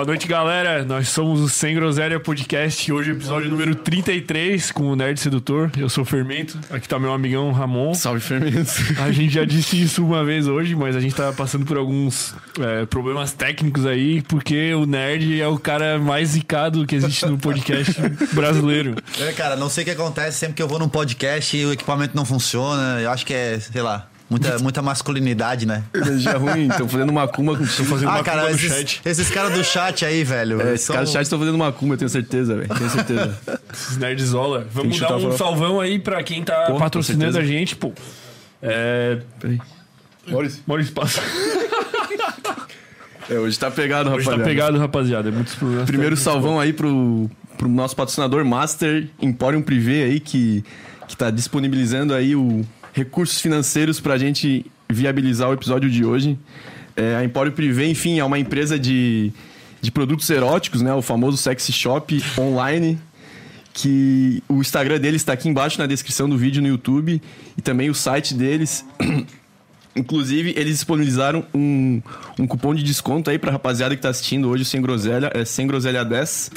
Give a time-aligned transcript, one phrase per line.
[0.00, 0.82] Boa noite, galera.
[0.82, 2.90] Nós somos o Sem Groselha Podcast.
[2.90, 5.70] Hoje, episódio número 33 com o Nerd Sedutor.
[5.76, 6.58] Eu sou o Fermento.
[6.70, 7.92] Aqui tá meu amigão Ramon.
[7.92, 8.72] Salve, Fermento.
[8.98, 12.34] A gente já disse isso uma vez hoje, mas a gente tá passando por alguns
[12.58, 17.36] é, problemas técnicos aí, porque o Nerd é o cara mais zicado que existe no
[17.36, 17.92] podcast
[18.32, 18.94] brasileiro.
[19.20, 21.74] É, cara, não sei o que acontece sempre que eu vou num podcast e o
[21.74, 23.02] equipamento não funciona.
[23.02, 25.82] Eu acho que é, sei lá, Muita, muita masculinidade, né?
[25.92, 29.00] Energia ruim, estão fazendo macumba com Tô fazendo Ah, uma cara, no esses, chat.
[29.04, 30.60] esses caras do chat aí, velho.
[30.62, 32.68] É, esses são- caras do chat estão fazendo macumba, eu tenho certeza, velho.
[32.72, 33.36] Tenho certeza.
[33.74, 34.60] Esses nerdzzola.
[34.60, 37.92] Tem Vamos dar um salvão aí pra quem tá Porra, patrocinando a gente, pô.
[38.62, 39.18] É.
[39.40, 39.58] Peraí.
[40.28, 40.62] Maurício.
[40.66, 41.20] Maurício Passa.
[43.28, 44.42] É, hoje tá pegado, Hoje rapaziada.
[44.42, 45.28] tá pegado, rapaziada.
[45.28, 45.86] É muitos problemas.
[45.86, 46.32] Primeiro técnicos.
[46.32, 50.64] salvão aí pro, pro nosso patrocinador Master Emporium Privé aí, que,
[51.06, 56.38] que tá disponibilizando aí o recursos financeiros pra gente viabilizar o episódio de hoje.
[56.96, 59.32] É, a Emporium Privé, enfim, é uma empresa de,
[59.80, 60.92] de produtos eróticos, né?
[60.92, 62.98] O famoso sexy shop online.
[63.72, 67.22] Que o Instagram deles está aqui embaixo na descrição do vídeo no YouTube
[67.56, 68.84] e também o site deles.
[69.94, 72.02] Inclusive, eles disponibilizaram um,
[72.38, 75.66] um cupom de desconto aí pra rapaziada que tá assistindo hoje Sem Groselha, é Sem
[75.66, 76.50] Groselha 10.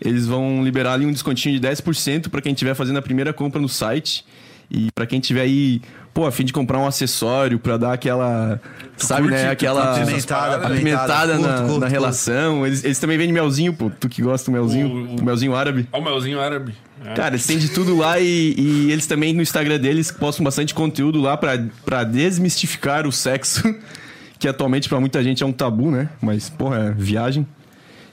[0.00, 3.60] Eles vão liberar ali um descontinho de 10% pra quem estiver fazendo a primeira compra
[3.60, 4.24] no site.
[4.70, 5.80] E pra quem tiver aí,
[6.14, 8.60] pô, a fim de comprar um acessório pra dar aquela,
[8.96, 11.86] sabe, curte- né, tu aquela Apimentada, apimentada curto, na, curto, na curto.
[11.90, 12.64] relação.
[12.66, 15.88] Eles, eles também vendem melzinho, pô, tu que gosta do melzinho, O- o, melzinho árabe.
[15.92, 16.74] Ó, o melzinho árabe.
[17.04, 17.14] É.
[17.14, 20.72] Cara, eles têm de tudo lá e, e eles também no Instagram deles postam bastante
[20.74, 21.52] conteúdo lá pra,
[21.84, 23.62] pra desmistificar o sexo,
[24.38, 26.08] que atualmente pra muita gente é um tabu, né?
[26.22, 27.46] Mas, porra, é viagem.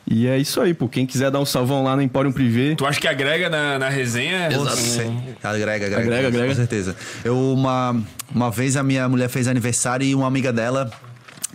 [0.10, 0.88] E é isso aí, pô.
[0.88, 3.90] Quem quiser dar um salvão lá no Emporium Privé, Tu acha que agrega na, na
[3.90, 4.50] resenha?
[4.52, 5.02] Você-
[5.44, 5.98] Agrega, agrega.
[6.00, 6.48] Agrega, agrega.
[6.48, 6.96] Com certeza.
[7.26, 7.96] Eu, uma,
[8.34, 10.90] uma vez a minha mulher fez aniversário e uma amiga dela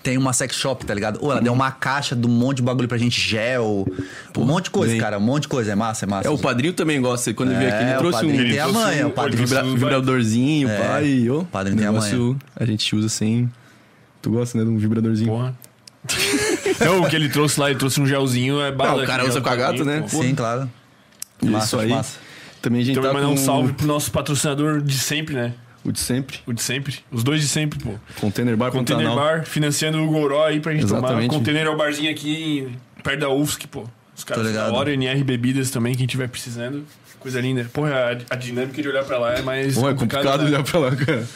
[0.02, 1.18] tem uma sex shop, tá ligado?
[1.22, 3.86] Ou ela deu uma caixa de um monte de bagulho pra gente, gel,
[4.36, 5.00] um monte de coisa, bem.
[5.00, 5.16] cara.
[5.16, 5.72] Um monte de coisa.
[5.72, 6.28] É massa, é massa.
[6.28, 7.32] É, o padrinho também gosta.
[7.32, 9.46] Quando ele veio aqui, ele É, o trouxe um, padrinho tem a um- o padrinho.
[9.46, 11.30] vibra- um- vibradorzinho, É, pai.
[11.30, 13.50] Ô, padrinho tem a negócio a gente usa sem.
[14.20, 14.64] Tu gosta, né?
[14.64, 15.30] De um vibradorzinho.
[15.30, 15.54] Porra.
[16.80, 18.96] Não, o que ele trouxe lá, ele trouxe um gelzinho, é bala.
[18.98, 20.06] Não, o cara usa gel com a gata, também, né?
[20.10, 20.22] pô.
[20.22, 20.70] Sim, claro.
[21.42, 21.88] Isso Massa, aí.
[21.88, 22.18] massa.
[22.60, 25.34] Também a gente Então tá vai mandar um com salve pro nosso patrocinador de sempre,
[25.34, 25.54] né?
[25.84, 26.38] o de sempre.
[26.46, 26.98] O de sempre.
[27.10, 27.94] Os dois de sempre, pô.
[28.20, 29.38] Container Bar Container Pantanal.
[29.38, 30.98] Bar, financiando o Goró aí pra gente tomar.
[31.00, 31.30] Exatamente.
[31.30, 32.68] Container é o barzinho aqui
[33.02, 33.84] perto da UFSC, pô.
[34.16, 36.84] Os caras da hora, NR Bebidas também, quem tiver precisando.
[37.18, 37.68] Coisa linda.
[37.72, 39.74] Porra, a, a dinâmica de olhar pra lá é mais.
[39.74, 40.50] Bom, é complicado né?
[40.50, 41.26] olhar pra lá, cara.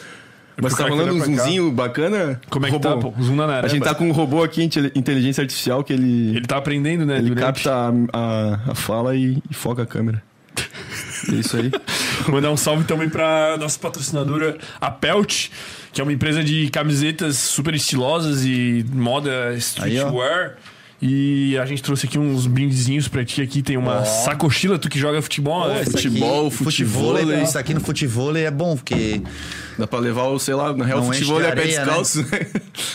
[0.61, 2.41] Mas tá complicado rolando um zoomzinho bacana?
[2.49, 2.89] Como é que Robô.
[2.89, 3.13] tá, pô?
[3.21, 3.59] Zoom na.
[3.59, 7.05] A gente tá com um robô aqui, inte- inteligência artificial, que ele, Ele tá aprendendo,
[7.05, 7.17] né?
[7.17, 7.63] ele durante.
[7.63, 10.21] capta a, a- a fala e, e foca a câmera.
[11.29, 11.71] É isso aí.
[12.29, 15.47] Mandar um salve também pra nossa patrocinadora, a Pelt,
[15.91, 20.55] que é uma empresa de camisetas super estilosas e moda streetwear.
[20.99, 23.61] E a gente trouxe aqui uns brindezinhos pra ti aqui.
[23.61, 24.03] Tem uma Ó.
[24.03, 25.81] sacochila, tu que joga futebol, né?
[25.81, 27.43] Isso aqui- Futebol, futevôlei, futevôlei.
[27.43, 29.21] Isso aqui no futevôlei é bom, porque.
[29.77, 32.27] Dá pra levar o, sei lá, na real, Não futebol é pé descalço, né?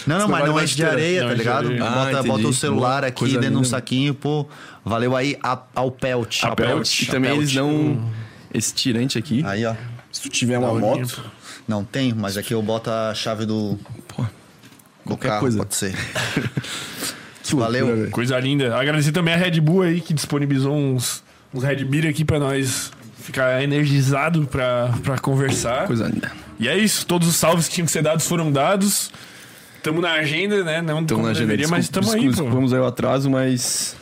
[0.05, 1.67] Não, não, Senão mas não enche de areia, Não tá ligado?
[1.69, 1.85] areia.
[1.85, 4.49] Ah, bota, bota o celular Boa, aqui coisa dentro de um saquinho, pô.
[4.85, 6.43] Valeu aí a- ao Pelt.
[6.43, 7.03] A Pelt.
[7.03, 7.65] E também A eles Pelt.
[7.65, 8.11] dão
[8.53, 9.45] esse tirante aqui.
[9.47, 9.77] Aí, ó.
[10.11, 11.23] Se tu tiver uma moto,
[11.69, 14.29] Não tem, mas aqui eu boto a chave do, pô, do
[15.07, 15.59] qualquer carro, coisa.
[15.59, 15.95] pode ser.
[17.43, 17.81] Que Valeu.
[17.87, 18.11] loucura, velho.
[18.13, 18.77] Coisa linda.
[18.77, 21.23] Agradecer também a Red Bull aí, que disponibilizou uns,
[21.53, 22.91] uns Red Beer aqui pra nós
[23.21, 25.87] ficar energizado pra, pra conversar.
[25.87, 26.31] Coisa linda.
[26.59, 27.05] E é isso.
[27.07, 29.11] Todos os salves que tinham que ser dados foram dados.
[29.83, 30.81] Tamo na agenda, né?
[30.81, 32.31] Não Então, como na agenda, deveria, mas desculpa- tamo aí, pô.
[32.31, 33.97] Desculpamos aí o atraso, mas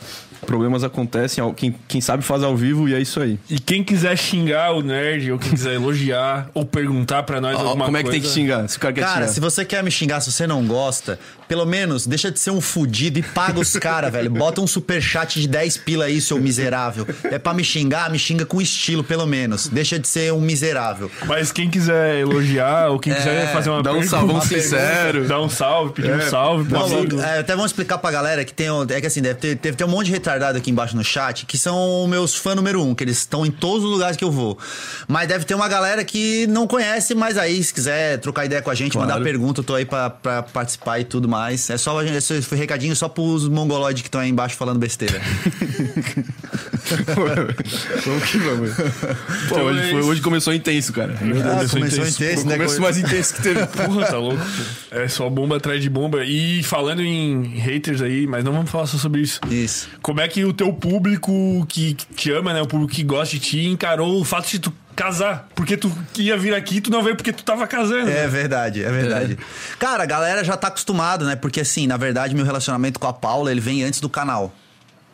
[0.45, 1.43] problemas acontecem.
[1.53, 3.39] Quem, quem sabe faz ao vivo e é isso aí.
[3.49, 7.61] E quem quiser xingar o nerd, ou quem quiser elogiar, ou perguntar pra nós Ó,
[7.61, 8.19] alguma como é que coisa...
[8.21, 8.67] tem que xingar?
[8.67, 9.27] Se o cara quer Cara, xingar.
[9.33, 12.61] se você quer me xingar, se você não gosta, pelo menos deixa de ser um
[12.61, 14.29] fudido e paga os caras, velho.
[14.29, 17.07] Bota um superchat de 10 pila aí, seu miserável.
[17.25, 19.67] É pra me xingar, me xinga com estilo, pelo menos.
[19.67, 21.09] Deixa de ser um miserável.
[21.25, 25.27] Mas quem quiser elogiar, ou quem quiser É, fazer uma Dá um uma sincero.
[25.27, 28.69] Dá um salve, pedir um salve Não, é, até vamos explicar pra galera que tem.
[28.71, 31.03] um- É que assim, deve ter, deve ter um monte de retardado aqui embaixo no
[31.03, 34.23] chat que são meus fãs número um, que eles estão em todos os lugares que
[34.23, 34.57] eu vou.
[35.07, 38.69] Mas deve ter uma galera que não conhece, mas aí, se quiser trocar ideia com
[38.69, 39.09] a gente, Claro.
[39.09, 41.69] mandar pergunta, eu tô aí pra, pra participar e tudo mais.
[41.69, 45.19] É só esse foi recadinho só pros mongoloides que estão aí embaixo falando besteira.
[48.05, 48.71] vamos que vamos.
[48.75, 48.83] Pô,
[49.45, 51.13] Então hoje, é foi- hoje começou intenso, cara.
[51.13, 52.23] Ah, começou começou intenso.
[52.23, 52.57] intenso, O né?
[52.57, 53.65] começo mais intenso que teve.
[53.67, 54.41] Porra, tá louco.
[54.91, 56.23] É só bomba atrás de bomba.
[56.23, 59.39] E falando em haters aí, mas não vamos falar só sobre isso.
[59.49, 59.89] Isso.
[60.01, 62.61] Como é que o teu público que te ama, né?
[62.61, 65.47] O público que gosta de ti, encarou o fato de tu casar?
[65.55, 68.09] Porque tu ia vir aqui, tu não veio porque tu tava casando.
[68.09, 69.37] É verdade, é verdade.
[69.79, 71.35] Cara, a galera já tá acostumada, né?
[71.35, 74.53] Porque assim, na verdade, meu relacionamento com a Paula, ele vem antes do canal.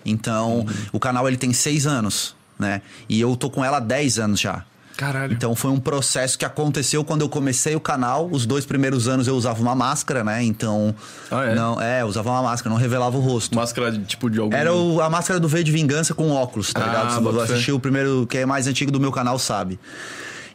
[0.05, 2.81] Então, o canal ele tem seis anos, né?
[3.09, 4.63] E eu tô com ela há 10 anos já.
[4.97, 5.31] Caralho.
[5.33, 8.27] Então foi um processo que aconteceu quando eu comecei o canal.
[8.31, 10.43] Os dois primeiros anos eu usava uma máscara, né?
[10.43, 10.93] Então.
[11.31, 11.55] Ah, é?
[11.55, 13.55] Não, é, eu usava uma máscara, não revelava o rosto.
[13.55, 14.55] Máscara de tipo de algum.
[14.55, 16.87] Era o- a máscara do V de Vingança com óculos, tá Ah,
[17.19, 17.45] ligado?
[17.45, 19.79] Se assistiu o primeiro, que é mais antigo do meu canal, sabe.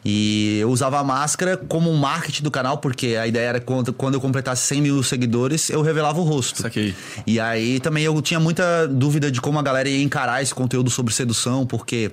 [0.05, 3.93] E eu usava a máscara como um marketing do canal, porque a ideia era quando,
[3.93, 6.61] quando eu completasse 100 mil seguidores, eu revelava o rosto.
[6.61, 6.93] Saquei.
[7.25, 10.89] E aí também eu tinha muita dúvida de como a galera ia encarar esse conteúdo
[10.89, 12.11] sobre sedução, porque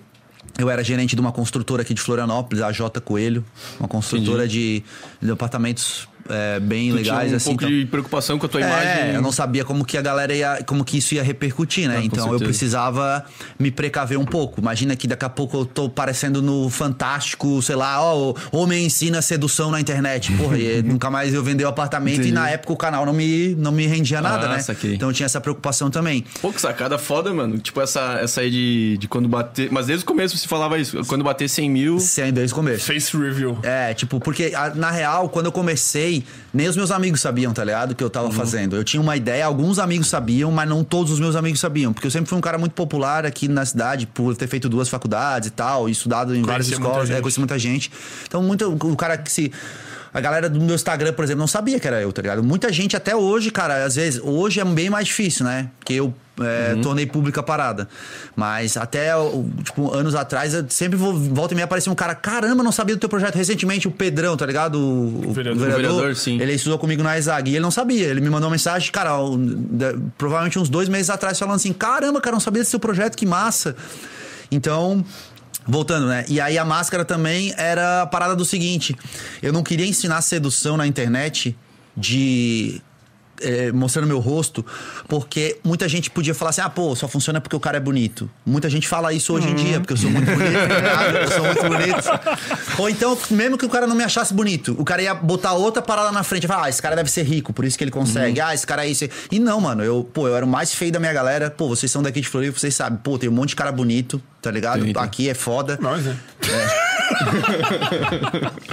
[0.61, 3.45] eu era gerente de uma construtora aqui de Florianópolis, a J Coelho,
[3.79, 4.83] uma construtora de,
[5.21, 7.51] de apartamentos é, bem Tu legais, tinha um assim.
[7.51, 9.15] pouco então- de preocupação com a tua é, imagem.
[9.15, 11.97] eu não sabia como que a galera ia, como que isso ia repercutir, né?
[11.99, 13.25] Ah, então eu precisava
[13.59, 14.61] me precaver um pouco.
[14.61, 19.23] Imagina que daqui a pouco eu tô parecendo no Fantástico, sei lá, ó, homem ensina
[19.23, 20.33] sedução na internet.
[20.33, 22.29] Porra, e nunca mais eu vender o apartamento Entendi.
[22.29, 24.59] e na época o canal não me, não me rendia nada, Ah, né?
[24.61, 24.95] saquei.
[24.95, 26.25] Então eu tinha essa preocupação também.
[26.41, 27.59] Pô, que sacada foda, mano.
[27.59, 29.71] Tipo, essa, essa aí de, de quando bater.
[29.73, 31.01] Mas desde o começo você falava isso.
[31.07, 31.99] Quando bater 100 mil.
[32.01, 32.85] Sem desde o começo.
[32.87, 33.59] Face review.
[33.63, 36.20] É, tipo, porque na real, quando eu comecei,
[36.53, 37.93] nem os meus amigos sabiam, tá ligado?
[37.93, 38.77] O que eu tava fazendo.
[38.77, 41.93] Eu tinha uma ideia, alguns amigos sabiam, mas não todos os meus amigos sabiam.
[41.93, 44.89] Porque eu sempre fui um cara muito popular aqui na cidade, por ter feito duas
[44.89, 47.91] faculdades e tal, e estudado em várias escolas, é, conheci muita gente.
[48.27, 49.53] Então, muito, o cara que se.
[50.13, 52.43] A galera do meu Instagram, por exemplo, não sabia que era eu, tá ligado?
[52.43, 55.71] Muita gente até hoje, cara, às vezes, hoje é bem mais difícil, né?
[55.79, 57.89] Porque eu é, tornei pública a parada.
[58.35, 59.13] Mas até,
[59.65, 62.97] tipo, anos atrás, eu sempre vou, volta e meia aparecia um cara, caramba, não sabia
[62.97, 63.35] do teu projeto.
[63.35, 64.79] Recentemente, o Pedrão, tá ligado?
[64.79, 65.69] O, o vereador.
[65.69, 66.41] O vereador, sim.
[66.41, 68.07] Ele estudou comigo na ESAG e ele não sabia.
[68.07, 69.13] Ele me mandou uma mensagem, cara,
[70.17, 73.27] provavelmente uns dois meses atrás, falando assim: caramba, cara, não sabia desse seu projeto, que
[73.27, 73.77] massa.
[74.51, 75.05] Então.
[75.67, 76.25] Voltando, né?
[76.27, 78.97] E aí a máscara também era a parada do seguinte:
[79.43, 81.57] eu não queria ensinar sedução na internet
[81.97, 82.81] de.
[83.41, 84.65] Eh, mostrando meu rosto,
[85.09, 88.31] porque muita gente podia falar assim: ah, pô, só funciona porque o cara é bonito.
[88.45, 91.17] Muita gente fala isso hoje em dia, porque eu sou muito bonito, tá ligado?
[91.17, 92.79] eu sou muito bonito.
[92.79, 95.83] Ou então, mesmo que o cara não me achasse bonito, o cara ia botar outra
[95.83, 97.91] parada na frente e falar: ah, esse cara deve ser rico, por isso que ele
[97.91, 98.41] consegue.
[98.41, 99.09] Ah, esse cara é isso.
[99.31, 101.51] E não, mano, eu, pô, eu era o mais feio da minha galera.
[101.51, 102.99] Pô, vocês são daqui de Floripa, vocês sabem.
[103.03, 104.83] Pô, tem um monte de cara bonito, tá ligado?
[104.83, 104.95] Tem.
[104.97, 105.79] Aqui é foda.
[105.81, 106.17] Nós, né?
[106.49, 106.80] É,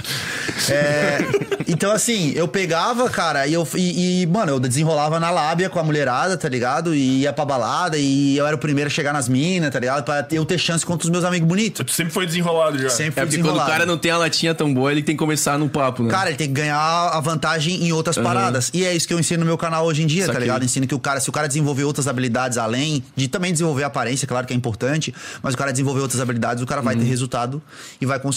[1.66, 5.78] então, assim, eu pegava, cara, e, eu, e, e, mano, eu desenrolava na lábia com
[5.78, 6.94] a mulherada, tá ligado?
[6.94, 10.04] E ia pra balada, e eu era o primeiro a chegar nas minas, tá ligado?
[10.04, 11.84] Pra eu ter chance contra os meus amigos bonitos.
[11.86, 12.88] Tu sempre foi desenrolado já.
[12.88, 15.18] Sempre É porque quando o cara não tem a latinha tão boa, ele tem que
[15.18, 16.10] começar no papo, né?
[16.10, 18.70] Cara, ele tem que ganhar a vantagem em outras paradas.
[18.72, 20.64] E é isso que eu ensino no meu canal hoje em dia, tá ligado?
[20.64, 23.86] Ensino que o cara, se o cara desenvolver outras habilidades além de também desenvolver a
[23.86, 27.02] aparência, claro que é importante, mas o cara desenvolver outras habilidades, o cara vai ter
[27.02, 27.08] Uhum.
[27.08, 27.62] resultado
[28.00, 28.27] e vai conseguir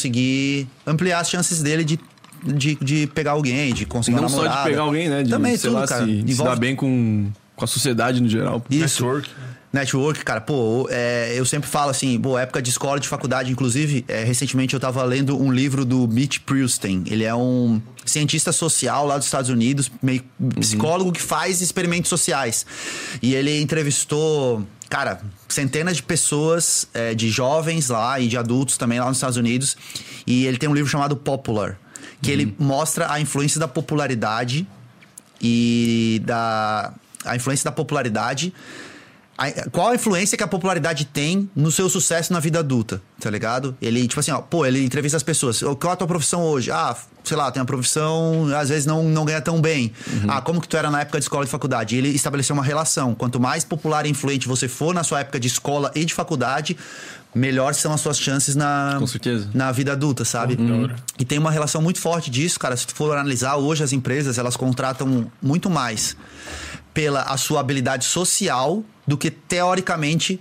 [0.86, 2.00] ampliar as chances dele de,
[2.44, 5.24] de, de pegar alguém, de conseguir não uma só de pegar alguém, né?
[5.24, 6.06] De, também sei tudo, lá, cara.
[6.06, 8.64] se, se Envolve dar bem com, com a sociedade no geral.
[8.70, 9.04] Isso.
[9.04, 9.30] Network.
[9.74, 14.04] Network, cara, pô, é, eu sempre falo assim, pô, época de escola, de faculdade, inclusive,
[14.06, 17.04] é, recentemente eu tava lendo um livro do Mitch Prustein.
[17.08, 20.24] Ele é um cientista social lá dos Estados Unidos, meio
[20.60, 22.66] psicólogo que faz experimentos sociais.
[23.22, 29.00] E ele entrevistou, cara, centenas de pessoas, é, de jovens lá e de adultos também
[29.00, 29.78] lá nos Estados Unidos.
[30.28, 31.80] E ele tem um livro chamado Popular,
[32.22, 34.68] que ele mostra a influência da popularidade
[35.42, 36.94] e da
[37.24, 38.54] a influência da popularidade.
[39.50, 43.30] A- qual a influência que a popularidade tem no seu sucesso na vida adulta, tá
[43.30, 43.76] ligado?
[43.82, 45.62] Ele, tipo assim, ó, pô, ele entrevista as pessoas.
[45.64, 46.70] "Ô, Qual é a tua profissão hoje?
[46.72, 49.92] Ah, sei lá, tem uma profissão, às vezes não, não ganha tão bem.
[50.28, 51.96] Ah, como que tu era na época de escola e de faculdade?
[51.96, 53.14] E ele estabeleceu uma relação.
[53.16, 56.76] Quanto mais popular e influente você for na sua época de escola e de faculdade,
[57.34, 59.50] melhor são as suas chances na, Com certeza.
[59.54, 60.58] na vida adulta, sabe?
[61.18, 62.76] E tem uma relação muito forte disso, cara.
[62.76, 66.16] Se tu for analisar, hoje as empresas, elas contratam muito mais
[66.94, 70.40] pela a sua habilidade social do que teoricamente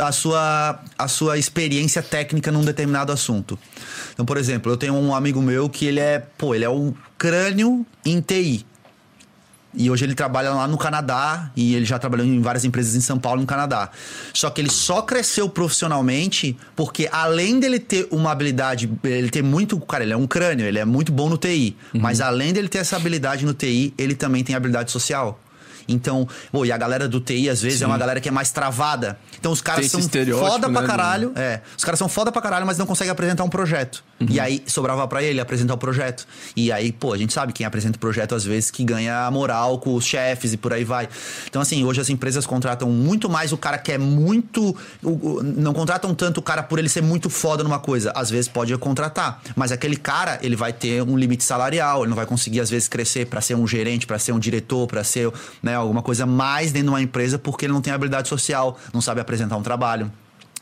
[0.00, 3.58] a sua, a sua experiência técnica num determinado assunto.
[4.12, 6.94] Então, por exemplo, eu tenho um amigo meu que ele é, pô, ele é um
[7.18, 8.64] crânio em TI.
[9.74, 13.00] E hoje ele trabalha lá no Canadá e ele já trabalhou em várias empresas em
[13.00, 13.90] São Paulo, no Canadá.
[14.32, 19.78] Só que ele só cresceu profissionalmente porque além dele ter uma habilidade, ele ter muito,
[19.80, 22.78] cara, ele é um crânio, ele é muito bom no TI, mas além dele ter
[22.78, 25.40] essa habilidade no TI, ele também tem habilidade social.
[25.88, 28.50] Então, pô, e a galera do TI às vezes é uma galera que é mais
[28.50, 29.18] travada.
[29.38, 30.00] Então os caras são
[30.38, 31.60] foda pra né, do- caralho, é.
[31.76, 34.02] Os caras são foda pra caralho, mas não conseguem apresentar um projeto.
[34.28, 36.26] E aí sobrava pra ele apresentar o projeto.
[36.56, 39.78] E aí, pô, a gente sabe quem apresenta o projeto às vezes que ganha moral
[39.78, 41.08] com os chefes e por aí vai.
[41.48, 44.74] Então, assim, hoje as empresas contratam muito mais o cara que é muito.
[45.02, 48.10] o- o- não contratam tanto o cara por ele ser muito foda numa coisa.
[48.14, 49.40] Às vezes pode contratar.
[49.54, 52.88] Mas aquele cara, ele vai ter um limite salarial, ele não vai conseguir, às vezes,
[52.88, 55.30] crescer pra ser um gerente, pra ser um diretor, pra ser
[55.62, 59.00] né, alguma coisa mais dentro de uma empresa porque ele não tem habilidade social, não
[59.00, 60.10] sabe apresentar um trabalho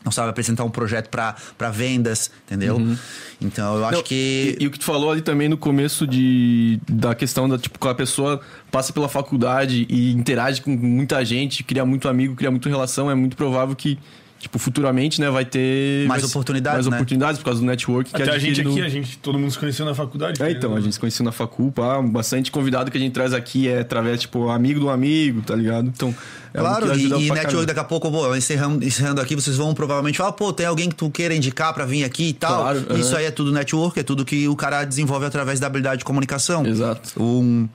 [0.05, 2.75] não sabe apresentar um projeto para vendas, entendeu?
[2.75, 2.95] Uhum.
[3.41, 4.55] Então eu acho não, que.
[4.59, 7.79] E, e, o que tu falou ali também no começo de, da questão da, tipo,
[7.79, 8.39] quando a pessoa
[8.71, 13.15] passa pela faculdade e interage com muita gente, cria muito amigo, cria muita relação, é
[13.15, 13.97] muito provável que
[14.39, 16.97] tipo, futuramente, né, vai ter mais oportunidades, mais né?
[16.97, 19.57] oportunidades por causa do network que Até a gente aqui, a gente, todo mundo se
[19.57, 20.41] conheceu na faculdade.
[20.41, 23.33] É, então, a gente se conheceu na facu, pá, bastante convidado que a gente traz
[23.33, 25.87] aqui é através, tipo, amigo do amigo, tá ligado?
[25.87, 26.13] Então,
[26.53, 30.17] é Claro, e, e network daqui a pouco, pô, encerrando, encerrando aqui, vocês vão provavelmente
[30.17, 32.61] falar, pô, tem alguém que tu queira indicar para vir aqui e tal.
[32.61, 33.17] Claro, Isso uhum.
[33.17, 36.65] aí é tudo network, é tudo que o cara desenvolve através da habilidade de comunicação.
[36.65, 37.21] Exato.
[37.21, 37.67] Um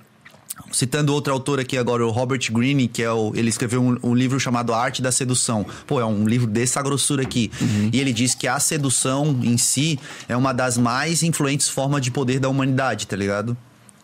[0.73, 4.15] Citando outro autor aqui agora, o Robert Greene, que é o, ele escreveu um, um,
[4.15, 5.67] livro chamado A Arte da Sedução.
[5.87, 7.51] Pô, é um livro dessa grossura aqui.
[7.61, 7.91] Uhum.
[7.93, 9.99] E ele diz que a sedução em si
[10.29, 13.57] é uma das mais influentes formas de poder da humanidade, tá ligado?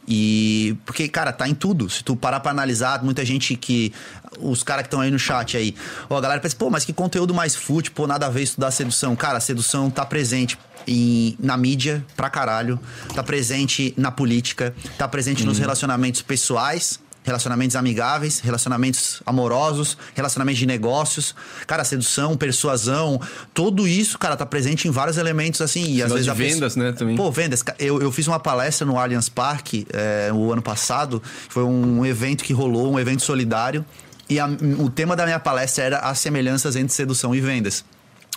[0.07, 0.77] E.
[0.85, 1.89] Porque, cara, tá em tudo.
[1.91, 3.93] Se tu parar pra analisar, muita gente que.
[4.39, 5.75] Os caras que estão aí no chat aí.
[6.11, 8.71] Ó, a galera pensa, pô, mas que conteúdo mais fútil, pô, nada a ver estudar
[8.71, 9.17] sedução.
[9.17, 12.79] Cara, a sedução tá presente em, na mídia pra caralho,
[13.15, 15.63] tá presente na política, tá presente nos uhum.
[15.63, 21.35] relacionamentos pessoais, relacionamentos amigáveis, relacionamentos amorosos, relacionamentos de negócios,
[21.67, 23.21] cara, sedução, persuasão,
[23.53, 25.93] tudo isso, cara, tá presente em vários elementos assim.
[25.93, 26.93] E às vezes de vendas, pessoa...
[26.93, 27.17] né, também.
[27.17, 27.65] Pô, vendas.
[27.81, 32.45] Eu, eu fiz uma palestra no Allianz Parque é, o ano passado, foi um evento
[32.45, 33.85] que rolou, um evento solidário.
[34.29, 34.47] E a,
[34.79, 37.85] o tema da minha palestra era as semelhanças entre sedução e vendas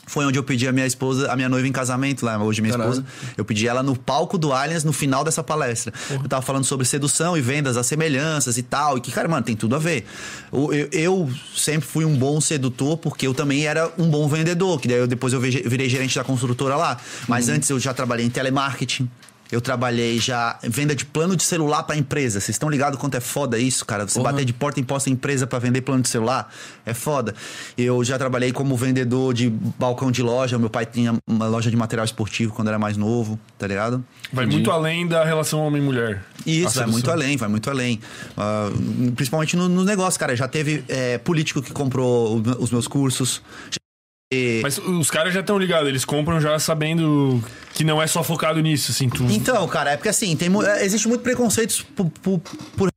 [0.10, 2.72] foi onde eu pedi a minha esposa, a minha noiva em casamento lá, hoje minha
[2.72, 2.94] Caralho.
[2.94, 3.06] esposa.
[3.38, 5.94] Eu pedi ela no palco do Allianz no final dessa palestra.
[6.10, 8.98] Eu tava falando sobre sedução e vendas, as semelhanças e tal.
[8.98, 10.06] E que, cara, mano, tem tudo a ver.
[10.52, 14.82] Eu, eu, eu sempre fui um bom sedutor porque eu também era um bom vendedor.
[14.82, 16.98] Que daí eu, depois eu virei gerente da construtora lá.
[17.28, 17.56] Mas uhum.
[17.56, 19.08] antes eu já trabalhei em telemarketing.
[19.52, 22.40] Eu trabalhei já venda de plano de celular para empresa.
[22.40, 24.08] Vocês estão ligados quanto é foda isso, cara?
[24.08, 24.24] Você uhum.
[24.24, 26.54] bater de porta em porta em empresa para vender plano de celular
[26.86, 27.34] é foda.
[27.76, 30.60] Eu já trabalhei como vendedor de balcão de loja.
[30.60, 34.04] Meu pai tinha uma loja de material esportivo quando era mais novo, tá ligado?
[34.32, 34.58] Vai Entendi.
[34.58, 36.24] muito além da relação homem-mulher.
[36.46, 38.00] Isso, vai muito além, vai muito além.
[38.38, 40.36] Uh, principalmente no, no negócio, cara.
[40.36, 43.42] Já teve é, político que comprou os meus cursos.
[44.62, 47.44] Mas os caras já estão ligados, eles compram já sabendo
[47.74, 49.10] que não é só focado nisso, assim.
[49.10, 49.24] Tu...
[49.32, 52.40] Então, cara, é porque assim, tem, é, existe muito preconceito por, por,
[52.78, 52.90] por...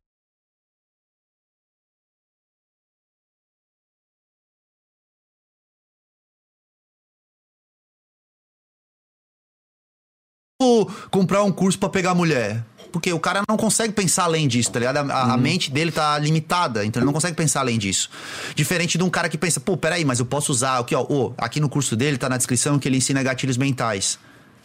[11.11, 12.63] comprar um curso para pegar mulher.
[12.93, 14.99] Porque o cara não consegue pensar além disso, tá ligado?
[14.99, 15.39] A, a, uhum.
[15.41, 18.11] mente dele tá limitada, então ele não consegue pensar além disso.
[18.55, 21.33] Diferente de um cara que pensa, pô, peraí, mas eu posso usar aqui, ó, oh,
[21.39, 24.19] aqui no curso dele tá na descrição que ele ensina gatilhos mentais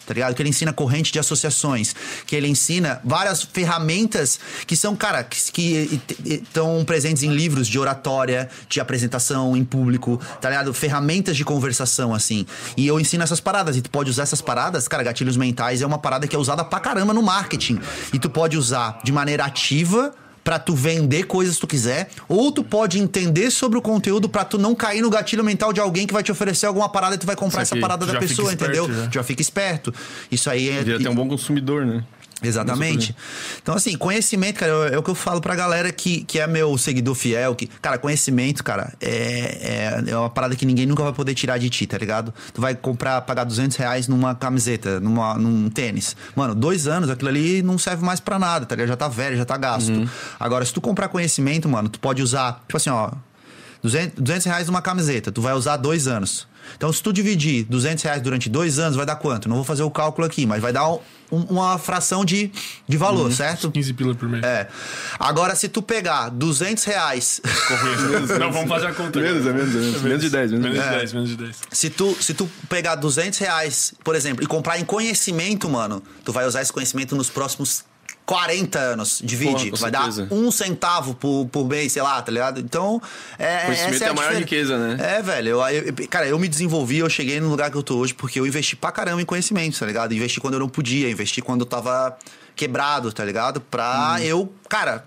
[0.07, 0.33] tá ligado?
[0.33, 1.93] Que ele ensina corrente de associações,
[2.25, 8.49] que ele ensina várias ferramentas que são, cara, que estão presentes em livros de oratória,
[8.69, 10.73] de apresentação em público, tá ligado?
[10.73, 12.45] Ferramentas de conversação, assim.
[12.77, 15.85] E eu ensino essas paradas, e tu pode usar essas paradas, cara, gatilhos mentais é
[15.85, 17.79] uma parada que é usada pra caramba no marketing.
[18.13, 20.13] E tu pode usar de maneira ativa
[20.47, 24.45] para tu vender coisas que tu quiser, ou tu pode entender sobre o conteúdo para
[24.45, 27.17] tu não cair no gatilho mental de alguém que vai te oferecer alguma parada e
[27.17, 28.87] tu vai comprar essa parada da pessoa, esperto, entendeu?
[28.87, 29.09] Já.
[29.11, 29.93] já fica esperto.
[30.31, 30.77] Isso aí é.
[30.77, 32.01] Devia ter um bom consumidor, né?
[32.41, 33.15] Exatamente.
[33.61, 36.77] Então, assim, conhecimento, cara, é o que eu falo pra galera que, que é meu
[36.77, 37.55] seguidor fiel.
[37.55, 41.57] Que, cara, conhecimento, cara, é, é, é uma parada que ninguém nunca vai poder tirar
[41.57, 42.33] de ti, tá ligado?
[42.53, 46.15] Tu vai comprar, pagar 200 reais numa camiseta, numa, num tênis.
[46.35, 48.89] Mano, dois anos, aquilo ali não serve mais pra nada, tá ligado?
[48.89, 49.89] Já tá velho, já tá gasto.
[49.89, 50.07] Uhum.
[50.39, 53.11] Agora, se tu comprar conhecimento, mano, tu pode usar, tipo assim, ó,
[53.81, 56.47] 200, 200 reais numa camiseta, tu vai usar dois anos.
[56.75, 59.47] Então, se tu dividir 200 reais durante dois anos, vai dar quanto?
[59.47, 61.01] Não vou fazer o cálculo aqui, mas vai dar um,
[61.49, 62.51] uma fração de,
[62.87, 63.31] de valor, uhum.
[63.31, 63.71] certo?
[63.71, 64.43] 15 pila por mês.
[64.43, 64.67] É.
[65.19, 67.41] Agora, se tu pegar 200 reais...
[68.39, 69.19] Não, vamos fazer a conta.
[69.19, 70.01] Menos, é menos, é menos.
[70.01, 70.51] Menos de 10.
[70.51, 71.57] Menos, menos de 10, menos de 10.
[71.71, 76.31] Se tu, se tu pegar 200 reais, por exemplo, e comprar em conhecimento, mano, tu
[76.31, 77.83] vai usar esse conhecimento nos próximos
[78.27, 79.71] 40 anos, divide.
[79.71, 80.25] Porra, vai certeza.
[80.25, 82.59] dar um centavo por, por mês, sei lá, tá ligado?
[82.59, 83.01] Então,
[83.39, 83.61] é.
[83.61, 85.17] Conhecimento é a, é a maior riqueza, né?
[85.17, 85.47] É, velho.
[85.51, 88.37] Eu, eu, cara, eu me desenvolvi, eu cheguei no lugar que eu tô hoje porque
[88.37, 90.13] eu investi pra caramba em conhecimento, tá ligado?
[90.13, 92.17] Investi quando eu não podia, investi quando eu tava
[92.53, 93.61] quebrado, tá ligado?
[93.61, 94.23] Pra hum.
[94.23, 95.05] eu, cara,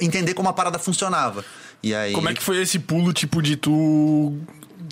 [0.00, 1.44] entender como a parada funcionava.
[1.82, 2.12] E aí.
[2.12, 4.38] Como é que foi esse pulo, tipo, de tu.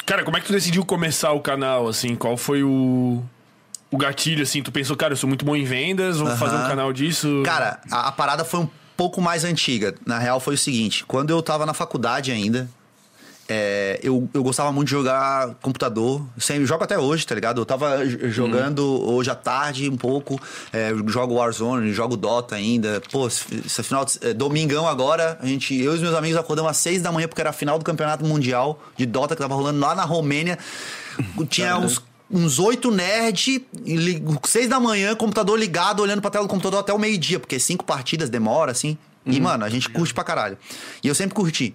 [0.05, 2.17] Cara, como é que tu decidiu começar o canal, assim?
[2.17, 3.23] Qual foi o
[3.95, 4.63] o gatilho, assim?
[4.63, 7.43] Tu pensou, cara, eu sou muito bom em vendas, vou fazer um canal disso?
[7.45, 9.95] Cara, a, a, parada foi um pouco mais antiga.
[10.07, 12.69] Na real, foi o seguinte: quando eu tava na faculdade ainda,
[13.47, 16.25] é, eu, eu gostava muito de jogar computador.
[16.39, 17.61] Sempre jogo até hoje, tá ligado?
[17.61, 20.41] Eu tava j- jogando hoje à tarde um pouco.
[20.73, 23.03] é, jogo Warzone, jogo Dota ainda.
[23.13, 26.39] Pô, esse esse final de, é, domingão agora, a gente, eu e os meus amigos
[26.39, 29.43] acordamos às seis da manhã porque era a final do campeonato mundial de Dota que
[29.43, 30.59] tava rolando lá na Romênia.
[31.49, 33.65] Tinha uns uns oito nerd,
[34.45, 37.85] seis da manhã, computador ligado, olhando pra tela do computador até o meio-dia, porque cinco
[37.85, 38.97] partidas demora, assim.
[39.27, 40.59] E, mano, a gente curte pra caralho.
[41.03, 41.75] E eu sempre curti.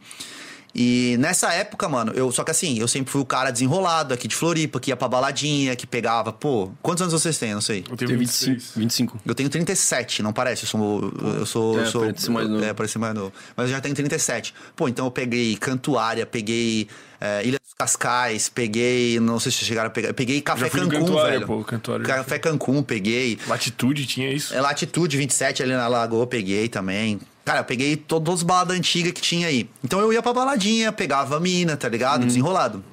[0.73, 4.27] E nessa época, mano, eu só que assim, eu sempre fui o cara desenrolado aqui
[4.27, 7.53] de Floripa, que ia pra baladinha, que pegava, pô, quantos anos vocês têm?
[7.55, 7.83] Não sei.
[7.89, 8.73] Eu tenho Tem 26.
[8.75, 8.79] 25.
[8.79, 9.19] 25.
[9.25, 10.63] Eu tenho 37, não parece?
[10.63, 11.13] Eu sou.
[11.39, 11.79] Eu sou.
[11.79, 12.63] É, eu sou parece mais novo.
[12.63, 13.33] É, parece mais novo.
[13.55, 14.53] Mas eu já tenho 37.
[14.75, 16.87] Pô, então eu peguei Cantuária, peguei
[17.19, 19.21] é, Ilha Cascais, peguei.
[19.21, 20.13] Não sei se chegaram a pegar.
[20.13, 21.47] Peguei Café Cancún, velho.
[21.47, 22.05] pô, Cantuária.
[22.05, 23.39] Café Cancún, peguei.
[23.47, 24.53] Latitude tinha isso.
[24.53, 27.21] É, Latitude 27 ali na Lagoa, peguei também.
[27.45, 29.69] Cara, eu peguei to- todas as baladas antigas que tinha aí.
[29.81, 32.25] Então eu ia pra baladinha, pegava a mina, tá ligado?
[32.25, 32.83] Desenrolado.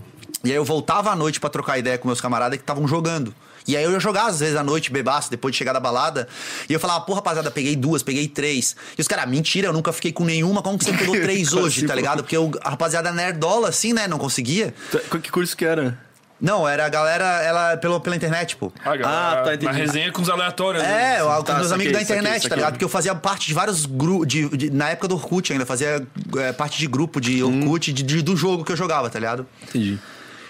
[0.44, 3.34] E aí eu voltava à noite pra trocar ideia com meus camaradas que estavam jogando.
[3.66, 6.28] E aí eu ia jogar às vezes à noite, bebaço, depois de chegar da balada.
[6.68, 8.76] E eu falava, pô, rapaziada, peguei duas, peguei três.
[8.96, 10.62] E os caras, mentira, eu nunca fiquei com nenhuma.
[10.62, 11.94] Como que você pegou três hoje, tá pô?
[11.98, 12.22] ligado?
[12.22, 14.06] Porque eu, a rapaziada nerdola, assim, né?
[14.06, 14.74] Não conseguia.
[14.92, 15.98] Tá, Que curso que era?
[16.38, 18.70] Não, era a galera, ela, pelo, pela internet, pô.
[18.84, 19.64] Ah, galera, Ah, tá, entendi.
[19.64, 20.84] Na resenha com os aleatórios.
[20.84, 21.18] É, né?
[21.24, 22.56] com Tá, meus amigos da saquei, internet, tá saquei.
[22.58, 22.72] ligado?
[22.74, 24.28] Porque eu fazia parte de vários grupos.
[24.28, 26.06] De, de- na época do Orkut ainda, fazia
[26.36, 27.62] é, parte de grupo de Hum.
[27.64, 29.46] Orkut de, de- do jogo que eu jogava, tá ligado?
[29.66, 29.98] Entendi.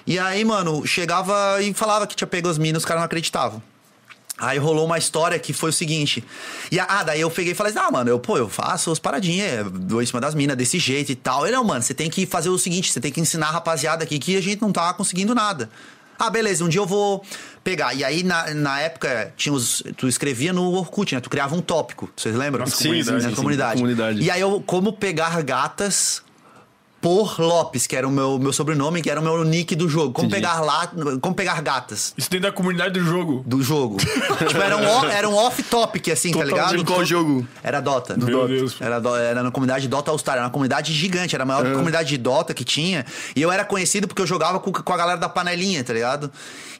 [0.07, 3.63] E aí, mano, chegava e falava que tinha pego as minas, os caras não acreditavam.
[4.39, 6.23] Aí rolou uma história que foi o seguinte.
[6.71, 8.99] E, ah, daí eu peguei e falei assim: ah, mano, eu, pô, eu faço as
[8.99, 11.47] paradinhas, dou em cima das minas desse jeito e tal.
[11.47, 14.05] Ele, não, mano, você tem que fazer o seguinte: você tem que ensinar a rapaziada
[14.05, 15.71] aqui que a gente não tá conseguindo nada.
[16.19, 17.23] Ah, beleza, um dia eu vou
[17.65, 17.95] pegar.
[17.95, 21.21] E aí, na, na época, tinha os, tu escrevia no Orkut, né?
[21.21, 22.67] Tu criava um tópico, vocês lembram?
[22.67, 23.07] Sim, comunidade.
[23.07, 23.81] sim, Na sim, comunidade.
[23.81, 24.21] comunidade.
[24.23, 26.23] E aí eu, como pegar gatas
[27.07, 30.13] por Lopes, que era o meu, meu sobrenome, que era o meu nick do jogo.
[30.13, 30.43] Como Entendi.
[30.43, 30.91] pegar lá,
[31.21, 33.45] como pegar gatas Isso dentro da comunidade do jogo.
[33.47, 33.99] do jogo.
[34.49, 36.85] tipo, era um, era um off-topic, assim, tá Totalmente ligado?
[36.85, 37.47] qual jogo?
[37.63, 38.17] Era Dota.
[38.17, 38.49] Meu Dota.
[38.49, 38.77] Deus.
[38.81, 41.63] Era, do- era na comunidade Dota All Star, era uma comunidade gigante, era a maior
[41.71, 43.07] comunidade de Dota que tinha.
[43.37, 46.29] E eu era conhecido porque eu jogava com, com a galera da panelinha, tá ligado?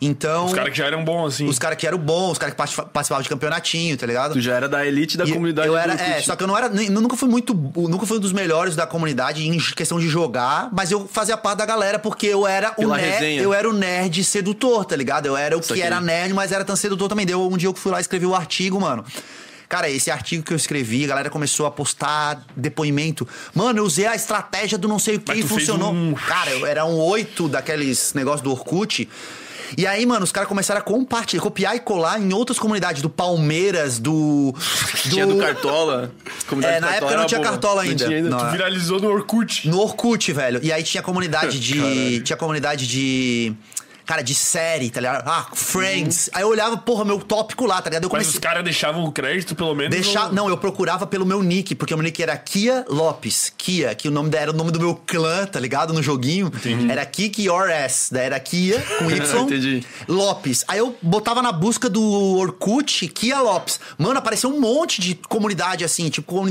[0.01, 0.47] Então.
[0.47, 1.47] Os caras que já eram bons, assim.
[1.49, 4.33] Os caras que eram bons, os caras que participa- participavam de campeonatinho, tá ligado?
[4.33, 6.49] Tu já era da elite da E comunidade eu era, do é, só que eu
[6.49, 9.57] não era, nem- eu nunca fui muito, nunca fui um dos melhores da comunidade em
[9.59, 13.53] questão de jogar, mas eu fazia parte da galera porque eu era o nerd, eu
[13.53, 15.27] era o nerd sedutor, tá ligado?
[15.27, 15.83] Eu era o que Saquei.
[15.83, 17.27] era nerd, mas era tão sedutor também.
[17.27, 19.05] Deu um dia eu fui lá e escrevi o artigo, mano.
[19.69, 23.27] Cara, esse artigo que eu escrevi, a galera começou a postar depoimento.
[23.53, 25.93] Mano, eu usei a estratégia do não sei o que e funcionou.
[25.93, 29.09] um- Cara, eu era um oito daqueles negócios do Orkut.
[29.77, 33.09] E aí, mano, os caras começaram a compartilhar, copiar e colar em outras comunidades, do
[33.09, 34.55] Palmeiras, do.
[35.11, 36.11] Tinha do Cartola.
[36.47, 37.51] Comunidade É, na Cartola época não tinha boa.
[37.51, 38.05] Cartola Não ainda.
[38.05, 38.31] tinha ainda.
[38.31, 38.51] Não.
[38.51, 39.69] Viralizou no Orkut.
[39.69, 40.61] No Orkut, velho.
[40.63, 42.21] E aí tinha comunidade de.
[42.21, 43.55] tinha comunidade de.
[44.07, 45.29] Cara, de série, tá ligado?
[45.29, 46.31] Ah, Friends.
[46.33, 48.05] Aí eu olhava, porra, meu tópico lá, tá ligado?
[48.05, 48.33] Eu Mas comecei.
[48.35, 49.91] os caras deixavam o crédito, pelo menos.
[49.95, 53.53] Deixar, ou- não, eu procurava pelo meu nick, porque o meu nick era Kia Lopes.
[53.59, 55.93] Kia, que o nome da- era o nome do meu clã, tá ligado?
[55.93, 56.53] No joguinho.
[56.89, 58.13] Era Kiki Your S.
[58.15, 59.43] Daí era Kia com Y.
[59.43, 59.85] Entendi.
[60.07, 60.65] Lopes.
[60.69, 62.01] Aí eu botava na busca do
[62.39, 63.81] Orkut Kia Lopes.
[63.99, 66.45] Mano, apareceu um monte de comunidade assim, tipo,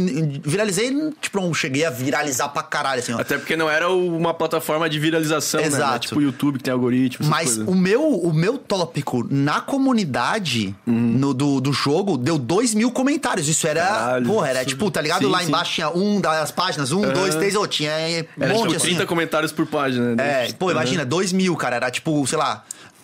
[0.43, 0.91] viralizei,
[1.21, 3.19] tipo, não cheguei a viralizar pra caralho, assim, ó.
[3.21, 5.69] Até porque não era uma plataforma de viralização, né?
[5.69, 6.07] Não é Exato.
[6.07, 7.25] Tipo o YouTube que tem algoritmo.
[7.25, 7.67] essas Mas coisas.
[7.67, 13.47] o meu, o meu tópico na comunidade no, do, do jogo deu dois mil comentários.
[13.47, 13.85] Isso era.
[13.85, 15.23] Caralho, porra, era isso- tipo, tá ligado?
[15.25, 15.47] sim, Lá sim.
[15.47, 17.91] embaixo tinha um das páginas, um, dois, três, ou tinha
[18.37, 18.87] um Era monte tipo assim.
[18.87, 20.15] 30 comentários por página.
[20.15, 20.47] né?
[20.47, 21.75] É, pô, imagina, dois mil, cara.
[21.77, 22.63] Era tipo, sei lá,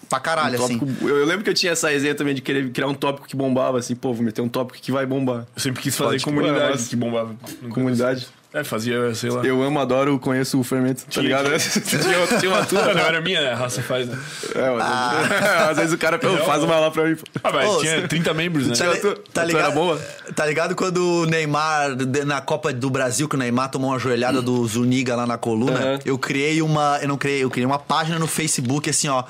[0.09, 0.77] pra caralho, Um assim.
[0.79, 3.27] tópico- eu, eu lembro que eu tinha essa resenha também de querer criar um tópico
[3.27, 5.45] que bombava, assim, pô, vou meter um tópico que vai bombar.
[5.55, 6.89] Eu sempre quis fazer Pode- comunidade Nossa.
[6.89, 7.35] que bombava.
[7.69, 8.27] Comunidade.
[8.53, 9.43] É, fazia, sei lá.
[9.45, 11.45] Eu amo, adoro, conheço o fermento, tá Tinha- ligado?
[11.57, 12.91] tinha, tinha uma turma.
[12.91, 13.51] Ah, não era minha, né?
[13.53, 14.19] A raça faz, né?
[14.53, 15.31] É, mas,
[15.71, 17.15] às vezes o cara pô, faz uma lá pra mim.
[17.15, 17.23] pô.
[17.41, 18.75] Ah, mas Ô, tinha 30 membros, né?
[18.75, 19.63] Tá, li- tá ligado?
[19.67, 19.97] era boa?
[20.35, 21.91] Tá ligado quando o Neymar,
[22.25, 25.79] na Copa do Brasil, que o Neymar tomou uma joelhada do Zuniga lá na coluna?
[25.79, 25.99] Aham.
[26.03, 26.99] Eu criei uma.
[27.01, 29.23] Eu não criei, eu criei uma página no Facebook assim, ó.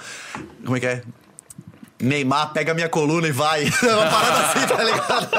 [0.66, 1.04] Como é que é?
[2.02, 3.64] Neymar, pega minha coluna e vai.
[3.84, 5.30] uma parada assim, tá ligado?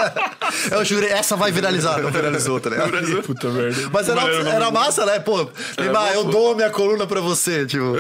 [0.71, 2.01] Eu jurei, essa vai viralizar.
[2.01, 3.23] Não viralizou, tá ligado?
[3.23, 3.91] Puta merda.
[3.93, 5.19] Mas era, era massa, né?
[5.19, 5.49] Pô,
[5.79, 7.95] Neymar, eu dou a minha coluna pra você, tipo.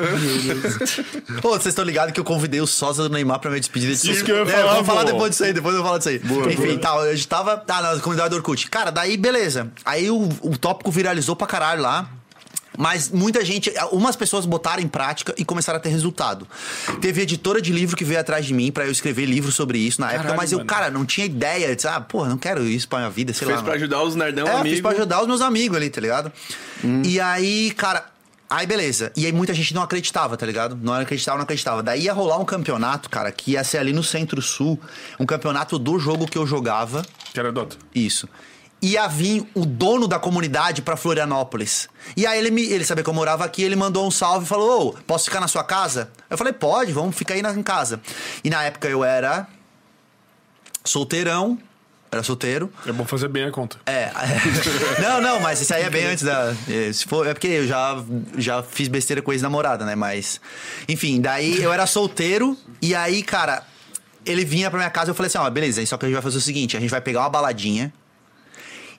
[1.40, 4.10] Pô, vocês estão ligados que eu convidei o sósia do Neymar pra minha despedida de
[4.10, 5.98] Isso que eu ia É, falar, Vamos falar depois disso aí, depois eu vou falar
[5.98, 6.52] disso aí.
[6.52, 8.68] Enfim, tá, a gente tava tá, na comunidade do Orkut.
[8.70, 9.70] Cara, daí beleza.
[9.84, 12.08] Aí o, o tópico viralizou pra caralho lá.
[12.78, 16.46] Mas muita gente, umas pessoas botaram em prática e começaram a ter resultado.
[17.00, 20.00] Teve editora de livro que veio atrás de mim pra eu escrever livro sobre isso
[20.00, 20.68] na época, Caralho, mas eu, mano.
[20.68, 21.66] cara, não tinha ideia.
[21.66, 23.62] Eu disse, ah, porra, não quero isso pra minha vida, sei Fez lá.
[23.62, 23.84] pra mano.
[23.84, 24.70] ajudar os nerdão É, amigos.
[24.70, 26.32] fiz pra ajudar os meus amigos ali, tá ligado?
[27.04, 28.06] E aí, cara,
[28.54, 29.10] Aí, beleza.
[29.16, 30.78] E aí muita gente não acreditava, tá ligado?
[30.82, 31.82] Não acreditava, não acreditava.
[31.82, 34.78] Daí ia rolar um campeonato, cara, que ia ser ali no Centro-Sul.
[35.18, 37.02] Um campeonato do jogo que eu jogava.
[37.32, 37.76] Que era Dota.
[37.94, 38.28] Isso.
[38.82, 41.88] Ia vir o dono da comunidade pra Florianópolis.
[42.16, 44.48] E aí ele, me, ele sabia que eu morava aqui, ele mandou um salve e
[44.48, 46.10] falou: Ô, posso ficar na sua casa?
[46.28, 48.00] Eu falei, pode, vamos ficar aí na, em casa.
[48.42, 49.46] E na época eu era
[50.84, 51.58] solteirão,
[52.10, 52.72] era solteiro.
[52.86, 53.78] É bom fazer bem a conta.
[53.86, 54.10] É.
[55.00, 56.54] não, não, mas isso aí é bem antes da.
[56.68, 58.02] é, Se for, é porque eu já,
[58.36, 59.94] já fiz besteira com ex-namorada, né?
[59.94, 60.40] Mas.
[60.88, 63.62] Enfim, daí eu era solteiro e aí, cara,
[64.26, 66.14] ele vinha pra minha casa e eu falei assim: ó, beleza, só que a gente
[66.14, 67.92] vai fazer o seguinte: a gente vai pegar uma baladinha.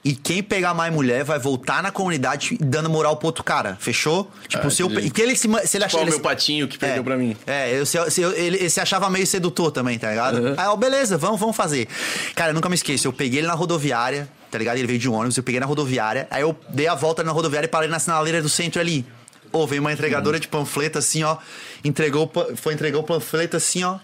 [0.05, 3.77] E quem pegar mais mulher vai voltar na comunidade dando moral pro outro cara.
[3.79, 4.29] Fechou?
[4.49, 5.97] Tipo, Ah, se, eu, e que ele se, se ele achar.
[5.97, 7.37] Qual ele- meu patinho que perdeu é, pra mim?
[7.47, 10.39] É, eu, se, se eu- ele, se achava meio sedutor também, tá ligado?
[10.39, 10.53] Uhum.
[10.57, 11.87] Aí, ó, beleza, vamos, vamos fazer.
[12.35, 13.07] Cara, eu nunca me esqueço.
[13.07, 14.77] Eu peguei ele na rodoviária, tá ligado?
[14.77, 16.27] Ele veio de ônibus, eu peguei na rodoviária.
[16.29, 19.05] Aí eu dei a volta na rodoviária e parei na sinaleira do centro ali.
[19.53, 21.37] Ô, veio uma entregadora de panfleto assim, ó.
[21.83, 23.99] Entregou, foi entregar o panfleto assim, ó.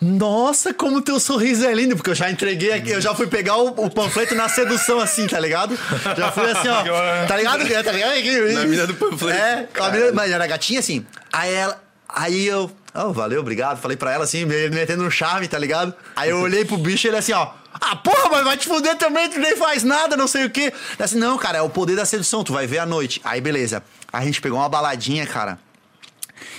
[0.00, 3.56] Nossa, como teu sorriso é lindo, porque eu já entreguei aqui, eu já fui pegar
[3.56, 5.76] o, o panfleto na sedução, assim, tá ligado?
[6.16, 7.26] Já fui assim, ó.
[7.26, 7.58] Tá ligado?
[7.84, 8.54] Tá ligado?
[8.54, 9.38] Na mina do panfleto.
[9.38, 11.04] É, a mina, mas era gatinha assim.
[11.32, 11.82] Aí ela.
[12.08, 12.70] Aí eu.
[12.94, 13.78] Oh, valeu, obrigado.
[13.80, 15.94] Falei pra ela assim, me metendo um charme, tá ligado?
[16.14, 17.50] Aí eu olhei pro bicho e ele assim, ó.
[17.80, 20.72] Ah, porra, mas vai te fuder também, tu nem faz nada, não sei o quê.
[20.96, 23.20] Daí Assim, não, cara, é o poder da sedução, tu vai ver à noite.
[23.22, 23.82] Aí, beleza.
[24.12, 25.58] Aí a gente pegou uma baladinha, cara.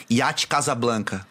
[0.10, 1.26] Iate Casablanca.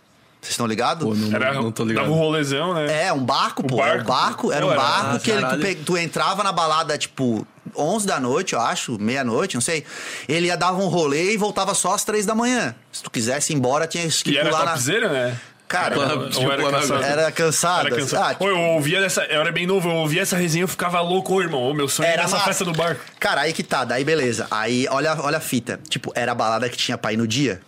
[0.47, 1.19] Vocês estão ligados?
[1.19, 2.05] Não, Era, não tô ligado.
[2.05, 3.07] Dava um rolezão, né?
[3.07, 3.77] É, um barco, pô.
[3.79, 3.91] barco.
[3.93, 5.63] Era um barco, era Pô, um era- barco Ah, que ele, tu, caralho.
[5.63, 7.45] pe- tu entrava na balada, tipo,
[7.77, 9.85] 11 da noite, eu acho, meia-noite, não sei.
[10.29, 12.75] Ele ia dar um rolê e voltava só às 3 da manhã.
[12.93, 14.71] Se tu quisesse ir embora, tinha que E era pular na...
[14.73, 15.37] topzera, né?
[15.69, 17.03] Cara, Ou tipo, era plana- cansado?
[17.03, 17.87] era cansado.
[17.89, 18.31] Era cansado.
[18.31, 19.25] Ah, Pô, eu ouvia dessa.
[19.25, 21.61] Eu era bem novo, eu ouvia essa resenha eu ficava louco, ô, irmão.
[21.61, 22.45] Ô, meu sonho era essa massa.
[22.45, 23.01] festa do barco.
[23.19, 24.47] Cara, aí que tá, daí beleza.
[24.49, 25.81] Aí, olha, olha a fita.
[25.89, 27.61] Tipo, era a balada que tinha pra ir no dia.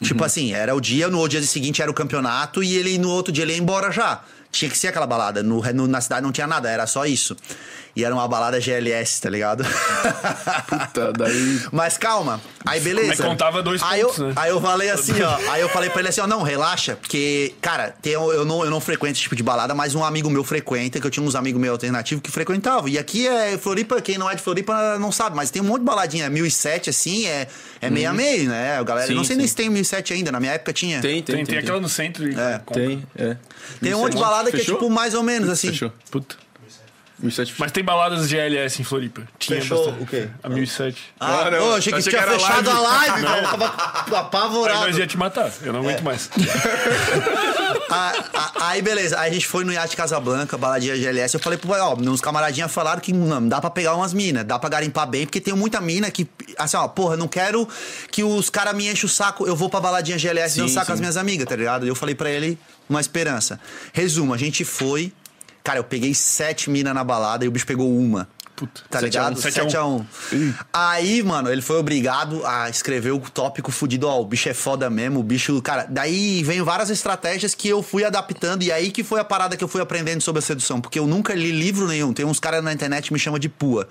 [0.00, 0.06] Uhum.
[0.06, 3.32] Tipo assim, era o dia, no dia seguinte era o campeonato e ele no outro
[3.32, 4.22] dia ele ia embora já.
[4.52, 5.42] Tinha que ser aquela balada.
[5.42, 7.36] No, no- na cidade não tinha nada, era só isso.
[7.94, 9.64] E era uma balada GLS, tá ligado?
[10.92, 11.60] Tá, daí.
[11.72, 13.22] Mas calma, aí beleza.
[13.24, 14.32] Aí contava dois aí pontos, eu, né?
[14.36, 15.50] Aí eu falei assim, ó.
[15.50, 18.70] Aí eu falei pra ele assim, ó, não, relaxa, porque, cara, tem, eu, não, eu
[18.70, 21.34] não frequento esse tipo de balada, mas um amigo meu frequenta, que eu tinha uns
[21.34, 22.88] amigos meus alternativos que frequentavam.
[22.88, 25.80] E aqui é Floripa, quem não é de Floripa não sabe, mas tem um monte
[25.80, 26.30] de baladinha.
[26.30, 27.48] 1007, assim, é,
[27.80, 28.78] é meio a meio, né?
[28.78, 29.38] A galera, Sim, eu não sei sim.
[29.38, 31.00] nem se tem 1007 ainda, na minha época tinha.
[31.00, 32.28] Tem, tem, Tem, tem aquela no centro.
[32.30, 32.60] e É.
[32.64, 32.82] compra.
[32.86, 33.36] Tem, é.
[33.80, 34.76] Tem um monte de balada que é Fechou?
[34.76, 35.68] tipo mais ou menos assim.
[35.68, 35.92] Fechou.
[36.10, 36.36] Puta.
[37.22, 39.20] 1007 Mas tem baladas GLS em Floripa.
[39.38, 40.02] Tinha Fechou bastante.
[40.02, 40.28] o quê?
[40.42, 41.02] A 1007.
[41.20, 41.68] Ah, Ah, não.
[41.68, 43.10] ô, achei que Achei tinha que era fechado a live.
[43.10, 43.36] live, velho.
[43.36, 43.64] Eu Tava
[44.06, 44.80] Aí apavorado.
[44.86, 45.52] nós ia te matar.
[45.62, 45.82] Eu não É.
[45.82, 46.30] aguento mais.
[47.92, 49.18] Ah, ah, aí, beleza.
[49.18, 51.34] Aí a gente foi no Iate Casablanca, baladinha GLS.
[51.34, 54.58] Eu falei, pô, ó, uns camaradinhas falaram que não, dá pra pegar umas minas, dá
[54.60, 57.68] pra garimpar bem, porque tem muita mina que, assim, ó, porra, não quero
[58.12, 60.92] que os caras me enchem o saco, eu vou pra baladinha GLS Sim, dançar com
[60.92, 61.84] as minhas amigas, tá ligado?
[61.84, 62.56] E eu falei pra ele
[62.90, 63.58] uma esperança.
[63.92, 65.12] Resumo, a gente foi.
[65.62, 68.28] Cara, eu peguei sete minas na balada e o bicho pegou uma.
[68.60, 68.82] Puta.
[68.90, 69.32] Tá ligado?
[69.32, 69.40] um.
[69.40, 69.70] Sete a um.
[69.70, 74.24] 7 a 1 Aí, mano, ele foi obrigado a escrever o tópico fudido, ó, o
[74.24, 78.62] bicho é foda mesmo, o bicho, cara, daí vem várias estratégias que eu fui adaptando
[78.62, 81.06] e aí que foi a parada que eu fui aprendendo sobre a sedução, porque eu
[81.06, 83.88] nunca li livro nenhum, tem uns caras na internet que me chamam de pua.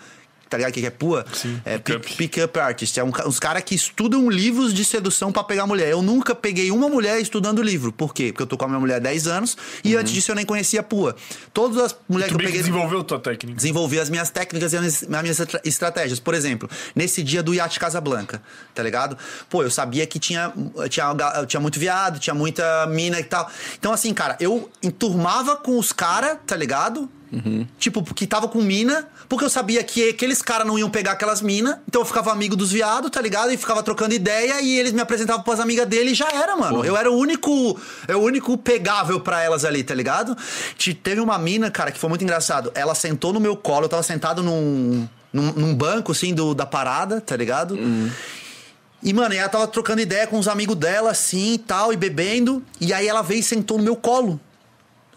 [0.49, 1.25] Tá ligado o que é pua?
[1.31, 2.15] Sim, É pick-up.
[2.15, 2.99] pick, up artist.
[2.99, 5.89] É um, uns caras que estudam livros de sedução pra pegar mulher.
[5.91, 7.91] Eu nunca peguei uma mulher estudando livro.
[7.93, 8.31] Por quê?
[8.31, 10.45] Porque eu tô com a minha mulher há 10 anos e antes disso eu nem
[10.45, 11.15] conhecia pua.
[11.53, 13.55] Todas as mulheres que eu peguei desenvolveu tua técnica.
[13.55, 16.19] desenvolver as minhas técnicas e as minhas- as minhas estra- estratégias.
[16.19, 18.41] Por exemplo, nesse dia do Iate Casablanca,
[18.73, 19.17] tá ligado?
[19.49, 20.51] Pô, eu sabia que tinha,
[20.89, 21.15] tinha,
[21.47, 23.49] tinha muito viado, tinha muita mina e tal.
[23.77, 27.07] Então, assim, cara, eu enturmava com os caras, tá ligado?
[27.77, 31.41] Tipo, que tava com mina, porque eu sabia que aqueles caras não iam pegar aquelas
[31.41, 33.51] minas, então eu ficava amigo dos viados, tá ligado?
[33.51, 36.83] E ficava trocando ideia e eles me apresentavam pras amigas dele e já era, mano.
[36.83, 40.35] Eu era o único, é o único pegável pra elas ali, tá ligado?
[40.77, 42.71] Te- Teve uma mina, cara, que foi muito engraçado.
[42.73, 46.65] Ela sentou no meu colo, eu tava sentado num, num, num banco, assim, do, da
[46.65, 47.77] parada, tá ligado?
[49.01, 52.61] E, mano, ela tava trocando ideia com os amigos dela, assim e tal, e bebendo.
[52.81, 54.39] E aí ela veio e sentou no meu colo.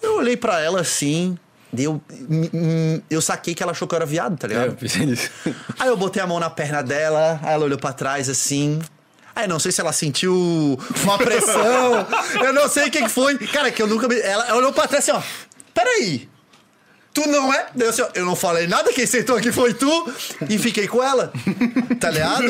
[0.00, 1.36] Eu olhei pra ela assim,
[1.72, 2.00] deu.
[2.28, 4.66] hum, hum, Eu saquei que ela achou que eu era viado, tá É, ligado?
[4.68, 5.30] eu pensei nisso.
[5.78, 8.80] Aí eu botei a mão na perna dela, aí ela olhou pra trás assim.
[9.34, 12.06] Aí não sei se ela sentiu uma pressão.
[12.44, 13.38] eu não sei o que, foi.
[13.38, 14.06] Cara, que eu nunca.
[14.06, 15.22] me- ela olhou pra trás assim, ó.
[15.72, 16.28] Peraí.
[17.14, 17.66] Tu não é?
[17.74, 20.12] Daí eu, assim, ó, eu não falei nada, quem sentou aqui foi tu.
[20.48, 21.30] E fiquei com ela.
[22.00, 22.44] Tá ligado?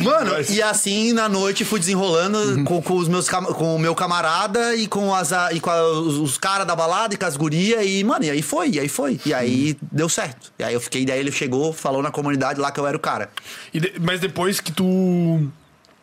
[0.00, 4.74] Mano, e assim na noite fui desenrolando com, com os meus com o meu camarada
[4.74, 7.84] e com, as, e com a- os, os caras da balada e com as gurias.
[7.86, 9.20] E, mano, e aí foi, e aí foi.
[9.24, 10.52] E aí deu certo.
[10.58, 13.00] E aí eu fiquei, daí ele chegou, falou na comunidade lá que eu era o
[13.00, 13.30] cara.
[13.72, 15.48] De- mas depois que tu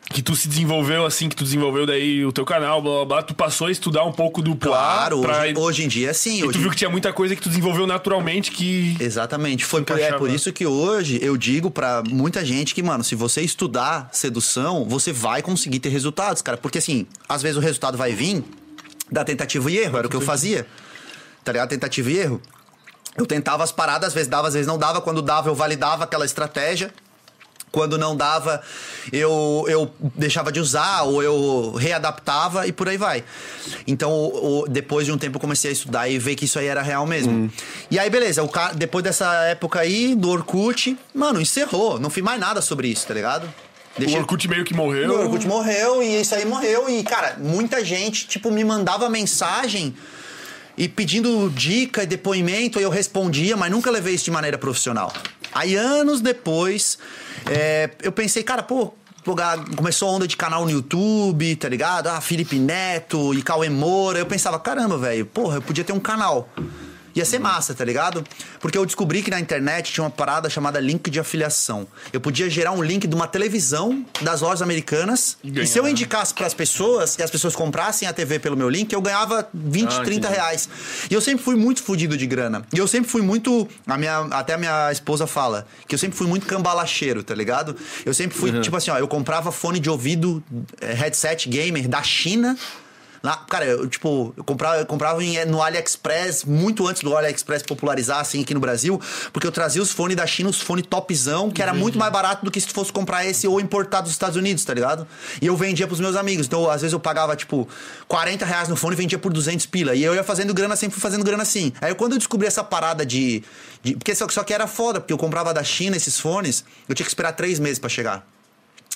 [0.10, 3.24] que tu se desenvolveu assim, que tu desenvolveu daí o teu canal, blá blá blá,
[3.24, 5.42] tu passou a estudar um pouco do plá Claro, pra...
[5.42, 6.44] hoje, hoje em dia sim.
[6.44, 8.98] E tu viu que tinha muita coisa que tu desenvolveu naturalmente que.
[9.00, 9.64] Exatamente.
[9.64, 13.16] Foi por, é por isso que hoje eu digo pra muita gente que, mano, se
[13.16, 16.58] você estudar sedução, você vai conseguir ter resultados, cara.
[16.58, 18.44] Porque assim, às vezes o resultado vai vir
[19.12, 20.66] da tentativa e erro, era o que eu fazia.
[21.44, 21.70] Tá ligado?
[21.70, 22.42] Tentativa e erro.
[23.18, 25.02] Eu tentava as paradas, às vezes dava, às vezes não dava.
[25.02, 26.94] Quando dava, eu validava aquela estratégia.
[27.72, 28.62] Quando não dava,
[29.14, 33.24] eu, eu deixava de usar ou eu readaptava e por aí vai.
[33.88, 36.60] Então, o- o- depois de um tempo, eu comecei a estudar e ver que isso
[36.60, 37.50] aí era real mesmo.
[37.90, 41.98] E aí, beleza, o ca- depois dessa época aí, do Orkut, mano, encerrou.
[41.98, 43.48] Não fiz mais nada sobre isso, tá ligado?
[44.16, 45.10] O Orkut meio que morreu.
[45.14, 46.90] O Orkut morreu e isso aí morreu.
[46.90, 49.96] E, cara, muita gente, tipo, me mandava mensagem
[50.78, 55.12] e pedindo dica e depoimento, aí eu respondia, mas nunca levei isso de maneira profissional.
[55.54, 56.98] Aí, anos depois,
[57.50, 58.94] é, eu pensei, cara, pô.
[59.76, 62.08] Começou a onda de canal no YouTube, tá ligado?
[62.08, 64.18] Ah, Felipe Neto e Cauê Moura.
[64.18, 66.50] Eu pensava, caramba, velho, porra, eu podia ter um canal.
[67.16, 68.24] Ia ser massa, tá ligado?
[68.60, 71.88] Porque eu descobri que na internet tinha uma parada chamada link de afiliação.
[72.14, 75.38] Eu podia gerar um link de uma televisão das lojas americanas.
[75.44, 75.92] E E, se eu ganhar.
[75.92, 79.92] indicasse pras pessoas e as pessoas comprassem a TV pelo meu link, eu ganhava 20,
[79.94, 80.34] Ah, 30 entendi.
[80.34, 80.70] reais.
[81.10, 82.64] E eu sempre fui muito fudido de grana.
[82.74, 83.68] E eu sempre fui muito.
[83.88, 87.76] A minha, até a minha esposa fala que eu sempre fui muito cambalacheiro, tá ligado?
[88.06, 90.44] Eu sempre fui, tipo assim, ó, eu comprava fone de ouvido,
[90.80, 92.58] eh, headset gamer da China.
[93.24, 97.62] Lá, cara, eu, tipo, eu comprava, eu comprava em- no AliExpress muito antes do AliExpress
[97.62, 99.00] popularizar, assim, aqui no Brasil,
[99.32, 102.44] porque eu trazia os fones da China, os fones topzão, que era muito mais barato
[102.44, 105.08] do que se tu fosse comprar esse ou importar dos Estados Unidos, tá ligado?
[105.40, 106.48] E eu vendia pros meus amigos.
[106.48, 107.68] Então, às vezes eu pagava, tipo,
[108.08, 109.94] 40 reais no fone e vendia por 200 pila.
[109.94, 111.72] E eu ia fazendo grana, sempre fui fazendo grana assim.
[111.80, 113.44] Aí, quando eu descobri essa parada de.
[113.84, 116.96] de porque só, só que era foda, porque eu comprava da China esses fones, eu
[116.96, 118.26] tinha que esperar três meses pra chegar.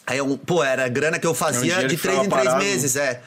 [0.07, 2.63] Aí, eu, pô, era grana que eu fazia dinheiro de que três em três parado.
[2.63, 3.21] meses, é.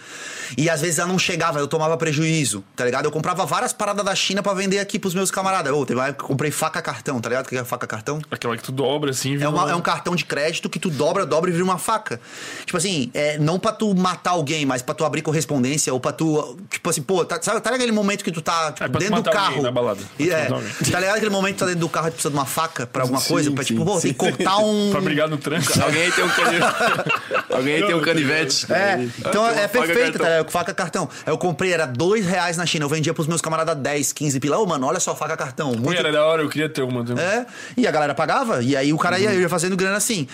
[0.56, 3.04] E às vezes ela não chegava, eu tomava prejuízo, tá ligado?
[3.04, 5.70] Eu comprava várias paradas da China pra vender aqui pros meus camaradas.
[5.74, 7.44] Ô, teve uma época que eu comprei faca cartão, tá ligado?
[7.44, 8.18] O que é faca cartão?
[8.30, 10.78] Aquela que tu dobra assim, É, vira uma- uma- é um cartão de crédito que
[10.78, 12.18] tu dobra, dobra e vira uma faca.
[12.64, 16.12] Tipo assim, é, não pra tu matar alguém, mas pra tu abrir correspondência ou pra
[16.12, 16.56] tu.
[16.70, 18.98] Tipo assim, pô, tá, sabe, tá ligado aquele momento que tu tá tipo, É, pra
[19.00, 19.60] tu dentro do carro?
[19.60, 20.00] na balada.
[20.18, 20.54] E, Pra tu
[20.86, 22.36] é, tá ligado aquele momento que tu tá dentro do carro e tu precisa de
[22.38, 23.50] uma faca pra alguma Sim, coisa?
[23.50, 24.88] Pra tipo, sim, pô, tem que cortar um.
[24.92, 25.82] Pra brigar no trânsito.
[25.82, 26.28] Alguém tem um.
[27.50, 28.70] Alguém aí tem um canivete.
[28.72, 30.18] É, então é perfeito, cartão.
[30.26, 30.28] tá?
[30.30, 30.50] ligado?
[30.50, 31.08] Faca cartão.
[31.26, 32.84] Eu comprei, era dois reais na China.
[32.84, 34.58] Eu vendia pros meus camaradas 10, 15 pila.
[34.58, 35.72] Ô, mano, olha só, faca cartão.
[35.74, 37.04] Muito Era da hora, eu queria ter uma.
[37.04, 37.24] também.
[37.24, 40.26] é, e a galera pagava, e aí o cara ia, eu ia fazendo grana assim.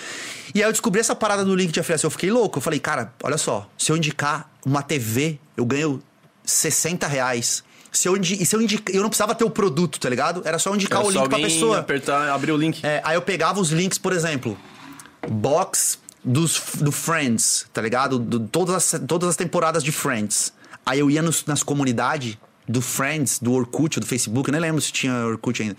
[0.55, 2.59] E aí eu descobri essa parada do link de afiliação, eu fiquei louco.
[2.59, 6.03] Eu falei, cara, olha só, se eu indicar uma TV, eu ganho
[6.45, 7.65] 60 reais.
[7.91, 10.43] Se eu, indi- e se eu indicar, eu não precisava ter o produto, tá ligado?
[10.45, 11.79] Era só eu indicar Era o só link pra pessoa.
[11.79, 12.85] apertar, abrir o link.
[12.85, 14.59] É, aí eu pegava os links, por exemplo,
[15.29, 18.19] box dos, do Friends, tá ligado?
[18.19, 20.53] Do- todas, as, todas as temporadas de Friends.
[20.87, 22.37] Aí eu ia nos- nas comunidades
[22.69, 25.77] do Friends, do Orkut, do Facebook, eu nem lembro se tinha Orkut ainda.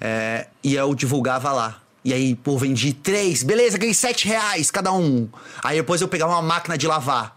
[0.00, 1.78] É, e eu divulgava lá.
[2.04, 5.28] E aí, pô, vendi três, beleza, ganhei sete reais cada um.
[5.62, 7.36] Aí depois eu pegava uma máquina de lavar.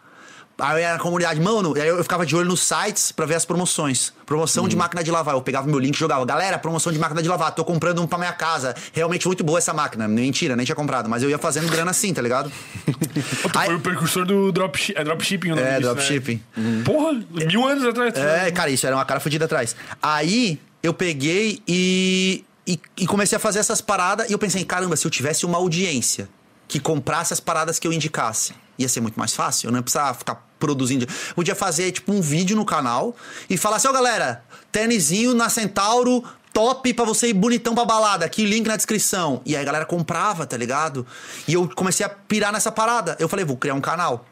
[0.57, 3.35] Aí eu ia na comunidade, mano, aí eu ficava de olho nos sites pra ver
[3.35, 4.13] as promoções.
[4.25, 5.35] Promoção de máquina de lavar.
[5.35, 6.25] Eu pegava meu link e jogava.
[6.25, 7.53] Galera, promoção de máquina de lavar.
[7.53, 8.73] Tô comprando um pra minha casa.
[8.93, 10.07] Realmente muito boa essa máquina.
[10.07, 11.09] Mentira, nem tinha comprado.
[11.09, 12.49] Mas eu ia fazendo grana assim, tá ligado?
[13.53, 16.41] Aí- foi o precursor do dropshi é dropshipping o nome É, disso, dropshipping.
[16.55, 16.83] Né?
[16.85, 18.15] Porra, mil anos atrás.
[18.15, 18.51] É, né?
[18.51, 19.75] cara, isso era uma cara fodida atrás.
[20.01, 24.95] Aí eu peguei e, e, e comecei a fazer essas paradas e eu pensei, caramba,
[24.95, 26.29] se eu tivesse uma audiência
[26.67, 29.67] que comprasse as paradas que eu indicasse, ia ser muito mais fácil.
[29.67, 31.05] Eu não ia precisar ficar produzindo.
[31.05, 33.15] Eu podia fazer, tipo, um vídeo no canal
[33.49, 36.23] e falar assim, ó, galera, tênisinho na Centauro.
[36.53, 38.25] Top pra você ir bonitão pra balada.
[38.25, 39.41] Aqui, link na descrição.
[39.45, 41.05] E aí a galera comprava, tá ligado?
[41.45, 43.17] E eu comecei a pirar nessa parada.
[43.19, 44.25] Eu falei, vou criar um canal.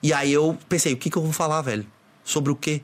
[0.00, 1.84] E aí eu pensei, o que, que eu vou falar, velho?
[2.22, 2.80] Sobre o quê?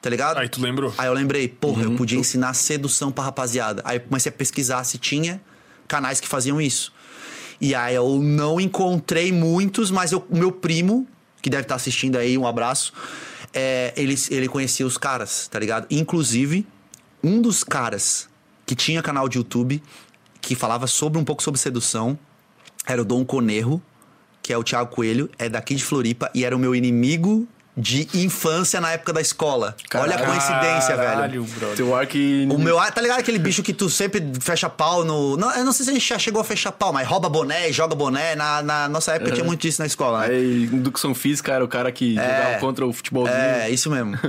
[0.00, 0.38] Tá ligado?
[0.38, 0.94] Aí tu lembrou.
[0.98, 3.82] Aí eu lembrei, porra, eu podia ensinar sedução pra rapaziada.
[3.84, 5.40] Aí eu comecei a pesquisar se tinha
[5.88, 6.92] canais que faziam isso.
[7.60, 11.06] E aí eu não encontrei muitos, mas o meu primo,
[11.40, 12.92] que deve estar assistindo aí, um abraço,
[13.52, 15.86] é, ele, ele conhecia os caras, tá ligado?
[15.90, 16.66] Inclusive,
[17.22, 18.28] um dos caras
[18.66, 19.82] que tinha canal de YouTube,
[20.40, 22.18] que falava sobre um pouco sobre sedução,
[22.86, 23.82] era o Dom Conerro,
[24.42, 28.06] que é o Thiago Coelho, é daqui de Floripa e era o meu inimigo de
[28.14, 29.74] infância na época da escola.
[29.94, 31.08] Olha a coincidência, velho.
[31.10, 31.76] Caralho, brother.
[31.76, 32.16] Teu arco
[32.50, 35.36] O meu, ah, tá ligado aquele bicho que tu sempre fecha pau no.
[35.36, 37.72] Não, eu não sei se a gente já chegou a fechar pau, mas rouba boné
[37.72, 38.34] joga boné.
[38.34, 40.34] Na, na nossa época tinha muito disso na escola, né?
[40.34, 43.36] Aí, educação física era o cara que jogava contra o futebolzinho.
[43.36, 44.18] É, isso mesmo.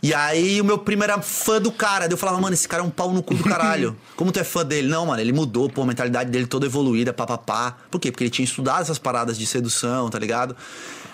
[0.00, 2.06] E aí o meu primo era fã do cara.
[2.06, 3.96] Daí eu falava, mano, esse cara é um pau no cu do caralho.
[4.14, 4.86] Como tu é fã dele?
[4.86, 7.76] Não, mano, ele mudou, pô, a mentalidade dele toda evoluída, papapá.
[7.90, 8.12] Por quê?
[8.12, 10.56] Porque ele tinha estudado essas paradas de sedução, tá ligado?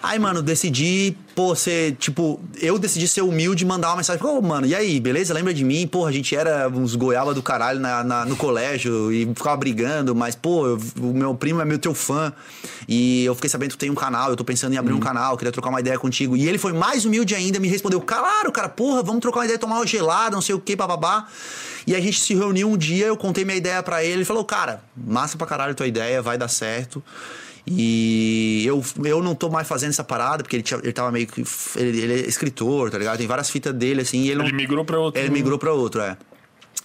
[0.06, 4.22] Aí, mano, decidi, pô, ser, tipo, eu decidi ser humilde e mandar uma mensagem.
[4.22, 5.32] Ô, mano, e aí, beleza?
[5.32, 5.86] Lembra de mim?
[5.86, 10.14] Porra, a gente era uns goiaba do caralho na, na- no colégio e ficava brigando,
[10.14, 12.34] mas, pô, eu- o meu primo é meu teu fã.
[12.86, 15.00] E eu fiquei sabendo que tu tem um canal, eu tô pensando em abrir um
[15.00, 16.36] canal, queria trocar uma ideia contigo.
[16.36, 19.58] E ele foi mais humilde ainda, me respondeu, claro, cara, porra, vamos trocar uma ideia,
[19.58, 21.26] tomar uma gelada, não sei o que, bababá.
[21.86, 24.44] E a gente se reuniu um dia, eu contei minha ideia pra ele, ele falou,
[24.44, 27.02] cara, massa pra caralho tua ideia, vai dar certo.
[27.66, 31.26] E eu, eu não tô mais fazendo essa parada, porque ele, tinha, ele tava meio
[31.26, 31.42] que.
[31.76, 33.16] Ele, ele é escritor, tá ligado?
[33.18, 34.24] Tem várias fitas dele, assim.
[34.26, 35.20] Ele, não, Ele migrou pra outro.
[35.20, 36.16] ele migrou pra outro, é.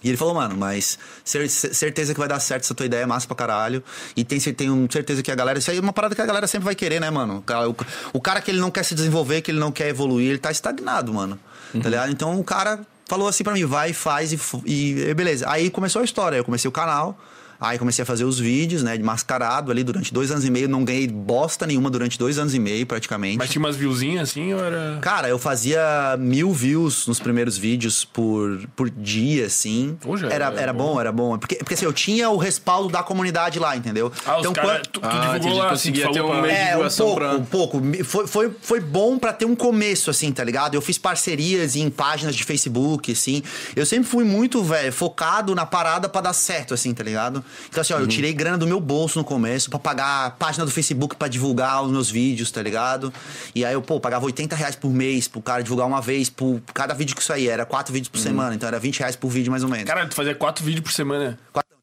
[0.02, 3.02] E ele falou, mano, mas cer- cer- certeza que vai dar certo essa tua ideia,
[3.02, 3.84] é massa pra caralho.
[4.16, 5.58] E tem, tenho certeza que a galera.
[5.58, 7.36] Isso aí é uma parada que a galera sempre vai querer, né, mano?
[7.38, 7.68] O cara,
[8.14, 10.50] o, cara que ele não quer se desenvolver, que ele não quer evoluir, ele tá
[10.50, 11.38] estagnado, mano.
[11.82, 12.10] Tá ligado?
[12.10, 15.44] Então o cara falou assim pra mim, vai, faz e, e beleza.
[15.50, 16.38] Aí começou a história.
[16.38, 17.20] Eu comecei o canal.
[17.60, 20.68] Aí comecei a fazer os vídeos, né, de mascarado ali durante dois anos e meio.
[20.68, 23.36] Não ganhei bosta nenhuma durante dois anos e meio, praticamente.
[23.36, 24.98] Mas tinha umas viewzinhas assim ou era.
[25.02, 29.98] Cara, eu fazia mil views nos primeiros vídeos por, por dia, assim.
[30.16, 31.36] Já era, era era bom, era bom.
[31.38, 34.10] Porque, porque assim, eu tinha o respaldo da comunidade lá, entendeu?
[34.24, 34.70] Ah, os caras.
[34.72, 36.68] quando- Tu, tu Ah, divulgou lá, assim, conseguia tu ter um meio de É, um
[36.68, 37.82] divulgação pouco, pra- um pouco.
[38.04, 40.74] Foi, foi, foi bom pra ter um começo, assim, tá ligado?
[40.74, 43.42] Eu fiz parcerias em páginas de Facebook, assim.
[43.76, 47.44] Eu sempre fui muito, velho, focado na parada pra dar certo, assim, tá ligado?
[47.68, 50.64] Então, assim, ó, eu tirei grana do meu bolso no começo pra pagar a página
[50.64, 53.12] do Facebook pra divulgar os meus vídeos, tá ligado?
[53.54, 56.60] E aí eu, pô, pagava 80 reais por mês pro cara divulgar uma vez, por
[56.74, 59.28] cada vídeo que isso aí era quatro vídeos por semana, então era 20 reais por
[59.28, 59.86] vídeo mais ou menos.
[59.86, 61.38] Caralho, tu fazia quatro vídeos por semana.
[61.52, 61.76] Quatro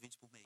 [0.00, 0.44] vídeos por mês.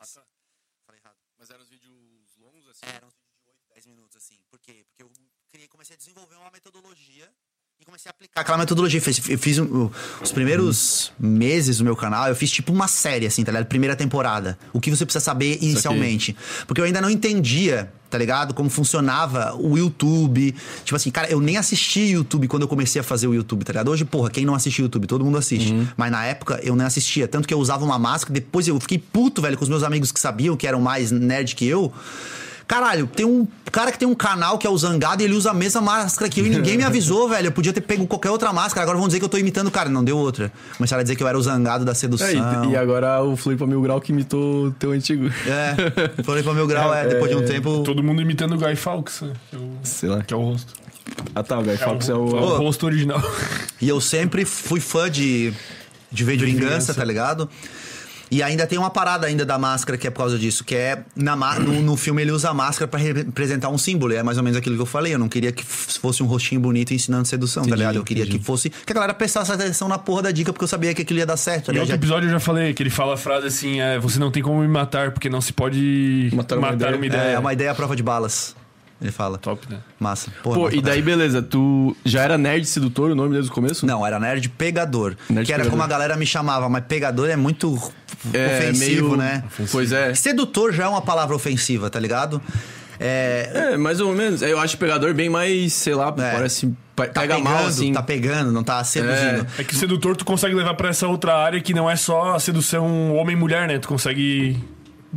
[0.87, 1.17] Falei errado.
[1.39, 1.93] Mas eram os vídeos
[2.41, 2.87] longos assim?
[2.95, 4.35] Eram uns vídeos de 8, 10 minutos, assim.
[4.51, 4.85] Por quê?
[4.89, 5.11] Porque eu
[5.53, 7.29] criei, comecei a desenvolver uma metodologia
[7.79, 9.01] e comecei a aplicar aquela metodologia.
[9.01, 9.89] Fiz- Eu fiz um-
[10.21, 13.67] os primeiros meses do meu canal, eu fiz tipo uma série, assim, tá ligado?
[13.67, 14.59] Primeira temporada.
[14.73, 16.37] O que você precisa saber inicialmente.
[16.67, 18.53] Porque eu ainda não entendia, tá ligado?
[18.53, 20.53] Como funcionava o YouTube.
[20.85, 23.73] Tipo assim, cara, eu nem assisti YouTube quando eu comecei a fazer o YouTube, tá
[23.73, 23.89] ligado?
[23.93, 25.07] Hoje, porra, quem não assiste YouTube?
[25.07, 25.73] Todo mundo assiste.
[25.97, 27.29] Mas na época eu nem assistia.
[27.29, 30.11] Tanto que eu usava uma máscara, depois eu fiquei puto, velho, com os meus amigos
[30.11, 31.93] que sabiam, que eram mais nerd que eu.
[32.67, 35.51] Caralho, tem um cara que tem um canal que é o Zangado e ele usa
[35.51, 37.49] a mesma máscara que eu e ninguém me avisou, velho.
[37.49, 38.83] Eu podia ter pego qualquer outra máscara.
[38.85, 39.89] Agora vão dizer que eu tô imitando o cara.
[39.91, 40.51] Não deu outra.
[40.77, 42.27] Começaram a dizer que eu era o Zangado da sedução.
[42.27, 45.31] É, e, e agora o Flipa Mil Grau que imitou o teu antigo.
[45.47, 45.75] É,
[46.23, 47.83] pra meu grau, é, depois de um tempo.
[47.83, 49.33] Todo mundo imitando o Guy Fawkes, né?
[49.51, 50.23] Que é o, Sei lá.
[50.23, 50.73] que é o rosto.
[51.35, 52.21] Ah tá, o Guy É o, Fawkes é é o.
[52.25, 53.23] o rosto original.
[53.81, 55.53] E eu sempre fui fã de,
[56.11, 56.95] de ver de vingança, Vingança.
[56.95, 57.49] tá ligado?
[58.31, 61.03] E ainda tem uma parada ainda da máscara que é por causa disso, que é
[61.15, 64.13] na, no, no filme ele usa a máscara pra representar um símbolo.
[64.13, 65.15] E é mais ou menos aquilo que eu falei.
[65.15, 67.97] Eu não queria que fosse um rostinho bonito ensinando sedução, tá Entendi, ligado?
[67.97, 68.39] Eu queria entendi.
[68.39, 68.71] que fosse.
[68.71, 71.27] Que a galera prestasse atenção na porra da dica, porque eu sabia que aquilo ia
[71.27, 71.67] dar certo.
[71.67, 73.99] tá Em outro Já- episódio eu já falei que ele fala a frase assim: é,
[73.99, 77.21] você não tem como me matar, porque não se pode Matar uma ideia.
[77.23, 78.55] É, é uma ideia à prova de balas.
[79.03, 79.37] Ele fala.
[79.37, 79.81] Top, né?
[80.01, 80.31] Massa.
[80.43, 83.53] Porra, Pô, massa e daí beleza, tu já era nerd sedutor o nome desde o
[83.55, 83.85] começo?
[83.85, 85.15] Não, era nerd pegador.
[85.29, 85.71] Nerd que era pegador.
[85.71, 87.77] como a galera me chamava, mas pegador é muito
[88.33, 89.45] É, ofensivo, meio- né?
[89.71, 90.15] Pois é.
[90.15, 92.41] Sedutor já é uma palavra ofensiva, tá ligado?
[92.99, 93.71] É.
[93.73, 94.41] É, mais ou menos.
[94.41, 96.33] Eu acho pegador bem mais, sei lá, É.
[96.33, 96.73] parece.
[96.97, 97.93] Tá pega pegando, mal, assim.
[97.93, 99.45] tá pegando, não tá seduzindo.
[99.59, 102.39] É que sedutor tu consegue levar pra essa outra área que não é só a
[102.41, 103.79] sedução homem-mulher, né?
[103.81, 104.57] Tu consegue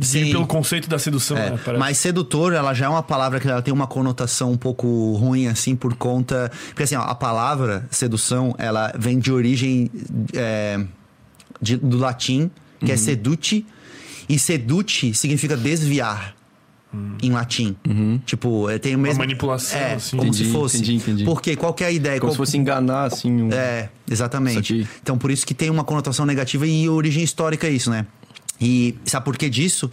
[0.00, 0.32] Sim.
[0.32, 1.58] pelo conceito da sedução, É, né?
[1.78, 5.46] Mas sedutor, ela já é uma palavra que ela tem uma conotação um pouco ruim,
[5.46, 6.50] assim, por conta.
[6.70, 9.88] Porque assim, ó, a palavra sedução, ela vem de origem
[10.34, 10.80] é,
[11.62, 12.50] de- do latim,
[12.80, 13.00] que é Uhum.
[13.00, 13.66] sedute,
[14.28, 16.36] e sedute significa desviar.
[17.22, 17.76] Em latim.
[18.24, 19.18] Tipo, é, tem o mesmo.
[19.18, 20.16] manipulação, É, assim.
[20.16, 20.28] como Uhum.
[20.34, 20.76] Entendi, se fosse.
[20.78, 21.24] entendi, entendi.
[21.24, 22.18] Porque qual que é a ideia?
[22.18, 23.30] Como Qual- se fosse enganar, assim.
[23.42, 23.52] Um...
[23.52, 24.88] é, exatamente.
[25.02, 28.06] Então, por isso que tem uma conotação negativa e origem histórica isso, né?
[28.58, 29.90] E sabe por que disso?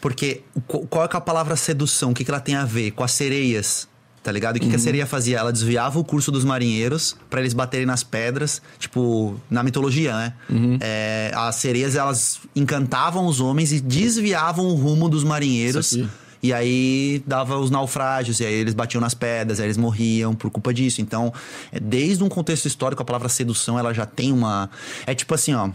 [0.00, 2.12] Porque qu- qual é é a palavra sedução?
[2.12, 2.92] O que, que ela tem a ver?
[2.92, 3.86] Com as sereias,
[4.22, 4.56] tá ligado?
[4.56, 5.38] E o que, que a sereia fazia?
[5.38, 10.34] Ela desviava o curso dos marinheiros pra eles baterem nas pedras, tipo, na mitologia, né?
[10.80, 15.92] É, as sereias, elas encantavam os homens e desviavam o rumo dos marinheiros.
[16.40, 20.50] E aí dava os naufrágios, e aí eles batiam nas pedras, aí eles morriam por
[20.50, 21.00] culpa disso.
[21.00, 21.32] Então,
[21.72, 24.70] é, desde um contexto histórico, a palavra sedução, ela já tem uma.
[25.06, 25.70] É tipo assim, ó.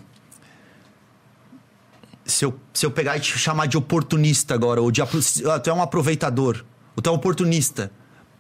[2.25, 5.01] Se eu, se eu pegar e te chamar de oportunista agora, ou de.
[5.01, 6.63] Tu é um aproveitador,
[6.95, 7.91] ou tu é um oportunista.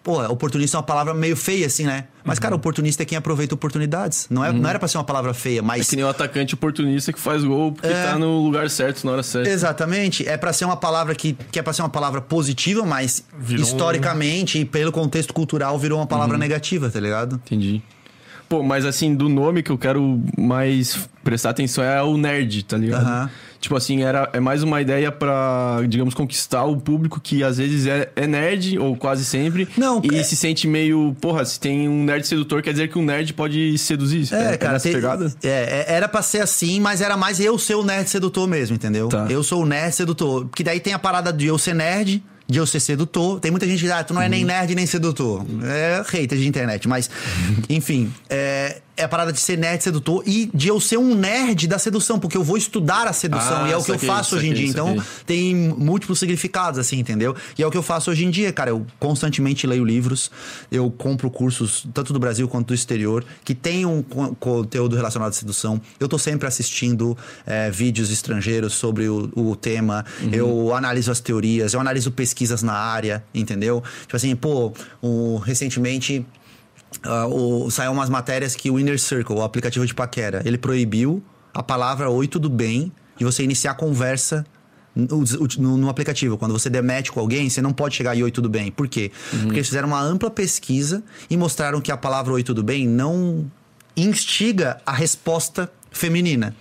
[0.03, 2.05] Pô, oportunista é uma palavra meio feia, assim, né?
[2.25, 4.27] Mas, cara, oportunista é quem aproveita oportunidades.
[4.29, 5.89] Não, é, não era pra ser uma palavra feia, É mas.
[5.89, 9.23] que nem o atacante oportunista que faz gol porque tá no lugar certo, na hora
[9.23, 9.49] certa.
[9.49, 10.27] Exatamente.
[10.27, 13.63] É pra ser uma palavra que, que é pra ser uma palavra positiva, mas Virou
[13.63, 17.35] historicamente e pelo contexto cultural virou uma palavra negativa, tá ligado?
[17.45, 17.81] Entendi.
[18.49, 22.77] Pô, mas assim, do nome que eu quero mais prestar atenção é o nerd, tá
[22.77, 23.03] ligado?
[23.05, 23.29] Aham.
[23.63, 27.87] Tipo assim, era, é mais uma ideia pra, digamos, conquistar o público que às vezes
[27.87, 29.69] é, é nerd, ou quase sempre.
[29.77, 32.99] Não, E é- se sente meio, porra, se tem um nerd sedutor, quer dizer que
[32.99, 34.27] um nerd pode seduzir.
[34.33, 35.33] É, cara, nessa tem- pegada?
[35.41, 38.75] é, é, era pra ser assim, mas era mais eu ser o nerd sedutor mesmo,
[38.75, 39.07] entendeu?
[39.07, 39.27] Tá.
[39.29, 40.45] Eu sou o nerd sedutor.
[40.47, 43.39] Porque daí tem a parada de eu ser nerd, de eu ser sedutor.
[43.39, 44.31] Tem muita gente que diz, ah, tu não é Uhum.
[44.31, 45.45] nem nerd nem sedutor.
[45.63, 47.09] É hater de internet, mas,
[47.69, 51.67] enfim, é, é a parada de ser nerd sedutor e de eu ser um nerd
[51.67, 54.07] da sedução, porque eu vou estudar a sedução Ah, e é o que eu saquei,
[54.09, 54.67] faço hoje em dia.
[54.67, 55.03] Então, saquei.
[55.25, 57.35] tem múltiplos significados, assim, entendeu?
[57.57, 58.69] E é o que eu faço hoje em dia, cara.
[58.69, 60.29] Eu constantemente leio livros,
[60.71, 65.29] eu compro cursos, tanto do Brasil quanto do exterior, que tem um co- conteúdo relacionado
[65.29, 65.81] à sedução.
[65.99, 67.17] Eu tô sempre assistindo
[67.47, 72.73] é, vídeos estrangeiros sobre o, o tema, eu analiso as teorias, eu analiso pesquisas na
[72.73, 73.81] área, entendeu?
[74.01, 74.71] Tipo assim, pô,
[75.01, 76.25] o- recentemente.
[77.03, 81.21] Ah, o- saiu umas matérias que o Inner Circle, o aplicativo de paquera, ele proibiu
[81.53, 84.45] a palavra oi, tudo bem, de você iniciar conversa
[84.95, 85.23] no,
[85.59, 86.37] no- no aplicativo.
[86.37, 88.71] Quando você demete com alguém, você não pode chegar e oi, tudo bem.
[88.71, 89.11] Por quê?
[89.29, 93.49] Porque eles fizeram uma ampla pesquisa e mostraram que a palavra oi, tudo bem não
[93.97, 96.55] instiga a resposta feminina.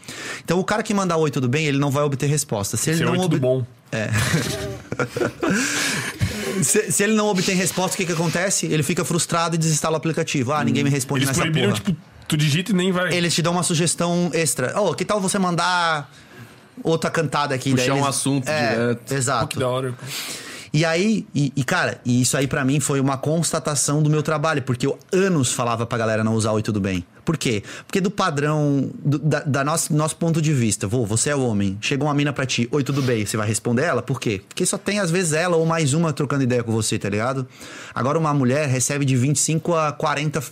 [0.44, 2.76] Então, o cara que mandar oi, tudo bem, ele não vai obter resposta.
[2.76, 3.64] Se ele Seu não oi, tudo bom.
[6.62, 8.66] Se, se ele não obtém resposta, o que, que acontece?
[8.66, 10.52] Ele fica frustrado e desinstala o aplicativo.
[10.52, 11.82] Ah, ninguém me responde Eles nessa proibiram, porra.
[11.82, 11.96] tipo,
[12.28, 13.12] tu digita e nem vai.
[13.14, 14.72] Eles te dão uma sugestão extra.
[14.80, 16.10] Oh, que tal você mandar
[16.82, 17.70] outra cantada aqui?
[17.70, 18.98] Puxar Daí um eles- assunto é, direto.
[18.98, 19.58] Pô, que Exato.
[19.58, 19.94] da hora.
[20.74, 24.22] E aí, e, e, cara, e isso aí pra mim foi uma constatação do meu
[24.22, 27.04] trabalho, porque eu anos falava pra galera não usar oi tudo bem.
[27.24, 27.62] Por quê?
[27.86, 31.78] Porque do padrão, do, da, da nosso, nosso ponto de vista, vô, você é homem,
[31.80, 34.02] chega uma mina pra ti, oi tudo bem, você vai responder ela?
[34.02, 34.40] Por quê?
[34.48, 37.46] Porque só tem às vezes ela ou mais uma trocando ideia com você, tá ligado?
[37.94, 40.42] Agora uma mulher recebe de 25 a 40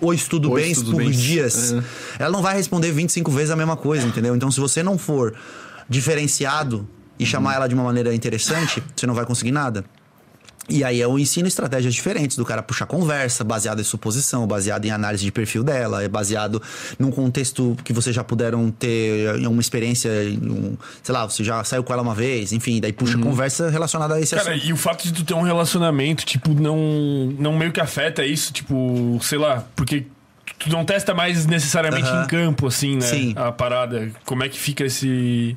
[0.00, 1.10] oi tudo bem tudo por bem.
[1.10, 1.72] dias.
[1.72, 1.82] É.
[2.20, 4.34] Ela não vai responder 25 vezes a mesma coisa, entendeu?
[4.34, 5.34] Então se você não for
[5.88, 9.84] diferenciado e chamar ela de uma maneira interessante, você não vai conseguir nada.
[10.68, 14.90] E aí eu ensino estratégias diferentes do cara puxar conversa, baseado em suposição, baseado em
[14.90, 16.62] análise de perfil dela, é baseado
[16.98, 20.10] num contexto que vocês já puderam ter em uma experiência,
[20.42, 24.14] um, sei lá, você já saiu com ela uma vez, enfim, daí puxa conversa relacionada
[24.14, 24.66] a esse Cara, assunto.
[24.66, 26.76] e o fato de tu ter um relacionamento, tipo, não,
[27.38, 30.06] não meio que afeta isso, tipo, sei lá, porque
[30.58, 32.24] tu não testa mais necessariamente Aham.
[32.24, 33.02] em campo, assim, né?
[33.02, 33.34] Sim.
[33.36, 34.10] A parada.
[34.24, 35.56] Como é que fica esse.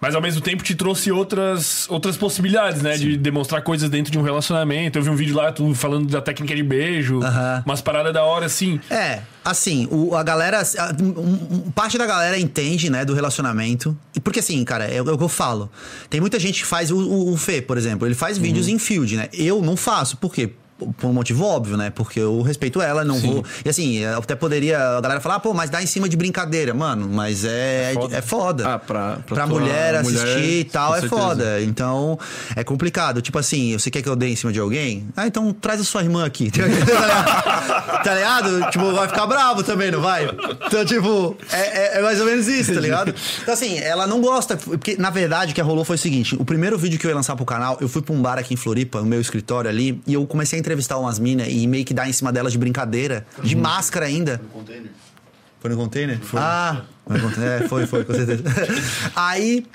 [0.00, 2.96] Mas ao mesmo tempo te trouxe outras, outras possibilidades, né?
[2.96, 4.98] De demonstrar coisas dentro de um relacionamento.
[4.98, 7.62] Eu vi um vídeo lá, tu falando da técnica de beijo, Aham.
[7.66, 8.80] umas paradas da hora, assim.
[8.90, 10.60] É, assim, o, a galera.
[10.62, 13.94] a- um- parte da galera entende, né, do relacionamento.
[14.16, 15.70] E porque assim, cara, é, o é o que eu falo.
[16.08, 18.78] Tem muita gente que faz o, o, o Fê, por exemplo, ele faz vídeos em
[18.78, 19.28] field, né?
[19.34, 20.50] Eu não faço, por quê?
[20.98, 21.90] Por um motivo óbvio, né?
[21.90, 23.44] Porque eu respeito ela, não vou.
[23.64, 26.16] E assim, eu até poderia a galera falar, ah, pô, mas dá em cima de
[26.16, 26.72] brincadeira.
[26.74, 28.22] Mano, mas é, é foda.
[28.22, 28.68] foda.
[28.74, 31.20] Ah, pra- pra pra mulher mulher, assistir e tal, é certeza.
[31.22, 31.62] foda.
[31.62, 32.18] Então,
[32.56, 33.20] é complicado.
[33.22, 35.06] Tipo assim, você quer que eu dê em cima de alguém?
[35.16, 36.50] Ah, então traz a sua irmã aqui.
[38.04, 38.70] tá ligado?
[38.70, 40.28] Tipo, vai ficar bravo também, não vai?
[40.66, 41.58] Então, tipo, é,
[41.96, 43.14] é- é mais ou menos isso, tá ligado?
[43.42, 44.56] Então, assim, ela não gosta.
[44.56, 47.14] Porque, na verdade, o que rolou foi o seguinte: o primeiro vídeo que eu ia
[47.16, 50.00] lançar pro canal, eu fui pra um bar aqui em Floripa, no meu escritório ali,
[50.06, 52.58] e eu comecei a entrevistar umas minas e meio que dar em cima delas de
[52.58, 54.40] brincadeira, de máscara ainda.
[55.58, 56.18] Foi no container?
[56.20, 56.40] Foi.
[56.40, 57.62] Ah, foi no container.
[57.62, 58.42] É, foi, foi, com certeza.
[59.14, 59.66] Aí,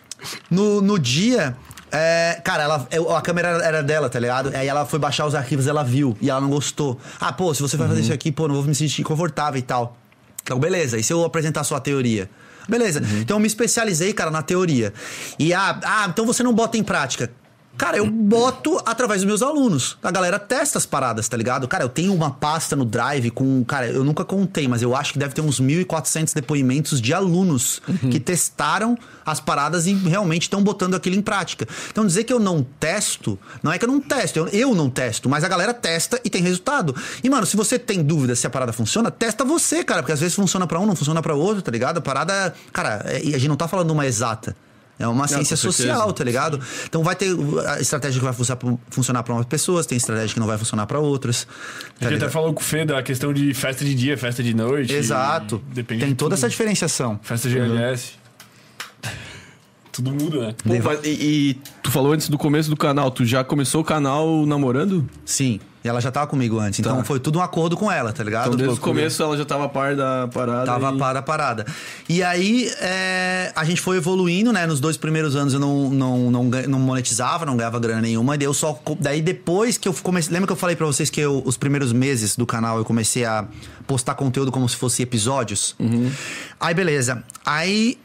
[0.49, 1.55] no, no dia.
[1.91, 4.51] é, cara, ela, eu- a câmera era- dela, tá ligado?
[4.55, 6.99] Aí ela foi baixar os arquivos, ela viu e ela não gostou.
[7.19, 9.61] Ah, pô, se você vai fazer isso aqui, pô, não vou me sentir confortável e
[9.61, 9.97] tal.
[10.41, 10.97] Então, beleza.
[10.97, 12.29] E se eu apresentar a sua teoria?
[12.67, 12.99] Beleza.
[13.19, 14.91] Então eu me especializei, cara, na teoria.
[15.37, 17.29] E ah, ah, então você não bota em prática.
[17.77, 19.97] Cara, eu boto através dos meus alunos.
[20.01, 21.67] A galera testa as paradas, tá ligado?
[21.67, 23.63] Cara, eu tenho uma pasta no Drive com.
[23.65, 27.81] Cara, eu nunca contei, mas eu acho que deve ter uns 1.400 depoimentos de alunos
[28.11, 31.67] que testaram as paradas e realmente estão botando aquilo em prática.
[31.91, 34.89] Então, dizer que eu não testo, não é que eu não testo, eu, eu não
[34.89, 36.95] testo, mas a galera testa e tem resultado.
[37.23, 40.19] E, mano, se você tem dúvida se a parada funciona, testa você, cara, porque às
[40.19, 41.97] vezes funciona pra um, não funciona pra outro, tá ligado?
[41.97, 42.53] A parada.
[42.71, 44.55] Cara, é- e a gente não tá falando uma exata.
[44.97, 45.89] É uma ciência certeza.
[45.89, 46.59] social, tá ligado?
[46.85, 47.29] Então vai ter
[47.67, 48.33] a estratégia que vai
[48.89, 51.45] funcionar para umas pessoas, tem estratégia que não vai funcionar pra outras.
[51.97, 54.41] A Tá gente até falou com o Fê da questão de festa de dia, festa
[54.41, 54.93] de noite.
[54.93, 55.61] Exato.
[55.73, 56.39] Depende Tem de toda tudo.
[56.39, 57.19] essa diferenciação.
[57.21, 58.13] Festa GLS.
[59.95, 60.55] Tudo muda, né?
[60.63, 63.83] Pô, mas- e, e tu falou antes do começo do canal, tu já começou o
[63.83, 65.09] canal namorando?
[65.23, 65.59] Sim.
[65.83, 66.79] E ela já tava comigo antes.
[66.79, 67.03] Então Tá.
[67.03, 68.47] foi tudo um acordo com ela, tá ligado?
[68.47, 70.65] Então desde o começo ela já tava par da parada.
[70.65, 70.97] Tava e...
[70.97, 71.65] para a parada.
[72.09, 74.65] E aí, é, a gente foi evoluindo, né?
[74.65, 78.33] Nos dois primeiros anos eu não, não, não, não monetizava, não ganhava grana nenhuma.
[78.33, 78.81] E daí eu só.
[78.99, 80.33] Daí depois que eu comecei.
[80.33, 83.23] Lembra que eu falei pra vocês que eu, os primeiros meses do canal eu comecei
[83.23, 83.45] a
[83.85, 85.75] postar conteúdo como se fosse episódios?
[86.59, 87.23] Aí, beleza.
[87.45, 87.99] Aí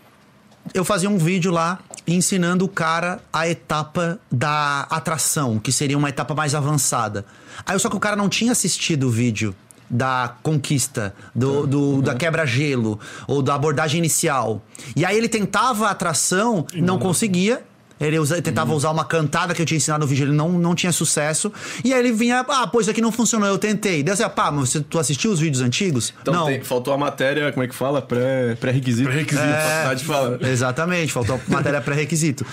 [0.74, 6.08] eu fazia um vídeo lá ensinando o cara a etapa da atração, que seria uma
[6.08, 7.24] etapa mais avançada.
[7.66, 9.54] Aí só que o cara não tinha assistido o vídeo
[9.88, 14.62] da conquista, do, do- da quebra-gelo, ou da abordagem inicial.
[14.94, 17.64] E aí ele tentava a atração, não conseguia.
[18.00, 20.74] Ele usa- tentava usar uma cantada que eu tinha ensinado no vídeo, ele não, não
[20.74, 21.52] tinha sucesso.
[21.84, 24.02] E aí ele vinha, ah, pô, isso aqui não funcionou, eu tentei.
[24.02, 26.14] Daí eu pá, mas você, tu assistiu os vídeos antigos?
[26.22, 26.46] Então não.
[26.46, 28.00] tem- faltou a matéria, como é que fala?
[28.00, 29.06] Pré- Pré-requisito.
[29.08, 29.44] Pré-requisito.
[29.46, 29.52] É.
[29.54, 30.38] A faculdade fala.
[30.48, 32.46] Exatamente, faltou matéria pré-requisito.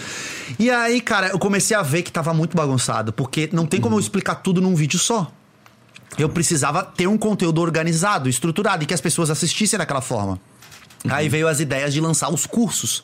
[0.60, 3.96] E aí, cara, eu comecei a ver que tava muito bagunçado, porque não tem como
[3.96, 5.32] eu explicar tudo num vídeo só.
[6.18, 10.40] Eu precisava ter um conteúdo organizado, estruturado, e que as pessoas assistissem daquela forma.
[11.10, 13.04] Aí veio as ideias de lançar os cursos.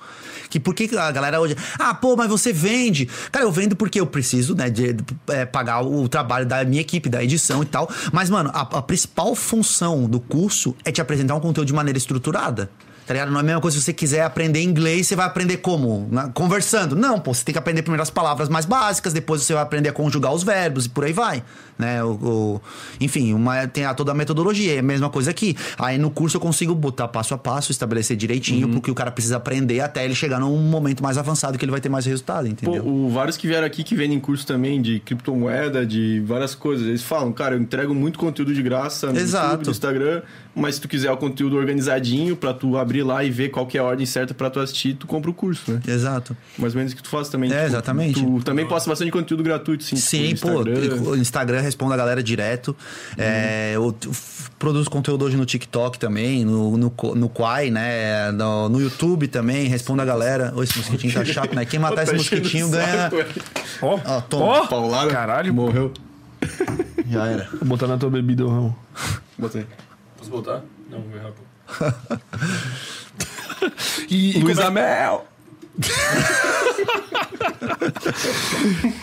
[0.50, 1.56] Que por que a galera hoje.
[1.80, 3.08] Ah, pô, mas você vende.
[3.32, 6.82] Cara, eu vendo porque eu preciso, né, de, de, é, pagar o trabalho da minha
[6.82, 7.90] equipe, da edição e tal.
[8.12, 11.98] Mas, mano, a, a principal função do curso é te apresentar um conteúdo de maneira
[11.98, 12.70] estruturada.
[13.06, 13.30] Tá ligado?
[13.32, 16.08] Não é a mesma coisa se você quiser aprender inglês, você vai aprender como?
[16.10, 16.96] Na- conversando.
[16.96, 19.90] Não, pô, você tem que aprender primeiro as palavras mais básicas, depois você vai aprender
[19.90, 21.44] a conjugar os verbos e por aí vai.
[21.78, 22.04] Né?
[22.04, 22.62] O, o-
[23.02, 25.56] enfim, uma, tem a, toda a metodologia, é a mesma coisa aqui.
[25.78, 28.74] Aí no curso eu consigo botar passo a passo, estabelecer direitinho Uhum.
[28.74, 31.82] porque o cara precisa aprender até ele chegar num momento mais avançado que ele vai
[31.82, 32.86] ter mais resultado, Pô, entendeu?
[32.88, 36.88] o, vários que vieram aqui que vendem curso também de criptomoeda, de várias coisas.
[36.88, 39.46] Eles falam, cara, eu entrego muito conteúdo de graça no Exato.
[39.52, 40.22] YouTube, no Instagram,
[40.56, 43.78] mas se tu quiser o conteúdo organizadinho pra tu abrir lá e ver qual que
[43.78, 45.82] é a ordem certa pra tu assistir, tu compra o curso, né?
[45.88, 46.38] Exato.
[46.58, 47.52] Mais ou menos o que tu faz também.
[47.52, 48.22] É, exatamente.
[48.24, 49.96] Tu também posta bastante conteúdo gratuito, sim.
[49.96, 51.02] Sim, tipo, pô, no Instagram.
[51.10, 52.76] o Instagram responde a galera direto.
[53.18, 58.32] É, eu t- f- produzo conteúdo hoje no TikTok também, no, no, no Quai, né?
[58.32, 60.54] No, no YouTube também, respondo a galera.
[60.56, 61.66] Ô, esse mosquitinho tá chato, né?
[61.66, 63.12] Quem matar esse Tá enchendo mosquitinho ganha.
[63.82, 64.46] Ó, Ó, toma.
[64.46, 65.10] ó, Paulada.
[65.10, 65.54] Caralho.
[65.54, 65.92] Morreu.
[67.10, 67.48] Já era.
[67.54, 68.76] Vou botar na tua bebida, Rão.
[69.38, 69.66] Botei.
[70.24, 70.62] Posso botar?
[70.90, 71.44] Não, vou errar, pô.
[74.10, 75.28] e, e, Luiz como é, Amel.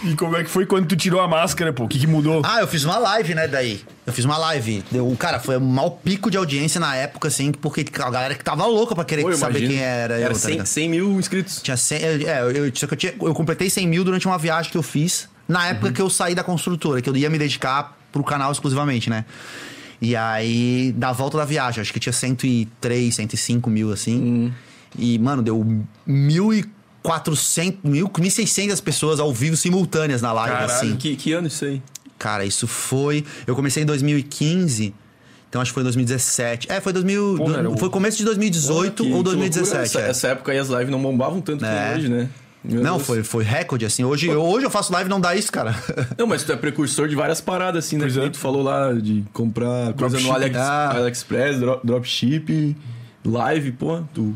[0.04, 1.84] e como é que foi quando tu tirou a máscara, pô?
[1.84, 2.40] O que, que mudou?
[2.42, 3.84] Ah, eu fiz uma live, né, daí.
[4.06, 4.82] Eu fiz uma live.
[4.90, 8.42] Deu, cara, foi o maior pico de audiência na época, assim, porque a galera que
[8.42, 9.74] tava louca pra querer eu saber imagino.
[9.74, 10.14] quem era.
[10.14, 10.66] Era eu, tá 100, ligado?
[10.66, 11.60] 100 mil inscritos.
[11.60, 14.38] Tinha 100, é, eu, eu, só que eu, tinha, eu completei 100 mil durante uma
[14.38, 15.28] viagem que eu fiz.
[15.46, 15.92] Na época Uhum.
[15.92, 19.24] que eu saí da construtora, que eu ia me dedicar pro canal exclusivamente, né?
[20.00, 24.18] E aí, da volta da viagem, acho que tinha 103, 105 mil, assim.
[24.18, 24.52] Uhum.
[24.98, 25.64] E, mano, deu
[27.04, 30.96] 1.400, 1.600 pessoas ao vivo simultâneas na live, Caralho, assim.
[30.96, 31.82] Que, que ano isso aí?
[32.18, 33.24] Cara, isso foi.
[33.46, 34.94] Eu comecei em 2015.
[35.48, 36.70] Então acho que foi em 2017.
[36.70, 37.34] É, foi 2000.
[37.36, 39.66] Pô, do- foi começo de 2018 Que- ou que 2017.
[39.74, 39.82] loucura.
[39.84, 40.10] Essa, é.
[40.10, 41.68] essa época aí as lives não bombavam tanto É.
[41.88, 42.28] como hoje, né?
[42.62, 43.06] Meu Não, Deus.
[43.06, 44.04] foi, foi recorde, assim.
[44.04, 45.74] Hoje, eu, hoje eu faço live e não dá isso, cara.
[46.18, 48.02] Não, mas tu é precursor de várias paradas, assim, né?
[48.04, 48.28] Pois é.
[48.28, 50.90] tu falou lá de comprar coisa no Ah.
[50.96, 52.76] AliExpress, dro- dropship,
[53.24, 54.02] live, pô.
[54.14, 54.34] Tu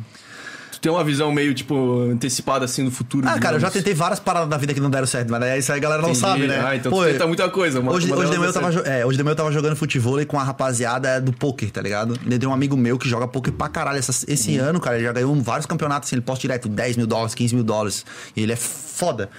[0.85, 3.27] tem uma visão meio, tipo, antecipada, assim, no futuro.
[3.27, 3.73] Ah, cara, eu já digamos.
[3.73, 6.03] tentei várias paradas da vida que não deram certo, mas é isso aí a galera
[6.03, 6.21] não Entendi.
[6.27, 6.63] sabe, né?
[6.63, 7.81] Ah, então Pô, tenta muita coisa.
[7.81, 9.77] Uma, Hoje, uma hoje, de manhã eu tava, é, hoje de manhã eu tava jogando
[9.77, 12.19] futebol com a rapaziada do poker, tá ligado?
[12.27, 13.99] Ele tem um amigo meu que joga poker pra caralho.
[13.99, 14.65] Essa- esse Uhum.
[14.67, 17.55] ano, cara, ele já ganhou vários campeonatos, assim, ele posta direto 10 mil dólares, 15
[17.55, 18.05] mil dólares.
[18.37, 19.31] E ele é foda.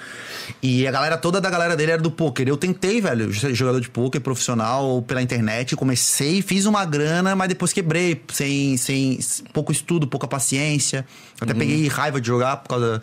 [0.62, 2.48] E a galera toda da galera dele era do poker.
[2.48, 5.76] Eu tentei, velho, jogador de poker profissional pela internet.
[5.76, 8.22] Comecei, fiz uma grana, mas depois quebrei.
[8.32, 9.20] Sem, sem
[9.54, 11.06] pouco estudo, pouca paciência.
[11.40, 11.60] Até Uhum.
[11.60, 13.02] peguei raiva de jogar por causa.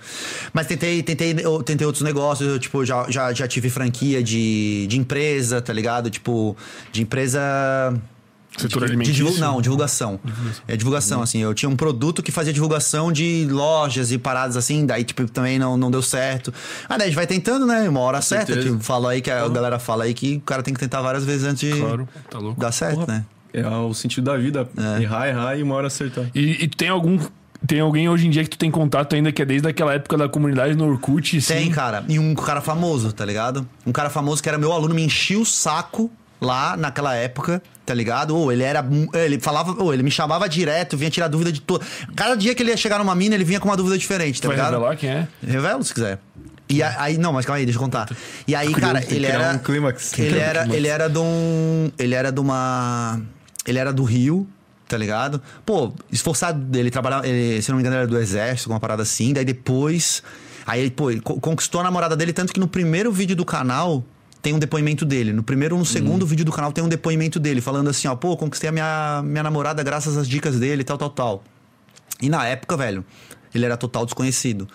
[0.52, 2.48] Mas tentei, tentei, eu tentei outros negócios.
[2.48, 6.10] Eu, tipo, já, já, já tive franquia de, de empresa, tá ligado?
[6.10, 6.56] Tipo,
[6.90, 7.40] de empresa.
[8.56, 9.24] Setor de- de alimentício?
[9.26, 10.20] divul- não, divulgação.
[10.68, 11.38] É divulgação, assim.
[11.40, 15.58] Eu tinha um produto que fazia divulgação de lojas e paradas assim, daí, tipo, também
[15.58, 16.52] não, não deu certo.
[16.88, 17.88] Ah, daí a gente vai tentando, né?
[17.88, 18.54] Uma hora certa.
[18.60, 21.24] Tipo, fala aí que a galera fala aí que o cara tem que tentar várias
[21.24, 22.60] vezes antes de Claro, tá louco.
[22.60, 23.24] dar certo, Porra, né?
[23.54, 24.68] É o sentido da vida.
[25.00, 26.24] Errar, errar e uma hora acertar.
[26.34, 27.18] E, e tu tem algum.
[27.66, 30.16] Tem alguém hoje em dia que tu tem contato ainda que é desde aquela época
[30.18, 31.36] da comunidade no Orkut?
[31.36, 31.54] Assim?
[31.54, 32.04] Tem, cara.
[32.08, 33.64] E um cara famoso, tá ligado?
[33.86, 36.10] Um cara famoso que era meu aluno, me enchia o saco
[36.42, 38.36] lá naquela época, tá ligado?
[38.36, 38.84] Ou ele era.
[39.14, 39.72] Ele falava.
[39.82, 41.84] Ou ele me chamava direto, vinha tirar dúvida de todo.
[42.16, 44.48] Cada dia que ele ia chegar numa mina, ele vinha com uma dúvida diferente, tá
[44.48, 44.72] Vai ligado?
[44.74, 45.28] revelar quem é?
[45.46, 46.18] Revelo se quiser.
[46.68, 48.08] E a- aí, não, mas calma aí, deixa eu contar.
[48.46, 49.52] E aí, cara, ele era.
[49.52, 50.18] um clímax.
[50.18, 51.90] Ele era, ele era de um.
[51.98, 53.20] Ele era de uma.
[53.66, 54.46] Ele era do Rio,
[54.88, 55.40] tá ligado?
[55.66, 59.32] Pô, esforçado dele trabalhar, ele, se não me engano, era do exército, uma parada assim,
[59.32, 60.22] daí depois.
[60.66, 64.02] Aí, pô, ele co- conquistou a namorada dele, tanto que no primeiro vídeo do canal
[64.42, 65.32] tem um depoimento dele.
[65.32, 68.16] No primeiro ou no segundo vídeo do canal tem um depoimento dele, falando assim, ó,
[68.16, 71.44] pô, conquistei a minha, minha namorada graças às dicas dele, tal, tal, tal.
[72.20, 73.04] E na época, velho,
[73.54, 74.68] ele era total desconhecido.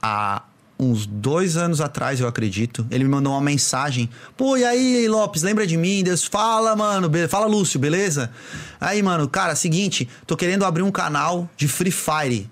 [0.00, 0.42] Há
[0.78, 4.08] uns dois anos atrás, eu acredito, ele me mandou uma mensagem.
[4.36, 6.04] Pô, e aí, Lopes, lembra de mim?
[6.04, 7.10] Deus, fala, mano.
[7.28, 8.30] Fala, Lúcio, beleza?
[8.80, 12.48] Aí, mano, cara, seguinte, tô querendo abrir um canal de Free Fire.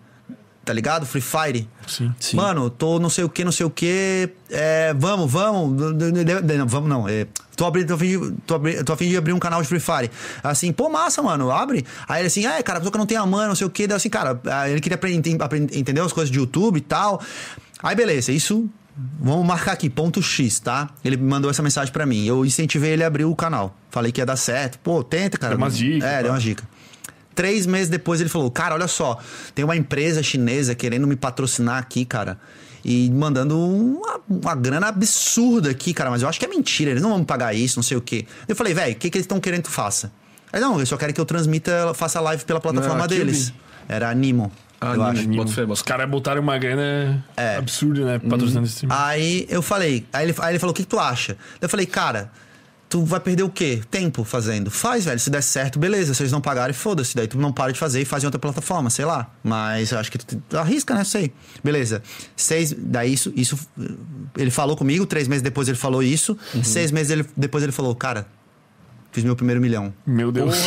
[0.66, 1.06] Tá ligado?
[1.06, 1.68] Free Fire.
[1.86, 2.12] Sim.
[2.18, 2.36] Sim.
[2.36, 4.28] Mano, tô não sei o que, não sei o que.
[4.50, 5.80] É, vamos, vamos.
[5.80, 7.08] Não, vamos não.
[7.08, 9.38] É, tô, abrindo, tô, a fim de, tô, abri- tô a fim de abrir um
[9.38, 10.10] canal de Free Fire.
[10.42, 11.86] Assim, pô, massa, mano, abre.
[12.08, 13.86] Aí ele assim, é, cara, só que não tenho a mãe, não sei o que.
[13.86, 17.22] Daí assim, cara, aí ele queria aprender, aprender, entender as coisas de YouTube e tal.
[17.80, 18.68] Aí beleza, isso.
[19.20, 20.88] Vamos marcar aqui, ponto X, tá?
[21.04, 22.24] Ele mandou essa mensagem pra mim.
[22.24, 23.76] Eu incentivei ele a abrir o canal.
[23.90, 24.78] Falei que ia dar certo.
[24.80, 25.50] Pô, tenta, cara.
[25.54, 26.22] Deu umas dicas, É, tá?
[26.22, 26.66] deu umas dicas.
[27.36, 29.20] Três meses depois ele falou: Cara, olha só,
[29.54, 32.36] tem uma empresa chinesa querendo me patrocinar aqui, cara.
[32.84, 36.10] E mandando uma, uma grana absurda aqui, cara.
[36.10, 38.00] Mas eu acho que é mentira, eles não vão me pagar isso, não sei o
[38.00, 38.26] quê.
[38.48, 40.10] Eu falei, velho, o que, que eles estão querendo que tu faça?
[40.52, 43.48] Aí, não, eles só querem que eu transmita, faça live pela plataforma Não, deles.
[43.50, 43.54] vi.
[43.88, 44.50] Era Animo.
[44.80, 45.04] Ah, eu Nimo.
[45.04, 45.28] acho.
[45.28, 47.56] Bota fé, bota Os caras botaram uma grana É.
[47.56, 48.18] absurda, né?
[48.18, 48.92] Patrocinando esse time.
[48.94, 51.36] Aí eu falei, aí ele, aí ele falou: o que, que tu acha?
[51.60, 52.30] Eu falei, cara,
[52.88, 53.80] tu vai perder o quê?
[53.90, 54.70] Tempo fazendo.
[54.70, 55.18] Faz, velho.
[55.18, 56.14] Se der certo, beleza.
[56.14, 57.14] Se eles não pagarem, foda-se.
[57.16, 59.30] Daí tu não para de fazer e faz em outra plataforma, sei lá.
[59.42, 61.04] Mas eu acho que tu, tu arrisca, né?
[61.04, 61.32] Sei.
[61.64, 62.02] Beleza.
[62.36, 62.74] Seis.
[62.76, 63.58] Daí isso, isso.
[64.36, 66.36] Ele falou comigo, três meses depois ele falou isso.
[66.62, 68.26] Seis meses ele- depois ele falou, cara,
[69.12, 69.92] fiz meu primeiro milhão.
[70.06, 70.54] Meu Deus.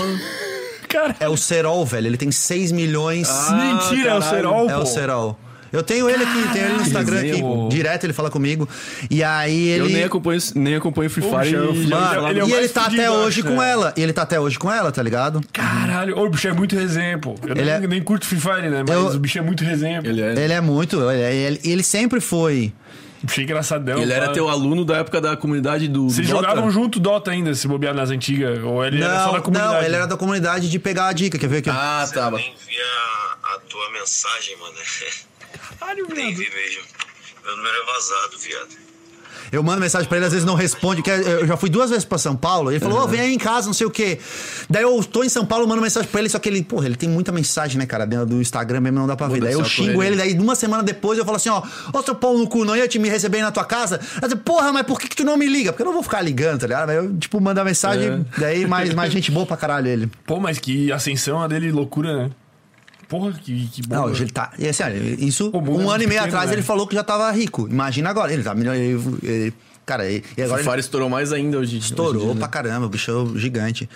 [0.90, 2.08] Cara, É o Serol, velho.
[2.08, 3.30] Ele tem 6 milhões.
[3.52, 4.24] mentira, é o caralho.
[4.24, 4.80] Serol, É pô.
[4.82, 5.40] o Serol.
[5.72, 7.28] Eu tenho ele aqui, tenho ele no Instagram aqui.
[7.32, 8.68] resenha, Direto ele fala comigo.
[9.10, 9.84] E aí ele.
[9.84, 11.56] Eu nem acompanho, nem acompanho Free Poxa, Fire.
[11.56, 13.56] eu- e já Mano, falava- ele é e ele tá até eu hoje acho, com
[13.62, 13.72] né?
[13.72, 13.94] ela.
[13.96, 15.42] E ele tá até hoje com ela, tá ligado?
[15.54, 16.18] Caralho.
[16.18, 17.36] O bicho é muito resenha, pô.
[17.44, 18.84] Eu Ele nem, é- nem curto Free Fire, né?
[18.88, 20.02] Mas Eu- o bicho é muito resenha.
[20.04, 20.32] Ele é.
[20.44, 21.00] Ele é muito.
[21.10, 22.74] Ele, ele- ele sempre foi.
[23.22, 24.02] Bicho é engraçadão.
[24.02, 24.32] Ele era pá.
[24.32, 26.10] teu aluno da época da comunidade do.
[26.10, 26.48] Vocês do Dota?
[26.50, 28.64] jogavam junto Dota ainda, se bobear nas antigas?
[28.64, 29.74] Ou ele era só Não, da comunidade?
[29.76, 31.38] não, ele era da comunidade de pegar a dica.
[31.38, 31.70] Quer ver aqui?
[31.70, 32.38] Ah, Eu tava.
[32.38, 34.74] nem vi a, a tua mensagem, mano.
[35.80, 36.38] Caralho, Nem viado.
[36.38, 36.82] vi mesmo.
[37.46, 38.90] Meu número é vazado, viado.
[39.52, 41.02] Eu mando mensagem pra ele, às vezes não responde.
[41.02, 42.72] que Eu já fui duas vezes pra São Paulo.
[42.72, 44.20] Ele falou, ô, vem aí em casa, não sei o quê.
[44.70, 46.96] Daí eu tô em São Paulo, mando mensagem pra ele, só que ele, porra, ele
[46.96, 48.06] tem muita mensagem, né, cara?
[48.06, 49.42] Dentro do Instagram mesmo não dá pra ver.
[49.42, 50.22] Daí eu xingo ele.
[50.22, 52.76] ele, daí uma semana depois eu falo assim, ó, ô seu pau no cu, não
[52.76, 54.00] ia te me receber aí na tua casa?
[54.22, 55.72] Aí eu, porra, mas por que, que tu não me liga?
[55.72, 56.90] Porque eu não vou ficar ligando, tá ligado?
[56.92, 60.12] Aí eu, tipo, mandar mensagem, daí mais, mais gente boa pra caralho ele.
[60.28, 62.32] Pô, mas que ascensão a dele, loucura, né?
[63.10, 63.96] Porra, que, que bom.
[63.96, 64.12] Não, né?
[64.12, 64.54] hoje ele tá.
[64.58, 66.56] E assim, olha, isso, é um ano e meio atrás né?
[66.56, 67.68] ele falou que já tava rico.
[67.68, 68.32] Imagina agora.
[68.32, 68.74] Ele tá milhão.
[69.90, 71.78] Cara, e e agora Free ele estourou mais ainda hoje.
[71.78, 72.40] hoje estourou dia, né?
[72.40, 73.90] pra caramba, o bicho é gigante.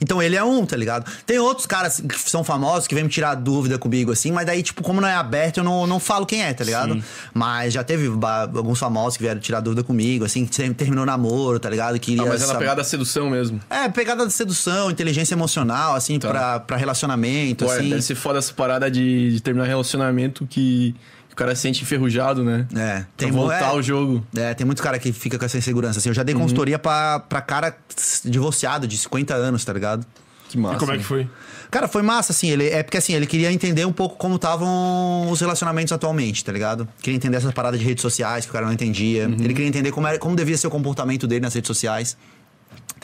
[0.00, 1.04] Então ele é um, tá ligado?
[1.26, 4.62] Tem outros caras que são famosos que vêm me tirar dúvida comigo, assim, mas daí,
[4.62, 7.02] tipo, como não é aberto, eu não, não falo quem é, tá ligado?
[7.34, 8.10] Mas já teve
[8.56, 11.98] alguns famosos que vieram tirar dúvida comigo, assim, que terminou namoro, tá ligado?
[12.00, 13.60] Queria Ah, mas é na pegada da sedução mesmo.
[13.68, 17.90] É, pegada de sedução, inteligência emocional, assim, pra, pra relacionamento, Pô, é, assim.
[17.90, 20.94] deve ser foda essa parada de, de terminar relacionamento que, que
[21.34, 22.64] o cara se sente enferrujado, né?
[22.76, 24.24] É, Pra tem voltar é, ao jogo.
[24.36, 25.98] É, tem muito cara que fica com essa insegurança.
[25.98, 27.76] Assim, eu já dei consultoria pra, pra cara
[28.24, 30.06] divorciado de 50 anos, tá ligado?
[30.48, 30.76] Que massa.
[30.76, 31.28] E como é que foi?
[31.72, 32.50] Cara, foi massa, assim.
[32.50, 36.52] Ele, é porque assim, ele queria entender um pouco como estavam os relacionamentos atualmente, tá
[36.52, 36.86] ligado?
[37.02, 39.24] Queria entender essas paradas de redes sociais que o cara não entendia.
[39.24, 42.16] Ele queria entender como, era, como devia ser o comportamento dele nas redes sociais.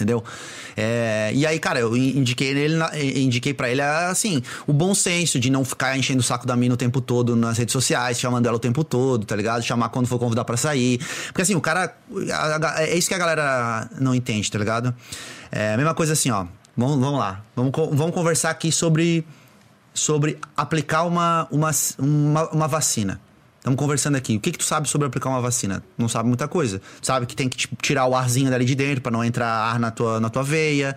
[0.01, 0.24] Entendeu?
[0.74, 5.38] É, e aí, cara, eu indiquei nele, na- indiquei para ele assim, o bom senso
[5.38, 8.46] de não ficar enchendo o saco da mina o tempo todo nas redes sociais, chamando
[8.46, 9.62] ela o tempo todo, tá ligado?
[9.62, 10.98] Chamar quando for convidar para sair.
[11.26, 11.94] Porque assim, o cara.
[12.78, 14.94] é isso que a galera não entende, tá ligado?
[15.53, 16.46] É mesma coisa assim, ó.
[16.76, 17.42] Vamos, vamos lá.
[17.55, 19.26] Vamos, vamos conversar aqui sobre,
[19.92, 23.20] sobre aplicar uma, uma, uma, uma vacina.
[23.61, 24.36] Estamos conversando aqui.
[24.36, 25.84] O que, que tu sabe sobre aplicar uma vacina?
[25.98, 26.80] Não sabe muita coisa.
[27.02, 29.78] Sabe que tem que tipo, tirar o arzinho dali de dentro para não entrar ar
[29.78, 30.96] na tua, na tua veia.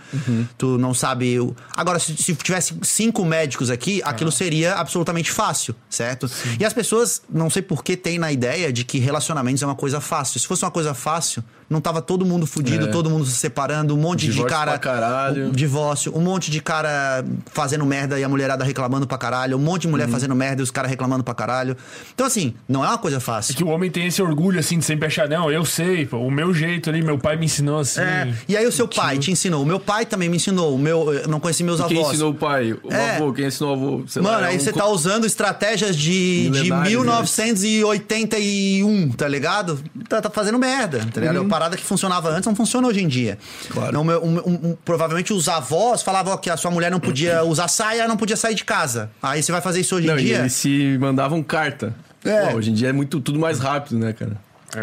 [0.58, 1.38] Tu não sabe.
[1.42, 6.32] o- Agora, se, se tivesse cinco médicos aqui, aquilo seria absolutamente fácil, certo?
[6.58, 9.76] E as pessoas, não sei por que, têm na ideia de que relacionamentos é uma
[9.76, 10.40] coisa fácil.
[10.40, 11.44] Se fosse uma coisa fácil,
[11.74, 12.92] não tava todo mundo fudido, É.
[12.92, 14.72] todo mundo se separando, um monte de Divórcio cara.
[14.72, 15.48] pra caralho.
[15.48, 19.62] um divórcio, um monte de cara fazendo merda e a mulherada reclamando pra caralho, um
[19.62, 21.76] monte de mulher fazendo merda e os caras reclamando pra caralho.
[22.14, 23.56] Então, assim, não é uma coisa É fácil.
[23.56, 26.32] que o homem tem esse orgulho, assim, de sempre achar, não, eu sei, pô, o
[26.32, 28.00] meu jeito ali, meu pai me ensinou assim.
[28.02, 30.78] É, e aí o seu pai te ensinou, o meu pai também me ensinou, o
[30.78, 32.12] meu, eu não conheci meus E quem avós.
[32.14, 32.74] ensinou o pai?
[32.74, 33.16] O É.
[33.16, 33.34] avô?
[33.34, 34.04] Quem ensinou o avô?
[34.08, 39.12] Sei lá, Mano, é aí um você co- tá usando estratégias de, de Milenares, 1981,
[39.12, 39.80] tá ligado?
[40.08, 41.40] Tá, tá fazendo merda, tá ligado?
[41.42, 41.50] Uhum.
[41.64, 43.38] É parada que funcionava antes não funciona hoje em dia.
[43.70, 43.94] Claro.
[43.94, 47.70] Não, um- um- um- provavelmente os avós falavam que a sua mulher não podia usar
[47.70, 49.10] saia, não podia sair de casa.
[49.22, 50.40] Aí você vai fazer isso hoje Não, em e dia.
[50.40, 51.96] eles se mandavam carta.
[52.26, 52.48] É.
[52.48, 54.36] Pô, hoje em dia é muito, tudo mais rápido, né, cara?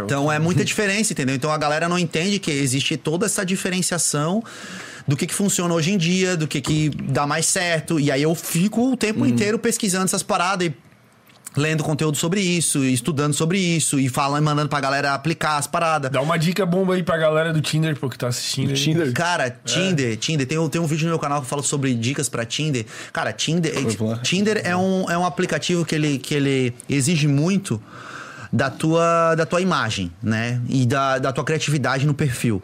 [0.05, 1.35] Então é muita diferença, entendeu?
[1.35, 4.43] Então a galera não entende que existe toda essa diferenciação
[5.07, 7.99] do que, que funciona hoje em dia, do que, que dá mais certo.
[8.01, 10.74] E aí eu fico o tempo inteiro pesquisando essas paradas e
[11.57, 16.11] lendo conteúdo sobre isso, estudando sobre isso, e falando, mandando pra galera aplicar as paradas.
[16.11, 18.72] Dá uma dica bomba aí pra galera do Tinder, pô, que tá assistindo.
[18.74, 19.12] Tinder.
[19.12, 21.92] Cara, Tinder, Tinder, tem, um- tem um vídeo no meu canal que eu falo sobre
[21.94, 22.86] dicas pra Tinder.
[23.12, 23.72] Cara, Tinder.
[24.22, 27.82] Tinder é um, é um aplicativo que ele, que ele exige muito
[28.53, 30.61] da tua, da tua imagem, né?
[30.68, 32.62] E da, da tua criatividade no perfil.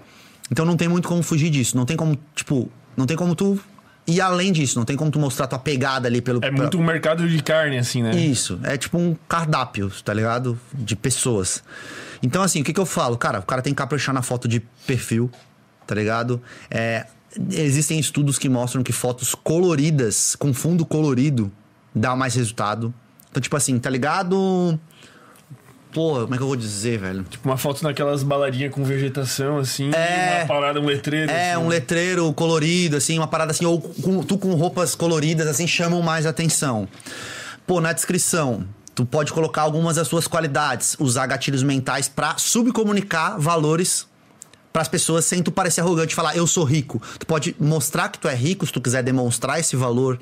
[0.50, 1.76] Então não tem muito como fugir disso.
[1.76, 3.58] Não tem como, tipo, não tem como tu
[4.06, 4.78] ir além disso.
[4.78, 6.44] Não tem como tu mostrar tua pegada ali pelo.
[6.44, 8.14] É muito um mercado de carne, assim, né?
[8.16, 10.58] isso, é tipo um cardápio, tá ligado?
[10.72, 11.62] De pessoas.
[12.22, 13.16] Então, assim, o que, que eu falo?
[13.16, 15.30] Cara, o cara tem que caprichar na foto de perfil,
[15.86, 16.40] tá ligado?
[16.70, 17.06] É,
[17.50, 21.52] existem estudos que mostram que fotos coloridas, com fundo colorido,
[21.94, 22.92] dá mais resultado.
[23.30, 24.78] Então, tipo assim, tá ligado?
[25.96, 27.22] Pô, como é que eu vou dizer, velho?
[27.24, 29.90] Tipo, uma foto naquelas baladinhas com vegetação, assim.
[29.94, 30.40] É.
[30.40, 31.30] Uma parada, um letreiro.
[31.30, 31.62] É, assim.
[31.64, 36.02] um letreiro colorido, assim, uma parada assim, ou com- tu com roupas coloridas, assim, chamam
[36.02, 36.86] mais atenção.
[37.66, 38.62] Pô, na descrição,
[38.94, 44.06] tu pode colocar algumas das suas qualidades, usar gatilhos mentais pra subcomunicar valores
[44.74, 47.00] pras pessoas sem tu parecer arrogante e falar, eu sou rico.
[47.18, 50.20] Tu pode mostrar que tu é rico, se tu quiser demonstrar esse valor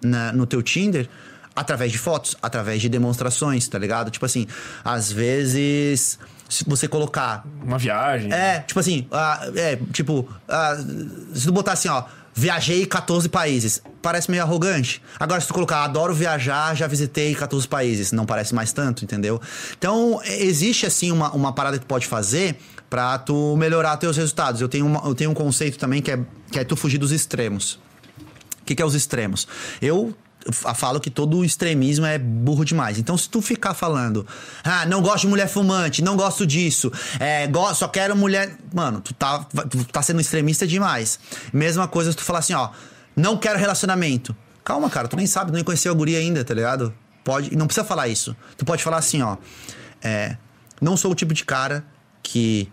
[0.00, 1.08] na- no teu Tinder,
[1.56, 4.10] através de fotos, através de demonstrações, tá ligado?
[4.10, 4.46] Tipo assim,
[4.84, 8.30] às vezes, se você colocar Uma viagem.
[8.32, 10.76] é, tipo assim, ah, é, tipo, ah,
[11.34, 12.04] se tu botar assim, ó,
[12.34, 15.02] viajei 14 países, parece meio arrogante.
[15.18, 19.40] Agora, se tu colocar, adoro viajar, já visitei 14 países, não parece mais tanto, entendeu?
[19.78, 22.58] Então, é, existe, assim, uma, uma parada que tu pode fazer
[22.90, 24.60] pra tu melhorar teus resultados.
[24.60, 26.18] Eu tenho, uma- eu tenho um conceito também que é,
[26.52, 27.80] que é tu fugir dos extremos.
[28.60, 29.48] O que, que é os extremos?
[29.80, 30.14] Eu
[30.52, 32.98] falo que todo extremismo é burro demais.
[32.98, 34.26] Então, se tu ficar falando,
[34.62, 38.56] ah, não gosto de mulher fumante, não gosto disso, é, só quero mulher.
[38.72, 41.18] Mano, tu tá, tu tá sendo extremista demais.
[41.52, 42.70] Mesma coisa se tu falar assim, ó,
[43.14, 44.36] não quero relacionamento.
[44.64, 46.92] Calma, cara, tu nem sabe, tu nem conheceu a guria ainda, tá ligado?
[47.24, 48.36] Pode, não precisa falar isso.
[48.56, 49.36] Tu pode falar assim, ó,
[50.02, 50.36] é,
[50.80, 51.84] não sou o tipo de cara
[52.22, 52.70] que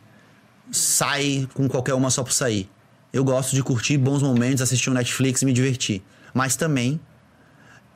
[0.72, 2.70] sai com qualquer uma só por sair.
[3.12, 6.04] Eu gosto de curtir bons momentos, assistir um Netflix e me divertir.
[6.34, 7.00] Mas também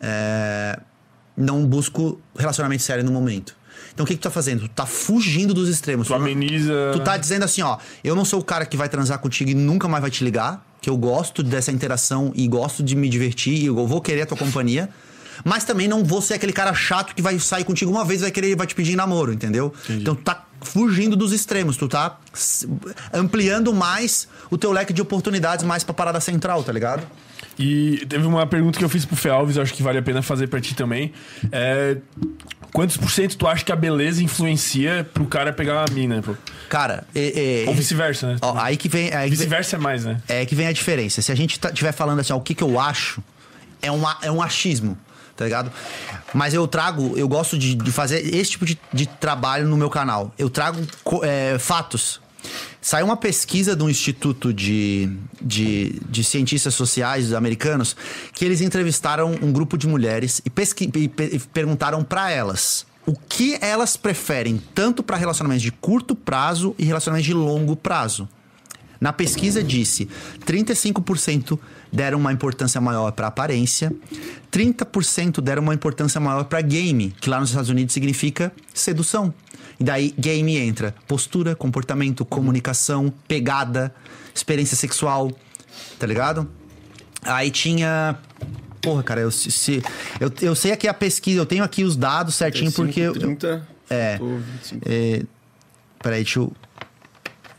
[0.02, 0.80] é,
[1.36, 3.56] não busco relacionamento sério no momento.
[3.94, 4.62] Então o que, que tu tá fazendo?
[4.62, 6.08] Tu tá fugindo dos extremos.
[6.08, 6.92] Tu ameniza.
[6.94, 9.56] Tu tá dizendo assim, ó, eu não sou o cara que vai transar contigo e
[9.56, 13.54] nunca mais vai te ligar, que eu gosto dessa interação e gosto de me divertir
[13.54, 14.90] e eu vou querer a tua companhia.
[15.44, 18.24] Mas também não vou ser aquele cara chato que vai sair contigo uma vez e
[18.24, 19.74] vai querer vai te pedir namoro, entendeu?
[19.90, 22.20] Então tu tá fugindo dos extremos, tu tá
[23.14, 27.04] ampliando mais o teu leque de oportunidades mais pra parada central, tá ligado?
[27.60, 30.22] E teve uma pergunta que eu fiz pro Fê Alves, acho que vale a pena
[30.22, 31.12] fazer pra ti também.
[31.52, 31.98] É,
[32.72, 36.36] quantos por cento tu acha que a beleza influencia pro cara pegar uma mina, pô?
[36.70, 38.38] Cara, é, é- Ou vice-versa, né?
[38.42, 40.22] ó, aí que vem, Vice-versa é mais, né?
[40.28, 41.22] é que vem a diferença.
[41.22, 43.24] Se a gente tá- tiver falando assim, ó, o que, que eu acho,
[43.82, 44.96] é um, é um achismo,
[45.36, 45.72] tá ligado?
[46.36, 49.90] Mas eu trago, eu gosto de, de fazer esse tipo de, de trabalho no meu
[49.90, 50.32] canal.
[50.38, 50.80] Eu trago
[51.24, 52.22] é, fatos.
[52.88, 55.12] Saiu uma pesquisa de um instituto de,
[55.42, 57.98] de, de cientistas sociais americanos
[58.34, 63.12] que eles entrevistaram um grupo de mulheres e, pesqui, e e perguntaram pra elas o
[63.12, 68.26] que elas preferem, tanto para relacionamentos de curto prazo e relacionamentos de longo prazo.
[69.02, 70.08] Na pesquisa disse
[70.46, 71.60] 35%
[71.92, 73.94] deram uma importância maior para aparência,
[74.50, 79.34] 30% deram uma importância maior para game, que lá nos Estados Unidos significa sedução.
[79.80, 83.94] E daí game entra postura, comportamento, comunicação, pegada,
[84.34, 85.32] experiência sexual,
[86.00, 86.50] tá ligado?
[87.24, 88.18] Aí tinha
[88.82, 89.84] Porra, cara, eu, se,
[90.20, 93.68] eu, eu sei aqui a pesquisa, eu tenho aqui os dados certinho porque eu, 30,
[93.90, 94.18] É.
[94.18, 94.82] tô 25.
[94.90, 95.24] é,
[96.02, 96.54] peraí, deixa eu.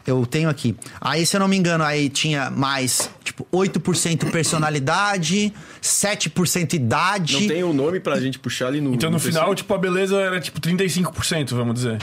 [0.09, 0.75] Eu tenho aqui.
[0.99, 5.53] Aí, se eu não me engano, aí tinha mais, tipo, 8% personalidade,
[5.83, 7.41] 7% idade.
[7.41, 8.95] Não tem o nome pra gente puxar ali no.
[8.95, 9.33] Então no perfil?
[9.39, 11.99] final, tipo, a beleza era tipo 35%, vamos dizer.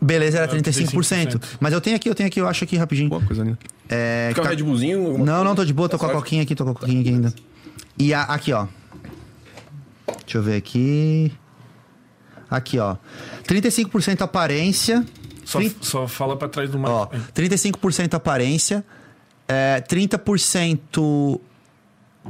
[0.00, 1.38] Beleza, era É, 35%.
[1.38, 1.40] 35%.
[1.60, 3.10] Mas eu tenho aqui, eu tenho aqui, eu acho aqui rapidinho.
[3.10, 3.58] Boa coisa linda.
[3.86, 4.98] É, Fica um tá- Red Bullzinho?
[5.00, 5.44] alguma Não, coisa?
[5.44, 6.20] não, tô de boa, tô com a Certo.
[6.20, 7.34] coquinha aqui, tô com a coquinha aqui ainda.
[7.98, 8.66] E a- aqui, ó.
[10.24, 11.30] Deixa eu ver aqui.
[12.50, 12.96] Aqui, ó.
[13.46, 15.04] 35% aparência.
[15.44, 17.20] Só, 30 só fala pra trás do Ó, mapa.
[17.34, 18.84] 35% aparência,
[19.48, 21.40] é, 30%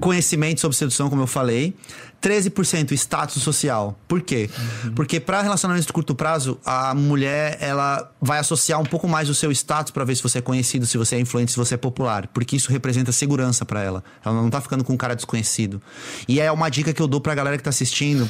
[0.01, 1.75] conhecimento sobre sedução, como eu falei.
[2.21, 3.99] 13% status social.
[4.09, 4.49] Por quê?
[4.97, 9.35] Porque para relacionamentos de curto prazo, a mulher ela vai associar um pouco mais o
[9.35, 11.77] seu status para ver se você é conhecido, se você é influente, se você é
[11.77, 14.03] popular, porque isso representa segurança para ela.
[14.25, 15.83] Ela não tá ficando com um cara desconhecido.
[16.27, 18.29] E é uma dica que eu dou pra galera que tá assistindo,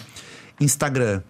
[0.60, 1.22] Instagram.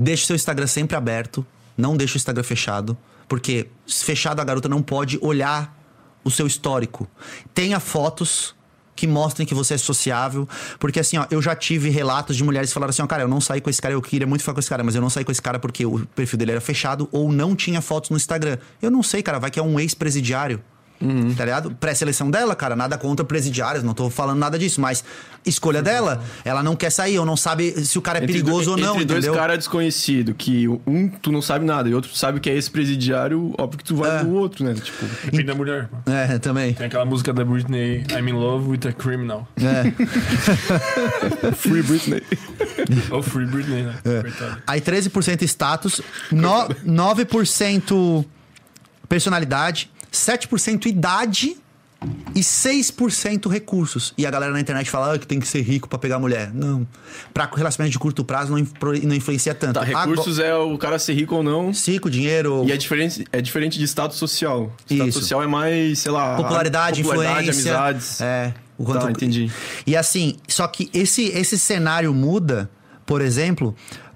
[0.00, 1.46] Deixe seu Instagram sempre aberto,
[1.76, 2.96] não deixe o Instagram fechado,
[3.28, 5.76] porque fechado a garota não pode olhar
[6.24, 7.08] o seu histórico.
[7.52, 8.54] Tenha fotos
[8.96, 10.48] que mostrem que você é sociável.
[10.78, 13.28] Porque assim, ó, eu já tive relatos de mulheres que falaram assim, ó, cara, eu
[13.28, 15.10] não saí com esse cara, eu queria muito ficar com esse cara, mas eu não
[15.10, 18.16] saí com esse cara porque o perfil dele era fechado ou não tinha fotos no
[18.16, 18.58] Instagram.
[18.80, 20.62] Eu não sei, cara, vai que é um ex-presidiário.
[21.36, 21.70] Tá ligado?
[21.72, 25.04] Pré-seleção dela, cara, nada contra presidiários, não tô falando nada disso, mas
[25.44, 28.76] escolha dela, ela não quer sair, ou não sabe se o cara é perigoso ou
[28.78, 29.38] não, entre dois entendeu?
[29.38, 32.70] caras desconhecidos, que um tu não sabe nada e outro tu sabe que é esse
[32.70, 34.18] presidiário, óbvio que tu vai É.
[34.20, 34.72] pro outro, né?
[34.74, 35.88] Tipo, Depende da mulher.
[36.06, 36.72] É, também.
[36.72, 39.46] Tem aquela música da Britney, I'm in love with a criminal.
[39.56, 39.90] É.
[41.56, 42.22] Free Britney.
[43.10, 43.94] Ou Free Britney, né?
[44.04, 44.20] É.
[44.22, 44.62] Coitado.
[44.66, 46.00] Aí 13% status,
[46.32, 48.24] no, 9%
[49.08, 51.56] personalidade, 7% idade
[52.34, 54.12] e 6% recursos.
[54.16, 56.52] E a galera na internet fala ah, que tem que ser rico pra pegar mulher.
[56.52, 56.86] Não.
[57.32, 58.66] Pra relacionamento de curto prazo não,
[59.02, 59.74] não influencia tanto.
[59.74, 61.60] Tá, recursos é o cara ser rico ou não.
[61.60, 62.64] Agora, rico, dinheiro.
[62.66, 64.72] E é diferente, é diferente de status social.
[64.86, 65.20] Status Isso.
[65.20, 67.72] social é mais, sei lá, popularidade, popularidade influência.
[67.72, 68.20] amizades.
[68.20, 68.54] É.
[68.76, 69.50] O Tá, entendi.
[69.86, 72.68] E assim, só que esse, esse cenário muda,
[73.06, 73.74] por exemplo,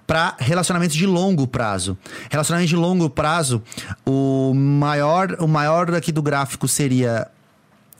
[0.09, 1.97] para relacionamentos de longo prazo.
[2.31, 3.63] Relacionamento de longo prazo,
[4.07, 7.29] o maior, o maior aqui do gráfico seria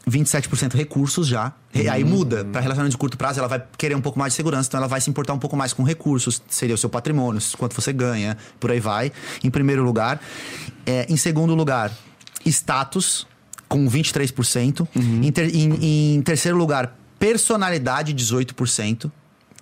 [0.09, 1.53] 27% recursos já.
[1.71, 2.43] E Aí muda.
[2.45, 4.87] Para relacionamento de curto prazo, ela vai querer um pouco mais de segurança, então ela
[4.87, 6.41] vai se importar um pouco mais com recursos.
[6.49, 9.11] Seria o seu patrimônio, quanto você ganha, por aí vai.
[9.43, 10.19] Em primeiro lugar.
[10.87, 11.91] É, em segundo lugar,
[12.43, 13.27] status,
[13.67, 14.87] com 23%.
[14.95, 19.11] Em, ter- em- em terceiro lugar, personalidade, 18%.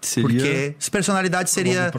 [0.08, 1.91] Seria, Porque se personalidade seria.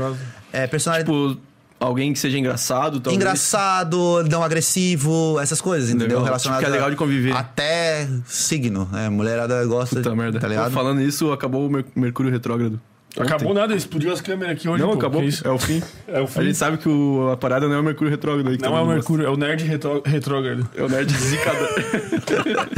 [0.52, 1.10] É, personalidade.
[1.12, 1.40] tipo,
[1.80, 3.16] alguém que seja engraçado, talvez.
[3.16, 6.08] Engraçado, não agressivo, essas coisas, entendeu?
[6.18, 6.24] Legal.
[6.24, 7.36] Relacionado Tipo, que é legal de conviver.
[7.36, 8.88] Até signo.
[8.94, 9.96] É, mulherada gosta.
[9.96, 10.40] Puta merda.
[10.40, 10.66] Tá ligado?
[10.70, 12.80] Pô, Falando isso, acabou o Mer- Mercúrio retrógrado.
[13.18, 14.82] Acabou nada, explodiu as câmeras aqui hoje.
[14.82, 15.22] Não, pô, acabou.
[15.22, 15.82] É o fim.
[16.06, 16.40] É o fim.
[16.40, 18.58] A gente sabe que o- a parada não é o Mercúrio retrógrado aí.
[18.60, 20.62] Não é o Mercúrio, é o nerd retro- retrógrado.
[20.62, 20.80] gosta.
[20.80, 21.68] É o nerd zicador.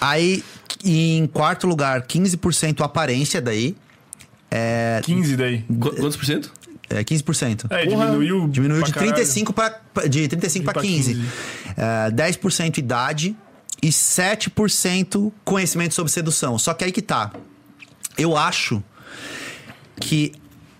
[0.00, 0.44] Aí,
[0.84, 3.74] em quarto lugar, 15% aparência daí.
[4.56, 5.62] É, 15 daí.
[5.62, 6.52] Qu- Quantos por cento?
[6.88, 7.66] é 15%.
[7.70, 8.06] É, Porra.
[8.06, 8.46] diminuiu.
[8.48, 9.14] Diminuiu pra de caralho.
[9.14, 11.14] 35 para de 35 para Pra 15.
[11.14, 11.28] 15.
[11.76, 13.34] É, 10% idade
[13.82, 16.58] e 7% conhecimento sobre sedução.
[16.58, 17.32] Só que aí que tá.
[18.16, 18.82] Eu acho
[20.00, 20.32] que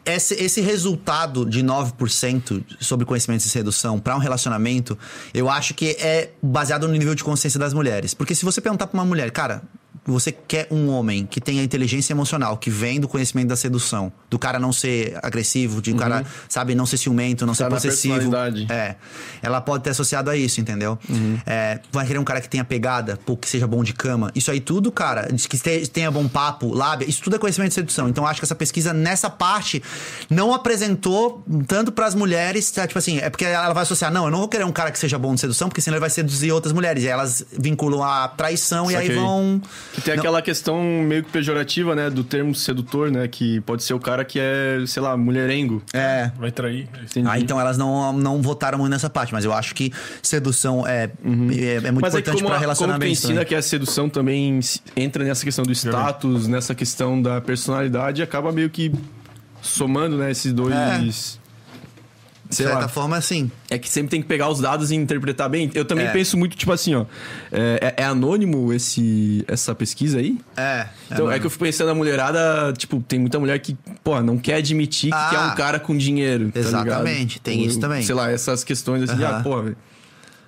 [0.07, 4.97] esse, esse resultado de 9% sobre conhecimento de sedução para um relacionamento,
[5.33, 8.13] eu acho que é baseado no nível de consciência das mulheres.
[8.15, 9.63] Porque se você perguntar pra uma mulher, cara,
[10.07, 14.39] você quer um homem que tenha inteligência emocional, que vem do conhecimento da sedução, do
[14.39, 17.77] cara não ser agressivo, de o cara, sabe, não ser ciumento, não ser Tá na
[17.77, 18.31] possessivo.
[18.69, 18.97] É.
[19.43, 20.99] Ela pode ter associado a isso, entendeu?
[21.47, 24.31] É, vai querer um cara que tenha pegada, pô, que seja bom de cama.
[24.35, 27.75] Isso aí tudo, cara, que te- tenha bom papo, lábia, isso tudo é conhecimento de
[27.75, 28.09] sedução.
[28.09, 29.83] Então acho que essa pesquisa, nessa parte,
[30.29, 32.87] não apresentou tanto pras mulheres, tá?
[32.87, 34.99] tipo assim, é porque ela vai associar, não, eu não vou querer um cara que
[34.99, 37.03] seja bom de sedução, porque senão ele vai seduzir outras mulheres.
[37.05, 39.23] E aí elas vinculam a traição e aí Saquei.
[39.23, 39.63] vão.
[39.95, 40.21] Que tem Não.
[40.23, 42.11] aquela questão meio que pejorativa, né?
[42.11, 43.29] Do termo sedutor, né?
[43.29, 45.81] Que pode ser o cara que é, sei lá, mulherengo.
[45.93, 46.33] É.
[46.37, 46.89] Vai trair.
[47.03, 47.29] Entendi.
[47.31, 51.05] Ah, então elas não, não votaram muito nessa parte, mas eu acho que sedução é,
[51.05, 51.11] é, é
[51.93, 53.07] muito Mas é importante que como, pra a- como tu relacionamento.
[53.13, 53.47] ensina também.
[53.47, 54.59] que a sedução também
[54.97, 58.91] entra nessa questão do status, nessa questão da personalidade, acaba meio que
[59.63, 61.39] somando, né, esses dois...
[62.49, 62.89] De Sei certa lá.
[62.89, 63.51] forma, assim.
[63.71, 65.71] É que sempre tem que pegar os dados e interpretar bem.
[65.75, 66.11] Eu também É.
[66.13, 67.07] penso muito, tipo assim, ó.
[67.51, 70.39] É, é- é anônimo esse, essa pesquisa aí?
[70.57, 70.87] É.
[71.11, 74.37] Então, é, que eu fico pensando na mulherada, tipo, tem muita mulher que, pô, não
[74.39, 75.29] quer admitir que Ah.
[75.31, 76.51] quer um cara com dinheiro.
[76.53, 77.43] tá Exatamente, ligado?
[77.43, 78.03] tem Ou, isso também.
[78.03, 79.77] Sei lá, essas questões assim, ah, pô, velho,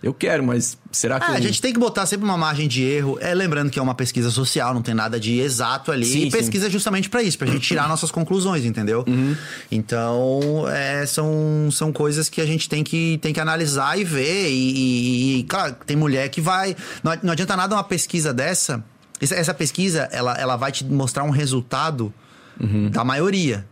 [0.06, 1.26] eu quero, mas será que.
[1.26, 3.18] É, eu- a gente tem que botar sempre uma margem de erro.
[3.20, 6.06] É lembrando que é uma pesquisa social, não tem nada de exato ali.
[6.06, 9.04] Sim, e pesquisa é justamente pra isso, pra gente tirar nossas conclusões, entendeu?
[9.06, 9.36] Uhum.
[9.70, 14.48] Então, é, são, são coisas que a gente tem que, tem que analisar e ver.
[14.50, 16.74] E, e- e, claro, tem mulher que vai.
[17.02, 18.82] Não, não adianta nada uma pesquisa dessa.
[19.20, 22.12] Essa, essa pesquisa, ela, ela vai te mostrar um resultado
[22.60, 22.88] Uhum.
[22.90, 23.66] da maioria.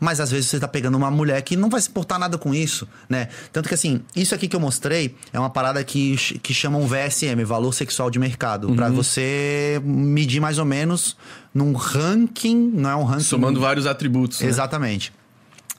[0.00, 2.54] Mas às vezes você tá pegando uma mulher que não vai se importar nada com
[2.54, 3.28] isso, né?
[3.52, 7.42] Tanto que assim, isso aqui que eu mostrei é uma parada que, que chamam VSM,
[7.44, 8.74] Valor Sexual de Mercado.
[8.74, 11.16] Pra você medir mais ou menos
[11.54, 13.24] num ranking, não é um ranking...
[13.24, 14.40] Somando vários atributos.
[14.40, 14.48] né?
[14.48, 15.12] Exatamente.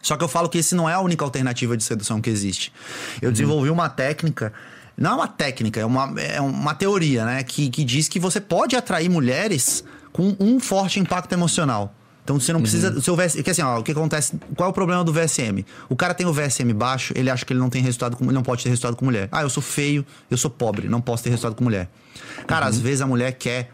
[0.02, 2.70] Só que eu falo que esse não é a única alternativa de sedução que existe.
[2.70, 3.20] Uhum.
[3.24, 4.54] Eu desenvolvi uma técnica,
[4.96, 7.44] não é uma técnica, é uma, é uma teoria, né?
[7.44, 11.94] Que, que diz que você pode atrair mulheres com um forte impacto emocional.
[12.26, 12.90] Então você não precisa.
[12.92, 12.98] Uhum.
[12.98, 14.34] O seu VS, que assim, ó, o que acontece?
[14.58, 15.64] Qual é o problema do VSM?
[15.88, 18.34] O cara tem o VSM baixo, ele acha que ele não tem resultado com, ele
[18.34, 19.30] não pode ter resultado com mulher.
[19.32, 21.88] Ah, eu sou feio, eu sou pobre, não posso ter resultado com mulher.
[22.48, 22.72] Cara, Uhum.
[22.72, 23.72] às vezes a mulher quer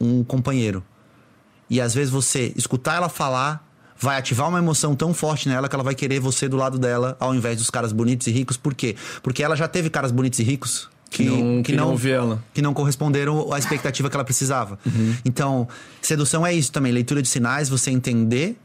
[0.00, 0.82] um companheiro.
[1.70, 3.64] E às vezes você escutar ela falar
[3.98, 7.16] vai ativar uma emoção tão forte nela que ela vai querer você do lado dela
[7.20, 8.56] ao invés dos caras bonitos e ricos.
[8.56, 8.96] Por quê?
[9.22, 12.42] Porque ela já teve caras bonitos e ricos que, não ouvir ela.
[12.52, 14.78] que não corresponderam à expectativa que ela precisava.
[15.24, 15.68] Então,
[16.02, 18.56] sedução é isso também, leitura de sinais, você entender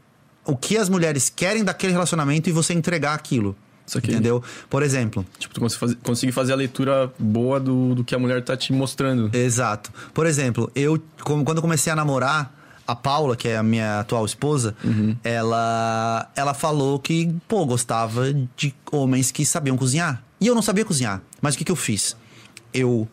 [0.44, 3.56] o que as mulheres querem daquele relacionamento e você entregar aquilo.
[3.86, 4.10] Isso aqui.
[4.12, 4.42] Entendeu?
[4.70, 8.56] Por exemplo, Tipo, tu conseguir fazer a leitura boa do, do que a mulher tá
[8.56, 9.30] te mostrando.
[9.36, 9.92] Exato.
[10.14, 12.54] Por exemplo, eu quando eu comecei a namorar
[12.86, 14.74] a Paula, que é a minha atual esposa,
[15.22, 20.22] ela ela falou que pô gostava de homens que sabiam cozinhar.
[20.40, 21.20] E eu não sabia cozinhar.
[21.40, 22.16] Mas o que que eu fiz?
[22.72, 23.06] Eu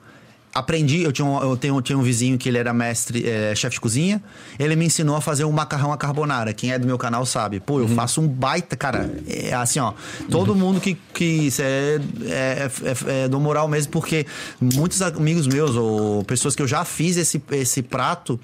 [0.54, 3.76] aprendi, eu tinha um, eu tenho, tinha um vizinho que ele era mestre, é, chefe
[3.76, 4.22] de cozinha.
[4.58, 6.54] Ele me ensinou a fazer um macarrão à carbonara.
[6.54, 7.60] Quem é do meu canal sabe.
[7.60, 9.10] Pô, eu faço um baita, cara.
[9.28, 9.94] É assim, ó.
[10.30, 14.26] Todo mundo que, que isso é, é, é, é do moral mesmo, porque
[14.60, 18.40] muitos amigos meus ou pessoas que eu já fiz esse, esse prato,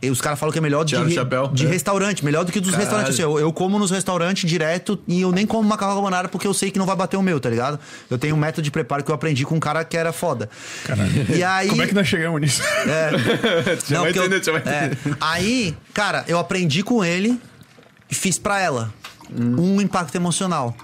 [0.00, 1.48] e os caras falam que é melhor de, chapéu.
[1.48, 1.68] de É.
[1.68, 2.84] restaurante, melhor do que dos Caralho.
[2.84, 3.14] restaurantes.
[3.14, 6.46] Assim, eu, eu como nos restaurantes direto e eu nem como macarrão à carbonara porque
[6.46, 7.78] eu sei que não vai bater o meu, tá ligado?
[8.10, 10.48] Eu tenho um método de preparo que eu aprendi com um cara que era foda.
[11.34, 11.68] E aí.
[11.68, 12.62] Como é que nós chegamos nisso?
[13.88, 14.86] Já vai porque eu- entender, já vai é.
[14.86, 15.16] entender.
[15.20, 17.40] Aí, cara, eu aprendi com ele
[18.10, 18.92] e fiz pra ela
[19.30, 20.74] um impacto emocional,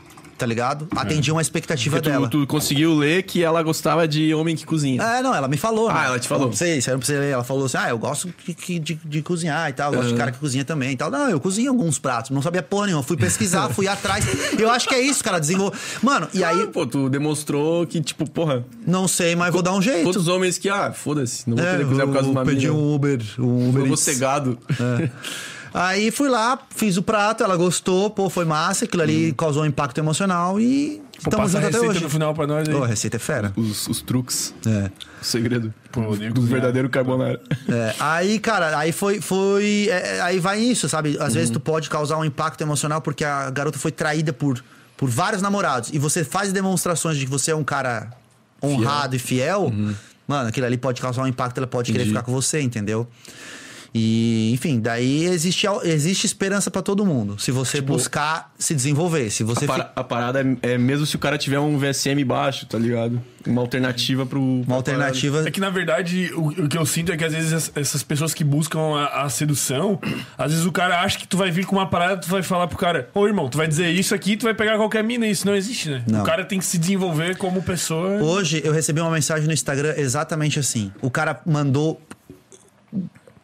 [0.44, 0.86] tá ligado?
[0.94, 2.28] Atendi uma expectativa Porque dela.
[2.28, 5.02] tu, tu conseguiu ler que ela gostava de homem que cozinha.
[5.02, 5.88] É, não, ela me falou.
[5.88, 6.06] Ah, né?
[6.06, 6.46] ela te falou.
[6.48, 7.30] Não sei, isso eu não precisei ler.
[7.30, 10.18] Ela falou assim: ah, eu gosto de, de, de- cozinhar e tal, eu gosto de
[10.18, 11.10] cara que cozinha também e tal.
[11.10, 13.02] Não, eu cozinho alguns pratos, não sabia porra nenhuma.
[13.02, 14.24] Fui pesquisar, fui atrás.
[14.58, 15.76] Eu acho que é isso, cara, desenvolver.
[16.02, 19.72] Mano, e aí, Ah, pô, tu demonstrou que, tipo, porra, não sei, mas vou dar
[19.72, 20.02] um jeito.
[20.04, 22.70] quantos homens que, ah, foda-se, não vou É, querer cozinhar por causa uma eu pedi
[22.70, 24.00] um Uber, um Uber vou Eats.
[24.00, 24.58] ser gado.
[25.76, 29.66] Aí fui lá, fiz o prato, ela gostou, pô, foi massa, aquilo ali causou um
[29.66, 32.04] impacto emocional e Pô, estamos passa a juntos até receita hoje.
[32.04, 32.74] no final pra nós aí.
[32.80, 33.52] A receita é fera.
[33.56, 34.88] Os, os truques, É.
[35.20, 36.32] o segredo Pô, do cozinhar.
[36.32, 37.40] verdadeiro carbonara.
[37.68, 39.20] É, aí, cara, aí foi.
[39.20, 41.16] foi é, aí vai isso, sabe?
[41.18, 41.34] Às Uhum.
[41.34, 44.62] vezes tu pode causar um impacto emocional porque a garota foi traída por,
[44.96, 45.90] por vários namorados.
[45.92, 48.12] E você faz demonstrações de que você é um cara
[48.62, 49.72] honrado e fiel.
[50.28, 52.10] Mano, aquilo ali pode causar um impacto, ela pode querer Uhum.
[52.10, 52.18] Entendi.
[52.20, 53.08] ficar com você, entendeu?
[53.96, 57.38] E, enfim, daí existe, existe esperança pra todo mundo.
[57.38, 59.30] Se você buscar se desenvolver.
[59.30, 61.78] Se você Tipo, A, para- a parada é, é mesmo se o cara tiver um
[61.78, 63.22] VSM baixo, tá ligado?
[63.46, 64.40] Uma alternativa pro.
[64.40, 65.46] uma alternativa.
[65.46, 68.02] É que na verdade o, o que eu sinto é que às vezes es- essas
[68.02, 70.00] pessoas que buscam a, a sedução,
[70.36, 72.66] às vezes o cara acha que tu vai vir com uma parada, tu vai falar
[72.66, 75.46] pro cara, ô irmão, tu vai dizer isso aqui, tu vai pegar qualquer mina, isso
[75.46, 76.02] não existe, né?
[76.10, 76.22] Não.
[76.22, 78.20] O cara tem que se desenvolver como pessoa.
[78.22, 80.90] Hoje eu recebi uma mensagem no Instagram exatamente assim.
[81.00, 82.00] O cara mandou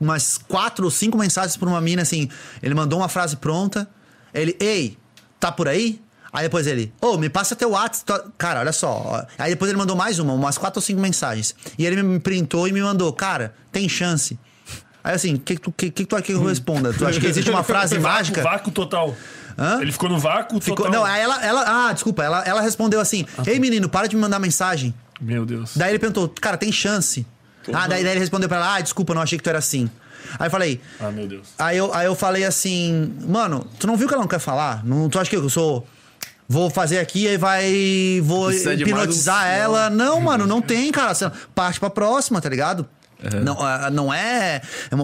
[0.01, 2.28] umas quatro ou cinco mensagens pra uma mina assim.
[2.62, 3.88] Ele mandou uma frase pronta.
[4.32, 4.96] Ele, ei,
[5.38, 6.01] tá por aí?
[6.32, 8.30] Aí depois ele, ô, me passa teu WhatsApp.
[8.38, 9.26] Cara, olha só.
[9.36, 11.55] Aí depois ele mandou mais uma, umas quatro ou cinco mensagens.
[11.76, 14.38] E ele me printou e me mandou, cara, tem chance.
[15.03, 16.92] Aí assim, o que, que, tu- que, que tu quer que eu responda?
[16.92, 18.42] Tu acha que existe uma frase Vácuo- mágica?
[18.42, 19.16] Vácuo total.
[19.59, 19.80] Hã?
[19.82, 20.92] Ele ficou no vácuo Ficou, total.
[20.92, 21.88] não, aí ela, ela.
[21.88, 24.94] Ah, desculpa, ela, ela respondeu assim: Ei, menino, para de me mandar mensagem.
[25.20, 25.72] Meu Deus.
[25.76, 27.26] Daí ele perguntou, cara, tem chance?
[27.72, 29.88] Ah, daí, daí ele respondeu pra ela, ah, desculpa, não achei que tu era assim.
[30.38, 31.48] Aí eu falei, Ah, meu Deus.
[31.58, 34.84] aí eu, aí eu falei assim, mano, tu não viu que ela não quer falar?
[34.84, 35.86] Não, tu acha que eu sou.
[36.48, 38.20] Vou fazer aqui e vai.
[38.24, 39.90] Vou mais hipnotizar um- ela.
[39.90, 41.12] Não, mano, não tem, cara.
[41.54, 42.86] Parte pra próxima, tá ligado?
[43.42, 44.60] Não, ah, não é.
[44.90, 44.96] é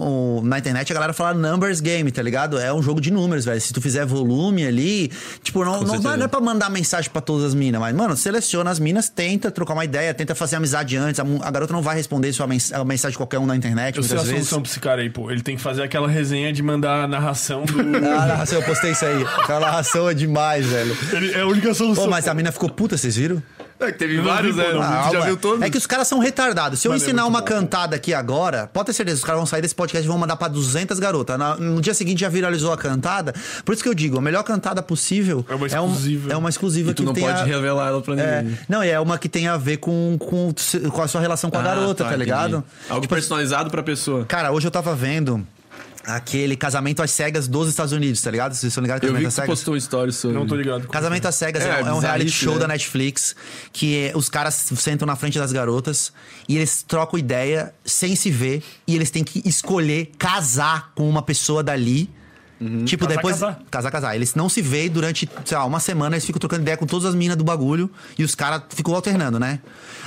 [0.43, 2.57] Na internet a galera fala numbers game, tá ligado?
[2.59, 3.59] É um jogo de números, velho.
[3.61, 5.11] Se tu fizer volume ali,
[5.43, 8.69] tipo, não, não, não é pra mandar mensagem pra todas as minas, mas, mano, seleciona
[8.71, 11.19] as minas, tenta trocar uma ideia, tenta fazer amizade antes.
[11.19, 13.97] A, a garota não vai responder sua mens a mensagem de qualquer um na internet,
[13.97, 14.33] Eu sei a vezes.
[14.35, 15.29] solução pra esse cara aí, pô.
[15.31, 17.77] Ele tem que fazer aquela resenha de mandar a narração do.
[18.07, 19.23] Ah, narração, eu postei isso aí.
[19.23, 20.97] Aquela narração é demais, velho.
[21.13, 22.05] Ele- é a única solução.
[22.05, 23.41] Pô, mas a mina ficou puta, vocês viram?
[23.79, 24.73] É que teve vários, vi, né?
[24.73, 25.61] não tu já viu todos?
[25.61, 26.79] É que os caras são retardados.
[26.79, 27.45] Se eu Mano, é ensinar muito uma bom.
[27.47, 30.35] cantada aqui agora, pode ter certeza, os caras vão sair desse podcast e vão mandar
[30.35, 31.37] pra 200 garotas.
[31.59, 33.33] No dia seguinte já viralizou a cantada.
[33.63, 36.33] Por isso que eu digo, a melhor cantada possível É uma um- exclusiva.
[36.33, 38.57] é uma exclusiva E tu que não pode a- revelar ela pra É, ninguém.
[38.67, 40.51] não, e é uma que tem a ver com, com,
[40.91, 42.23] com a sua relação com a Ah, garota, tá, entendi.
[42.25, 42.63] ligado?
[42.89, 44.25] Algo personalizado pra pessoa.
[44.25, 45.45] Cara, hoje eu tava vendo
[46.07, 48.53] aquele casamento às cegas dos Estados Unidos, tá ligado?
[48.53, 49.03] Vocês estão ligados?
[49.03, 49.49] Eu vi Casamento que cegas?
[49.49, 50.37] postou um story sobre.
[50.37, 50.87] Não tô ligado.
[50.87, 52.59] Casamento às Cegas é, É, é um reality show né?
[52.61, 53.35] da Netflix
[53.73, 56.13] que é- os caras sentam na frente das garotas
[56.47, 61.21] e eles trocam ideia sem se ver e eles têm que escolher casar com uma
[61.21, 62.09] pessoa dali
[62.85, 63.35] Tipo, Casar, depois.
[63.35, 63.59] casar.
[63.69, 64.15] Casar, casar.
[64.15, 67.05] Eles não se veem durante, sei lá, uma semana, eles ficam trocando ideia com todas
[67.05, 69.59] as minas do bagulho e os caras ficam alternando, né?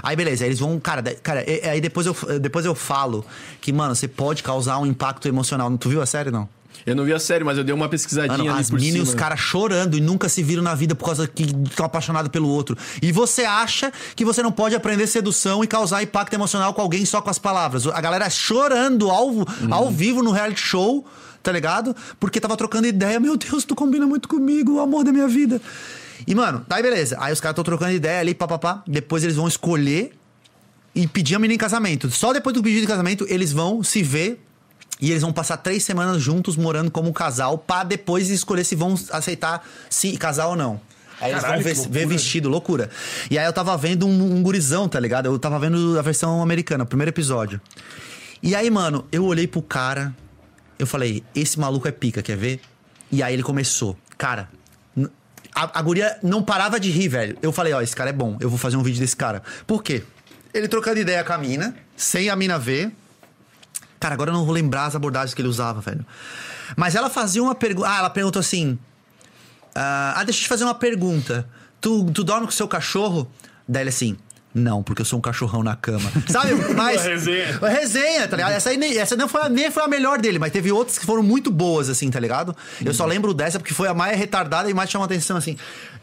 [0.02, 0.78] Aí beleza, aí eles vão.
[0.80, 3.24] Cara, cara, e- aí depois eu, depois eu falo
[3.60, 5.70] que, mano, você pode causar um impacto emocional.
[5.78, 6.48] Tu viu a série, não?
[6.86, 8.94] Eu não vi a série, mas eu dei uma pesquisadinha Mano, ali as por minas
[8.94, 9.04] e cima.
[9.04, 12.48] os caras chorando e nunca se viram na vida por causa que estão apaixonados pelo
[12.48, 12.74] outro.
[13.02, 17.04] E você acha que você não pode aprender sedução e causar impacto emocional com alguém
[17.04, 17.86] só com as palavras.
[17.86, 19.30] A galera chorando ao,
[19.70, 21.04] ao vivo no reality show,
[21.42, 21.94] tá ligado?
[22.18, 23.18] Porque tava trocando ideia.
[23.20, 25.60] Meu Deus, tu combina muito comigo, o amor da minha vida.
[26.26, 27.16] E, mano, aí beleza.
[27.18, 28.82] Aí os caras estão trocando ideia ali, papapá.
[28.86, 30.12] Depois eles vão escolher
[30.94, 32.10] e pedir a menina em casamento.
[32.10, 34.42] Só depois do pedido de casamento, eles vão se ver
[35.00, 38.74] e eles vão passar três semanas juntos morando como um casal pra depois escolher se
[38.74, 40.80] vão aceitar se casar ou não.
[41.20, 42.90] Aí eles Caralho, vão que ver, ver vestido, loucura.
[43.30, 45.26] E aí eu tava vendo um, um gurizão, tá ligado?
[45.26, 47.60] Eu tava vendo a versão americana, o primeiro episódio.
[48.42, 50.14] E aí, mano, eu olhei pro cara,
[50.80, 52.60] eu falei, esse maluco é pica, quer ver?
[53.12, 53.98] E aí ele começou.
[54.16, 54.48] Cara,
[55.54, 57.36] a, a guria não parava de rir, velho.
[57.42, 59.42] Eu falei, ó, esse cara é bom, eu vou fazer um vídeo desse cara.
[59.66, 60.02] Por quê?
[60.54, 62.90] Ele trocando ideia com a mina, sem a mina ver.
[64.00, 66.04] Cara, agora eu não vou lembrar as abordagens que ele usava, velho.
[66.76, 67.88] Mas ela fazia uma pergunta.
[67.90, 68.78] Ah, ela perguntou assim:
[69.74, 71.46] ah, ah, deixa eu te fazer uma pergunta.
[71.78, 73.30] Tu, tu dorme com o seu cachorro?
[73.68, 74.16] Daí ele assim.
[74.52, 76.10] Não, porque eu sou um cachorrão na cama.
[76.28, 76.54] Sabe?
[76.74, 77.04] Mas.
[77.04, 77.58] Resenha.
[77.62, 78.52] Resenha, tá ligado?
[78.52, 80.98] Essa, aí nem, essa não foi, a- nem foi a melhor dele, mas teve outras
[80.98, 82.56] que foram muito boas, assim, tá ligado?
[82.84, 85.56] Eu só lembro dessa porque foi a mais retardada e mais chamou atenção, assim.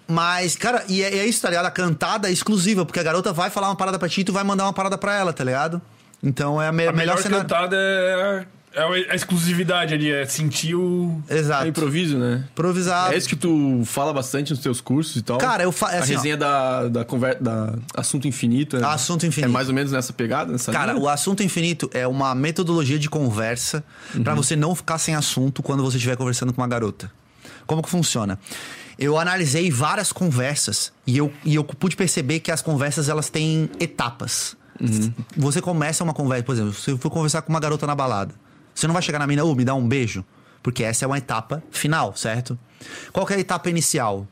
[0.08, 1.66] Mas, cara, e é, é isso, tá ligado?
[1.66, 4.32] A cantada é exclusiva, porque a garota vai falar uma parada pra ti e tu
[4.32, 5.82] vai mandar uma parada pra ela, tá ligado?
[6.24, 8.45] Então é a, me- A melhor melhor cantada é,
[8.78, 11.22] é a exclusividade ali, é sentir o.
[11.28, 11.68] É Exato.
[11.68, 12.46] improviso, né?
[12.52, 13.14] Improvisado.
[13.14, 15.38] É isso que tu fala bastante nos teus cursos e tal?
[15.38, 16.16] Cara, eu fa- é A assim, ó.
[16.18, 17.36] resenha da, da, conver...
[17.42, 18.78] da Assunto Infinito.
[18.78, 19.50] é- Assunto Infinito.
[19.50, 20.52] É mais ou menos nessa pegada?
[20.52, 21.04] Nessa Cara, linha?
[21.04, 23.84] o assunto infinito é uma metodologia de conversa
[24.24, 27.12] pra você não ficar sem assunto quando você estiver conversando com uma garota.
[27.66, 28.40] Como que funciona?
[29.00, 33.70] Eu analisei várias conversas e eu, e eu pude perceber que as conversas elas têm
[33.80, 34.56] etapas.
[35.36, 38.34] Você começa uma conversa, por exemplo, se eu for conversar com uma garota na balada,
[38.80, 40.24] você não vai chegar na mina, ô, me dá um beijo,
[40.62, 42.58] porque essa é uma etapa final, certo?
[43.12, 44.28] Qual que é a etapa inicial?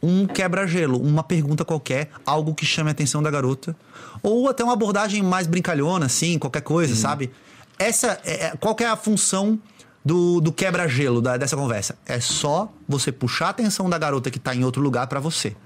[0.00, 3.74] um quebra-gelo, uma pergunta qualquer, algo que chame a atenção da garota.
[4.22, 7.32] Ou até uma abordagem mais brincalhona, assim, qualquer coisa, sabe?
[7.78, 9.58] Essa é, é- qual que é a função
[10.04, 11.98] do, do quebra-gelo dessa conversa?
[12.06, 15.56] É só você puxar a atenção da garota que tá em outro lugar pra você.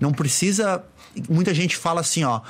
[0.00, 0.84] Não precisa.
[1.28, 2.40] Muita gente fala assim, ó.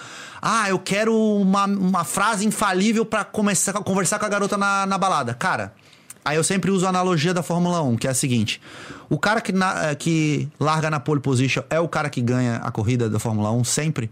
[0.40, 4.86] Ah, eu quero uma, uma frase infalível pra começar a conversar com a garota na,
[4.86, 5.34] na balada.
[5.34, 5.72] Cara,
[6.26, 8.58] Aí eu sempre uso a analogia da Fórmula 1, que é a seguinte:
[9.10, 12.56] o cara que, na- eh, que larga na pole position é o cara que ganha
[12.64, 14.10] a corrida da Fórmula 1 sempre.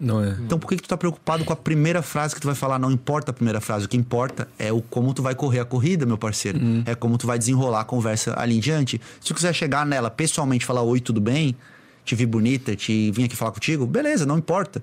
[0.00, 0.30] Não é.
[0.40, 2.78] Então por que, que tu tá preocupado com a primeira frase que tu vai falar?
[2.78, 5.64] Não importa a primeira frase, o que importa é o como tu vai correr a
[5.66, 6.58] corrida, meu parceiro.
[6.86, 8.98] É como tu vai desenrolar a conversa ali em diante.
[9.20, 11.54] Se tu quiser chegar nela pessoalmente e falar oi, tudo bem?
[12.04, 14.82] Te vi bonita, te vim aqui falar contigo, beleza, não importa.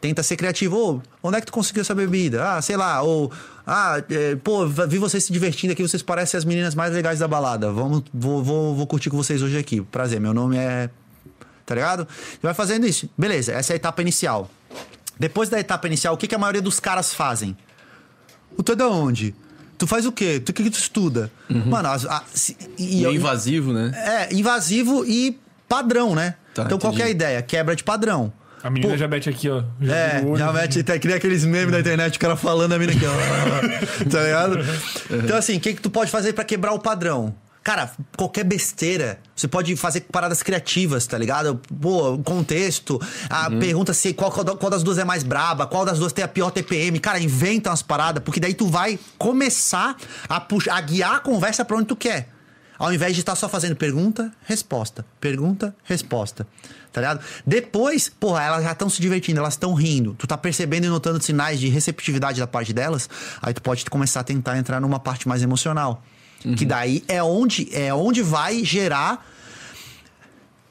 [0.00, 0.76] Tenta ser criativo.
[0.76, 2.52] Ô, onde é que tu conseguiu essa bebida?
[2.52, 3.02] Ah, sei lá.
[3.02, 3.32] Ou,
[3.66, 7.26] ah, é, pô, vi vocês se divertindo aqui, vocês parecem as meninas mais legais da
[7.26, 7.72] balada.
[7.72, 9.80] Vamos, vou, vou, vou curtir com vocês hoje aqui.
[9.80, 10.88] Prazer, meu nome é
[11.66, 12.06] tá ligado?
[12.34, 13.08] E vai fazendo isso.
[13.16, 14.50] Beleza, essa é a etapa inicial.
[15.18, 17.56] Depois da etapa inicial, o que, que a maioria dos caras fazem?
[18.56, 19.34] O tu é da onde?
[19.78, 20.40] Tu faz o quê?
[20.40, 21.30] Tu, o que, que tu estuda?
[21.48, 23.92] Mano, as- a- se- e, E é invasivo, né?
[24.30, 25.38] é invasivo e
[25.70, 26.34] padrão, né?
[26.52, 27.24] Tá, então qual que é a entendi.
[27.24, 27.42] ideia?
[27.42, 28.32] Quebra de padrão.
[28.62, 29.62] A menina Pô, já mete aqui, ó.
[29.80, 30.36] Já é, olho.
[30.36, 34.04] já mete, até cria aqueles memes da internet, o cara falando a mina aqui, ó.
[34.10, 34.58] tá ligado?
[35.24, 37.34] Então, assim, o que, que tu pode fazer pra quebrar o padrão?
[37.62, 39.18] Cara, qualquer besteira.
[39.36, 41.60] Você pode fazer paradas criativas, tá ligado?
[41.80, 43.00] Pô, contexto.
[43.28, 46.24] A pergunta se qual, qual, qual das duas é mais braba, qual das duas tem
[46.24, 46.98] a pior TPM.
[46.98, 49.96] Cara, inventa umas paradas, porque daí tu vai começar
[50.28, 52.28] a, puxar, a guiar a conversa pra onde tu quer.
[52.80, 55.04] Ao invés de estar só fazendo pergunta, resposta.
[55.20, 56.46] Pergunta, resposta.
[56.90, 57.20] Tá ligado?
[57.46, 60.14] Depois, porra, elas já estão se divertindo, elas estão rindo.
[60.14, 63.06] Tu tá percebendo e notando sinais de receptividade da parte delas.
[63.42, 66.02] Aí tu pode começar a tentar entrar numa parte mais emocional.
[66.56, 69.30] Que daí é onde, é onde vai gerar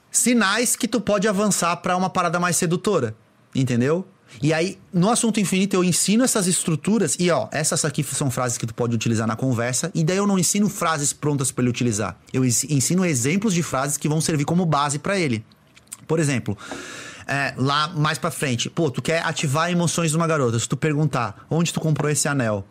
[0.10, 3.16] sinais que tu pode avançar pra uma parada mais sedutora.
[3.54, 4.04] Entendeu?
[4.42, 7.16] E aí, no assunto infinito, eu ensino essas estruturas.
[7.20, 9.92] E ó, essas aqui são frases que tu pode utilizar na conversa.
[9.94, 12.16] E daí eu não ensino frases prontas pra ele utilizar.
[12.32, 15.44] Eu ens- ensino exemplos de frases que vão servir como base pra ele.
[16.08, 16.58] Por exemplo,
[17.28, 20.58] é, lá mais pra frente, pô, tu quer ativar emoções de uma garota.
[20.58, 22.66] Se tu perguntar onde tu comprou esse anel,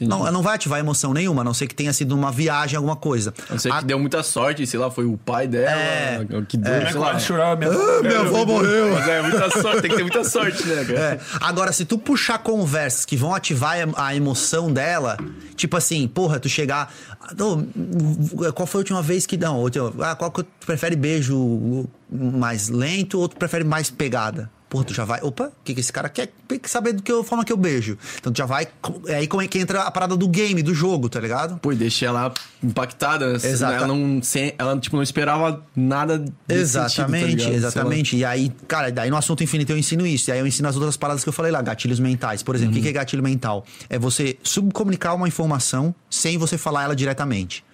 [0.00, 2.96] Não, não vai ativar emoção nenhuma, a não ser que tenha sido uma viagem, alguma
[2.96, 3.32] coisa.
[3.48, 6.20] A não ser A- que deu muita sorte, sei lá, foi o pai dela, É.
[6.48, 7.10] que deu, Minha sei lá.
[7.12, 8.92] quase chorava, minha, Ah, minha avó morreu.
[8.92, 10.98] Mas é, muita sorte, tem que ter muita sorte, né, cara?
[11.00, 11.20] É.
[11.40, 15.16] Agora, se tu puxar conversas que vão ativar a emoção dela,
[15.56, 16.92] tipo assim, porra, tu chegar.
[17.40, 19.36] "Ô, qual foi a última vez que.
[19.36, 19.64] Não,
[20.00, 24.50] ah, qual que tu prefere beijo mais lento ou tu prefere mais pegada?
[24.76, 25.20] Porra, tu já vai.
[25.22, 26.32] Opa, o que, que esse cara quer?
[26.46, 27.96] Tem que saber do que eu, forma que eu beijo.
[28.18, 28.68] Então tu já vai.
[29.06, 31.58] É aí como é que entra a parada do game, do jogo, tá ligado?
[31.58, 32.32] Pô, e deixei ela
[32.62, 33.36] impactada.
[33.36, 38.16] assim, Exata- Ela não, sem, ela, tipo, não esperava nada desse sentido, tá Exatamente, exatamente.
[38.16, 40.30] E aí, cara, daí no assunto infinito eu ensino isso.
[40.30, 42.42] E aí eu ensino as outras paradas que eu falei lá, gatilhos mentais.
[42.42, 43.64] Por exemplo, o que que é gatilho mental?
[43.88, 47.64] É você subcomunicar uma informação sem você falar ela diretamente.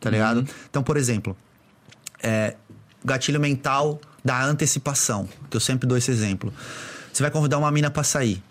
[0.00, 0.44] Tá ligado?
[0.68, 1.36] Então, por exemplo,
[2.22, 2.54] é,
[3.04, 6.52] gatilho mental da antecipação, que eu sempre dou esse exemplo.
[7.12, 8.42] Você vai convidar uma mina pra sair.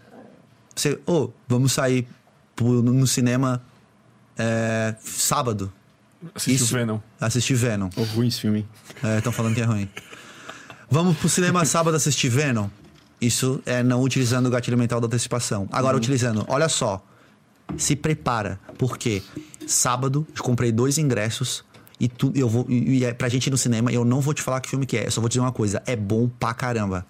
[0.75, 2.07] Você, ô, vamos sair
[2.55, 3.61] pro- no cinema
[4.37, 5.71] é, sábado.
[6.35, 6.73] Assistiu Isso.
[6.73, 6.99] Venom.
[7.19, 7.89] Assistir Venom.
[7.95, 8.67] Ô, ruim esse filme.
[9.17, 9.89] Estão falando que é ruim.
[10.89, 12.69] Vamos pro cinema sábado assistir Venom.
[13.19, 15.67] Isso é não utilizando o gatilho mental da antecipação.
[15.71, 17.03] Agora, utilizando, olha só.
[17.77, 19.23] Se prepara, porque
[19.65, 21.63] sábado eu comprei dois ingressos
[22.01, 22.65] e tu, eu vou.
[22.67, 24.97] E é pra gente ir no cinema, eu não vou te falar que filme que
[24.97, 25.05] é.
[25.05, 27.05] Eu só vou dizer uma coisa: é bom pra caramba.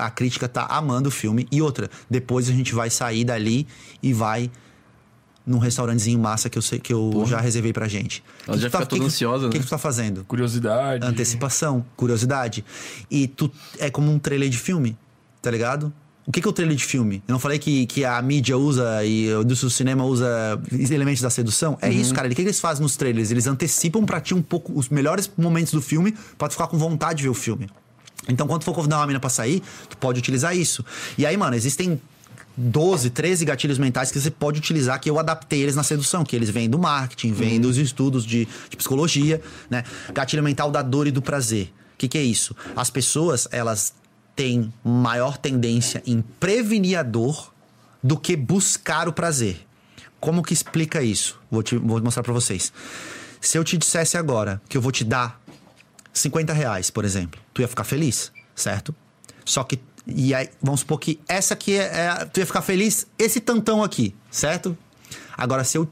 [0.00, 1.46] A crítica tá amando o filme.
[1.50, 3.66] E outra, depois a gente vai sair dali
[4.02, 4.50] e vai
[5.46, 8.22] num restaurantezinho massa que eu sei que eu já reservei pra gente.
[8.46, 9.62] Ela já tu fica toda ansiosa, O que, né?
[9.62, 10.24] que tu tá fazendo?
[10.24, 11.04] Curiosidade.
[11.06, 12.64] Antecipação, curiosidade.
[13.10, 14.96] E tu é como um trailer de filme,
[15.40, 15.92] tá ligado?
[16.26, 17.22] O que, que é o trailer de filme?
[17.26, 20.28] Eu não falei que, que a mídia usa e o do cinema usa
[20.70, 21.76] elementos da sedução?
[21.82, 22.28] É isso, cara.
[22.28, 23.32] O que, que eles fazem nos trailers?
[23.32, 26.78] Eles antecipam pra ti um pouco os melhores momentos do filme pra tu ficar com
[26.78, 27.68] vontade de ver o filme.
[28.28, 30.84] Então, quando tu for convidar uma mina pra sair, tu pode utilizar isso.
[31.18, 32.00] E aí, mano, existem
[32.56, 36.36] 12, 13 gatilhos mentais que você pode utilizar, que eu adaptei eles na sedução, que
[36.36, 39.82] eles vêm do marketing, vêm dos estudos de, de psicologia, né?
[40.14, 41.72] Gatilho mental da dor e do prazer.
[41.94, 42.54] O que, que é isso?
[42.76, 43.92] As pessoas, elas
[44.42, 47.54] têm maior tendência em prevenir a dor
[48.02, 49.64] do que buscar o prazer.
[50.18, 51.40] Como que explica isso?
[51.48, 52.72] Vou, te, vou mostrar pra vocês.
[53.40, 55.40] Se eu te dissesse agora que eu vou te dar
[56.12, 58.92] 50 reais, por exemplo, tu ia ficar feliz, certo?
[59.44, 59.78] Só que,
[60.08, 63.80] e aí, vamos supor que essa aqui é, é- Tu ia ficar feliz esse tantão
[63.80, 64.76] aqui, certo?
[65.36, 65.88] Agora, se eu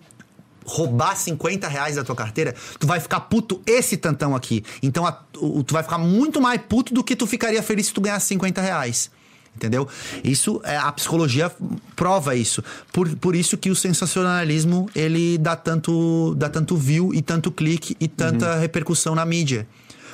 [0.71, 4.63] roubar 50 reais da tua carteira, tu vai ficar puto esse tantão aqui.
[4.83, 7.93] Então, a- o- tu vai ficar muito mais puto do que tu ficaria feliz se
[7.93, 9.11] tu ganhasse 50 reais.
[9.57, 9.89] Entendeu?
[10.23, 11.51] Isso, é, a psicologia
[11.97, 12.63] prova isso.
[12.93, 17.97] Por, por isso que o sensacionalismo, ele dá tanto, dá tanto view e tanto clique
[17.99, 19.67] e tanta repercussão na mídia.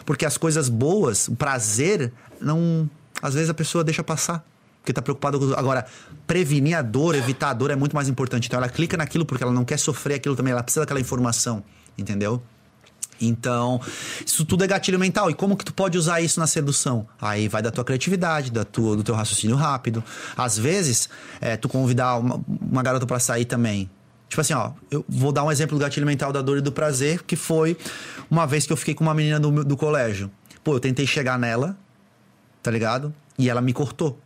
[0.07, 2.89] Porque as coisas boas, o prazer, não...
[3.21, 4.43] Às vezes a pessoa deixa passar.
[4.87, 5.53] Porque tá preocupada com...
[5.55, 5.85] Agora,
[6.29, 8.47] prevenir a dor, evitar a dor é muito mais importante.
[8.47, 10.53] Então ela clica naquilo porque ela não quer sofrer aquilo também.
[10.53, 11.65] Ela precisa daquela informação.
[11.99, 12.41] Entendeu?
[13.21, 13.81] Então,
[14.25, 15.29] isso tudo é gatilho mental.
[15.29, 17.05] E como que tu pode usar isso na sedução?
[17.21, 20.05] Aí vai da tua criatividade, da tua, do teu raciocínio rápido.
[20.37, 21.09] Às vezes,
[21.41, 23.91] é, tu convidar uma, uma garota pra sair também.
[24.29, 26.71] Tipo assim, ó, eu vou dar um exemplo do gatilho mental da dor e do
[26.71, 27.77] prazer, que foi
[28.31, 30.31] uma vez que eu fiquei com uma menina do, do colégio.
[30.63, 31.77] Pô, eu tentei chegar nela,
[32.63, 33.13] tá ligado?
[33.37, 34.21] E ela me cortou.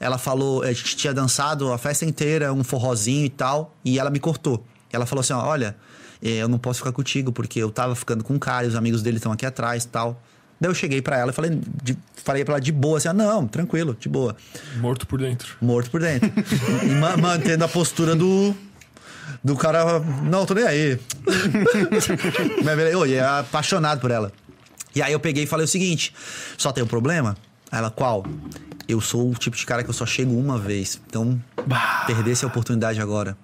[0.00, 4.10] Ela falou, a gente tinha dançado a festa inteira, um forrozinho e tal, e ela
[4.10, 4.64] me cortou.
[4.92, 5.76] Ela falou assim: ó, olha,
[6.22, 8.76] eh, eu não posso ficar contigo, porque eu tava ficando com um cara e os
[8.76, 10.22] amigos dele estão aqui atrás e tal.
[10.60, 13.12] Daí eu cheguei pra ela e falei, de, falei pra ela de boa, assim, ah,
[13.12, 14.36] não, tranquilo, de boa.
[14.78, 15.56] Morto por dentro.
[15.60, 16.28] Morto por dentro.
[16.84, 18.54] e ma- mantendo a postura do.
[19.44, 20.00] Do cara.
[20.24, 20.98] Não, tô nem aí.
[22.92, 24.32] Eu é apaixonado por ela.
[24.94, 26.12] E aí eu peguei e falei o seguinte:
[26.56, 27.36] só tem um problema?
[27.70, 28.24] Ela, qual?
[28.88, 30.98] Eu sou o tipo de cara que eu só chego uma vez.
[31.06, 31.38] Então,
[32.06, 33.36] perder essa oportunidade agora.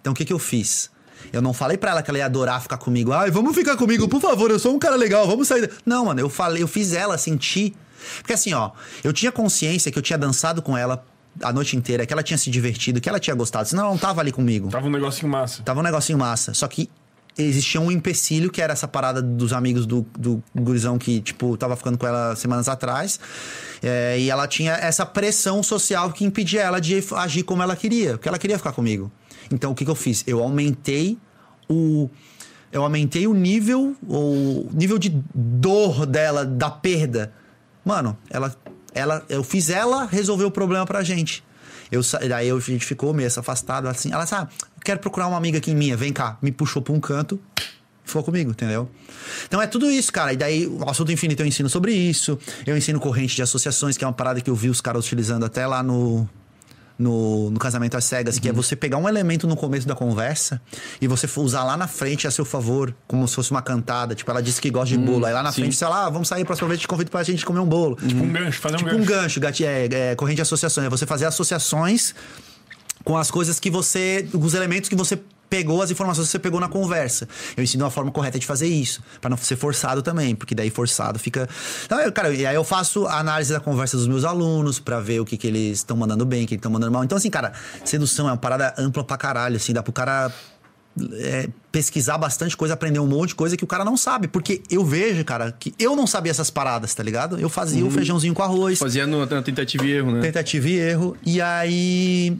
[0.00, 0.90] Então, o que que eu fiz?
[1.32, 3.12] Eu não falei pra ela que ela ia adorar ficar comigo.
[3.12, 5.66] Ai, vamos ficar comigo, por favor, eu sou um cara legal, vamos sair.
[5.66, 7.74] da-" Não, mano, eu falei, eu fiz ela sentir.
[8.18, 8.70] Porque assim, ó,
[9.04, 11.04] eu tinha consciência que eu tinha dançado com ela
[11.42, 13.98] a noite inteira, que ela tinha se divertido, que ela tinha gostado, senão ela não
[13.98, 14.68] tava ali comigo.
[14.70, 15.62] Tava um negocinho massa.
[15.62, 16.54] Tava um negocinho massa.
[16.54, 16.90] Só que
[17.42, 21.76] existia um empecilho, que era essa parada dos amigos do, do gurizão que, tipo, tava
[21.76, 23.18] ficando com ela semanas atrás.
[23.82, 28.12] É, e ela tinha essa pressão social que impedia ela de agir como ela queria,
[28.12, 29.10] porque ela queria ficar comigo.
[29.50, 30.22] Então, o que, que eu fiz?
[30.26, 31.18] Eu aumentei
[31.68, 32.08] o.
[32.72, 37.32] Eu aumentei o nível, o nível de dor dela, da perda.
[37.84, 38.54] Mano, ela,
[38.94, 41.42] ela, eu fiz ela resolver o problema pra gente.
[41.90, 44.12] Eu, daí a gente ficou meio afastado, assim.
[44.12, 44.52] Ela sabe,
[44.84, 46.38] quero procurar uma amiga aqui minha, vem cá.
[46.42, 47.40] Me puxou pra um canto,
[48.04, 48.88] ficou comigo, entendeu?
[49.46, 50.32] Então é tudo isso, cara.
[50.32, 52.38] E daí, o assunto infinito eu ensino sobre isso.
[52.66, 55.44] Eu ensino corrente de associações, que é uma parada que eu vi os caras utilizando
[55.44, 56.28] até lá no.
[56.98, 60.60] no, no casamento às cegas, que é você pegar um elemento no começo da conversa
[61.00, 64.14] e você usar lá na frente a seu favor, como se fosse uma cantada.
[64.14, 65.24] Tipo, ela disse que gosta de bolo.
[65.24, 65.62] Aí lá na sim.
[65.62, 67.96] frente, sei lá, ah, vamos sair próxima vez, te convido pra gente comer um bolo.
[67.96, 69.38] Tipo um gancho, fazer um Tipo gancho.
[69.38, 70.86] um gancho, é, é, corrente de associações.
[70.86, 72.14] É você fazer associações
[73.04, 74.28] com as coisas que você.
[74.32, 75.18] os elementos que você
[75.48, 77.28] pegou, as informações que você pegou na conversa.
[77.56, 80.70] Eu ensino a forma correta de fazer isso, Pra não ser forçado também, porque daí
[80.70, 81.48] forçado fica.
[81.84, 85.00] Então, eu, cara, e aí eu faço a análise da conversa dos meus alunos pra
[85.00, 87.02] ver o que, que eles estão mandando bem, o que estão mandando mal.
[87.02, 87.52] Então, assim, cara,
[87.84, 90.32] sedução é uma parada ampla pra caralho, assim, dá pro cara.
[91.14, 94.28] é, pesquisar bastante coisa, aprender um monte de coisa que o cara não sabe.
[94.28, 97.40] Porque eu vejo, cara, que eu não sabia essas paradas, tá ligado?
[97.40, 100.20] Eu fazia o feijãozinho com arroz, Fazia no, na tentativa e erro, né?
[100.20, 101.16] tentativa e erro.
[101.26, 102.36] E aí.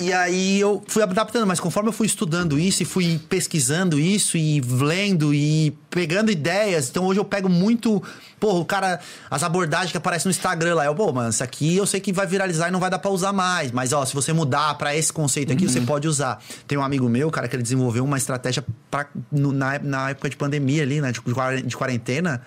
[0.00, 4.36] E aí eu fui adaptando, mas conforme eu fui estudando isso e fui pesquisando isso
[4.36, 8.02] e lendo e pegando ideias, então hoje eu pego muito,
[8.40, 8.98] pô, o cara,
[9.30, 12.12] as abordagens que aparecem no Instagram lá, eu, pô, mano, isso aqui eu sei que
[12.12, 14.96] vai viralizar e não vai dar pra usar mais, mas ó, se você mudar pra
[14.96, 16.42] esse conceito aqui, você pode usar.
[16.66, 20.28] Tem um amigo meu, cara, que ele desenvolveu uma estratégia pra, no- na, na época
[20.28, 21.20] de pandemia ali, né, de
[21.64, 22.42] de quarentena,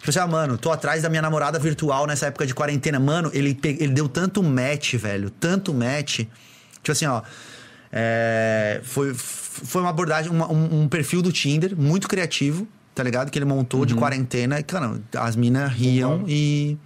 [0.00, 3.00] Tipo assim, ah, mano, tô atrás da minha namorada virtual nessa época de quarentena.
[3.00, 5.30] Mano, ele, ele deu tanto match, velho.
[5.30, 6.26] Tanto match.
[6.84, 7.22] Tipo assim, ó.
[7.92, 13.30] é, foi, foi uma abordagem, uma- um, um perfil do Tinder muito criativo, tá ligado?
[13.30, 14.58] Que ele montou de quarentena.
[14.60, 16.76] E, cara, as minas riam e.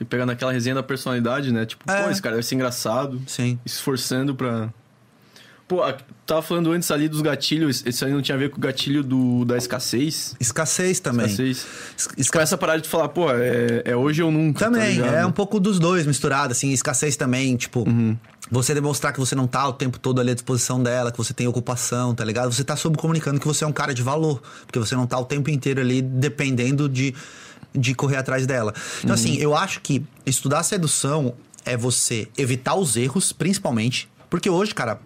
[0.00, 1.66] E pegando aquela resenha da personalidade, né?
[1.66, 2.04] Tipo, É.
[2.04, 3.20] pô, esse cara deve ser engraçado.
[3.26, 3.58] Sim.
[3.66, 4.68] Esforçando pra.
[5.66, 5.80] Pô,
[6.24, 7.82] tava falando antes ali dos gatilhos.
[7.84, 10.34] Esse aí não tinha a ver com o gatilho do, da escassez.
[10.40, 11.26] Escassez também.
[11.26, 11.66] Escassez.
[12.16, 14.60] Es- Com essa parada de falar, pô, é, é hoje ou nunca.
[14.60, 15.14] tá Também, ligado?
[15.14, 17.84] é um pouco dos dois misturado, assim, escassez também, tipo,
[18.50, 21.34] você demonstrar que você não tá o tempo todo ali à disposição dela, que você
[21.34, 22.52] tem ocupação, tá ligado?
[22.52, 25.24] Você tá subcomunicando que você é um cara de valor, porque você não tá o
[25.24, 27.14] tempo inteiro ali dependendo de,
[27.74, 28.74] de correr atrás dela.
[29.02, 31.34] Então, assim, eu acho que estudar sedução
[31.64, 35.00] é você evitar os erros, principalmente, porque hoje, cara,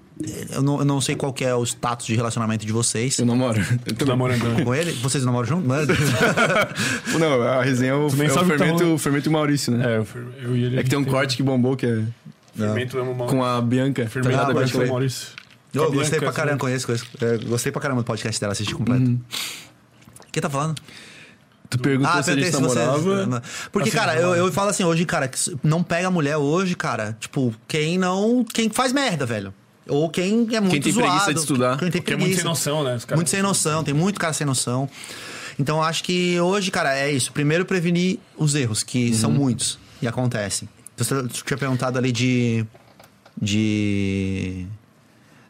[0.51, 3.19] eu não, eu não sei qual que é o status de relacionamento de vocês.
[3.19, 3.60] Eu namoro.
[3.86, 4.43] Eu Tô namorando.
[4.44, 4.64] né?
[4.64, 4.93] Com ele?
[4.93, 5.66] Vocês namoram junto?
[7.19, 8.94] Não, a resenha é o, é o tá fermento, rolando.
[8.94, 9.94] o fermento e o Maurício, né?
[9.94, 10.06] É, eu,
[10.43, 10.78] eu e ele.
[10.78, 12.05] É, que tem um corte que bombou, que é
[12.55, 12.97] Fermento
[13.29, 14.03] com a Bianca.
[14.05, 14.51] Tá Fermento ligado?
[14.51, 14.87] Ah, Bianca?
[14.87, 15.29] Maurício.
[15.74, 16.59] Eu Fabiana, gostei pra caramba, né?
[16.59, 17.07] conheço, conheço.
[17.20, 19.05] É, gostei pra caramba do podcast dela, assisti completo.
[19.11, 20.81] O que tá falando?
[21.70, 22.99] Tu perguntou se a gente namorava.
[22.99, 23.43] vocês-
[23.73, 24.47] Porque, Assim, cara, eu, namorava.
[24.49, 28.45] eu falo assim, hoje, cara, que não pega mulher hoje, cara, tipo, quem não.
[28.45, 29.55] Quem faz merda, velho.
[29.89, 31.35] Ou quem é muito tem preguiça zoado.
[31.35, 31.79] de estudar.
[31.79, 32.49] Quem tem Porque é muito sem preguiça.
[32.49, 32.95] noção, né?
[32.97, 34.89] Os caras- Muito sem noção, tem muito cara sem noção.
[35.59, 37.33] Então eu acho que hoje, cara, é isso.
[37.33, 39.15] Primeiro prevenir os erros, que Uhum.
[39.15, 40.69] são muitos e acontecem.
[40.97, 42.64] Você tinha perguntado ali de.
[43.40, 44.66] de.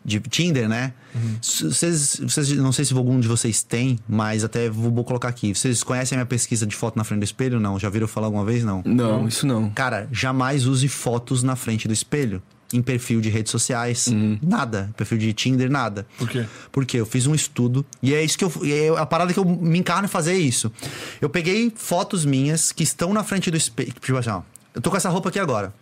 [0.05, 0.93] de Tinder, né?
[1.15, 1.37] Uhum.
[1.41, 2.51] Vocês, vocês.
[2.53, 5.55] Não sei se algum de vocês tem, mas até vou, colocar aqui.
[5.55, 7.61] Vocês conhecem a minha pesquisa de foto na frente do espelho?
[7.61, 7.79] Não?
[7.79, 8.65] Já viram falar alguma vez?
[8.65, 8.83] Não.
[8.85, 9.71] Não, isso não.
[9.71, 12.43] Cara, jamais use fotos na frente do espelho.
[12.75, 14.39] Em perfil de redes sociais, Uhum.
[14.43, 14.91] nada.
[14.97, 16.07] Perfil de Tinder, nada.
[16.17, 16.47] Por quê?
[16.73, 18.53] Porque eu fiz um estudo e é isso que eu.
[18.63, 20.73] e é a parada que eu me encarno em fazer é isso.
[21.21, 23.93] Eu peguei fotos minhas que estão na frente do espelho.
[24.01, 24.41] Tipo assim, ó.
[24.75, 25.73] Eu tô com essa roupa aqui agora.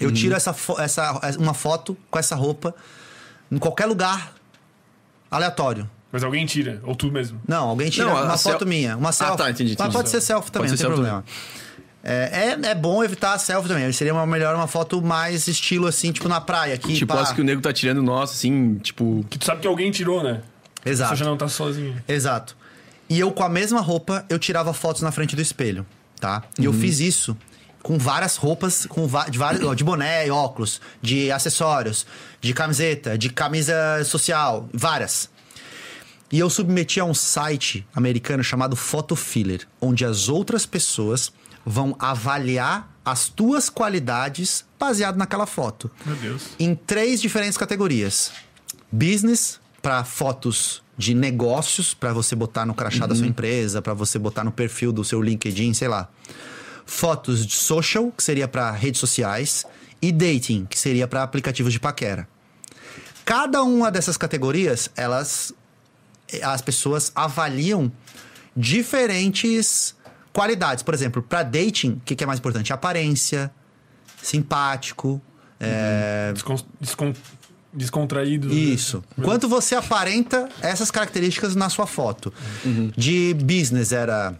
[0.00, 0.14] Eu Uhum.
[0.14, 2.74] tiro essa, essa uma foto com essa roupa
[3.50, 4.32] em qualquer lugar
[5.30, 5.88] aleatório.
[6.10, 7.40] Mas alguém tira, ou tu mesmo.
[7.46, 8.96] Não, alguém tira Não, uma foto minha.
[8.96, 9.36] Uma selfie.
[9.36, 9.92] tá, entendi, Mas entendi.
[9.96, 11.24] pode ser selfie também, Pode não tem problema.
[12.06, 13.90] É, é, é bom evitar a selfie também.
[13.92, 16.94] Seria uma, melhor uma foto mais estilo assim, tipo na praia aqui.
[16.94, 17.20] Tipo, pá.
[17.22, 19.24] as que o nego tá tirando nossa, assim, tipo.
[19.28, 20.40] Que tu sabe que alguém tirou, né?
[20.86, 21.16] Exato.
[21.16, 22.00] Você já não tá sozinho.
[22.06, 22.56] Exato.
[23.08, 25.84] E eu, com a mesma roupa, eu tirava fotos na frente do espelho,
[26.20, 26.42] tá?
[26.58, 26.78] E eu Uhum.
[26.80, 27.36] fiz isso
[27.84, 32.06] com várias roupas, com de, vários, de boné, óculos, de acessórios,
[32.40, 35.28] de camiseta, de camisa social, várias.
[36.32, 41.30] E eu submeti a um site americano chamado Photofiller, onde as outras pessoas
[41.64, 46.42] vão avaliar as tuas qualidades baseado naquela foto Meu Deus.
[46.58, 48.32] em três diferentes categorias:
[48.90, 54.18] business para fotos de negócios para você botar no crachá da sua empresa, para você
[54.18, 56.08] botar no perfil do seu LinkedIn, sei lá.
[56.86, 59.64] Fotos de social, que seria para redes sociais,
[60.00, 62.28] e dating, que seria para aplicativos de paquera.
[63.24, 65.54] Cada uma dessas categorias, elas
[66.42, 67.92] as pessoas avaliam
[68.56, 69.94] diferentes
[70.32, 70.82] qualidades.
[70.82, 72.72] Por exemplo, para dating, o que, que é mais importante?
[72.72, 73.50] Aparência,
[74.22, 75.22] simpático,
[75.60, 76.56] é, Descon...
[76.80, 77.14] Descon...
[77.76, 78.52] Descontraído.
[78.54, 79.02] isso.
[79.20, 82.32] Quanto você aparenta essas características na sua foto.
[82.96, 84.38] De business era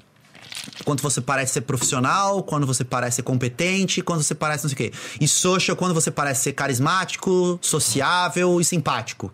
[0.85, 4.86] quando você parece ser profissional, quando você parece ser competente, quando você parece não sei
[4.86, 4.97] o quê.
[5.20, 9.32] E social, quando você parece ser carismático, sociável e simpático.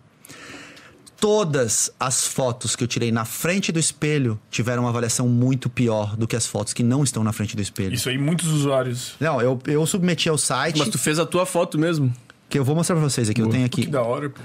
[1.19, 6.15] todas as fotos que eu tirei na frente do espelho tiveram uma avaliação muito pior
[6.15, 7.93] do que as fotos que não estão na frente do espelho.
[7.93, 9.13] Isso aí, muitos usuários.
[9.19, 12.11] Não, eu, eu submeti ao site, Mas tu fez a tua foto mesmo.
[12.49, 13.39] que eu vou mostrar pra vocês aqui.
[13.41, 13.91] Eu tenho Que aqui.
[13.91, 14.41] da hora, pô.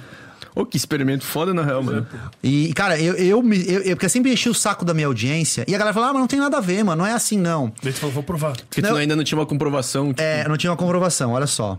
[0.57, 2.07] Ô, que experimento foda, na real, mano.
[2.43, 5.07] E, cara, eu, eu, me- eu, eu, porque eu sempre enchi o saco da minha
[5.07, 5.65] audiência.
[5.69, 7.03] E a galera fala, ah, mas não tem nada a ver, mano.
[7.03, 7.70] Não é assim, não.
[7.83, 8.57] Daí tu falou, vou provar.
[8.57, 8.89] Porque Não.
[8.91, 10.09] tu ainda não tinha uma comprovação.
[10.09, 11.78] Tipo, É, não tinha uma comprovação, olha só.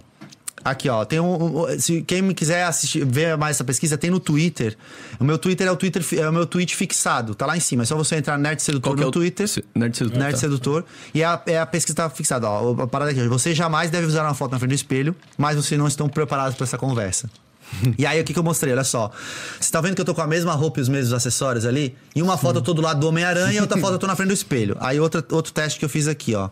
[0.63, 1.61] Aqui, ó, tem um.
[1.63, 4.75] um- Se quem me quiser assistir, ver mais essa pesquisa, tem no Twitter.
[5.19, 7.83] O meu Twitter é o Twitter, é o meu tweet fixado, tá lá em cima.
[7.83, 9.47] É só você entrar Nerd Sedutor qual que é no o Twitter.
[9.47, 10.19] Se- Nerd Sedutor.
[10.19, 10.37] Nerd tá.
[10.39, 10.83] Sedutor.
[11.13, 12.81] E a, é a pesquisa tá fixada, ó.
[12.81, 13.29] A parada aqui, ó.
[13.29, 16.55] Você jamais deve usar uma foto na frente do espelho, mas vocês não estão preparados
[16.55, 17.29] para essa conversa.
[17.97, 18.73] E aí, o que, que eu mostrei?
[18.73, 19.11] Olha só.
[19.59, 21.95] Você tá vendo que eu tô com a mesma roupa e os mesmos acessórios ali?
[22.15, 24.15] E uma foto eu tô do lado do Homem-Aranha e outra foto eu tô na
[24.15, 24.77] frente do espelho.
[24.79, 26.49] Aí, outra, outro teste que eu fiz aqui, ó.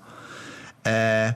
[0.83, 1.35] É.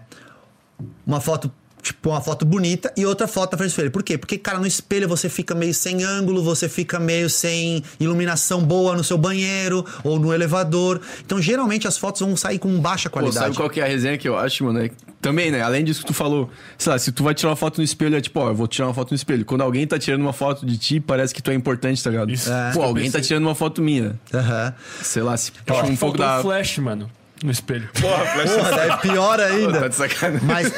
[1.05, 1.51] Uma foto.
[1.81, 3.91] Tipo, uma foto bonita e outra foto na frente do espelho.
[3.91, 4.17] Por quê?
[4.17, 8.95] Porque, cara, no espelho você fica meio sem ângulo, você fica meio sem iluminação boa
[8.97, 10.99] no seu banheiro ou no elevador.
[11.25, 13.45] Então, geralmente, as fotos vão sair com baixa Pô, qualidade.
[13.45, 14.79] sabe qual que é a resenha que eu acho, mano?
[14.83, 14.91] É-
[15.21, 15.61] Também, né?
[15.61, 18.15] Além disso que tu falou, sei lá, se tu vai tirar uma foto no espelho,
[18.15, 19.43] é tipo, ó, eu vou tirar uma foto no espelho.
[19.45, 22.31] Quando alguém tá tirando uma foto de ti, parece que tu é importante, tá ligado?
[22.31, 22.49] Isso.
[22.51, 22.71] É.
[22.73, 24.17] Pô, alguém tá tirando uma foto minha.
[24.33, 24.73] Aham.
[25.03, 26.39] Sei lá, se Eu puxa um pouco da.
[26.39, 27.09] o flash, mano,
[27.43, 27.87] no espelho.
[27.99, 28.51] Porra, flash.
[28.51, 29.89] Porra, daí é pior Tá ainda.
[29.89, 30.47] de sacanagem.
[30.47, 30.73] Mas,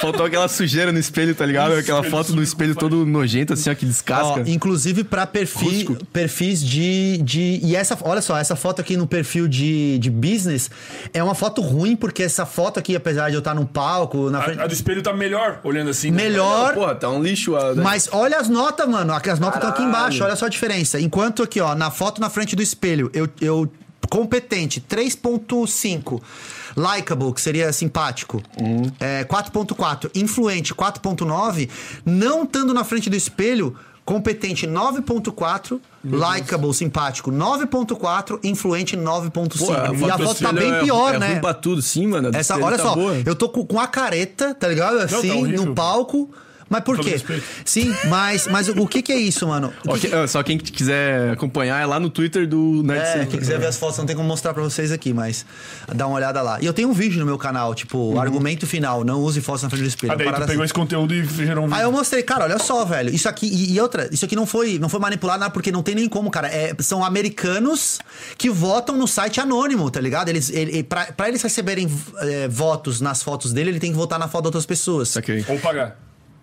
[0.00, 1.72] Faltou aquela sujeira no espelho, tá ligado?
[1.74, 4.42] Aquela foto no espelho todo nojento, assim, ó, que ó, descasca.
[4.46, 5.96] inclusive pra perfis, Rústico.
[6.12, 7.60] perfis de, de.
[7.62, 10.70] E essa, olha só, essa foto aqui no perfil de, de business
[11.14, 14.42] é uma foto ruim, porque essa foto aqui, apesar de eu estar no palco, na
[14.42, 14.60] frente.
[14.60, 16.10] A, a do espelho tá melhor, olhando assim.
[16.10, 16.24] né?
[16.24, 16.74] Melhor.
[16.74, 17.56] Porra, tá um lixo.
[17.56, 17.74] A...
[17.74, 19.12] Mas olha as notas, mano.
[19.12, 21.00] As notas estão aqui embaixo, olha só a diferença.
[21.00, 23.70] Enquanto aqui, ó, na foto na frente do espelho, eu, eu
[24.10, 26.20] competente, 3.5.
[26.76, 28.42] Likeable, que seria simpático,
[29.00, 30.10] é, 4.4.
[30.14, 31.68] Influente, 4.9.
[32.04, 33.74] Não estando na frente do espelho,
[34.04, 35.80] competente, 9.4.
[36.04, 38.38] Likeable, simpático, 9.4.
[38.44, 39.58] Influente, 9.5.
[39.58, 41.28] Pô, a e a foto tá bem é- pior, é né?
[41.32, 42.30] ruim pra tudo, sim, mano.
[42.32, 43.20] Essa, olha tá só, boa.
[43.24, 44.98] eu tô com, com a careta, tá ligado?
[44.98, 45.66] Assim, horrível.
[45.66, 46.30] no palco.
[46.68, 47.20] Mas por quê?
[47.64, 49.72] Sim, mas, mas o que que é isso, mano?
[49.86, 53.04] O Ó, que que- Só quem quiser acompanhar é lá no Twitter do Nerd É,
[53.12, 53.30] Sedutor.
[53.30, 55.46] quem quiser ver as fotos, não tem como mostrar pra vocês aqui, mas
[55.94, 56.58] dá uma olhada lá.
[56.60, 59.70] E eu tenho um vídeo no meu canal, tipo, argumento final, não use fotos na
[59.70, 60.12] frente do espelho.
[60.12, 60.66] Ah, daí tu parada pegou assim.
[60.66, 61.84] esse conteúdo e gerou um Aí vídeo.
[61.84, 63.14] eu mostrei, cara, olha só, velho.
[63.14, 65.82] Isso aqui, e, e outra, isso aqui não foi, não foi manipulado nada, porque não
[65.84, 66.48] tem nem como, cara.
[66.48, 68.00] É, são americanos
[68.36, 70.28] que votam no site anônimo, tá ligado?
[70.30, 71.88] Eles, ele, pra, pra eles receberem
[72.18, 75.44] é, votos nas fotos dele, ele tem que votar na foto de outras pessoas Saquei.
[75.48, 75.96] Ou pagar.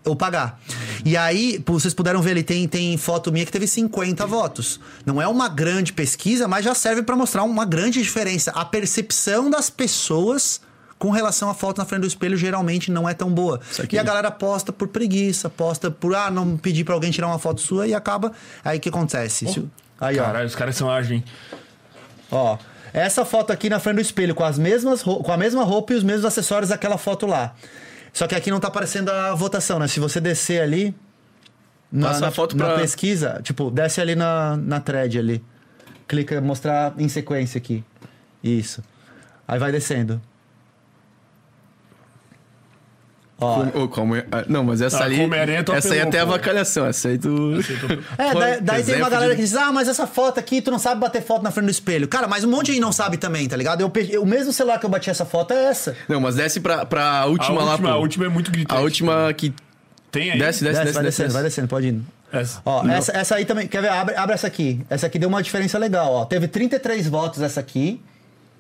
[0.06, 0.60] Ou pagar.
[1.06, 4.80] E aí, vocês puderam ver ali, tem, tem foto minha que teve 50 votos.
[5.06, 8.52] Não é uma grande pesquisa, mas já serve pra mostrar uma grande diferença.
[8.52, 10.62] A percepção das pessoas
[11.00, 13.60] com relação à foto na frente do espelho geralmente não é tão boa.
[13.96, 17.40] E a galera posta por preguiça, posta por, ah, não pedir pra alguém tirar uma
[17.40, 18.32] foto sua e acaba.
[18.64, 19.46] Aí o que acontece?
[19.52, 19.68] Se-
[20.00, 20.24] Aí, ó.
[20.24, 21.22] Caralho, os caras são ágeis?
[22.32, 22.58] Ó,
[22.94, 25.96] essa foto aqui na frente do espelho, com, as mesmas, com a mesma roupa e
[25.96, 27.54] os mesmos acessórios daquela foto lá.
[28.14, 29.88] Só que aqui não tá aparecendo a votação, né?
[29.88, 30.96] Se você descer ali.
[31.92, 35.44] Na, Passa a foto na pra- pesquisa, tipo, desce ali na, na thread ali.
[36.08, 37.84] Clica mostrar em sequência aqui.
[38.44, 38.84] Isso.
[39.48, 40.20] Aí vai descendo.
[43.44, 45.18] Ó, Com- ô, como é- ah, Não, mas essa Ah, ali.
[45.64, 46.32] tu essa aí apelou, até é pô.
[46.34, 46.86] avacalhação.
[46.86, 47.54] Essa aí tu.
[48.18, 50.62] É, Pô, daí, daí tem uma galera de- que diz: Ah, mas essa foto aqui,
[50.62, 52.08] tu não sabe bater foto na frente do espelho.
[52.08, 53.82] Cara, mas um monte de gente não sabe também, tá ligado?
[53.82, 53.92] Eu,
[54.22, 55.96] o mesmo celular que eu bati essa foto é essa.
[56.08, 57.96] Não, mas desce pra, pra A última lá, última, pô.
[57.96, 58.80] a última é muito gritante.
[58.80, 59.54] A última que.
[60.12, 60.38] Tem aí.
[60.40, 61.18] Desce, desce, Desce, desce, vai desce.
[61.18, 62.02] descendo, vai descendo, pode ir.
[62.32, 62.62] Essa.
[62.66, 63.90] Ó, essa, essa aí também, quer ver?
[63.90, 64.80] Abre, abre essa aqui.
[64.90, 66.26] Essa aqui deu uma diferença legal, ó.
[66.26, 68.00] Teve 33 votos essa aqui,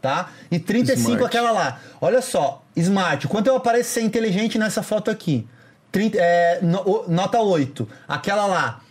[0.02, 0.30] tá?
[0.52, 1.26] E 35 Smart.
[1.26, 1.80] aquela lá.
[2.02, 5.48] Olha só, Smart, quanto eu apareço ser inteligente nessa foto aqui?
[5.92, 7.88] 30, é, no- nota 8.
[8.08, 8.82] Aquela lá,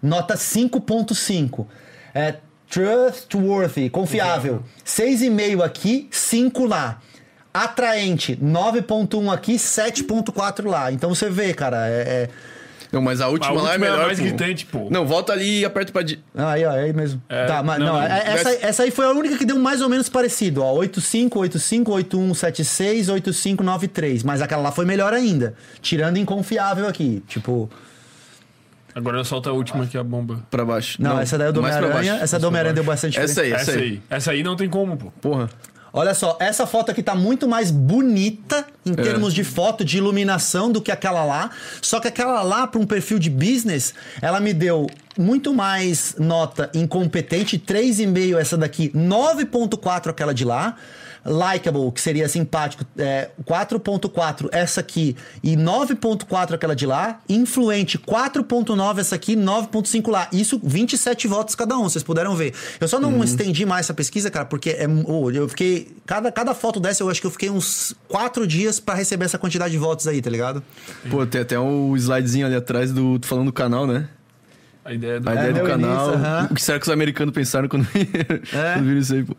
[0.00, 1.66] nota 5.5.
[2.14, 2.36] É,
[2.70, 4.62] trustworthy, confiável.
[4.84, 7.00] 6,5 aqui, 5 lá.
[7.52, 10.90] Atraente, 9.1 aqui, 7.4 lá.
[10.92, 12.28] Então você vê, cara, é- é...
[12.92, 14.06] Não, mas a última, A lá é última é melhor.
[14.06, 14.24] mais pô.
[14.24, 14.88] gritante, pô.
[14.90, 16.02] Não, volta ali e aperta pra.
[16.02, 17.22] di- Ah, aí, ó, é aí mesmo.
[17.28, 18.02] É, tá, mas não, não, não.
[18.02, 20.72] é- essa, essa aí foi a única que deu mais ou menos parecido, ó.
[20.74, 24.22] 85, 85, 8176, 8593.
[24.22, 25.54] Mas aquela lá foi melhor ainda.
[25.80, 27.22] Tirando inconfiável aqui.
[27.26, 27.70] Tipo.
[28.94, 30.44] Agora solta a última aqui, a bomba.
[30.50, 31.00] Pra baixo.
[31.00, 32.18] Não, essa daí é do Homem-Aranha.
[32.20, 33.40] Essa do Homem-Aranha deu bastante diferença.
[33.40, 33.84] Essa aí, essa, Essa aí.
[33.84, 34.02] aí.
[34.10, 35.10] Essa aí não tem como, pô.
[35.12, 35.48] Porra.
[35.94, 40.72] Olha só, essa foto aqui tá muito mais bonita em termos de foto, de iluminação
[40.72, 41.50] do que aquela lá.
[41.82, 43.92] Só que aquela lá, para um perfil de business,
[44.22, 44.86] ela me deu
[45.18, 50.76] muito mais nota incompetente, 3,5 essa daqui, 9,4 aquela de lá.
[51.24, 57.20] Likeable, que seria simpático, é, 4.4 essa aqui e 9.4 aquela de lá.
[57.28, 60.28] Influente, 4.9 essa aqui, 9.5 lá.
[60.32, 62.54] Isso, 27 votos cada um, vocês puderam ver.
[62.80, 65.96] Eu só não estendi mais essa pesquisa, cara, porque é, oh, eu fiquei...
[66.04, 69.38] Cada, cada foto dessa, eu acho que eu fiquei uns 4 dias pra receber essa
[69.38, 70.62] quantidade de votos aí, tá ligado?
[71.10, 74.08] Pô, tem até um slidezinho ali atrás do tu falando do canal, né?
[74.84, 75.28] A ideia do.
[75.28, 75.90] A ideia do meu canal.
[76.08, 76.48] início, aham.
[76.50, 79.36] O que será que os americanos pensaram quando, quando viram isso aí, pô?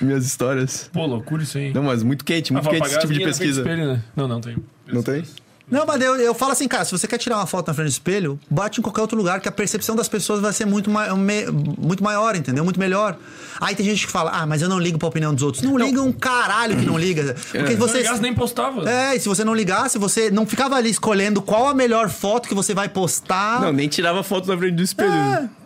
[0.00, 0.88] Minhas histórias.
[0.92, 1.72] Pô, loucura isso aí.
[1.74, 3.60] Não, mas muito quente, Ah, muito vai quente esse tipo de do pesquisa.
[3.62, 4.02] espelho, né?
[4.14, 4.56] Não, não tem.
[4.86, 5.22] Não tem?
[5.70, 7.86] Não, mas eu, eu falo assim, cara, se você quer tirar uma foto na frente
[7.88, 10.90] do espelho, bate em qualquer outro lugar que a percepção das pessoas vai ser muito,
[10.90, 12.62] ma me- muito maior, entendeu?
[12.64, 13.16] Muito melhor.
[13.60, 15.62] Aí tem gente que fala, ah, mas eu não ligo pra opinião dos outros.
[15.64, 17.34] Não, liga um caralho que não liga.
[17.50, 17.92] Porque Se você.
[17.94, 18.88] não ligasse, nem postava.
[18.90, 22.46] É, e se você não ligasse, você não ficava ali escolhendo qual a melhor foto
[22.48, 23.60] que você vai postar.
[23.62, 25.10] Não, nem tirava foto na frente do espelho.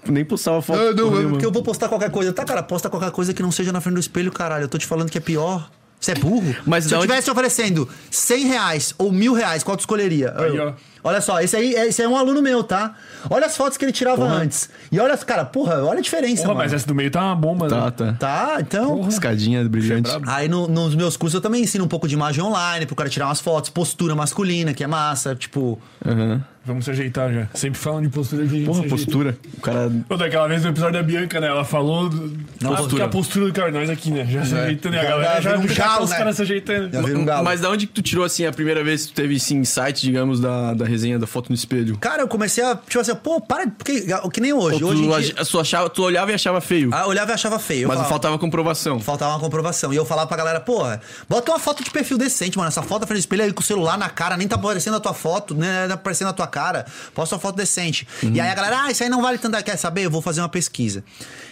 [0.07, 0.79] Nem postava foto.
[0.79, 1.31] Não, é nenhuma.
[1.31, 2.33] porque eu vou postar qualquer coisa.
[2.33, 4.65] Tá, cara, posta qualquer coisa que não seja na frente do espelho, caralho.
[4.65, 5.69] Eu tô te falando que é pior.
[6.01, 6.55] Você é burro?
[6.67, 10.33] Mas Se eu onde- tivesse te oferecendo 100 reais ou mil reais, qual tu escolheria?
[10.37, 10.73] Aí, ó.
[11.09, 12.95] Olha só, esse aí, esse aí é um aluno meu, tá?
[13.31, 14.69] Olha as fotos que ele tirava antes.
[14.93, 16.61] E olha, cara, porra, olha a diferença, Porra, mano.
[16.65, 17.91] mas essa do meio tá uma bomba, Tá, né?
[17.91, 18.13] tá.
[18.19, 19.07] Tá, então.
[19.09, 20.11] Escadinha brilhante.
[20.11, 20.25] brabo.
[20.29, 23.09] Aí no- nos meus cursos eu também ensino um pouco de imagem online, pro cara
[23.09, 25.81] tirar umas fotos, postura masculina, que é massa, tipo.
[26.07, 26.43] Aham.
[26.67, 27.47] Vamos se ajeitar já.
[27.55, 29.39] Sempre falando de postura que a gente Porra, postura.
[29.57, 29.91] O cara.
[30.07, 31.47] Pô, daquela vez no episódio da Bianca, né?
[31.47, 32.37] Ela falou do...
[32.61, 32.97] Não, Ah, postura.
[32.97, 34.27] que a postura do cara, nós aqui, né?
[34.31, 36.19] Já se ajeitando e a Já- galera já já, vira um já, galo, os né?
[36.19, 36.91] caras se ajeitando.
[36.93, 37.45] Já um galo.
[37.45, 40.03] Mas da onde que tu tirou, assim, a primeira vez que tu teve esse insight,
[40.03, 40.85] digamos, da, da
[41.19, 41.97] da foto no espelho?
[41.99, 42.75] Cara, eu comecei a.
[42.77, 43.69] Tipo assim, pô, para.
[43.69, 44.83] Porque, que nem hoje.
[44.83, 46.91] Hoje tu, dia- ag- tu achava, tu olhava e achava feio.
[46.93, 47.87] Ah, olhava e achava feio.
[47.89, 49.01] Mas falava- faltava comprovação.
[49.01, 49.93] Faltava uma comprovação.
[49.93, 52.69] E eu falava pra galera, porra, bota uma foto de perfil decente, mano.
[52.69, 54.97] Essa foto na frente do espelho aí com o celular na cara, nem tá aparecendo
[54.97, 56.87] a tua foto, nem tá aparecendo a tua cara.
[57.15, 58.07] Posta uma foto decente.
[58.23, 59.63] E aí a galera, ah, isso aí não vale tanto.
[59.63, 60.05] Quer saber?
[60.07, 61.05] Eu vou fazer uma pesquisa.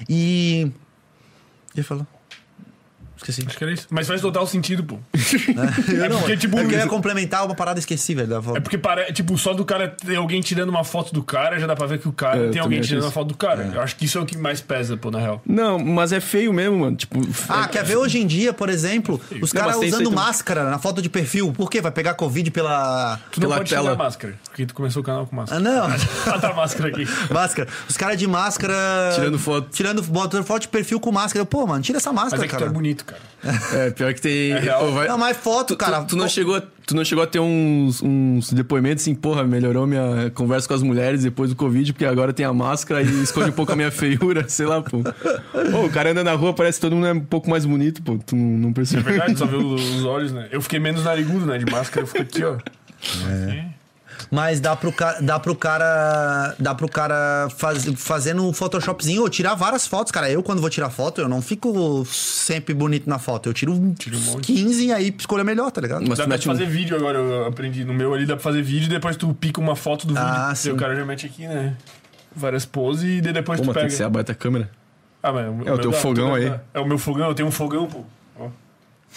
[0.09, 0.70] E.
[1.74, 2.06] Ele falou.
[3.16, 3.44] Esqueci.
[3.47, 3.86] Acho que era isso.
[3.90, 4.98] Mas faz total sentido, pô.
[5.88, 8.28] Eu É não, porque, tipo, eu queria complementar uma parada esqueci, velho.
[8.28, 8.56] da foto.
[8.56, 8.78] É porque
[9.12, 11.98] tipo, só do cara ter alguém tirando uma foto do cara, já dá pra ver
[11.98, 13.14] que o cara É, eu tem alguém tirando uma isso.
[13.14, 13.70] foto do cara.
[13.74, 15.40] Eu acho que isso é o que mais pesa, pô, na real.
[15.47, 16.97] Não, mas é feio mesmo, mano.
[16.97, 17.20] Tipo.
[17.48, 20.78] Ah, é- quer ver hoje em dia, por exemplo, os Não, caras usando máscara na
[20.78, 21.52] foto de perfil.
[21.52, 21.80] Por quê?
[21.80, 23.18] Vai pegar Covid pela.
[23.32, 23.82] Tu não Pela pode tela.
[23.82, 25.60] tirar a máscara, porque tu começou o canal com Ah, máscara.
[25.60, 25.84] não.
[25.86, 27.06] Ah, tá a máscara aqui.
[27.32, 27.68] Máscara.
[27.88, 28.74] Os caras de máscara.
[29.14, 29.68] Tirando foto.
[29.72, 31.40] Tirando botando foto de perfil com máscara.
[31.43, 32.70] Eu, Pô, mano, tira essa máscara, Mas é que tu cara.
[32.70, 33.22] é bonito, cara.
[33.74, 34.52] É, pior que tem.
[34.52, 34.92] É real.
[34.92, 36.00] Vai- Não, mas foto, Tu, cara.
[36.00, 39.44] tu, tu não chegou a, tu não chegou a ter uns, uns depoimentos assim, porra,
[39.44, 43.22] melhorou minha conversa com as mulheres depois do Covid, porque agora tem a máscara e
[43.22, 44.98] esconde um pouco a minha feiura, sei lá, pô.
[45.70, 48.02] Pô, o cara anda na rua, parece que todo mundo é um pouco mais bonito,
[48.02, 48.18] pô.
[48.18, 49.02] Tu não, não É percebe.
[49.04, 50.48] verdade, só vê os olhos, né?
[50.50, 51.56] Eu fiquei menos narigudo, né?
[51.58, 52.56] De máscara, eu fico aqui, ó.
[54.30, 55.20] Mas dá pro cara.
[55.20, 56.55] Dá pro cara.
[56.59, 60.30] Dá pro cara faz, fazendo um Photoshopzinho ou tirar várias fotos, cara.
[60.30, 63.48] Eu, quando vou tirar foto, eu não fico sempre bonito na foto.
[63.48, 64.52] Eu tiro, um uns monte.
[64.52, 66.01] 15 e aí escolha melhor, tá ligado?
[66.09, 66.52] Mas Dá pra mete um.
[66.52, 67.84] fazer vídeo agora, eu aprendi.
[67.84, 70.26] No meu ali dá pra fazer vídeo e depois tu pica uma foto do vídeo.
[70.28, 70.70] Ah, e sim.
[70.70, 71.76] o cara já mete aqui, né?
[72.34, 73.86] Várias poses e depois Pô, tu mas tem pega.
[73.88, 74.70] que ser a baita câmera.
[75.22, 76.51] Ah, mas É, o meu teu dá, fogão aí.
[76.51, 76.60] dá.
[76.74, 78.05] É o meu fogão, eu tenho um fogão, pô.
[78.38, 78.48] Ó.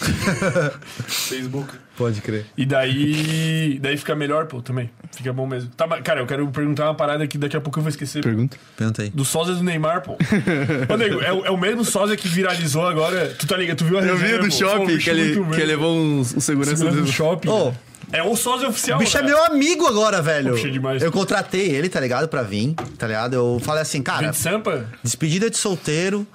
[1.06, 1.74] Facebook.
[2.00, 2.46] Pode crer.
[2.56, 3.78] E daí.
[3.78, 4.88] Daí fica melhor, pô, também.
[5.12, 5.68] Fica bom mesmo.
[5.76, 8.22] Tá, cara, eu quero perguntar uma parada que daqui a pouco eu vou esquecer.
[8.22, 8.56] Pergunta.
[8.74, 9.10] Pergunta aí.
[9.10, 10.12] Do sósia do Neymar, pô.
[10.88, 13.34] Ô, nego, é, o- é o mesmo sósia que viralizou agora.
[13.38, 13.76] Tu tá ligado?
[13.76, 14.44] Tu viu a Eu vi do pô?
[14.44, 17.12] Pô, shopping, bicho que ele, que levou uns segurança Segurança do...
[17.12, 17.48] shopping.
[17.50, 17.74] Né?
[18.12, 18.98] É o sósia oficial.
[18.98, 19.26] O bicho é né?
[19.28, 20.52] meu amigo agora, velho.
[20.52, 21.02] Puxa, demais.
[21.02, 22.28] Eu contratei ele, tá ligado?
[22.28, 23.34] Pra vir, tá ligado?
[23.34, 24.86] Eu falei assim, cara, Vem de Sampa?
[25.04, 26.26] despedida de solteiro.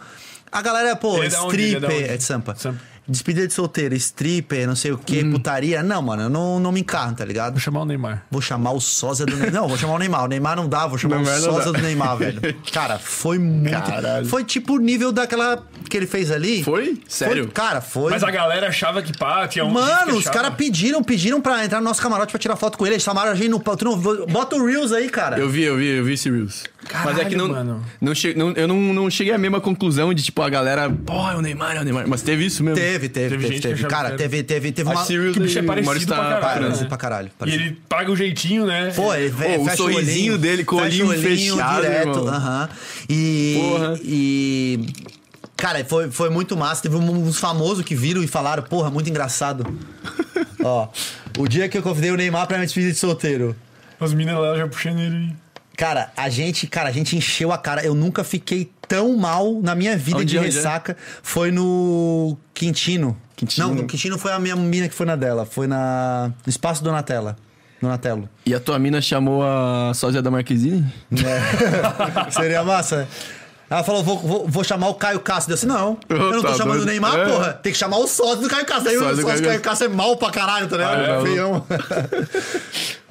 [0.52, 1.56] A galera, pô, Ele é da onde?
[1.56, 1.98] Ele é stripper.
[1.98, 2.10] onde?
[2.14, 2.56] É de Sampa.
[2.56, 2.80] Sampa.
[3.08, 5.84] Despedida de solteiro, stripper, não sei o que, putaria.
[5.84, 7.54] Não, mano, eu não, não me encarno, tá ligado?
[7.54, 8.26] Vou chamar o Neymar.
[8.32, 9.54] Vou chamar o sósia do Neymar.
[9.54, 10.26] Não, vou chamar o Neymar.
[10.26, 11.72] O Neymar não dá, vou chamar Neymar o dá.
[11.72, 12.42] do Neymar, velho.
[12.72, 13.72] Cara, foi muito.
[13.72, 14.26] Caralho.
[14.26, 16.64] Foi tipo o nível daquela que ele fez ali.
[16.64, 17.00] Foi?
[17.08, 17.44] Sério?
[17.44, 18.12] Foi, cara, foi.
[18.12, 19.70] Mas a galera achava que pá, tinha um.
[19.70, 22.96] Mano, os caras pediram, pediram pra entrar no nosso camarote pra tirar foto com ele.
[22.96, 23.60] Eles chamaram a gente no.
[23.60, 25.38] Tu não, bota o Reels aí, cara.
[25.38, 26.64] Eu vi, eu vi, eu vi esse Reels.
[27.04, 27.84] Mas é que não, mano.
[28.00, 30.90] não, che, não Eu não, não cheguei à mesma conclusão de, tipo, a galera...
[30.90, 32.08] Pô, é o Neymar, é o Neymar.
[32.08, 32.76] Mas teve isso mesmo.
[32.76, 33.60] Teve, teve, Teve teve.
[33.62, 33.74] teve.
[33.76, 35.06] achava Cara, teve, teve, teve uma.
[35.06, 36.86] Que bicho é parecido pra caralho, né?
[36.86, 37.32] Pra caralho.
[37.46, 38.92] E ele paga o jeitinho, né?
[38.96, 42.28] Pô, ele Pô, fe- o sorrisinho olhinho, dele com o olhinho fechado, direto.
[42.28, 42.70] aham.
[43.10, 43.58] E.
[43.62, 44.00] Porra.
[44.04, 44.88] E.
[45.58, 46.82] Cara, foi, foi muito massa.
[46.82, 49.66] Teve uns famosos que viram e falaram, porra, muito engraçado.
[50.64, 50.88] Ó,
[51.38, 53.56] o dia que eu convidei o Neymar pra minha despedida de solteiro.
[54.00, 55.34] As meninas lá já puxando ele.
[55.78, 57.84] Cara, a gente, cara, a gente encheu a cara.
[57.86, 60.52] Eu nunca fiquei tão mal na minha vida Onde, de onde é?
[60.52, 63.18] ressaca foi no Quintino.
[63.36, 63.68] Quintino.
[63.68, 65.46] Não, no Quintino foi a minha mina que foi na dela.
[65.46, 67.36] Foi na, no Espaço Donatella.
[67.82, 68.30] Donatello.
[68.46, 70.86] E a tua mina chamou a sósia da Marquezine?
[71.12, 72.32] É.
[72.32, 73.08] Seria massa.
[73.70, 75.52] Ela falou, vou, vou, vou chamar o Caio Castro.
[75.52, 76.84] Eu disse, não, eu não tô Tá chamando doido.
[76.84, 77.26] o Neymar, É.
[77.26, 77.54] porra.
[77.54, 78.90] Tem que chamar o sócio do Caio Castro.
[78.90, 81.00] Aí o Sócio do sócio do Caio Caio Castro é mal pra caralho, tá ligado?
[81.00, 81.66] Ah, é, Feião.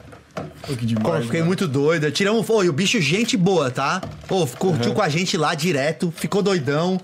[0.67, 1.25] Pô, que Pô, demais.
[1.25, 1.49] fiquei mano.
[1.49, 2.11] muito doido.
[2.11, 2.45] Tiramos.
[2.47, 4.01] Pô, e o bicho, gente boa, tá?
[4.29, 7.01] Pô, curtiu com a gente lá direto, ficou doidão.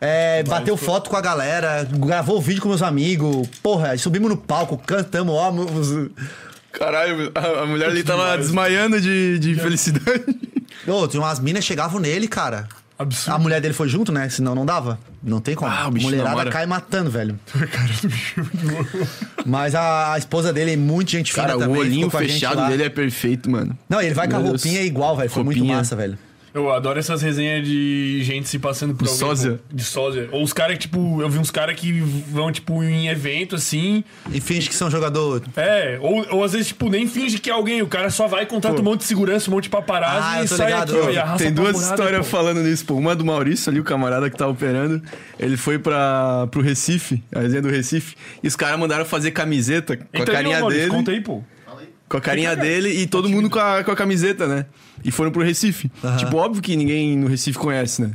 [0.00, 3.46] É, bateu foto com a galera, gravou vídeo com meus amigos.
[3.62, 5.50] Porra, subimos no palco, cantamos, ó.
[5.52, 6.10] os-
[6.72, 10.24] Caralho, a, a mulher ali tava desmaiando de, de felicidade.
[10.86, 12.66] Ô, tinha umas minas que chegavam nele, cara.
[13.02, 13.34] Absurdo.
[13.36, 14.28] A mulher dele foi junto, né?
[14.28, 14.98] Senão não dava.
[15.22, 15.70] Não tem como.
[15.70, 16.50] Ah, o bicho Mulherada namora.
[16.50, 17.38] cai matando, velho.
[19.46, 21.76] Mas a, a esposa dele é muito gente fina Cara, o também.
[21.76, 23.76] olhinho ficou com a gente fechado dele é perfeito, mano.
[23.88, 24.62] Não, ele vai com a Meu Deus.
[24.62, 25.30] roupinha igual, velho.
[25.30, 25.76] Foi muito Roupinha.
[25.76, 26.18] massa, velho.
[26.54, 29.26] Eu adoro essas resenhas de gente se passando por De alguém.
[29.26, 29.52] sósia?
[29.70, 30.28] pô, De sósia.
[30.32, 34.04] Ou os caras, tipo, eu vi uns caras que vão, tipo, em evento assim.
[34.30, 35.42] E finge que são jogador.
[35.56, 37.80] É, ou, ou às vezes, tipo, nem finge que é alguém.
[37.80, 40.48] O cara só vai, contrata um monte de segurança, um monte de paparazzi Ah, e
[40.48, 40.98] sai ligado.
[40.98, 42.24] aqui, ó, e Tem duas histórias pô.
[42.36, 42.96] falando nisso, pô.
[42.96, 45.02] Uma é do Maurício ali, o camarada que tá operando.
[45.38, 49.96] Ele foi pra, pro Recife, a resenha do Recife, e os caras mandaram fazer camiseta
[49.96, 50.94] com a Então, carinha ô, Maurício, dele.
[50.96, 51.42] Conta aí, pô.
[52.08, 54.66] Com a carinha dele e todo mundo com a, com a camiseta, né?
[55.04, 55.90] E foram pro Recife.
[56.18, 58.12] Tipo, óbvio que ninguém no Recife conhece, né?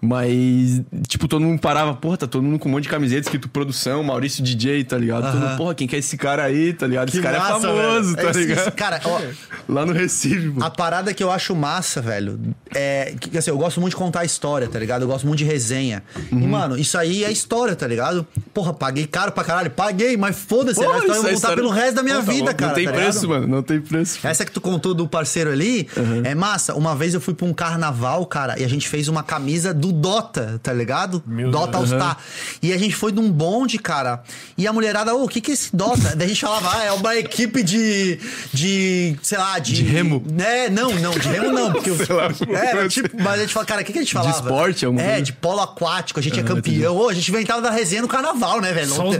[0.00, 3.48] Mas, tipo, todo mundo parava, porra, tá todo mundo com um monte de camiseta escrito
[3.48, 5.30] produção, Maurício DJ, tá ligado?
[5.32, 7.08] Todo mundo, porra, quem que é esse cara aí, tá ligado?
[7.08, 8.16] esse cara é massa, famoso, velho.
[8.16, 8.58] tá Esse- ligado?
[8.60, 9.20] esse cara, ó,
[9.68, 10.64] Lá no Recife, pô.
[10.64, 12.38] A parada que eu acho massa, velho,
[12.74, 15.02] é que assim, eu gosto muito de contar história, tá ligado?
[15.02, 16.02] Eu gosto muito de resenha.
[16.30, 16.46] E, Uhum.
[16.48, 18.26] mano, isso aí é história, tá ligado?
[18.54, 19.70] Porra, paguei caro pra caralho.
[19.70, 20.80] Paguei, mas foda-se.
[20.80, 22.54] É história que eu vou é contar história- pelo resto da minha Pô, tá vida,
[22.54, 22.68] cara.
[22.68, 23.40] Não tem tá preço, ligado?
[23.40, 24.26] mano, não tem preço.
[24.26, 26.22] Essa que tu contou do parceiro ali Uhum.
[26.24, 26.74] é massa.
[26.74, 29.87] Uma vez eu fui pra um carnaval, cara, e a gente fez uma camisa do
[29.92, 31.22] Dota, tá ligado?
[31.26, 32.00] Meu Dota All Deus.
[32.00, 32.18] Star.
[32.62, 34.22] E a gente foi num bonde, cara.
[34.56, 36.14] E a mulherada, ô, o que que é esse Dota?
[36.16, 38.18] Daí a gente falava, ah, é uma equipe de.
[38.52, 39.16] de.
[39.22, 39.72] sei lá, de.
[39.74, 40.22] De remo?
[40.38, 41.72] É, não, não, de remo não.
[41.72, 44.02] Porque eu, Sei lá, é, tipo, mas a gente fala, cara, o que, que a
[44.02, 44.36] gente falava?
[44.38, 45.22] esporte, alguma É, coisa?
[45.22, 46.96] de polo aquático, a gente é campeão.
[46.96, 48.88] Ô, a gente inventava da resenha no carnaval, né, velho?
[48.88, 49.16] Só os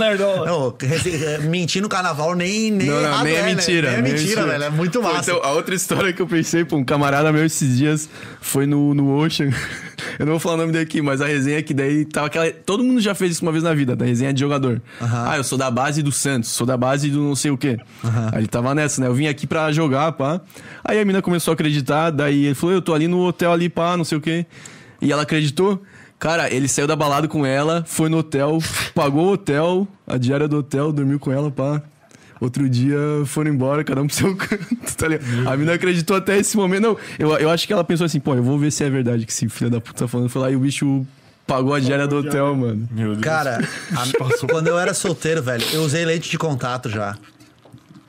[0.80, 3.54] rese- é, mentir no carnaval nem, nem, Não, não, nem é né?
[3.54, 3.90] mentira.
[3.90, 4.64] Nem é nem mentira, velho.
[4.64, 5.30] É muito massa.
[5.30, 8.08] então, a outra história que eu pensei, pô, um camarada meu esses dias
[8.40, 9.50] foi no, no Ocean.
[10.18, 12.50] Eu não vou falar nome dele aqui, mas a resenha que daí tava aquela.
[12.50, 14.82] Todo mundo já fez isso uma vez na vida, da resenha de jogador.
[15.00, 17.78] Ah, eu sou da base do Santos, sou da base do não sei o quê.
[18.32, 19.06] Aí ele tava nessa, né?
[19.06, 20.40] Eu vim aqui pra jogar, pá.
[20.84, 23.68] Aí a mina começou a acreditar, daí ele falou, eu tô ali no hotel ali,
[23.68, 24.46] pá, não sei o quê.
[25.00, 25.82] E ela acreditou.
[26.18, 28.58] Cara, ele saiu da balada com ela, foi no hotel,
[28.94, 31.80] pagou o hotel, a diária do hotel, dormiu com ela, pá.
[32.40, 32.96] Outro dia
[33.26, 35.48] foram embora, cada um pro seu canto, tá ligado?
[35.48, 36.82] A mina acreditou até esse momento.
[36.82, 39.26] Não, eu, eu acho que ela pensou assim, pô, eu vou ver se é verdade
[39.26, 40.28] que esse filho da puta tá falando.
[40.28, 41.04] Foi lá e o bicho
[41.46, 42.88] pagou a diária do hotel, mano.
[42.92, 43.20] Meu Deus.
[43.20, 43.58] Cara,
[43.96, 44.06] a-
[44.48, 47.16] quando eu era solteiro, velho, eu usei leite de contato já.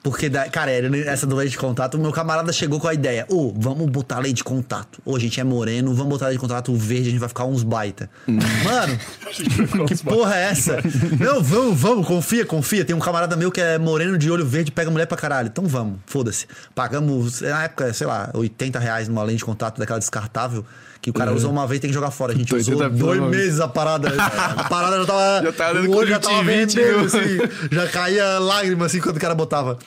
[0.01, 3.25] Porque, cara, era essa do leite de contato, o meu camarada chegou com a ideia:
[3.29, 5.01] Ô, vamos botar leite de contato.
[5.05, 7.45] Ô, a gente é moreno, vamos botar leite de contato verde, a gente vai ficar
[7.45, 8.09] uns baita.
[8.27, 8.97] Mano,
[9.87, 10.77] que porra é essa?
[11.19, 12.85] Não, vamos, vamos, confia, confia.
[12.85, 15.47] Tem um camarada meu que é moreno de olho verde, pega mulher pra caralho.
[15.47, 16.47] Então vamos, foda-se.
[16.73, 20.65] Pagamos, na época, sei lá, 80 reais numa lente de contato daquela descartável,
[21.01, 22.33] que o cara usa uma vez e tem que jogar fora.
[22.33, 23.31] A gente 80 usou dois mano.
[23.31, 24.09] meses a parada.
[24.21, 25.41] A parada já tava.
[25.45, 26.63] Já tava dando já tava meu.
[27.05, 27.37] assim.
[27.71, 29.77] Já caía lágrima assim quando o cara botava.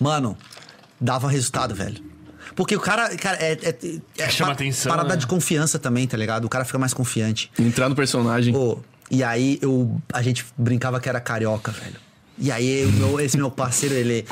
[0.00, 0.36] Mano,
[1.00, 2.02] dava resultado, velho.
[2.56, 3.76] Porque o cara, cara, é, é,
[4.18, 5.16] é Chama pa- atenção, parada né?
[5.16, 6.44] de confiança também, tá ligado?
[6.44, 7.50] O cara fica mais confiante.
[7.58, 8.54] Entrar no personagem.
[8.54, 8.78] Ô,
[9.10, 11.96] e aí eu, a gente brincava que era carioca, velho.
[12.38, 14.24] E aí meu- esse meu parceiro, ele.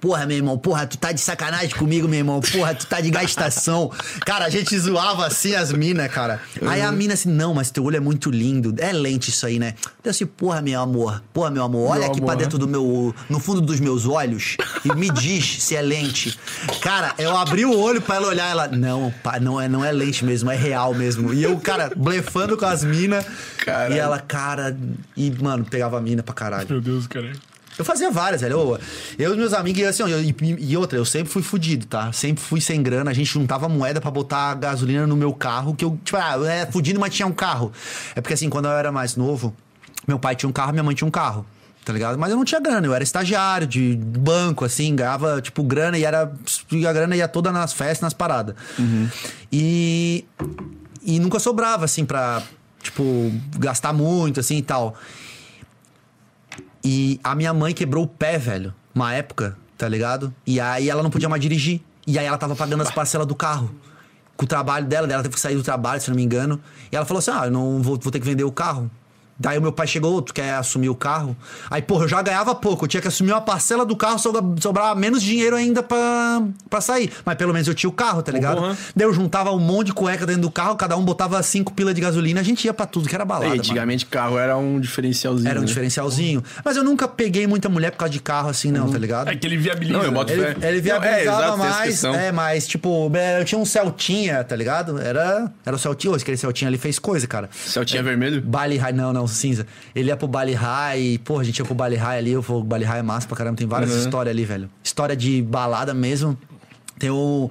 [0.00, 2.40] Porra, meu irmão, porra, tu tá de sacanagem comigo, meu irmão.
[2.40, 3.90] Porra, tu tá de gastação.
[4.24, 6.40] Cara, a gente zoava assim as minas, cara.
[6.66, 8.74] Aí a mina assim, não, mas teu olho é muito lindo.
[8.78, 9.74] É lente isso aí, né?
[10.04, 12.26] Eu assim, porra, meu amor, porra, meu amor, olha Meu aqui amor.
[12.26, 13.14] pra dentro do meu.
[13.28, 16.38] no fundo dos meus olhos e me diz se é lente.
[16.80, 18.68] Cara, eu abri o olho pra ela olhar, ela.
[18.68, 21.32] Não, pá, não é, não é lente mesmo, é real mesmo.
[21.32, 23.24] E eu, cara, blefando com as minas.
[23.64, 23.94] Caralho.
[23.94, 24.76] E ela, cara.
[25.16, 26.66] E, mano, pegava a mina pra caralho.
[26.68, 27.32] Meu Deus, cara.
[27.78, 28.54] Eu fazia várias, velho.
[28.54, 28.80] Eu,
[29.18, 32.10] eu e meus amigos, assim, ó, e, e outra, eu sempre fui fudido, tá?
[32.12, 33.10] Sempre fui sem grana.
[33.10, 36.70] A gente juntava moeda pra botar gasolina no meu carro, que eu, tipo, ah, era
[36.70, 37.72] fudido, mas tinha um carro.
[38.14, 39.54] É porque assim, quando eu era mais novo,
[40.08, 41.44] meu pai tinha um carro, minha mãe tinha um carro.
[41.84, 42.18] Tá ligado?
[42.18, 46.04] Mas eu não tinha grana, eu era estagiário de banco, assim, ganhava, tipo, grana e
[46.04, 46.32] era.
[46.88, 48.56] A grana ia toda nas festas, nas paradas.
[49.52, 50.24] E.
[51.00, 52.42] E nunca sobrava, assim, pra,
[52.82, 54.96] tipo, gastar muito, assim e tal.
[56.88, 60.32] E a minha mãe quebrou o pé, velho, uma época, tá ligado?
[60.46, 61.80] E aí ela não podia mais dirigir.
[62.06, 63.74] E aí ela tava pagando as parcelas do carro.
[64.36, 66.60] com o trabalho dela, ela teve que sair do trabalho, se não me engano.
[66.92, 68.88] E ela falou assim: ah, eu não vou, vou ter que vender o carro.
[69.38, 71.36] Daí o meu pai chegou, tu quer assumir o carro?
[71.70, 74.42] Aí, porra, eu já ganhava pouco, eu tinha que assumir uma parcela do carro, sobra-
[74.60, 77.12] sobrava menos dinheiro ainda pra, pra sair.
[77.24, 78.56] Mas pelo menos eu tinha o carro, tá ligado?
[78.56, 78.76] Porra.
[78.94, 81.92] Daí eu juntava um monte de cueca dentro do carro, cada um botava cinco pila
[81.92, 83.46] de gasolina, a gente ia pra tudo que era balada.
[83.46, 83.60] E mano.
[83.60, 85.48] antigamente carro era um diferencialzinho.
[85.48, 85.68] Era um né?
[85.68, 86.42] diferencialzinho.
[86.64, 89.28] Mas eu nunca peguei muita mulher por causa de carro assim, não, tá ligado?
[89.28, 89.98] É que ele viabiliza.
[89.98, 90.32] Não, eu boto?
[90.32, 90.50] Ele, fé.
[90.50, 92.22] ele Não, é, viabilizava exato, tem essa mais.
[92.22, 94.98] É, mas, tipo, eu tinha um Celtinha, tá ligado?
[94.98, 96.12] Era, era o Celtinha.
[96.14, 97.48] Hoje, aquele Celtinha ali fez coisa, cara.
[97.52, 98.40] Celtinha vermelho?
[98.40, 99.66] Baile High, não, cinza.
[99.94, 102.62] Ele ia pro Baile High, porra, a gente ia pro Baile High ali, eu vou,
[102.62, 103.98] Baile High é massa pra caramba, tem várias Uhum.
[103.98, 104.70] histórias ali, velho.
[104.82, 106.36] História de balada mesmo.
[106.98, 107.50] Tem o.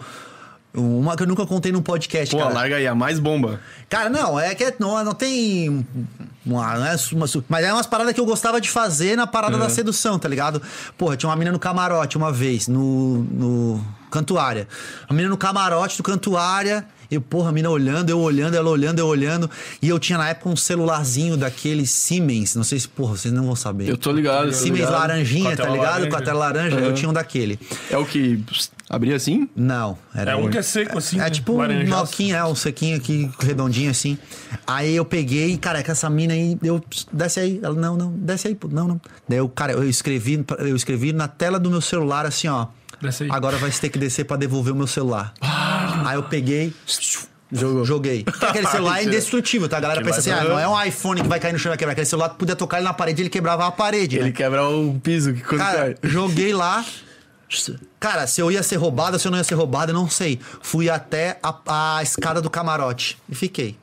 [0.77, 2.53] Uma que eu nunca contei num podcast, Pô, cara.
[2.53, 3.61] larga aí, a mais bomba.
[3.87, 5.87] Cara, não, é que não, não tem.
[6.45, 9.57] Uma, não é uma, mas é umas paradas que eu gostava de fazer na parada
[9.57, 10.61] da sedução, tá ligado?
[10.97, 14.67] Porra, tinha uma mina no camarote uma vez, no, no Cantuária.
[15.07, 16.85] A mina no camarote do Cantuária.
[17.09, 19.49] Eu, porra, a mina olhando, eu olhando, ela olhando, eu olhando.
[19.81, 22.55] E eu tinha na época um celularzinho daquele Siemens.
[22.55, 23.89] Não sei se, porra, vocês não vão saber.
[23.89, 24.47] Eu tô ligado.
[24.47, 24.93] tô Siemens ligado.
[24.99, 25.77] laranjinha, tá ligado?
[25.85, 26.09] laranja.
[26.09, 26.75] Com a tela laranja.
[26.79, 27.59] Eu tinha um daquele.
[27.89, 28.41] É o que
[28.89, 29.49] abria assim?
[29.55, 31.17] Não, era É um que é seco, assim.
[31.17, 31.29] é né?
[31.29, 34.17] tipo um noquinho, é, um sequinho aqui, redondinho assim.
[34.67, 37.59] Aí eu peguei, cara, com essa mina aí, eu, "Pss, desce aí.
[37.63, 39.01] Ela, não, não, desce aí, pô, não, não.
[39.27, 42.67] Daí eu, cara, eu escrevi, eu escrevi na tela do meu celular assim, ó.
[43.01, 43.29] Desce aí.
[43.31, 45.33] Agora vai ter que descer pra devolver o meu celular.
[46.05, 46.73] Aí eu peguei.
[47.51, 47.85] Jogou.
[47.85, 48.23] Joguei.
[48.25, 49.77] Porque aquele celular é indestrutível, tá?
[49.77, 51.71] A galera pensa assim, ah, não é um iPhone que vai cair no chão e
[51.71, 51.91] vai quebrar.
[51.93, 54.31] Aquele celular que podia tocar ele na parede, ele quebrava a parede, Ele né?
[54.31, 55.95] quebra o piso que quando Cara, cai.
[56.09, 56.83] joguei lá.
[57.99, 60.39] Cara, se eu ia ser roubado, se eu não ia ser roubado, eu não sei.
[60.61, 63.77] Fui até a, a escada do camarote e fiquei.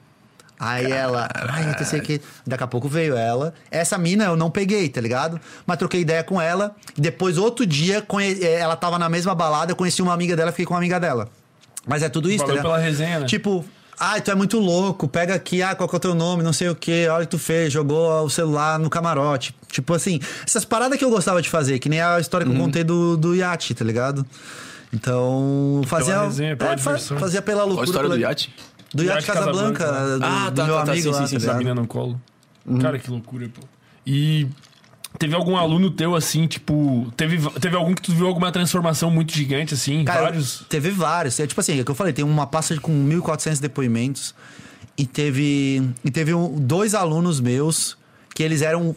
[0.59, 2.21] Aí ela, ai, eu pensei que.
[2.47, 3.55] Daqui a pouco veio ela.
[3.71, 5.41] Essa mina eu não peguei, tá ligado?
[5.67, 6.77] Mas troquei ideia com ela.
[6.97, 10.51] Depois, outro dia, conhe- eh, ela tava na mesma balada, eu conheci uma amiga dela,
[10.53, 11.29] fiquei com uma amiga dela.
[11.87, 12.73] Mas é tudo isso, Valeu tá ligado?
[12.75, 13.27] pela resenha, né?
[13.27, 13.65] Tipo,
[13.99, 16.53] ai, tu é muito louco, pega aqui, ah, qual que é o teu nome, não
[16.53, 19.55] sei o que, olha o que tu fez, jogou o celular no camarote.
[19.69, 22.59] Tipo assim, essas paradas que eu gostava de fazer, que nem a história que eu
[22.59, 24.25] contei do, do iate, tá ligado?
[24.93, 26.21] Então, fazia.
[26.23, 27.19] resenha, pela é, diversão.
[27.19, 27.87] fazia pela Qual a loucura.
[27.89, 28.55] história do pela- iate?
[28.95, 30.19] Do iate Iate Casablanca, Casablanca.
[30.19, 31.59] do, Ah, do tá, meu tá, tá, amigo sim, lá, sim, sim, tá sim.
[31.59, 32.21] Mina no colo.
[32.81, 33.63] Cara, que loucura, pô.
[34.07, 34.47] E
[35.19, 37.13] teve algum aluno teu, assim, tipo...
[37.17, 40.05] Teve, teve algum que tu viu alguma transformação muito gigante, assim?
[40.05, 40.65] Cara, vários?
[40.69, 41.39] Teve vários.
[41.39, 44.35] É tipo assim, é o que eu falei, tem uma pasta com 1.400 depoimentos.
[44.97, 47.97] E teve, e teve um- dois alunos meus
[48.35, 48.95] que eles eram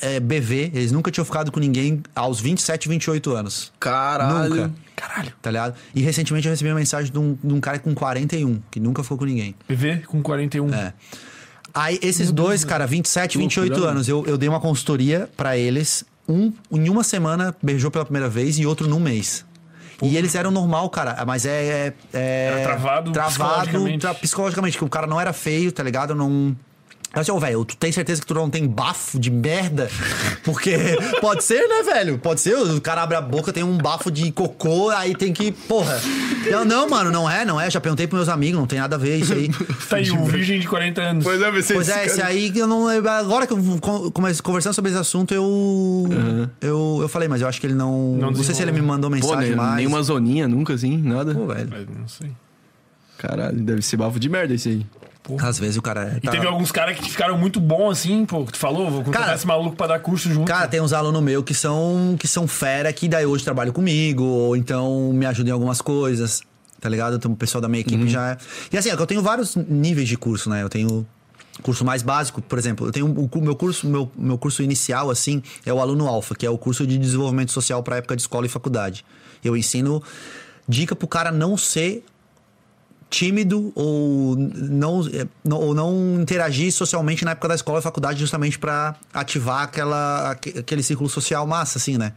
[0.00, 3.72] é, BV, eles nunca tinham ficado com ninguém aos 27, 28 anos.
[3.80, 4.54] Caralho.
[4.54, 4.72] Nunca.
[4.94, 5.32] Caralho.
[5.42, 5.74] Tá ligado?
[5.94, 9.02] E recentemente eu recebi uma mensagem de um, de um cara com 41, que nunca
[9.02, 9.54] ficou com ninguém.
[9.66, 10.72] PV com 41.
[10.74, 10.92] É.
[11.76, 16.04] Aí, esses dois, cara, 27, 28 loucura, anos, eu, eu dei uma consultoria pra eles.
[16.28, 19.44] Um, em uma semana, beijou pela primeira vez e outro num mês.
[20.02, 21.50] E eles eram normal, cara, mas é.
[21.52, 23.30] é, é Era travado Travado
[23.60, 23.98] psicologicamente.
[24.00, 26.14] tra- psicologicamente, que o cara não era feio, tá ligado?
[26.14, 26.54] Não.
[27.14, 29.88] Eu assim, ô, velho, tu tem certeza que tu não tem bafo de merda?
[30.44, 30.76] Porque
[31.20, 32.18] pode ser, né, velho?
[32.18, 35.50] Pode ser, o cara abre a boca, tem um bafo de cocô, aí tem que.
[35.50, 35.98] Porra.
[36.44, 37.70] Eu, não, mano, não é, não é.
[37.70, 39.48] Já perguntei pros meus amigos, não tem nada a ver isso aí.
[39.88, 41.24] Tá aí, o virgem de 40 anos.
[41.24, 42.86] Pois é, você Pois é, esse aí que eu não.
[42.88, 46.08] Agora que eu co- comecei conversando sobre esse assunto, eu.
[46.60, 48.16] Eu, eu falei, mas eu acho que ele não.
[48.16, 49.76] Não Não, sei se ele me mandou Pô, mensagem nem, mais.
[49.76, 51.34] nenhuma zoninha nunca, assim, nada.
[51.34, 51.68] Pô, velho.
[51.70, 52.30] Mas Não sei.
[53.18, 54.86] Caralho, deve ser bafo de merda esse aí.
[55.40, 56.14] Às vezes o cara.
[56.16, 58.98] E tá- teve alguns caras que ficaram muito bons, assim, pô, que tu falou, vou
[59.02, 60.46] contratar Cara- esse maluco pra dar curso junto.
[60.46, 64.22] Cara, tem uns alunos meus que são, que são fera, que daí hoje trabalham comigo,
[64.22, 66.42] ou então me ajudam em algumas coisas,
[66.80, 67.16] tá ligado?
[67.16, 68.36] Então o pessoal da minha equipe já é.
[68.72, 70.62] E assim, é eu tenho vários níveis de curso, né?
[70.62, 71.06] Eu tenho
[71.62, 75.42] curso mais básico, por exemplo, eu tenho o meu curso, meu, meu curso inicial, assim,
[75.64, 78.44] é o aluno alfa, que é o curso de desenvolvimento social para época de escola
[78.44, 79.04] e faculdade.
[79.42, 80.02] Eu ensino
[80.68, 82.04] dica pro cara não ser
[83.08, 88.18] tímido ou não, é, não- ou não interagir socialmente na época da escola e faculdade
[88.18, 92.12] justamente pra ativar aquela, aque- aquele círculo social massa, assim, né?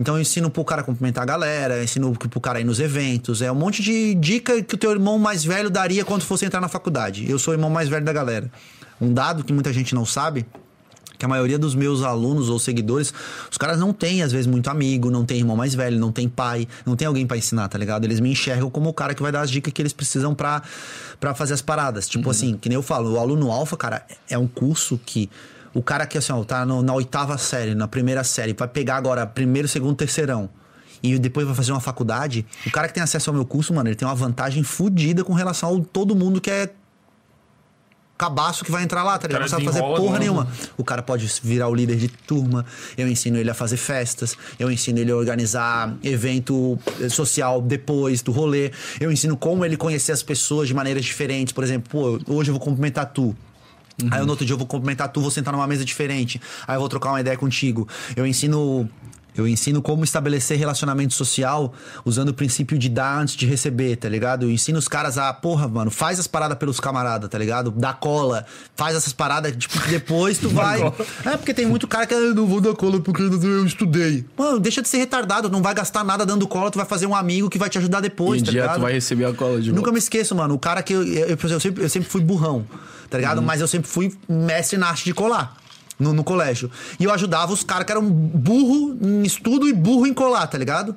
[0.00, 3.52] Então eu ensino pro cara cumprimentar a galera, ensino pro cara ir nos eventos, é
[3.52, 6.68] um monte de dica que o teu irmão mais velho daria quando fosse entrar na
[6.68, 7.30] faculdade.
[7.30, 8.50] Eu sou o irmão mais velho da galera.
[9.00, 10.46] Um dado que muita gente não sabe
[11.18, 13.12] que a maioria dos meus alunos ou seguidores,
[13.50, 16.28] os caras não têm, às vezes, muito amigo, não tem irmão mais velho, não tem
[16.28, 18.04] pai, não tem alguém pra ensinar, tá ligado?
[18.04, 20.62] Eles me enxergam como o cara que vai dar as dicas que eles precisam pra
[21.18, 22.06] pra fazer as paradas.
[22.08, 25.30] Tipo assim, que nem eu falo, o aluno alfa, cara, é um curso que
[25.72, 28.96] o cara que, assim, ó, tá no- na oitava série, na primeira série, vai pegar
[28.96, 30.48] agora primeiro, segundo, terceirão.
[31.02, 32.44] E depois vai fazer uma faculdade.
[32.66, 35.32] O cara que tem acesso ao meu curso, mano, ele tem uma vantagem fodida com
[35.34, 36.70] relação a todo mundo que é
[38.16, 39.42] cabaço que vai entrar lá, tá ligado?
[39.42, 40.48] Não sabe fazer porra nenhuma.
[40.76, 42.64] O cara pode virar o líder de turma,
[42.96, 48.22] eu ensino ele a fazer festas, eu ensino ele a organizar evento eh, social depois
[48.22, 48.70] do rolê,
[49.00, 51.52] eu ensino como ele conhecer as pessoas de maneiras diferentes.
[51.52, 53.36] Por exemplo, pô, hoje eu vou cumprimentar tu.
[54.10, 56.40] Aí no outro dia eu vou cumprimentar tu, vou sentar numa mesa diferente.
[56.66, 57.88] Aí eu vou trocar uma ideia contigo.
[58.14, 58.88] Eu ensino.
[59.36, 61.72] Eu ensino como estabelecer relacionamento social
[62.04, 64.44] usando o princípio de dar antes de receber, tá ligado?
[64.46, 67.70] Eu ensino os caras a, porra, mano, faz as paradas pelos camaradas, tá ligado?
[67.70, 68.44] Dá cola,
[68.74, 70.80] faz essas paradas, tipo, que depois tu vai.
[71.24, 74.24] É, porque tem muito cara que "Ah, eu não vou dar cola porque eu estudei.
[74.36, 77.14] Mano, deixa de ser retardado, não vai gastar nada dando cola, tu vai fazer um
[77.14, 78.76] amigo que vai te ajudar depois, um tá dia ligado?
[78.78, 79.92] tu vai receber a cola de Nunca volta.
[79.92, 80.54] me esqueço, mano.
[80.54, 82.66] O cara que eu, eu, eu sempre, eu sempre fui burrão,
[83.10, 83.42] tá ligado?
[83.42, 85.56] Mas eu sempre fui mestre na arte de colar.
[85.98, 86.70] No, no colégio.
[87.00, 90.58] E eu ajudava os caras que eram burro em estudo e burro em colar, tá
[90.58, 90.94] ligado?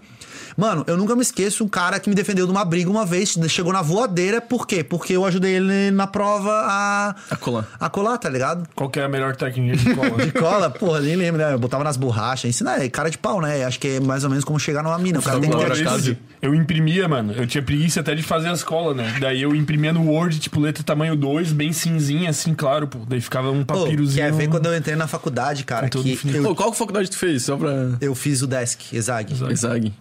[0.60, 3.38] Mano, eu nunca me esqueço um cara que me defendeu de uma briga uma vez,
[3.48, 4.84] chegou na voadeira, por quê?
[4.84, 7.16] Porque eu ajudei ele na prova a.
[7.30, 7.66] A colar.
[7.80, 8.68] A colar, tá ligado?
[8.76, 10.10] Qual que é a melhor técnica de cola?
[10.20, 11.54] De cola, porra, nem lembro, né?
[11.54, 12.50] Eu botava nas borrachas.
[12.50, 13.64] Ensina é cara de pau, né?
[13.64, 15.20] Acho que é mais ou menos como chegar numa mina.
[15.20, 16.20] O cara tem que ter atitude.
[16.42, 17.32] Eu imprimia, mano.
[17.32, 19.16] Eu tinha preguiça até de fazer as colas, né?
[19.22, 23.00] Daí eu imprimia no Word, tipo, letra tamanho 2, bem cinzinha, assim, claro, pô.
[23.08, 24.26] Daí ficava um Pô, papirozinho.
[24.26, 26.40] quer ver quando eu entrei na faculdade, cara, que infinito.
[26.40, 27.44] eu, Pô, qual faculdade tu fez?
[27.44, 27.92] Só pra.
[28.02, 29.34] eu fiz o desk, Exag.
[29.50, 29.94] Exag.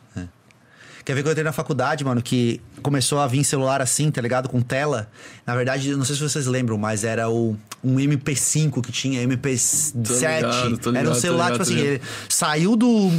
[1.09, 4.21] Quer ver que eu entrei na faculdade, mano, que começou a vir celular assim, tá
[4.21, 4.47] ligado?
[4.47, 5.09] Com tela.
[5.47, 9.27] Na verdade, eu não sei se vocês lembram, mas era o, um MP5 que tinha,
[9.27, 9.95] MP7.
[9.95, 11.93] ligado, tô era um ligado, celular, tô ligado, tipo assim, tô ligado.
[11.95, 13.11] ele saiu do.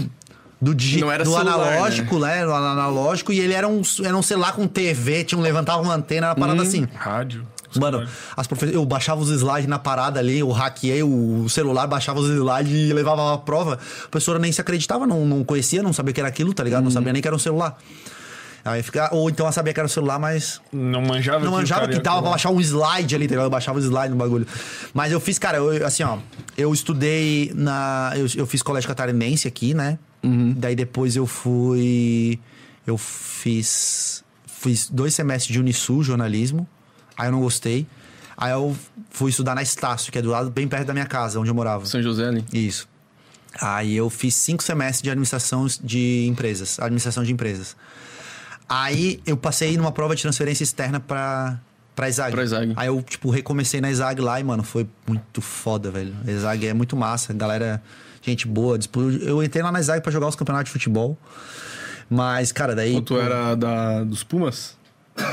[0.62, 2.46] Do, digi- Não era do celular, analógico, né?
[2.46, 5.96] Do analógico, e ele era um, era um celular com TV, tinha um, levantava uma
[5.96, 6.40] antena, uma Hum.
[6.40, 6.88] parada assim.
[6.96, 7.44] Rádio.
[7.78, 8.74] Mano, as profe...
[8.74, 12.94] eu baixava os slides na parada ali, eu hackeei o celular, baixava os slides e
[12.94, 13.80] levava a prova.
[14.06, 16.80] A professora nem se acreditava, não, não conhecia, não sabia que era aquilo, tá ligado?
[16.80, 16.86] Uhum.
[16.86, 17.78] Não sabia nem que era um celular.
[18.64, 19.10] Aí fica...
[19.14, 21.96] Ou então ela sabia que era um celular, mas Não manjava não o manjava que
[21.96, 23.46] ia dava pra baixar um slide ali, tá ligado?
[23.46, 24.46] Eu baixava o slide no bagulho.
[24.94, 26.18] Mas eu fiz, cara, eu, assim, ó.
[26.58, 28.14] Eu estudei na.
[28.16, 29.98] Eu, eu fiz colégio catarinense aqui, né?
[30.24, 30.54] Uhum.
[30.58, 32.40] Daí depois eu fui.
[32.86, 34.24] Eu fiz.
[34.46, 36.68] Fiz dois semestres de Unisul, jornalismo.
[37.20, 37.86] Aí eu não gostei.
[38.38, 38.74] Aí eu
[39.10, 41.54] fui estudar na Estácio, que é do lado, bem perto da minha casa, onde eu
[41.54, 41.86] morava.
[41.86, 42.46] São José ali.
[42.54, 42.88] Isso.
[43.60, 47.76] Aí eu fiz cinco semestres de administração de empresas, administração de empresas.
[48.70, 51.60] Aí eu passei numa prova de transferência externa pra,
[51.94, 52.32] pra Exag.
[52.32, 52.74] Pra Exag.
[52.78, 56.16] Aí eu, tipo, recomecei na Exag lá e, mano, foi muito foda, velho.
[56.26, 57.84] Exag é muito massa, galera,
[58.22, 58.80] gente boa.
[59.22, 61.18] Eu entrei lá na Exag pra jogar os campeonatos de futebol.
[62.10, 63.02] Mas, cara, daí.
[63.02, 64.79] Tu era da, dos Pumas?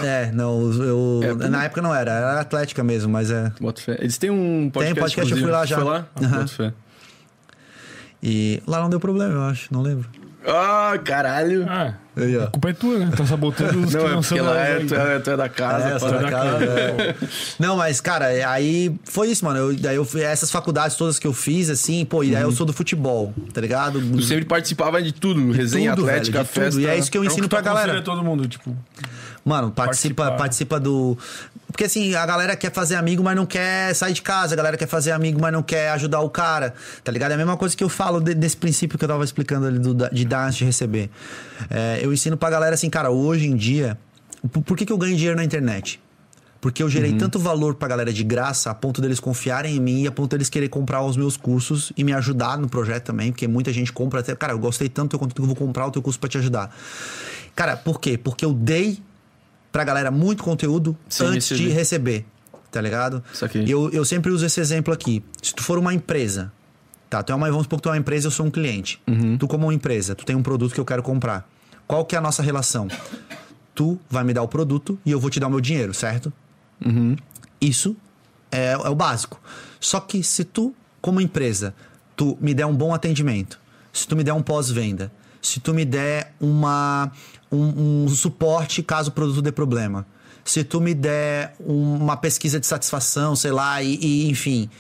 [0.05, 1.21] É, não, eu.
[1.43, 3.53] É, na época não era, era Atlética mesmo, mas é.
[3.61, 3.97] Bota fé.
[4.01, 5.01] Eles têm um podcast.
[5.01, 5.77] podcast, eu fui lá já.
[5.77, 6.07] Foi lá?
[6.17, 6.73] Ah, fé.
[8.23, 10.09] E lá não deu problema, eu acho, não lembro.
[10.49, 11.67] Ah, caralho.
[11.69, 12.45] Ah, Aí, ó.
[12.45, 13.11] a culpa é tua, né?
[13.17, 15.37] Tá sabotando os Não, que é não porque são lá é, tu, é, tu é
[15.37, 15.89] da casa.
[15.89, 15.99] É, pá.
[15.99, 17.15] sou da da casa, é.
[17.59, 19.59] Não, mas, cara, aí foi isso, mano.
[19.59, 22.53] Eu, daí eu fui, essas faculdades todas que eu fiz, assim, pô, e daí eu
[22.53, 24.01] sou do futebol, tá ligado?
[24.01, 25.51] Tu sempre participava de tudo.
[25.51, 26.49] Resenha Tudo, velho, atlética, tudo.
[26.49, 26.81] festa.
[26.81, 28.05] E é isso que eu É o ensino que pra tu aconselha galera.
[28.05, 28.75] todo mundo, tipo.
[29.47, 30.37] Mano, participa, Participar.
[30.37, 31.17] participa do.
[31.69, 34.55] Porque assim, a galera quer fazer amigo, mas não quer sair de casa.
[34.55, 36.75] A galera quer fazer amigo, mas não quer ajudar o cara.
[37.05, 37.31] Tá ligado?
[37.31, 39.79] É a mesma coisa que eu falo de- desse princípio que eu tava explicando ali
[39.79, 41.11] do, de dar antes de receber.
[41.71, 43.97] É, eu ensino pra galera assim, cara, hoje em dia.
[44.51, 46.01] Por, por que, que eu ganho dinheiro na internet?
[46.61, 50.03] Porque eu gerei tanto valor pra galera de graça, a ponto deles confiarem em mim
[50.03, 53.31] e a ponto deles querer comprar os meus cursos e me ajudar no projeto também,
[53.31, 54.35] porque muita gente compra até.
[54.35, 56.29] Cara, eu gostei tanto do teu conteúdo que eu vou comprar o teu curso pra
[56.29, 56.75] te ajudar.
[57.55, 58.19] Cara, por quê?
[58.19, 58.99] Porque eu dei
[59.77, 62.25] pra galera muito conteúdo Sem antes de receber.
[62.71, 63.23] Tá ligado?
[63.35, 63.63] Saquei.
[63.69, 65.23] Eu, eu sempre uso esse exemplo aqui.
[65.43, 66.51] Se tu for uma empresa,
[67.11, 67.23] tá?
[67.23, 68.99] Tu é uma, vamos supor que tu é uma empresa eu sou um cliente.
[69.37, 71.47] Tu, como uma empresa, tu tem um produto que eu quero comprar.
[71.87, 72.89] Qual que é a nossa relação?
[73.75, 76.33] Tu vai me dar o produto e eu vou te dar o meu dinheiro, certo?
[77.61, 77.95] Isso
[78.51, 79.39] é, é o básico.
[79.79, 81.75] Só que se tu, como empresa,
[82.17, 83.61] tu me der um bom atendimento,
[83.93, 85.13] se tu me der um pós-venda,
[85.43, 87.13] se tu me der uma,
[87.51, 90.07] um, um suporte caso o produto dê problema,
[90.45, 94.71] se tu me der uma pesquisa de satisfação, sei lá, e, e, enfim,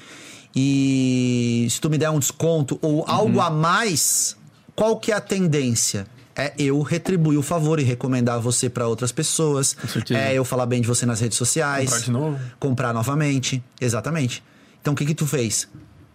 [0.54, 4.36] e se tu me der um desconto ou algo a mais,
[4.74, 6.06] qual que é a tendência?
[6.34, 9.74] É eu retribuir o favor e recomendar você para outras pessoas.
[9.88, 10.20] certeza.
[10.20, 11.88] É eu falar bem de você nas redes sociais.
[11.88, 12.40] Comprar de novo.
[12.60, 13.64] Comprar novamente.
[13.80, 14.44] Exatamente.
[14.80, 15.66] Então o que que tu fez?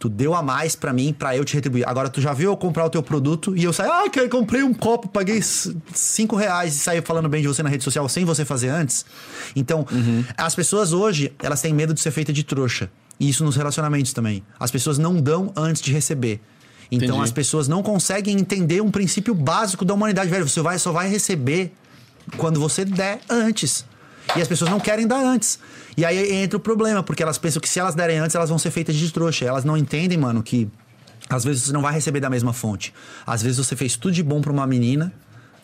[0.02, 1.88] Tu deu a mais pra mim, pra eu te retribuir.
[1.88, 4.28] Agora tu já viu eu comprar o teu produto e eu saí, ah, que eu
[4.28, 5.40] comprei um copo, paguei
[5.94, 9.06] cinco reais e saí falando bem de você na rede social sem você fazer antes.
[9.56, 9.86] Então,
[10.36, 12.90] as pessoas hoje, elas têm medo de ser feita de trouxa.
[13.20, 14.44] E isso nos relacionamentos também.
[14.60, 16.42] As pessoas não dão antes de receber.
[16.92, 17.24] Então Entendi.
[17.24, 20.50] as pessoas não conseguem entender um princípio básico da humanidade, velho.
[20.50, 21.72] Você vai, só vai receber
[22.38, 23.86] quando você der antes.
[24.36, 25.60] E as pessoas não querem dar antes.
[25.98, 28.58] E aí entra o problema, porque elas pensam que se elas derem antes, elas vão
[28.58, 29.46] ser feitas de trouxa.
[29.46, 30.70] Elas não entendem, mano, que
[31.30, 32.94] às vezes você não vai receber da mesma fonte.
[33.26, 35.14] Às vezes você fez tudo de bom pra uma menina,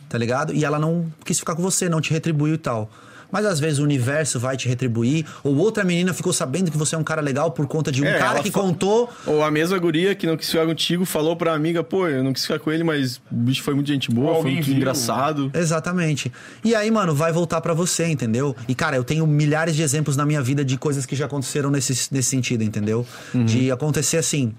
[0.09, 0.53] tá ligado?
[0.53, 2.89] E ela não quis ficar com você, não te retribuiu e tal.
[3.31, 6.95] Mas às vezes o universo vai te retribuir, ou outra menina ficou sabendo que você
[6.95, 9.09] é um cara legal por conta de um É, cara que fa- contou.
[9.25, 12.31] Ou a mesma guria que não quis ficar contigo falou pra amiga, pô, eu não
[12.33, 14.75] quis ficar com ele, mas o bicho foi muito gente boa, foi muito viu.
[14.77, 15.51] engraçado.
[15.53, 16.31] Exatamente.
[16.63, 18.55] E aí, mano, vai voltar pra você, entendeu?
[18.67, 21.69] E, cara, eu tenho milhares de exemplos na minha vida de coisas que já aconteceram
[21.69, 23.05] nesse, nesse sentido, entendeu?
[23.33, 24.53] De acontecer assim.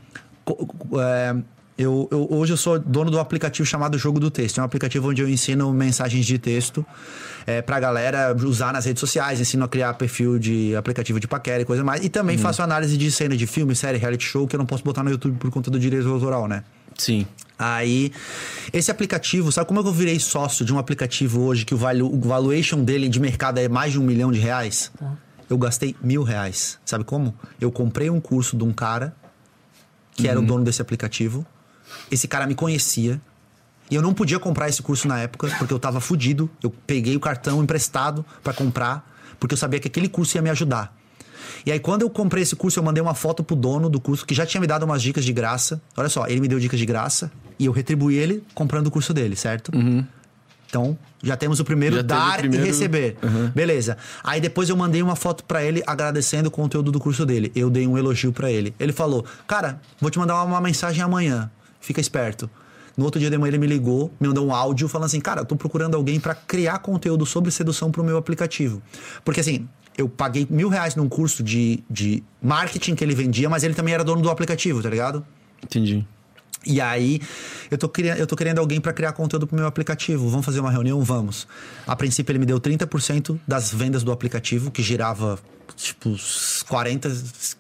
[1.00, 1.36] é,
[1.78, 4.58] eu, eu- hoje eu sou dono do aplicativo chamado Jogo do Texto.
[4.58, 6.84] É um aplicativo onde eu ensino mensagens de texto
[7.46, 11.62] é, pra galera usar nas redes sociais, ensino a criar perfil de aplicativo de paquera
[11.62, 12.04] e coisa mais.
[12.04, 14.82] E também faço análise de cena de filme, série, reality show, que eu não posso
[14.82, 16.64] botar no YouTube por conta do direito autoral, né?
[16.96, 17.24] Sim.
[17.56, 18.12] Aí,
[18.72, 21.78] esse aplicativo, sabe como é que eu virei sócio de um aplicativo hoje que o,
[21.78, 24.90] valu, o valuation dele de mercado é mais de um milhão de reais?
[25.48, 26.78] Eu gastei mil reais.
[26.84, 27.34] Sabe como?
[27.60, 29.14] Eu comprei um curso de um cara
[30.14, 31.46] que era o dono desse aplicativo.
[32.10, 33.20] Esse cara me conhecia.
[33.90, 36.50] E eu não podia comprar esse curso na época, porque eu tava fudido.
[36.62, 39.08] Eu peguei o cartão emprestado pra comprar,
[39.40, 40.94] porque eu sabia que aquele curso ia me ajudar.
[41.64, 44.26] E aí, quando eu comprei esse curso, eu mandei uma foto pro dono do curso,
[44.26, 45.80] que já tinha me dado umas dicas de graça.
[45.96, 49.14] Olha só, ele me deu dicas de graça e eu retribuí ele comprando o curso
[49.14, 49.72] dele, certo?
[50.68, 53.16] Então, já temos o primeiro Já teve o dar primeiro- e receber.
[53.54, 53.96] Beleza.
[54.22, 57.50] Aí depois eu mandei uma foto pra ele agradecendo o conteúdo do curso dele.
[57.54, 58.74] Eu dei um elogio pra ele.
[58.78, 61.50] Ele falou: "Cara, vou te mandar uma mensagem amanhã.
[61.80, 62.50] Fica esperto."
[62.96, 65.42] No outro dia de manhã ele me ligou, me mandou um áudio falando assim: "Cara,
[65.42, 68.82] eu tô procurando alguém pra criar conteúdo sobre sedução pro meu aplicativo."
[69.24, 73.64] Porque assim, eu paguei mil reais num curso de, de marketing que ele vendia, mas
[73.64, 75.26] ele também era dono do aplicativo, tá ligado?
[75.62, 76.06] Entendi.
[76.68, 77.20] E aí,
[77.70, 80.28] eu tô, querendo, eu tô querendo alguém para criar conteúdo pro meu aplicativo.
[80.28, 81.02] Vamos fazer uma reunião?
[81.02, 81.48] Vamos.
[81.86, 85.38] A princípio, ele me deu 30% das vendas do aplicativo, que girava,
[85.74, 87.10] tipo, uns 40,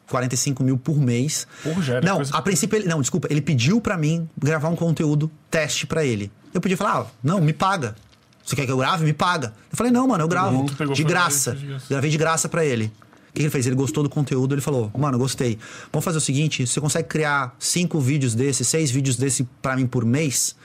[0.08, 1.46] 45 mil por mês.
[1.62, 3.28] Porra, Não, coisa- a princípio, ele, não, desculpa.
[3.30, 6.30] Ele pediu para mim gravar um conteúdo teste para ele.
[6.52, 7.96] Eu podia falar, ah, não, me paga.
[8.44, 9.04] Você quer que eu grave?
[9.04, 9.52] Me paga.
[9.70, 10.64] Eu falei, não, mano, eu gravo.
[10.94, 11.50] de graça.
[11.50, 11.86] ele, de graça.
[11.90, 12.90] Gravei de graça pra ele.
[13.30, 13.66] O que ele fez?
[13.66, 15.58] Ele gostou do conteúdo, ele falou: Mano, gostei.
[15.92, 19.86] Vamos fazer o seguinte: você consegue criar cinco vídeos desse, seis vídeos desse pra mim
[19.86, 20.56] por mês?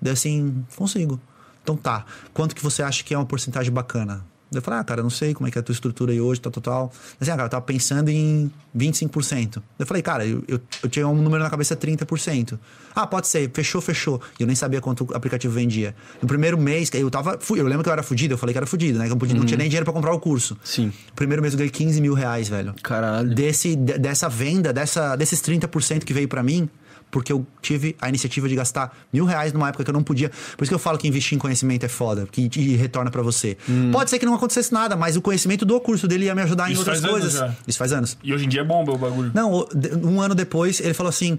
[0.00, 1.20] Daí assim, consigo.
[1.62, 2.04] Então tá.
[2.32, 4.24] Quanto que você acha que é uma porcentagem bacana?
[4.52, 6.40] Eu falei, ah, cara, não sei como é que é a tua estrutura aí hoje,
[6.40, 6.92] tal, tal, tal.
[7.20, 9.54] Assim, ah, cara, eu tava pensando em 25%.
[9.54, 12.58] Daí Eu falei, cara, eu, eu, eu tinha um número na cabeça 30%.
[12.94, 14.20] Ah, pode ser, fechou, fechou.
[14.38, 15.94] E eu nem sabia quanto o aplicativo vendia.
[16.20, 17.38] No primeiro mês, eu tava.
[17.50, 19.04] Eu lembro que eu era fudido, eu falei que era fudido, né?
[19.04, 20.56] Que eu não podia- não tinha nem dinheiro pra comprar o curso.
[20.64, 20.86] Sim.
[20.86, 23.32] No primeiro mês eu ganhei 15 mil reais, velho Caralho.
[23.34, 26.68] desse, de- dessa venda, dessa, desses 30% que veio pra mim,
[27.10, 30.30] porque eu tive a iniciativa de gastar mil reais numa época que eu não podia.
[30.56, 33.22] Por isso que eu falo que investir em conhecimento é foda, que te retorna pra
[33.22, 33.56] você.
[33.68, 33.90] Hum.
[33.90, 36.68] Pode ser que não acontecesse nada, mas o conhecimento do curso dele ia me ajudar
[36.68, 37.38] em Isso outras faz anos coisas.
[37.40, 37.54] já.
[37.66, 38.16] Isso faz anos.
[38.22, 39.30] E hoje em dia é bomba o bagulho.
[39.34, 39.66] Não,
[40.02, 41.38] um ano depois, ele falou assim: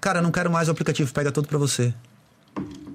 [0.00, 1.92] Cara, não quero mais o aplicativo, pega tudo pra você.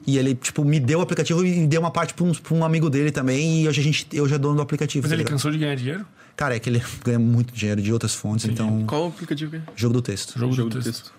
[0.08, 2.64] E ele, tipo, me deu o aplicativo e deu uma parte pra um, pra um
[2.64, 3.64] amigo dele também.
[3.64, 5.04] E hoje a gente, eu já é dono do aplicativo.
[5.04, 5.34] Mas tá ele ligado?
[5.34, 6.06] cansou de ganhar dinheiro?
[6.38, 8.86] Cara, é que ele ganha muito dinheiro de outras fontes, então.
[8.86, 9.62] Qual o aplicativo que é?
[9.76, 10.38] Jogo do texto.
[10.38, 11.12] Jogo, Jogo do do texto.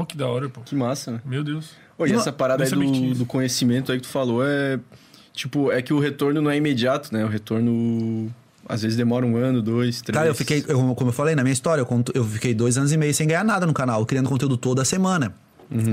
[0.00, 0.62] Pô, que da hora, pô.
[0.62, 1.20] Que massa, né?
[1.26, 1.72] Meu Deus.
[1.98, 4.80] Ô, e Não, essa parada aí do, do conhecimento aí que tu falou é.
[5.34, 7.22] Tipo, é que o retorno não é imediato, né?
[7.22, 8.32] O retorno.
[8.66, 10.16] Às vezes demora um ano, dois, três.
[10.16, 12.78] Cara, eu fiquei, eu- como eu falei na minha história, eu, conto- eu fiquei dois
[12.78, 15.34] anos e meio sem ganhar nada no canal, criando conteúdo toda semana.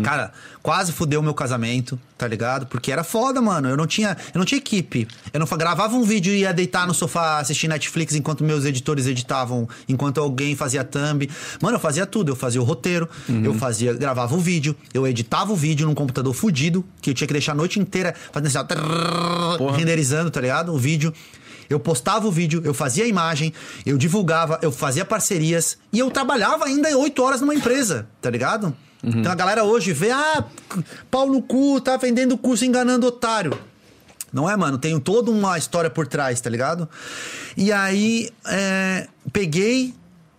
[0.04, 0.32] Cara,
[0.64, 2.66] quase fudeu o meu casamento, tá ligado?
[2.66, 3.70] Porque era foda, mano.
[3.70, 5.08] Eu não tinha, eu não tinha equipe.
[5.32, 9.06] Eu não gravava um vídeo e ia deitar no sofá assistir Netflix enquanto meus editores
[9.06, 11.30] editavam, enquanto alguém fazia thumb.
[11.62, 12.32] Mano, eu fazia tudo.
[12.32, 13.08] Eu fazia o roteiro,
[13.44, 17.28] eu fazia, gravava o vídeo, eu editava o vídeo num computador fudido, que eu tinha
[17.28, 18.58] que deixar a noite inteira fazendo assim,
[19.60, 20.74] ó, renderizando, tá ligado?
[20.74, 21.14] O vídeo.
[21.70, 23.52] Eu postava o vídeo, eu fazia a imagem,
[23.86, 28.74] eu divulgava, eu fazia parcerias e eu trabalhava ainda oito horas numa empresa, tá ligado?
[29.04, 30.44] Então a galera hoje vê, ah,
[31.10, 33.58] pau no cu, tá vendendo curso enganando otário.
[34.34, 34.78] Não é, mano?
[34.78, 36.90] Tem toda uma história por trás, tá ligado?
[37.56, 39.94] E aí, é, peguei,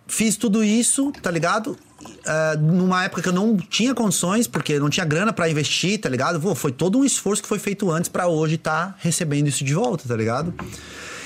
[0.07, 1.77] fiz tudo isso, tá ligado?
[2.25, 6.07] É, numa época que eu não tinha condições, porque não tinha grana pra investir, tá
[6.07, 6.39] ligado?
[6.39, 9.73] Pô, foi todo um esforço que foi feito antes pra hoje estar recebendo isso de
[9.73, 10.53] volta, tá ligado?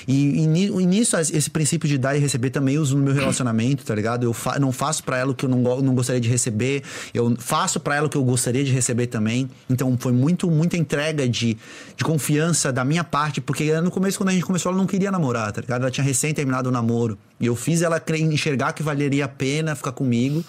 [0.08, 3.84] E, e ni- nisso, esse princípio de dar e receber também uso no meu relacionamento,
[3.86, 4.24] tá ligado?
[4.24, 7.36] Eu fa- não faço pra ela o que eu não, não gostaria de receber, eu
[7.40, 9.50] faço pra ela o que eu gostaria de receber também.
[9.70, 11.58] Então foi muito, muita entrega de,
[11.96, 15.12] de confiança da minha parte, porque no começo, quando a gente começou, ela não queria
[15.12, 15.82] namorar, tá ligado?
[15.82, 17.18] Ela tinha recém terminado o namoro.
[17.40, 20.44] E eu fiz ela enxergar que valeria a pena ficar comigo.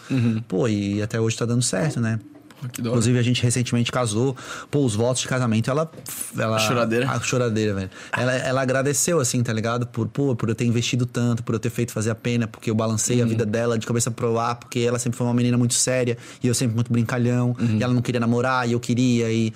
[0.47, 2.19] Pô, e até hoje tá dando certo, né?
[2.65, 2.89] Hora.
[2.89, 4.37] Inclusive, a gente recentemente casou.
[4.71, 5.91] Pô, os votos de casamento, ela.
[6.37, 7.09] ela A choradeira.
[7.11, 7.91] A choradeira, velho.
[8.17, 9.87] Ela, ela agradeceu, assim, tá ligado?
[9.87, 12.71] Por, pô, por eu ter investido tanto, por eu ter feito fazer a pena, porque
[12.71, 13.25] eu balancei Uhum.
[13.25, 16.17] a vida dela de cabeça pro ar, porque ela sempre foi uma menina muito séria
[16.43, 17.55] e eu sempre muito brincalhão.
[17.59, 17.79] Uhum.
[17.79, 19.31] E ela não queria namorar e eu queria.
[19.31, 19.53] E,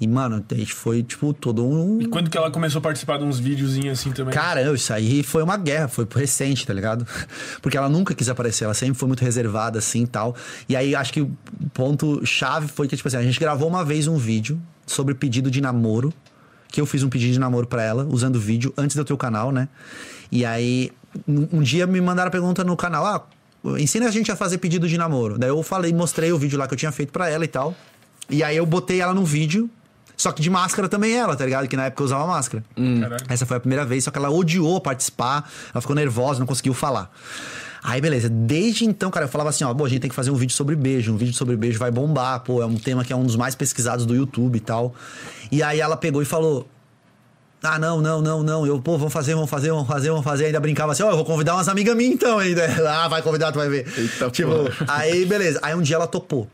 [0.00, 2.00] e mano, a gente foi, tipo, todo um.
[2.00, 4.32] E quando que ela começou a participar de uns videozinhos assim também?
[4.32, 7.04] Cara, isso aí foi uma guerra, foi recente, tá ligado?
[7.60, 10.36] Porque ela nunca quis aparecer, ela sempre foi muito reservada assim e tal.
[10.68, 11.36] E aí acho que o
[11.74, 15.50] ponto chave foi que, tipo assim, a gente gravou uma vez um vídeo sobre pedido
[15.50, 16.12] de namoro.
[16.70, 19.50] Que eu fiz um pedido de namoro pra ela, usando vídeo, antes do teu canal,
[19.50, 19.68] né?
[20.30, 20.92] E aí,
[21.26, 23.26] um um dia me mandaram a pergunta no canal: ah,
[23.78, 25.38] ensina a gente a fazer pedido de namoro.
[25.38, 27.74] Daí eu falei, mostrei o vídeo lá que eu tinha feito pra ela e tal.
[28.30, 29.70] E aí eu botei ela no vídeo,
[30.18, 31.68] só que de máscara também ela, tá ligado?
[31.68, 32.64] Que na época eu usava máscara.
[32.74, 33.24] Caralho.
[33.28, 36.74] Essa foi a primeira vez, só que ela odiou participar, ela ficou nervosa, não conseguiu
[36.74, 37.10] falar.
[37.84, 38.28] Aí, beleza.
[38.28, 40.54] Desde então, cara, eu falava assim, ó, pô, a gente tem que fazer um vídeo
[40.54, 41.12] sobre beijo.
[41.12, 43.54] Um vídeo sobre beijo vai bombar, pô, é um tema que é um dos mais
[43.54, 44.92] pesquisados do YouTube e tal.
[45.52, 46.68] E aí ela pegou e falou.
[47.62, 48.66] Ah, não, não, não, não.
[48.66, 50.46] Eu, pô, vamos fazer, vamos fazer, vamos fazer, vamos fazer.
[50.46, 52.66] Ainda brincava assim, ó, eu vou convidar umas amigas minhas então ainda.
[52.88, 53.86] Ah, vai convidar, tu vai ver.
[53.96, 54.86] Eita tipo, porra.
[54.88, 55.60] aí, beleza.
[55.62, 56.48] Aí um dia ela topou.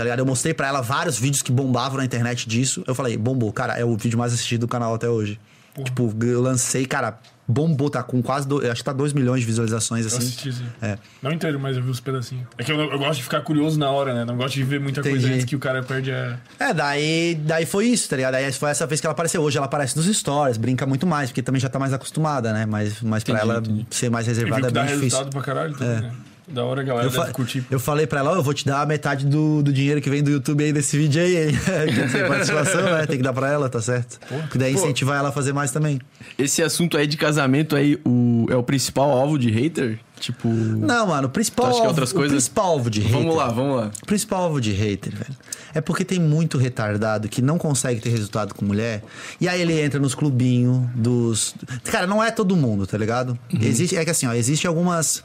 [0.00, 0.20] Tá ligado?
[0.20, 2.82] Eu mostrei pra ela vários vídeos que bombavam na internet disso.
[2.86, 5.38] Eu falei, bombou, cara, é o vídeo mais assistido do canal até hoje.
[5.84, 8.48] Tipo, eu lancei, cara, bombou, tá com quase.
[8.48, 10.16] Do, acho que tá 2 milhões de visualizações, Eu assim.
[10.26, 10.64] assisti, sim.
[10.80, 10.96] É.
[11.22, 12.46] Não inteiro, mas eu vi os pedacinhos.
[12.56, 14.24] É que eu, eu gosto de ficar curioso na hora, né?
[14.24, 15.34] Não gosto de ver muita coisa Entendi.
[15.34, 16.38] antes que o cara perde a.
[16.58, 18.32] É, daí, daí foi isso, tá ligado?
[18.32, 19.42] Daí foi essa vez que ela apareceu.
[19.42, 22.64] Hoje ela aparece nos stories, brinca muito mais, porque também já tá mais acostumada, né?
[22.64, 23.86] Mas, mas pra Entendi, ela entendi.
[23.90, 25.18] ser mais reservada é que dá bem difícil.
[25.18, 26.12] resultado pra caralho também, né?
[26.50, 27.64] Da hora galera Eu, fa- curtir.
[27.70, 30.10] eu falei pra ela, ó, eu vou te dar a metade do, do dinheiro que
[30.10, 31.58] vem do YouTube aí desse vídeo aí, hein?
[32.06, 33.06] Dizer, participação, né?
[33.06, 34.18] Tem que dar pra ela, tá certo?
[34.28, 34.80] Porque daí Pô.
[34.80, 36.00] incentivar ela a fazer mais também.
[36.38, 39.98] Esse assunto aí de casamento aí, o, é o principal alvo de hater?
[40.18, 40.48] Tipo.
[40.48, 42.32] Não, mano, o principal, Tu acha que é alvo, outras o coisas?
[42.48, 43.16] principal alvo de hater...
[43.16, 43.90] Vamos lá, vamos lá.
[44.02, 45.34] O principal alvo de hater, velho,
[45.72, 49.02] é porque tem muito retardado que não consegue ter resultado com mulher.
[49.40, 51.54] E aí ele entra nos clubinhos dos.
[51.84, 53.38] Cara, não é todo mundo, tá ligado?
[53.62, 55.24] Existe, é que assim, ó, existe algumas.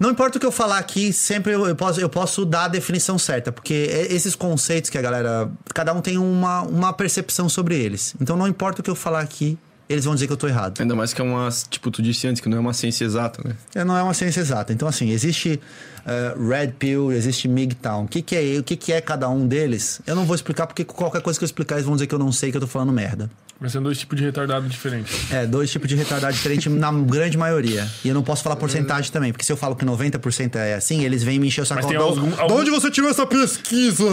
[0.00, 3.18] Não importa o que eu falar aqui, sempre eu, posso, eu posso dar a definição
[3.18, 5.50] certa, porque é- esses conceitos que a galera.
[5.74, 8.14] Cada um tem uma, uma percepção sobre eles.
[8.18, 9.58] Então não importa o que eu falar aqui,
[9.90, 10.80] eles vão dizer que eu tô errado.
[10.80, 11.50] Ainda mais que é uma.
[11.68, 13.54] Tipo, tu disse antes que não é uma ciência exata, né?
[13.74, 14.72] É, Não é uma ciência exata.
[14.72, 15.60] Então, assim, existe
[16.06, 18.04] eh, Red Pill, existe MGTOW.
[18.04, 20.00] O que, que é o que, que é cada um deles?
[20.06, 22.18] Eu não vou explicar, porque qualquer coisa que eu explicar, eles vão dizer que eu
[22.18, 23.28] não sei, que eu tô falando merda.
[23.60, 25.30] Mas são dois tipos de retardado diferentes.
[25.30, 27.86] É, dois tipos de retardado diferentes na grande maioria.
[28.02, 31.04] E eu não posso falar porcentagem também, porque se eu falo que 90% é assim,
[31.04, 31.82] eles vêm me encher o saco.
[31.82, 34.04] Mas tem "Da- algum- De algum- onde você tirou essa pesquisa?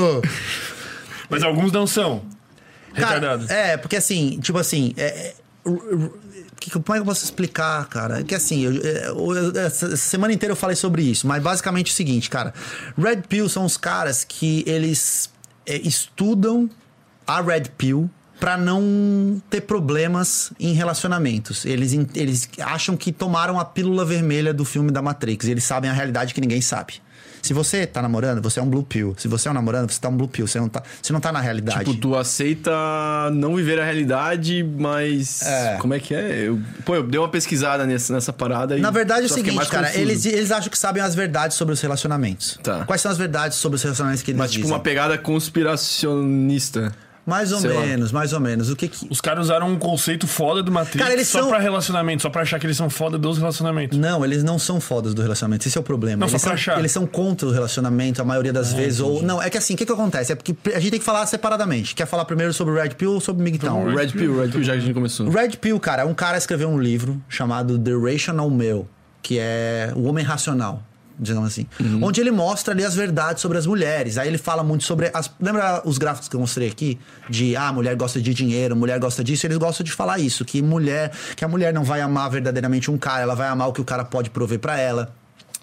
[1.29, 2.23] Mas alguns não são.
[2.93, 3.49] Cara, Retardados.
[3.49, 5.33] é, porque assim, tipo assim, é, é,
[6.59, 8.23] que- como é que eu posso explicar, cara?
[8.23, 11.93] Que assim, eu- é, eu- essa semana inteira eu falei sobre isso, mas basicamente é
[11.93, 12.53] o seguinte, cara.
[12.97, 15.29] Red Pill são os caras que eles
[15.65, 16.69] é, estudam
[17.25, 18.09] a Red Pill
[18.39, 21.65] pra não ter problemas em relacionamentos.
[21.65, 25.47] Eles, eles acham que tomaram a pílula vermelha do filme da Matrix.
[25.47, 27.01] Eles sabem a realidade que ninguém sabe.
[27.41, 29.15] Se você tá namorando, você é um blue pill.
[29.17, 30.47] Se você é um namorando, você tá um blue pill.
[30.47, 31.85] Você não tá, você não tá na realidade.
[31.85, 32.71] Tipo, tu aceita
[33.31, 35.43] não viver a realidade, mas.
[35.43, 35.77] É.
[35.79, 36.47] Como é que é?
[36.47, 38.81] Eu, pô, eu dei uma pesquisada nessa, nessa parada e.
[38.81, 40.01] Na verdade é o seguinte, cara, confuso.
[40.01, 42.59] eles, eles acham que sabem as verdades sobre os relacionamentos.
[42.61, 42.83] Tá.
[42.85, 44.75] Quais são as verdades sobre os relacionamentos que eles Mas, tipo, dizem?
[44.75, 46.93] uma pegada conspiracionista.
[47.27, 47.81] Mais ou sei lá.
[47.81, 48.69] menos, mais ou menos.
[48.69, 49.05] O que que...
[49.09, 52.29] Os caras usaram um conceito foda do Matrix Cara, eles só são- pra relacionamento, só
[52.29, 53.97] pra achar que eles são foda dos relacionamentos.
[53.97, 55.67] Não, eles não são fodas do relacionamento.
[55.67, 56.21] Esse é o problema.
[56.21, 56.79] Não, eles, só pra são, achar.
[56.79, 59.01] eles são contra o relacionamento a maioria das vezes.
[59.01, 60.31] Ou não, é que assim, o que, que acontece?
[60.31, 61.93] É porque a gente tem que falar separadamente.
[61.93, 63.93] Quer falar primeiro sobre o Red Pill ou sobre o MGTOW?
[63.93, 65.27] Red Pill, Red Pill, já que a gente começou.
[65.27, 68.85] O Red Pill, cara, um cara escreveu um livro chamado The Rational Male,
[69.21, 70.81] que é o homem racional,
[71.19, 71.65] digamos assim.
[72.01, 74.17] Onde ele mostra ali as verdades sobre as mulheres.
[74.17, 75.29] Aí ele fala muito sobre as.
[75.39, 76.99] Lembra os gráficos que eu mostrei aqui?
[77.29, 79.45] De ah, mulher gosta de dinheiro, mulher gosta disso.
[79.47, 82.97] Eles gostam de falar isso, que mulher, que a mulher não vai amar verdadeiramente um
[82.97, 85.13] cara, ela vai amar o que o cara pode prover pra ela.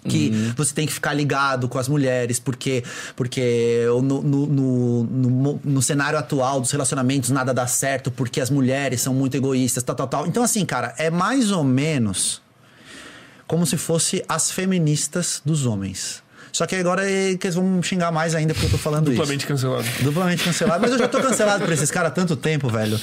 [0.07, 2.83] Que você tem que ficar ligado com as mulheres, porque
[3.15, 8.51] porque no, no, no, no, no cenário atual dos relacionamentos nada dá certo, porque as
[8.51, 10.27] mulheres são muito egoístas, tal, tal, tal.
[10.27, 12.39] Então, assim, cara, é mais ou menos
[13.47, 16.24] como se fosse as feministas dos homens.
[16.55, 19.07] Só que agora é que eles vão me xingar mais ainda porque eu tô falando
[19.11, 19.47] Duplamente isso.
[19.47, 19.85] cancelado.
[19.99, 20.79] Duplamente cancelado.
[20.81, 22.97] Mas eu já tô cancelado por esses caras há tanto tempo, velho.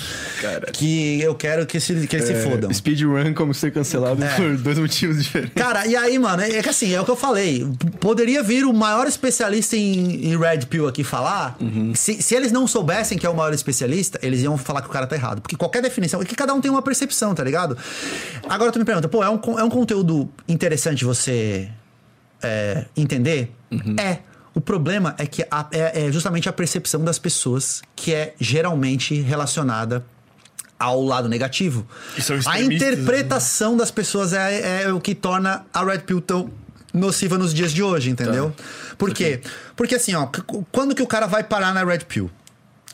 [0.73, 2.70] Que eu quero que, se, que eles se fodam.
[2.70, 4.37] É, Speedrun como ser cancelado É.
[4.37, 5.53] por dois motivos diferentes.
[5.55, 7.66] Cara, e aí, mano, é que assim, é o que eu falei.
[8.01, 11.59] Poderia vir o maior especialista em, em Red Pill aqui falar.
[11.95, 14.91] Se, se eles não soubessem que é o maior especialista, eles iam falar que o
[14.91, 15.43] cara tá errado.
[15.43, 16.23] Porque qualquer definição.
[16.23, 17.77] É que cada um tem uma percepção, tá ligado?
[18.49, 21.69] Agora tu me pergunta, pô, é um, é um conteúdo interessante você
[22.43, 23.52] é, entender?
[23.98, 24.19] É.
[24.55, 29.19] O problema é que a- é, é justamente a percepção das pessoas que é geralmente
[29.20, 30.05] relacionada
[30.78, 31.86] ao lado negativo.
[32.14, 32.66] A extremistas,
[32.98, 36.51] interpretação das pessoas é, é o que torna a Red Pill tão
[36.93, 38.52] nociva nos dias de hoje, entendeu?
[38.98, 39.40] Por quê?
[39.74, 40.27] Porque assim, ó,
[40.70, 42.31] quando que o cara vai parar na Red Pill?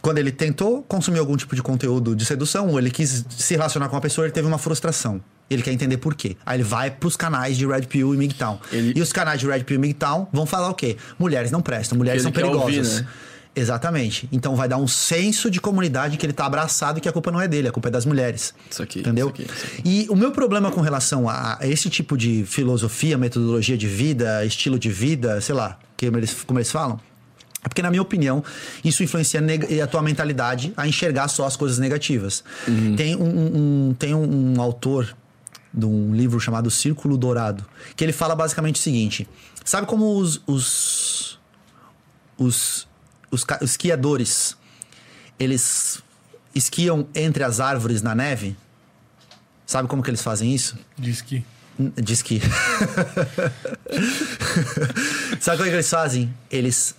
[0.01, 3.89] Quando ele tentou consumir algum tipo de conteúdo de sedução, ou ele quis se relacionar
[3.89, 5.21] com uma pessoa, ele teve uma frustração.
[5.51, 6.37] Ele quer entender por quê.
[6.45, 8.61] Aí ele vai pros canais de Red Pill e MGTOW.
[8.73, 10.97] Ele- E os canais de Red Pill e MGTOW vão falar o quê?
[11.19, 13.01] Mulheres não prestam, mulheres são quer ouvir, perigosas.
[13.03, 13.09] né?
[13.57, 14.29] Exatamente.
[14.31, 17.33] Então vai dar um senso de comunidade que ele tá abraçado e que a culpa
[17.33, 18.55] não é dele, a culpa é das mulheres.
[18.71, 19.27] Isso aqui, Entendeu?
[19.35, 19.83] isso aqui, isso aqui.
[19.85, 24.79] E o meu problema com relação a esse tipo de filosofia, metodologia de vida, estilo
[24.79, 27.01] de vida, sei lá, como eles, como eles falam,
[27.65, 28.45] é porque, na minha opinião,
[28.85, 29.41] isso influencia
[29.83, 32.45] a tua mentalidade a enxergar só as coisas negativas.
[32.97, 35.17] Tem, um, um- um- tem um, um autor
[35.73, 37.65] de um livro chamado Círculo Dourado,
[37.95, 39.29] que ele fala basicamente o seguinte:
[39.65, 41.39] sabe como os, os,
[42.39, 42.89] os,
[43.31, 44.57] os, os esquiadores
[45.39, 46.03] eles
[46.55, 48.57] esquiam entre as árvores na neve?
[49.67, 50.79] Sabe como que eles fazem isso?
[50.97, 51.45] Diz que.
[51.79, 52.41] De esqui.
[55.39, 56.35] Sabe como é que eles fazem?
[56.51, 56.97] Eles,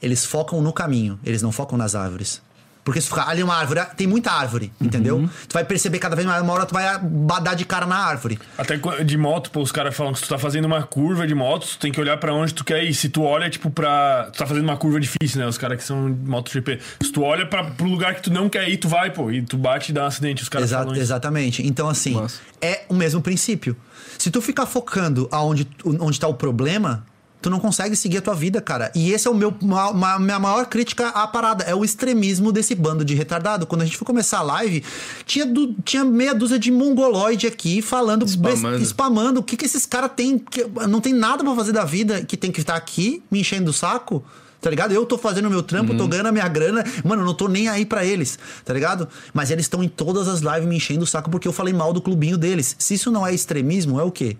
[0.00, 2.40] eles focam no caminho, eles não focam nas árvores.
[2.86, 5.28] Porque se ficar ali uma árvore, tem muita árvore, entendeu?
[5.48, 8.38] Tu vai perceber cada vez mais, uma hora tu vai badar de cara na árvore.
[8.56, 11.34] Até de moto, pô, os caras falam que se tu tá fazendo uma curva de
[11.34, 12.94] moto, tu tem que olhar pra onde tu quer ir.
[12.94, 14.28] Se tu olha, tipo, pra.
[14.32, 15.48] Tu tá fazendo uma curva difícil, né?
[15.48, 16.78] Os caras que são de MotoGP.
[17.02, 19.32] Se tu olha pra, pro lugar que tu não quer ir, tu vai, pô.
[19.32, 20.44] E tu bate e dá um acidente.
[20.44, 21.02] Os caras Exa- falam isso.
[21.02, 21.66] exatamente.
[21.66, 22.38] Então, assim, Massa.
[22.62, 23.76] é o mesmo princípio.
[24.16, 27.04] Se tu ficar focando aonde onde tá o problema,
[27.46, 28.90] tu não consegue seguir a tua vida, cara.
[28.92, 32.74] E esse é o meu ma- minha maior crítica à parada, é o extremismo desse
[32.74, 33.64] bando de retardado.
[33.68, 34.82] Quando a gente foi começar a live,
[35.24, 35.46] tinha,
[35.84, 38.82] tinha meia dúzia de mongoloide aqui falando, bes- Spamando.
[38.84, 39.40] spamando.
[39.40, 40.40] O que que esses caras têm?
[40.40, 43.70] Que- Não tem nada pra fazer da vida que tem que estar aqui me enchendo
[43.70, 44.24] o saco?
[44.60, 44.90] Tá ligado?
[44.92, 46.84] Eu tô fazendo o meu trampo, tô ganhando a minha grana.
[47.04, 49.06] Mano, eu não tô nem aí pra eles, tá ligado?
[49.32, 51.92] Mas eles estão em todas as lives me enchendo o saco porque eu falei mal
[51.92, 52.74] do clubinho deles.
[52.76, 54.36] Se isso não é extremismo, é o quê?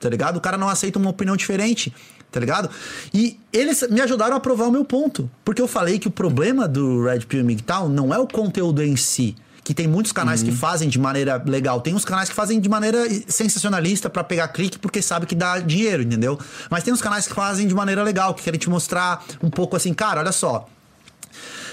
[0.00, 0.36] Tá ligado?
[0.36, 1.92] O cara não aceita uma opinião diferente,
[2.30, 2.70] tá ligado?
[3.12, 5.30] E eles me ajudaram a provar o meu ponto.
[5.44, 8.96] Porque eu falei que o problema do Red Pill MGTOW não é o conteúdo em
[8.96, 9.36] si.
[9.64, 11.82] Que tem muitos canais que fazem de maneira legal.
[11.82, 15.58] Tem uns canais que fazem de maneira sensacionalista pra pegar clique porque sabe que dá
[15.58, 16.38] dinheiro, entendeu?
[16.70, 19.76] Mas tem uns canais que fazem de maneira legal, que querem te mostrar um pouco
[19.76, 20.66] assim, cara, olha só.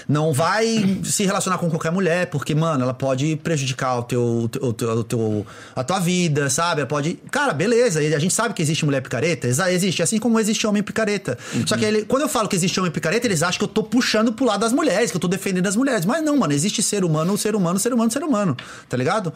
[0.08, 4.22] Não vai se relacionar com qualquer mulher, porque, mano, ela pode prejudicar o teu,
[4.60, 6.80] o teu, o teu- a tua vida, sabe?
[6.82, 7.18] Ela pode.
[7.30, 7.98] Cara, beleza.
[7.98, 9.48] A gente sabe que existe mulher picareta.
[9.48, 11.36] Existe, assim como existe homem picareta.
[11.66, 13.82] Só que ele, quando eu falo que existe homem picareta, eles acham que eu tô
[13.82, 16.04] puxando pro lado das mulheres, que eu tô defendendo as mulheres.
[16.06, 18.56] Mas não, mano, existe ser humano, ser humano, ser humano, ser humano.
[18.88, 19.32] Tá ligado?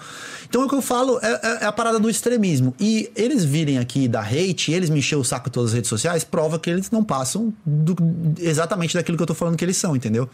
[0.49, 2.75] Então o que eu falo é, é- é a parada do extremismo.
[2.79, 5.89] E eles virem aqui da hate, eles me encher o saco em todas as redes
[5.89, 7.97] sociais, prova que eles não passam do-
[8.39, 10.29] exatamente daquilo que eu tô falando que eles são, entendeu?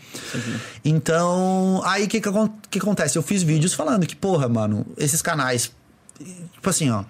[0.85, 2.31] Então, aí o que, que,
[2.71, 3.17] que acontece?
[3.17, 5.73] Eu fiz vídeos falando que, porra, mano, esses canais.
[6.55, 7.05] Tipo assim, ó.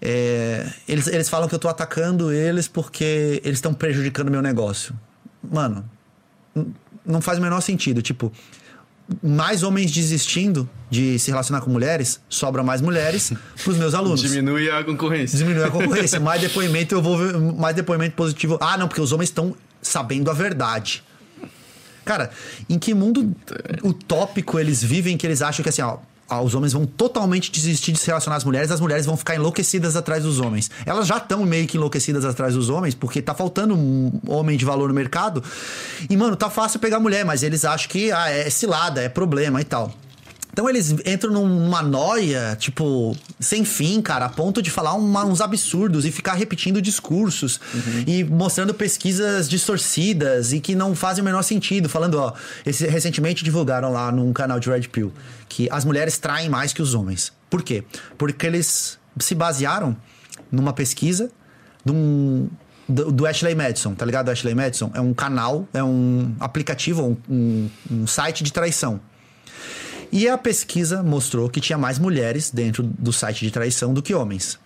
[0.00, 4.94] é, eles, eles falam que eu tô atacando eles porque eles estão prejudicando meu negócio.
[5.42, 5.84] Mano,
[7.04, 8.00] não faz o menor sentido.
[8.00, 8.32] Tipo,
[9.22, 13.32] mais homens desistindo de se relacionar com mulheres, sobra mais mulheres
[13.62, 14.20] pros meus alunos.
[14.20, 15.38] Diminui a concorrência.
[15.38, 16.20] Diminui a concorrência.
[16.20, 18.58] mais depoimento eu vou ver, mais depoimento positivo.
[18.60, 21.02] Ah, não, porque os homens estão sabendo a verdade.
[22.04, 22.30] Cara,
[22.68, 23.34] em que mundo
[23.82, 25.98] utópico eles vivem que eles acham que assim, ó,
[26.40, 29.96] os homens vão totalmente desistir de se relacionar às mulheres, as mulheres vão ficar enlouquecidas
[29.96, 30.70] atrás dos homens.
[30.86, 34.64] Elas já estão meio que enlouquecidas atrás dos homens, porque tá faltando um homem de
[34.64, 35.42] valor no mercado.
[36.08, 39.60] E, mano, tá fácil pegar mulher, mas eles acham que ah, é cilada, é problema
[39.60, 39.92] e tal.
[40.52, 45.40] Então eles entram numa noia, tipo, sem fim, cara, a ponto de falar uma- uns
[45.40, 47.58] absurdos e ficar repetindo discursos
[48.06, 51.88] e mostrando pesquisas distorcidas e que não fazem o menor sentido.
[51.88, 52.34] Falando, ó,
[52.66, 55.10] esse, recentemente divulgaram lá num canal de Red Pill
[55.48, 57.32] que as mulheres traem mais que os homens.
[57.48, 57.82] Por quê?
[58.18, 59.96] Porque eles se basearam
[60.50, 61.30] numa pesquisa
[61.82, 62.48] de um-
[62.86, 64.28] do, do Ashley Madison, tá ligado?
[64.28, 69.00] O Ashley Madison é um canal, é um aplicativo, um- um- um site de traição.
[70.12, 74.14] E a pesquisa mostrou que tinha mais mulheres dentro do site de traição do que
[74.14, 74.58] homens.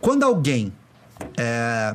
[0.00, 0.72] Quando alguém
[1.36, 1.94] é,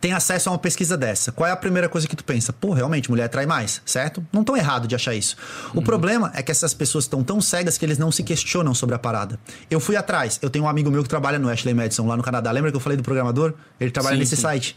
[0.00, 2.52] tem acesso a uma pesquisa dessa, qual é a primeira coisa que tu pensa?
[2.52, 4.24] Pô, realmente, mulher atrai mais, certo?
[4.32, 5.36] Não tão errado de achar isso.
[5.72, 8.94] O problema é que essas pessoas estão tão cegas que eles não se questionam sobre
[8.94, 9.38] a parada.
[9.70, 12.22] Eu fui atrás, eu tenho um amigo meu que trabalha no Ashley Madison lá no
[12.22, 12.50] Canadá.
[12.50, 13.54] Lembra que eu falei do programador?
[13.80, 14.42] Ele trabalha Sim, nesse sim.
[14.42, 14.76] site.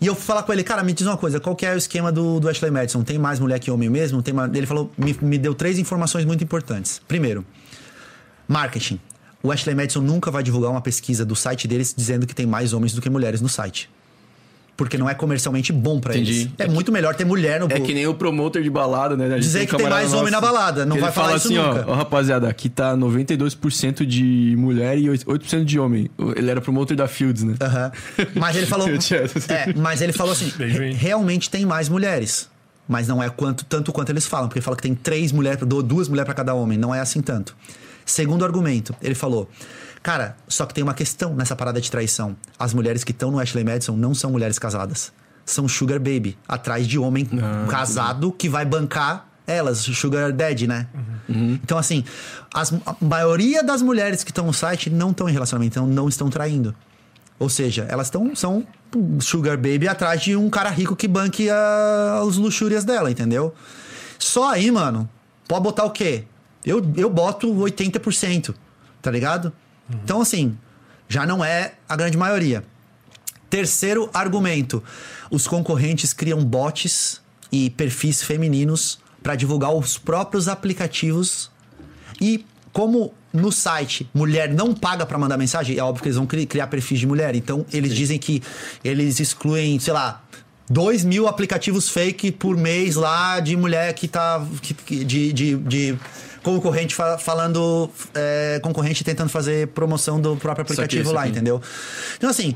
[0.00, 1.76] E eu fui falar com ele, cara, me diz uma coisa, qual que é o
[1.76, 3.04] esquema do, do Ashley Madison?
[3.04, 4.22] Tem mais mulher que homem mesmo?
[4.22, 4.50] Tem mais...
[4.54, 7.02] Ele falou, me, me deu três informações muito importantes.
[7.06, 7.44] Primeiro,
[8.48, 8.98] marketing.
[9.42, 12.72] O Ashley Madison nunca vai divulgar uma pesquisa do site deles dizendo que tem mais
[12.72, 13.90] homens do que mulheres no site.
[14.80, 16.32] Porque não é comercialmente bom pra Entendi.
[16.40, 16.48] eles.
[16.58, 19.38] É, muito melhor ter mulher no É que nem o promoter de balada, né?
[19.38, 21.84] Dizer que tem mais homem na balada, não que vai falar fala isso assim, nunca.
[21.86, 26.10] Ó, ó, rapaziada, aqui tá 92% de mulher e 8% de homem.
[26.34, 27.56] Ele era promoter da Fields, né?
[27.60, 27.92] Aham.
[28.36, 28.88] Mas ele falou.
[29.50, 30.50] É, mas ele falou assim:
[30.96, 32.48] realmente tem mais mulheres.
[32.88, 35.82] Mas não é quanto, tanto quanto eles falam, porque fala que tem três mulheres, du-
[35.82, 36.78] duas mulheres pra cada homem.
[36.78, 37.54] Não é assim tanto.
[38.04, 39.48] Segundo argumento, ele falou:
[40.02, 42.36] Cara, só que tem uma questão nessa parada de traição.
[42.58, 45.12] As mulheres que estão no Ashley Madison não são mulheres casadas.
[45.44, 47.28] São sugar baby, atrás de homem
[47.68, 50.86] casado que vai bancar elas, sugar daddy, né?
[51.28, 52.04] Então, assim,
[52.54, 56.08] as- a maioria das mulheres que estão no site não estão em relacionamento, então não
[56.08, 56.72] estão traindo.
[57.38, 58.64] Ou seja, elas estão são
[59.20, 63.52] sugar baby atrás de um cara rico que banque a, os luxúrias dela, entendeu?
[64.18, 65.08] Só aí, mano,
[65.48, 66.24] pode botar o quê?
[66.64, 68.54] Eu, eu boto 80%,
[69.00, 69.52] tá ligado?
[69.90, 70.56] Então, assim,
[71.08, 72.62] já não é a grande maioria.
[73.48, 74.82] Terceiro argumento:
[75.30, 77.20] os concorrentes criam bots
[77.50, 81.50] e perfis femininos para divulgar os próprios aplicativos
[82.20, 86.26] e como no site mulher não paga pra mandar mensagem, é óbvio que eles vão
[86.26, 87.34] cri- criar perfis de mulher.
[87.34, 88.42] Então eles dizem que
[88.84, 90.22] eles excluem, sei lá,
[90.68, 94.46] 2 mil aplicativos fake por mês lá de mulher que tá.
[94.62, 95.98] que- que- de, de, de
[96.42, 97.90] concorrente fa- falando.
[98.14, 101.60] é, concorrente tentando fazer promoção do próprio aplicativo Saquei, lá, entendeu?
[102.16, 102.54] Então assim,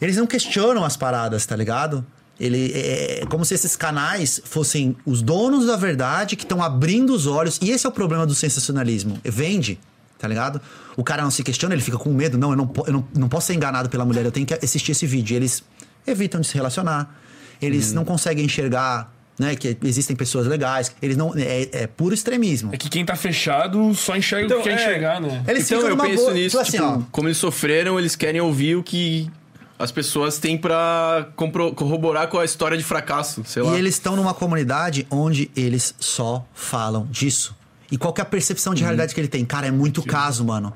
[0.00, 2.04] eles não questionam as paradas, tá ligado?
[2.38, 7.12] Ele é é como se esses canais fossem os donos da verdade que estão abrindo
[7.14, 7.58] os olhos.
[7.60, 9.18] E esse é o problema do sensacionalismo.
[9.22, 9.78] Vende,
[10.18, 10.58] tá ligado?
[10.96, 12.38] O cara não se questiona, ele fica com medo.
[12.38, 14.92] Não, eu não, eu não, não posso ser enganado pela mulher, eu tenho que assistir
[14.92, 15.36] esse vídeo.
[15.36, 15.62] Eles
[16.06, 17.14] evitam de se relacionar.
[17.60, 20.94] Eles não conseguem enxergar né, que existem pessoas legais.
[21.00, 21.32] Eles não.
[21.34, 22.74] É, é puro extremismo.
[22.74, 24.82] É que quem tá fechado só enxerga o Então, que quer é.
[24.84, 25.42] enxergar, né?
[25.48, 27.02] Eles então eu penso boa- nisso, tipo assim, tipo, ó.
[27.10, 29.30] como eles sofreram, eles querem ouvir o que
[29.78, 33.74] as pessoas têm pra compro- corroborar com a história de fracasso, sei lá.
[33.74, 37.56] E eles estão numa comunidade onde eles só falam disso.
[37.90, 39.44] E qual que é a percepção de realidade que ele tem?
[39.44, 40.72] Cara, é muito caso, mano.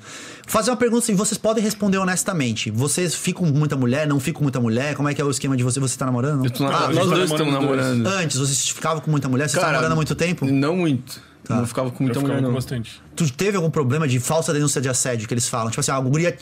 [0.47, 2.71] Fazer uma pergunta assim, vocês podem responder honestamente.
[2.71, 4.95] Vocês ficam com muita mulher, não ficam com muita mulher?
[4.97, 5.79] Como é que é o esquema de você?
[5.79, 6.45] Você tá namorando?
[6.45, 8.07] Eu tô na- Ah, nós tá dois estamos namorando namorando.
[8.25, 9.45] Antes, vocês ficavam com muita mulher?
[9.45, 10.45] Vocês estão Cara, namorando há muito tempo?
[10.47, 11.21] Não muito.
[11.45, 11.57] Tá.
[11.57, 12.55] Não ficava com muita eu ficava mulher, com não.
[12.55, 13.03] bastante.
[13.15, 15.69] Tu teve algum problema de falsa denúncia de assédio que eles falam?
[15.69, 16.35] Tipo assim, a guria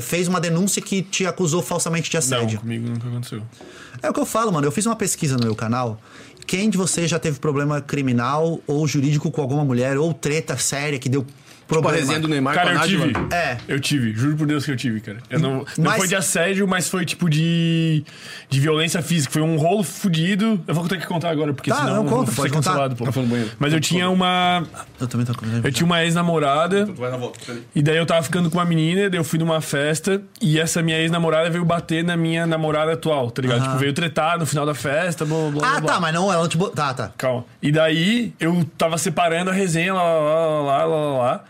[0.00, 2.60] fez uma denúncia que te acusou falsamente de Não, assédio.
[2.60, 3.42] comigo nunca aconteceu.
[4.02, 4.66] É o que eu falo, mano.
[4.66, 6.00] Eu fiz uma pesquisa no meu canal.
[6.48, 10.98] Quem de vocês já teve problema criminal ou jurídico com alguma mulher ou treta séria
[10.98, 11.26] que deu
[11.68, 12.00] Tipo a problema?
[12.06, 13.12] resenha do Neymar Cara, com a eu tive.
[13.30, 13.56] É.
[13.68, 15.18] Eu tive, juro por Deus que eu tive, cara.
[15.28, 18.02] Eu não, não Mas- foi de assédio, mas foi tipo de.
[18.48, 19.32] de violência física.
[19.34, 20.58] Foi um rolo fudido.
[20.66, 22.54] Eu vou ter que contar agora, porque Tá, senão não eu conta, vou pode ser
[22.56, 22.70] contar.
[22.70, 23.04] cancelado, pô.
[23.04, 23.12] Tá.
[23.58, 24.64] Mas eu tinha uma.
[24.98, 26.86] Eu também tô com Eu tinha uma ex-namorada.
[26.86, 27.38] Vai na volta.
[27.44, 27.62] peraí.
[27.74, 30.80] E daí eu tava ficando com uma menina, daí eu fui numa festa e essa
[30.82, 33.62] minha ex-namorada veio bater na minha namorada atual, tá ligado?
[33.64, 35.76] Tipo, veio tretar no final da festa, blá blá blá.
[35.76, 35.92] Ah, blá.
[35.92, 36.74] tá, mas não, ela não te botou.
[36.74, 37.12] Tá, tá.
[37.18, 37.44] Calma.
[37.60, 41.44] E daí eu tava separando a resenha, lá, lá, lá, lá, lá, lá, lá.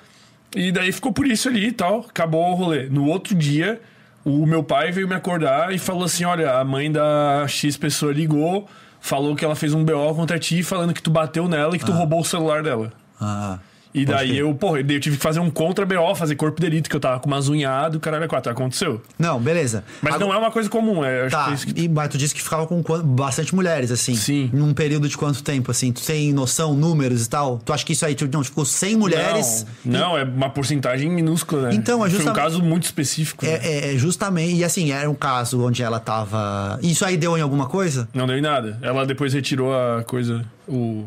[0.58, 2.00] E daí ficou por isso ali e tal.
[2.00, 2.88] Acabou o rolê.
[2.88, 3.80] No outro dia,
[4.24, 8.12] o meu pai veio me acordar e falou assim: olha, a mãe da X pessoa
[8.12, 8.68] ligou,
[9.00, 11.86] falou que ela fez um BO contra ti, falando que tu bateu nela e que
[11.86, 12.92] tu roubou o celular dela.
[13.20, 13.60] Ah.
[14.00, 16.88] E daí eu, porra, eu tive que fazer um contra BO, fazer corpo de delito,
[16.88, 18.50] que eu tava com umas unhadas, caralho, é quatro.
[18.52, 19.02] Aconteceu.
[19.18, 19.84] Não, beleza.
[20.00, 21.28] Mas Agora- não é uma coisa comum, é.
[21.28, 21.80] Tá, é que...
[21.82, 24.14] e, mas tu disse que ficava com bastante mulheres, assim.
[24.14, 24.50] Sim.
[24.52, 25.92] Num período de quanto tempo, assim?
[25.92, 27.58] Tu tem noção, números e tal?
[27.64, 29.66] Tu acha que isso aí, tu, não, ficou 100 mulheres?
[29.84, 31.74] Não, não, é uma porcentagem minúscula, né?
[31.74, 33.44] Então, é Foi um justamente- caso muito específico.
[33.44, 33.52] né?
[33.52, 36.78] É, é, é justamente, e assim, era um caso onde ela tava.
[36.82, 38.08] Isso aí deu em alguma coisa?
[38.14, 38.78] Não deu em nada.
[38.82, 40.44] Ela depois retirou a coisa.
[40.66, 41.04] O.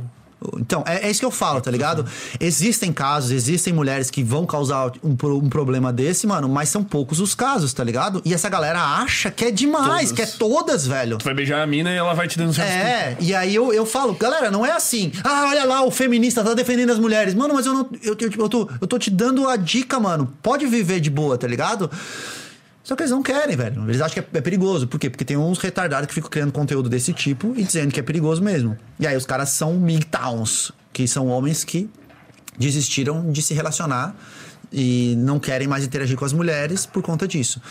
[0.58, 2.06] Então, é, é isso que eu falo, tá ligado?
[2.40, 7.20] Existem casos, existem mulheres que vão causar um, um problema desse, mano, mas são poucos
[7.20, 8.22] os casos, tá ligado?
[8.26, 10.12] E essa galera acha que é demais, Todas.
[10.12, 11.18] que é todas, velho.
[11.18, 12.68] Tu vai beijar a mina e ela vai te denunciar.
[12.68, 15.12] É, e aí eu, eu falo, galera, não é assim.
[15.24, 17.34] Ah, olha lá, o feminista tá defendendo as mulheres.
[17.34, 17.90] Mano, mas eu não.
[18.02, 20.32] Eu, eu, eu tô, eu tô te dando a dica, mano.
[20.42, 21.90] Pode viver de boa, tá ligado?
[22.84, 23.84] Só que eles não querem, velho.
[23.88, 24.88] Eles acham que é, é perigoso.
[24.88, 25.10] Por quê?
[25.10, 28.42] Porque tem uns retardados que ficam criando conteúdo desse tipo e dizendo que é perigoso
[28.42, 28.78] mesmo.
[29.00, 31.90] E aí os caras são MGTOWNs, que são homens que
[32.58, 34.16] desistiram de se relacionar
[34.72, 37.62] e não querem mais interagir com as mulheres por conta disso.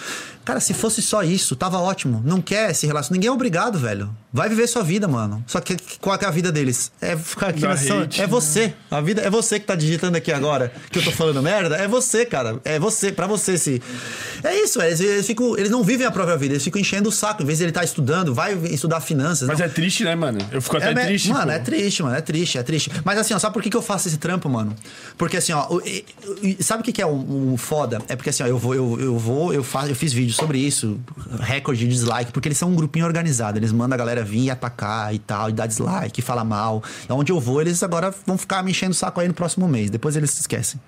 [0.44, 2.22] Cara, se fosse só isso, tava ótimo.
[2.24, 3.14] Não quer se relacionar.
[3.14, 4.10] Ninguém é obrigado, velho.
[4.32, 5.42] Vai viver sua vida, mano.
[5.46, 6.92] Só que qual é a vida deles?
[7.00, 8.26] É ficar aqui na hate, É né?
[8.26, 8.74] você.
[8.90, 10.72] A vida é você que tá digitando aqui agora.
[10.90, 11.76] Que eu tô falando merda.
[11.76, 12.60] É você, cara.
[12.64, 13.82] É você, pra você se.
[14.44, 14.90] É isso, velho.
[14.90, 15.56] eles, eles ficam.
[15.58, 17.42] Eles não vivem a própria vida, eles ficam enchendo o saco.
[17.42, 19.48] Em vez de ele estar estudando, vai estudar finanças.
[19.48, 19.66] Mas não.
[19.66, 20.38] é triste, né, mano?
[20.52, 21.28] Eu fico até É, triste.
[21.30, 21.50] Mano, pô.
[21.52, 22.14] é triste, mano.
[22.16, 22.90] É triste, é triste.
[23.04, 24.74] Mas assim, ó, sabe por que, que eu faço esse trampo, mano?
[25.18, 25.66] Porque assim, ó,
[26.60, 28.00] sabe o que que, que é um, um foda?
[28.08, 30.58] É porque assim, ó, eu vou, eu, eu vou, eu faço, eu fiz vídeo sobre
[30.58, 31.00] isso,
[31.40, 33.58] recorde de dislike, porque eles são um grupinho organizado.
[33.58, 36.82] Eles mandam a galera vir e atacar e tal, e dar dislike, falar mal.
[37.08, 39.68] E onde eu vou, eles agora vão ficar me enchendo o saco aí no próximo
[39.68, 39.90] mês.
[39.90, 40.80] Depois eles se esquecem.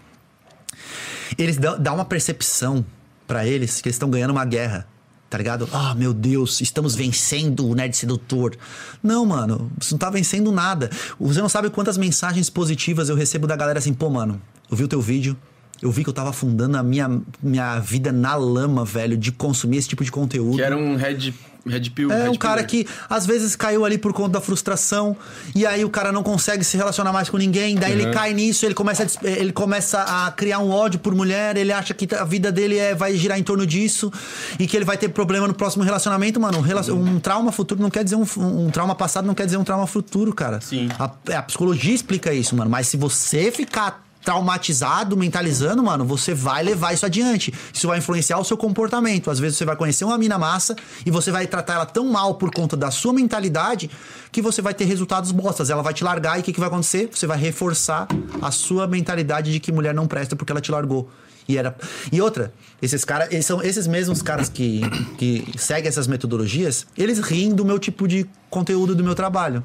[1.38, 2.84] Eles dão, uma percepção
[3.26, 4.86] pra eles que eles estão ganhando uma guerra.
[5.30, 5.66] Tá ligado?
[5.72, 8.54] Ah, meu Deus, estamos vencendo o Nerd Sedutor.
[9.02, 10.90] Não, mano, você não tá vencendo nada.
[11.18, 14.40] Você não sabe quantas mensagens positivas eu recebo da galera assim, pô, mano,
[14.70, 15.34] eu vi o teu vídeo,
[15.82, 19.78] eu vi que eu tava afundando a minha, minha vida na lama, velho, de consumir
[19.78, 20.56] esse tipo de conteúdo.
[20.56, 21.34] Que era um red,
[21.66, 22.10] red pill.
[22.12, 22.68] É red um cara pillar.
[22.68, 25.16] que às vezes caiu ali por conta da frustração
[25.54, 28.64] e aí o cara não consegue se relacionar mais com ninguém, daí ele cai nisso,
[28.64, 32.12] ele começa a, des- ele começa a criar um ódio por mulher, ele acha que
[32.14, 34.12] a vida dele é, vai girar em torno disso
[34.58, 36.58] e que ele vai ter problema no próximo relacionamento, mano.
[36.58, 39.56] Um, relacion- um trauma futuro não quer dizer um, um trauma passado não quer dizer
[39.56, 40.60] um trauma futuro, cara.
[40.60, 40.88] Sim.
[40.98, 46.62] A, a psicologia explica isso, mano, mas se você ficar traumatizado, mentalizando, mano, você vai
[46.62, 47.52] levar isso adiante.
[47.72, 49.30] Isso vai influenciar o seu comportamento.
[49.30, 52.36] Às vezes você vai conhecer uma mina massa e você vai tratar ela tão mal
[52.36, 53.90] por conta da sua mentalidade
[54.30, 55.70] que você vai ter resultados bostas.
[55.70, 57.10] Ela vai te largar e o que, que vai acontecer?
[57.12, 58.06] Você vai reforçar
[58.40, 61.10] a sua mentalidade de que mulher não presta porque ela te largou.
[61.48, 61.76] E, era...
[62.10, 64.80] e outra, esses caras, eles são esses mesmos caras que,
[65.18, 69.62] que seguem essas metodologias, eles riem do meu tipo de conteúdo do meu trabalho.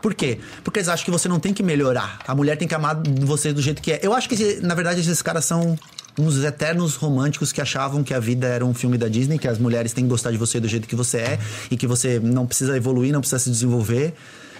[0.00, 0.38] Por quê?
[0.62, 2.18] Porque eles acham que você não tem que melhorar.
[2.26, 4.00] A mulher tem que amar você do jeito que é.
[4.02, 5.78] Eu acho que, na verdade, esses caras são
[6.18, 9.58] uns eternos românticos que achavam que a vida era um filme da Disney, que as
[9.58, 11.38] mulheres têm que gostar de você do jeito que você é
[11.70, 14.14] e que você não precisa evoluir, não precisa se desenvolver.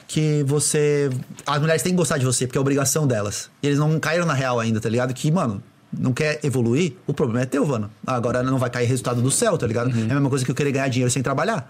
[0.06, 1.08] Que você.
[1.46, 3.48] As mulheres têm que gostar de você, porque é obrigação delas.
[3.62, 5.14] E eles não caíram na real ainda, tá ligado?
[5.14, 5.62] Que, mano,
[5.98, 7.90] não quer evoluir, o problema é teu, mano.
[8.06, 9.90] Agora não vai cair resultado do céu, tá ligado?
[9.90, 11.68] É a mesma coisa que eu querer ganhar dinheiro sem trabalhar.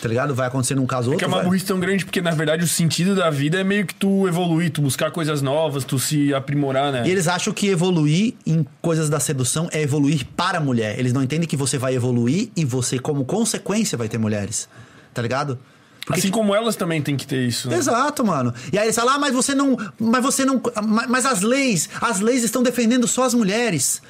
[0.00, 0.34] Tá ligado?
[0.34, 1.26] Vai acontecer num caso ou Que outro.
[1.26, 3.86] é uma vai- burrice tão grande, porque na verdade o sentido da vida é meio
[3.86, 7.04] que tu evoluir, tu buscar coisas novas, tu se aprimorar, né?
[7.06, 10.98] E eles acham que evoluir em coisas da sedução é evoluir para a mulher.
[10.98, 14.68] Eles não entendem que você vai evoluir e você, como consequência, vai ter mulheres.
[15.14, 15.56] Tá ligado?
[16.04, 17.68] Porque Assim como elas também tem que ter isso.
[17.70, 17.76] Né?
[17.76, 18.52] Exato, mano.
[18.72, 19.76] E aí eles falam, ah, mas você não.
[20.00, 20.60] Mas você não.
[20.84, 24.02] ma- Mas as leis, as leis estão defendendo só as mulheres.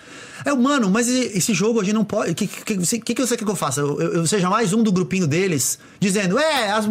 [0.44, 2.32] É, mano, mas esse jogo a gente não pode.
[2.32, 3.81] O que, que, que, que você quer que eu faça?
[3.81, 6.86] Eu, eu- eu seja mais um do grupinho deles, dizendo, é, as.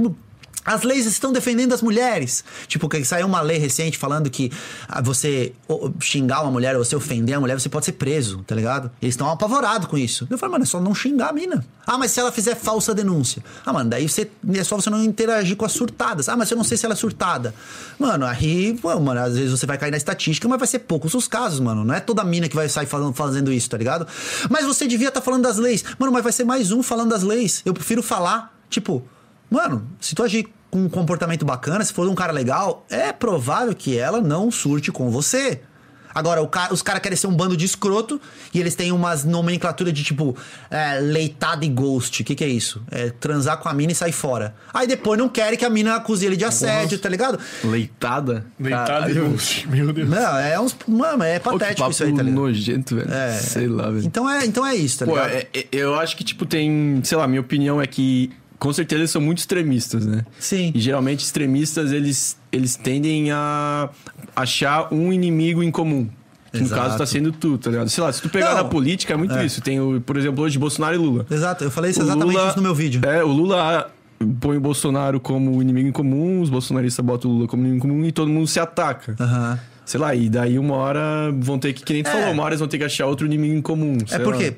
[0.64, 2.44] As leis estão defendendo as mulheres.
[2.68, 4.52] Tipo, que saiu uma lei recente falando que
[4.88, 5.54] ah, você
[6.00, 8.92] xingar uma mulher você ofender a mulher, você pode ser preso, tá ligado?
[9.02, 10.28] Eles estão apavorados com isso.
[10.30, 11.66] Eu falei, mano, é só não xingar a mina.
[11.86, 13.44] Ah, mas se ela fizer falsa denúncia.
[13.66, 16.30] Ah, mano, daí você, é só você não interagir com as surtadas.
[16.30, 17.54] Ah, mas eu não sei se ela é surtada.
[17.98, 21.14] Mano, aí, pô, mano, às vezes você vai cair na estatística, mas vai ser poucos
[21.14, 21.84] os casos, mano.
[21.84, 24.08] Não é toda mina que vai sair falando, fazendo isso, tá ligado?
[24.50, 25.84] Mas você devia estar falando das leis.
[25.98, 27.62] Mano, mas vai ser mais um falando das leis.
[27.66, 29.04] Eu prefiro falar, tipo,
[29.52, 33.76] Mano, se tu agir com um comportamento bacana, se for um cara legal, é provável
[33.76, 35.60] que ela não surte com você.
[36.14, 38.20] Agora, o ca- os caras querem ser um bando de escroto
[38.54, 40.36] e eles têm umas nomenclaturas de tipo
[40.70, 42.22] é, leitada e ghost.
[42.22, 42.82] O que, que é isso?
[42.92, 44.54] É transar com a mina e sair fora.
[44.74, 47.40] Aí depois não querem que a mina acuse ele de assédio, tá ligado?
[47.64, 48.46] Leitada?
[48.60, 49.30] Deitado e Caralho.
[49.32, 49.68] ghost.
[49.70, 50.10] Meu Deus.
[50.10, 50.76] Não, é uns.
[50.86, 52.42] Mano, é Pô, que patético papo isso aí, tá ligado?
[52.42, 53.14] nojento, velho.
[53.14, 53.32] É.
[53.38, 54.06] Sei lá, velho.
[54.06, 55.30] Então é, então é isso, tá Pô, ligado?
[55.32, 57.00] é- é- eu acho que, tipo, tem...
[57.06, 58.30] Sei lá, minha opinião é que...
[58.62, 60.24] Com certeza eles são muito extremistas, né?
[60.40, 60.72] Sim.
[60.76, 63.90] E geralmente extremistas, eles, eles tendem a
[64.36, 66.08] achar um inimigo em comum.
[66.54, 67.90] Que no caso tá sendo tu, tá ligado?
[67.90, 68.58] Sei lá, se tu pegar Não.
[68.58, 69.62] na política, é muito isso.
[69.62, 71.26] Tem, o, por exemplo, hoje Bolsonaro e Lula.
[71.32, 73.02] Exato, eu falei isso exatamente Lula- isso no meu vídeo.
[73.04, 73.90] É, o Lula
[74.40, 77.90] põe o Bolsonaro como inimigo em comum, os bolsonaristas botam o Lula como inimigo em
[77.90, 79.16] comum e todo mundo se ataca.
[79.20, 79.60] Aham.
[79.86, 82.12] Sei lá, e daí uma hora vão ter que, que nem tu É.
[82.12, 83.98] falou, uma hora eles vão ter que achar outro inimigo em comum.
[84.12, 84.54] É porque, lá.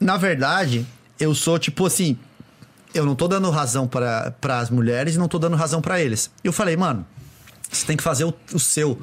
[0.00, 0.84] na verdade,
[1.20, 2.16] eu sou tipo assim.
[2.96, 6.30] Eu não tô dando razão para as mulheres e não tô dando razão pra eles.
[6.42, 7.06] Eu falei, mano.
[7.70, 8.98] Você tem que fazer o, o seu.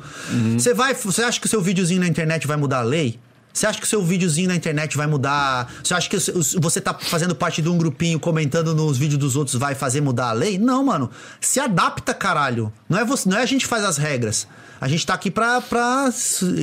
[0.54, 0.94] Você vai.
[0.94, 3.20] Você acha que o seu videozinho na internet vai mudar a lei?
[3.54, 5.72] Você acha que o seu videozinho na internet vai mudar?
[5.84, 6.18] Você acha que
[6.60, 10.30] você tá fazendo parte de um grupinho comentando nos vídeos dos outros vai fazer mudar
[10.30, 10.58] a lei?
[10.58, 11.10] Não, mano.
[11.40, 12.74] Se adapta, caralho.
[12.90, 14.48] Não é, você, não é a gente que faz as regras.
[14.82, 16.12] A gente tá aqui pra, pra,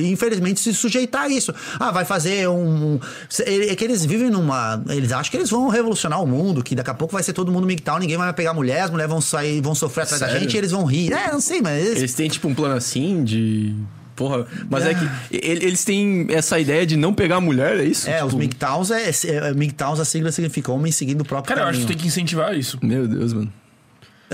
[0.03, 1.51] infelizmente, se sujeitar a isso.
[1.79, 2.99] Ah, vai fazer um.
[3.39, 4.83] É que eles vivem numa.
[4.89, 7.51] Eles acham que eles vão revolucionar o mundo, que daqui a pouco vai ser todo
[7.51, 10.41] mundo MGTOW, ninguém vai pegar mulher, as mulheres vão sair, vão sofrer atrás da Sério?
[10.41, 11.11] gente e eles vão rir.
[11.13, 11.83] É, não sei, mas.
[11.83, 13.73] Eles, Eles têm, tipo, um plano assim de.
[14.21, 14.45] Porra.
[14.69, 14.93] Mas é, Ah.
[15.29, 18.09] que e- eles têm essa ideia de não pegar a mulher, é isso?
[18.09, 19.49] é, Tipo, os MGTOWs é, é.
[19.53, 21.87] MGTOWs a sigla significa homem seguindo o próprio Cara, eu acho caminho.
[21.87, 22.77] que tem que incentivar isso.
[22.83, 23.51] Meu Deus, mano.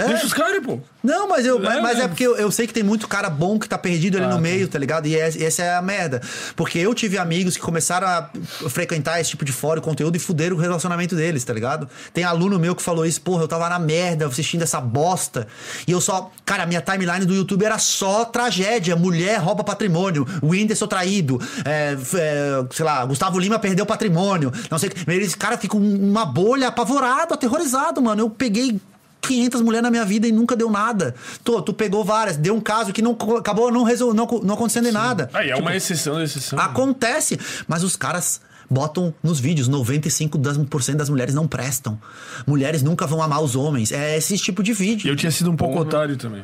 [0.05, 0.79] Deixa os caras, pô.
[1.03, 2.07] Não, mas, eu, É, mas é é.
[2.07, 4.35] porque eu, eu sei que tem muito cara bom que tá perdido ali Ah, no
[4.35, 4.41] tá.
[4.41, 5.07] meio, tá ligado?
[5.07, 6.21] E é- essa é a merda.
[6.55, 8.29] Porque eu tive amigos que começaram a
[8.69, 11.89] frequentar esse tipo de fórum, conteúdo e fuderam o relacionamento deles, tá ligado?
[12.13, 15.47] Tem aluno meu que falou isso, porra, eu tava na merda assistindo essa bosta.
[15.87, 16.29] E eu só.
[16.45, 18.95] Cara, a minha timeline do YouTube era só tragédia.
[18.95, 24.51] Mulher rouba patrimônio, o Whindersson traído, é, é, sei lá, Gustavo Lima perdeu patrimônio.
[24.69, 25.09] Não sei o que.
[25.11, 28.21] Eles, cara, ficam uma bolha apavorado, aterrorizado, mano.
[28.23, 28.79] Eu peguei
[29.21, 31.13] 500 mulheres na minha vida e nunca deu nada.
[31.43, 34.87] Tô, tu pegou várias, deu um caso que não acabou não, resol, não, não acontecendo
[34.87, 35.29] em nada.
[35.33, 36.59] Aí é uma exceção da exceção.
[36.59, 38.39] Acontece, mas os caras
[38.69, 41.99] botam nos vídeos 95% das, mulheres não prestam.
[42.45, 43.91] Mulheres nunca vão amar os homens.
[43.91, 45.09] É esse tipo de E vídeo.
[45.09, 46.43] eu tinha sido um pouco otário também.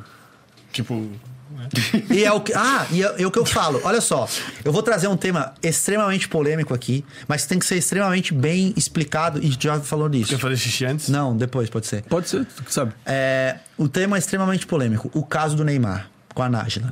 [0.71, 1.09] Tipo.
[2.10, 3.81] E é o que, ah, e é, é o que eu falo.
[3.84, 4.27] Olha só,
[4.64, 9.40] eu vou trazer um tema extremamente polêmico aqui, mas tem que ser extremamente bem explicado
[9.44, 10.30] e já falou nisso.
[10.30, 11.10] Quer fazer xixi antes?
[11.10, 12.03] Não, depois pode ser.
[12.03, 12.94] Pode ser, tu que sabe.
[13.06, 15.10] É, o tema é extremamente polêmico.
[15.14, 16.90] O caso do Neymar com a Nájila.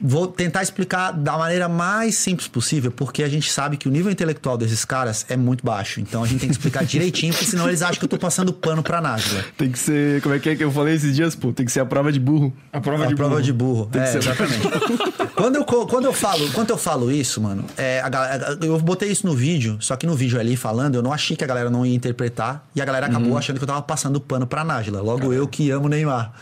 [0.00, 4.12] Vou tentar explicar da maneira mais simples possível, porque a gente sabe que o nível
[4.12, 5.98] intelectual desses caras é muito baixo.
[6.00, 8.52] Então a gente tem que explicar direitinho, porque senão eles acham que eu tô passando
[8.52, 9.44] pano pra Nájila.
[9.56, 10.22] Tem que ser.
[10.22, 11.52] Como é que é que eu falei esses dias, pô?
[11.52, 12.54] Tem que ser a prova de burro.
[12.72, 13.42] A prova A de prova burro.
[13.42, 13.86] de burro.
[13.86, 14.68] Tem que É, ser- exatamente.
[15.34, 19.10] quando, eu, quando, eu falo, quando eu falo isso, mano, é, a galera- eu botei
[19.10, 21.70] isso no vídeo, só que no vídeo ali falando, eu não achei que a galera
[21.70, 25.00] não ia interpretar, e a galera acabou achando que eu tava passando pano pra Nájila.
[25.02, 26.32] Logo eu que amo Neymar.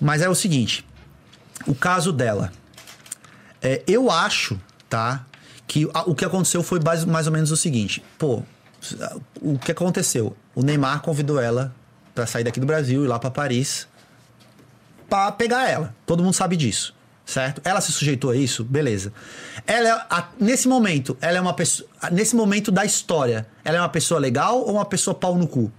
[0.00, 0.84] Mas é o seguinte:
[1.68, 2.50] o caso dela.
[3.64, 5.24] É, eu acho, tá?
[5.66, 8.04] Que a- o que aconteceu foi mais, mais ou menos o seguinte.
[8.18, 8.42] Pô,
[9.40, 10.36] o que aconteceu?
[10.54, 11.74] O Neymar convidou ela
[12.14, 13.88] pra sair daqui do Brasil e lá pra Paris
[15.08, 15.94] pra pegar ela.
[16.06, 17.60] Todo mundo sabe disso, certo?
[17.64, 19.12] Ela se sujeitou a isso, beleza.
[19.66, 23.80] Ela é, a- nesse momento, ela é uma pessoa, nesse momento da história, ela é
[23.80, 25.72] uma pessoa legal ou uma pessoa pau no cu?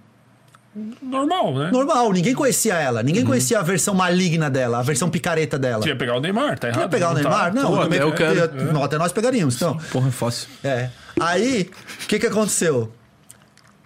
[1.02, 1.70] Normal, né?
[1.72, 5.82] Normal, ninguém conhecia ela, ninguém conhecia a versão maligna dela, a versão picareta dela.
[5.82, 6.82] Tu ia pegar o Neymar, tá errado?
[6.82, 7.20] Quer pegar o tá?
[7.22, 7.54] Neymar?
[7.54, 8.40] Não, Pô, também- até eu quero.
[8.40, 9.78] eu- não, até nós pegaríamos, então.
[9.92, 10.50] Porra, é fácil.
[10.64, 10.90] É.
[11.20, 11.70] Aí,
[12.04, 12.92] o que que aconteceu?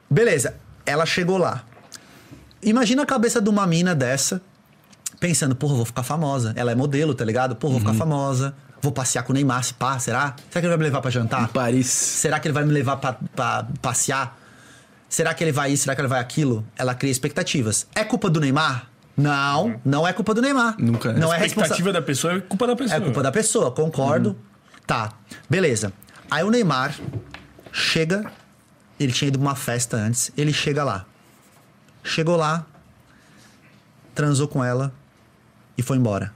[0.09, 0.55] Beleza,
[0.85, 1.63] ela chegou lá.
[2.63, 4.41] Imagina a cabeça de uma mina dessa,
[5.19, 6.53] pensando, porra, vou ficar famosa.
[6.55, 7.55] Ela é modelo, tá ligado?
[7.55, 8.55] Porra, vou ficar famosa.
[8.81, 10.35] Vou passear com o Neymar, se pá, será?
[10.49, 11.49] Será que ele vai me levar pra jantar?
[11.49, 11.85] Paris.
[11.87, 14.38] Será que ele vai me levar pra, pra passear?
[15.09, 15.83] Será que ele vai isso?
[15.83, 16.63] Será que ele vai aquilo?
[16.77, 17.87] Ela cria expectativas.
[17.95, 18.87] É culpa do Neymar?
[19.17, 20.75] Não, não é culpa do Neymar.
[20.79, 21.13] Nunca é.
[21.13, 22.97] Não A é expectativa da pessoa é culpa da pessoa.
[22.97, 24.29] é culpa da pessoa, concordo.
[24.29, 24.35] Uhum.
[24.87, 25.11] Tá,
[25.49, 25.91] beleza.
[26.31, 26.95] Aí o Neymar
[27.71, 28.31] chega,
[28.99, 31.05] ele tinha ido pra uma festa antes, ele chega lá.
[32.03, 32.65] Chegou lá,
[34.15, 34.93] transou com ela
[35.77, 36.33] e foi embora.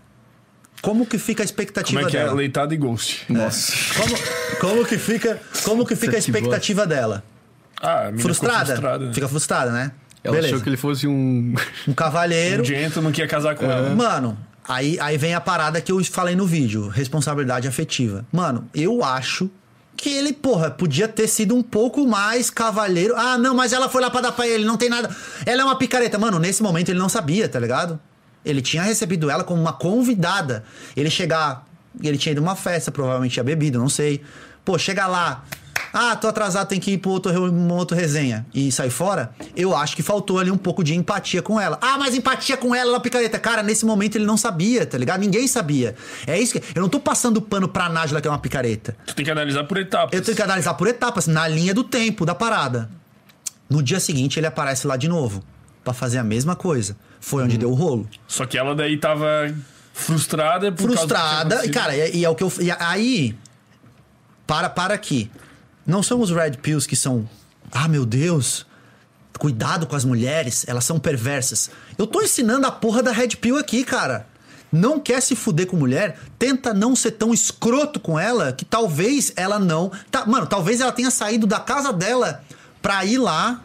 [0.82, 2.24] Como que fica a expectativa Como é que é?
[2.26, 2.34] dela?
[2.36, 3.26] Leitada e ghost.
[3.32, 3.72] Nossa.
[3.96, 4.16] Como,
[4.60, 7.24] como que fica, como que fica a expectativa dela?
[7.84, 8.66] Ah, a Frustrada?
[8.66, 9.06] frustrada.
[9.08, 9.14] né?
[9.14, 9.92] Fica frustrada, né?
[10.24, 10.54] Ela Beleza.
[10.56, 11.54] achou que ele fosse um.
[11.88, 12.64] Um cavalheiro.
[12.64, 13.94] O Gento não queria casar com ela.
[13.94, 14.38] Mano,
[14.68, 18.26] aí, aí vem a parada que eu falei no vídeo: responsabilidade afetiva.
[18.32, 19.50] Mano, eu acho
[19.98, 23.14] que ele, porra, podia ter sido um pouco mais cavalheiro.
[23.18, 25.14] Ah, não, mas ela foi lá pra dar pra ele, não tem nada.
[25.46, 26.18] Ela é uma picareta.
[26.18, 28.00] Mano, nesse momento ele não sabia, tá ligado?
[28.46, 30.64] Ele tinha recebido ela como uma convidada.
[30.96, 31.66] Ele chegar.
[32.02, 34.22] Ele tinha ido uma festa, provavelmente tinha bebido, não sei.
[34.66, 35.44] Pô, chega lá.
[35.94, 39.32] Ah, tô atrasado, tem que ir pro outro, re- uma outra resenha e sair fora.
[39.56, 41.78] Eu acho que faltou ali um pouco de empatia com ela.
[41.80, 43.38] Ah, mas empatia com ela, ela picareta.
[43.38, 45.20] Cara, nesse momento ele não sabia, tá ligado?
[45.20, 45.96] Ninguém sabia.
[46.26, 46.64] É isso que.
[46.76, 48.98] Eu não tô passando pano pra Nájila que é uma picareta.
[49.06, 50.18] Tu tem que analisar por etapas.
[50.18, 52.90] Eu tenho que analisar por etapas, na linha do tempo da parada.
[53.70, 55.44] No dia seguinte ele aparece lá de novo
[55.84, 56.98] pra fazer a mesma coisa.
[57.20, 58.10] Foi onde deu o rolo.
[58.28, 59.54] Só que ela daí tava
[59.94, 61.56] frustrada por frustrada.
[61.58, 62.52] causa E, do que tinha cara, e, e é o que eu.
[62.60, 63.36] E aí.
[64.46, 65.32] Para, para aqui.
[65.86, 67.28] Não são os Red Pills que são.
[67.72, 68.66] Ah, meu Deus.
[69.38, 71.70] Cuidado com as mulheres, elas são perversas.
[71.98, 74.28] Eu tô ensinando a porra da Red Pill aqui, cara.
[74.72, 79.32] Não quer se fuder com mulher, tenta não ser tão escroto com ela que talvez
[79.36, 79.92] ela não.
[80.10, 82.44] Tá, mano, talvez ela tenha saído da casa dela
[82.82, 83.62] pra ir lá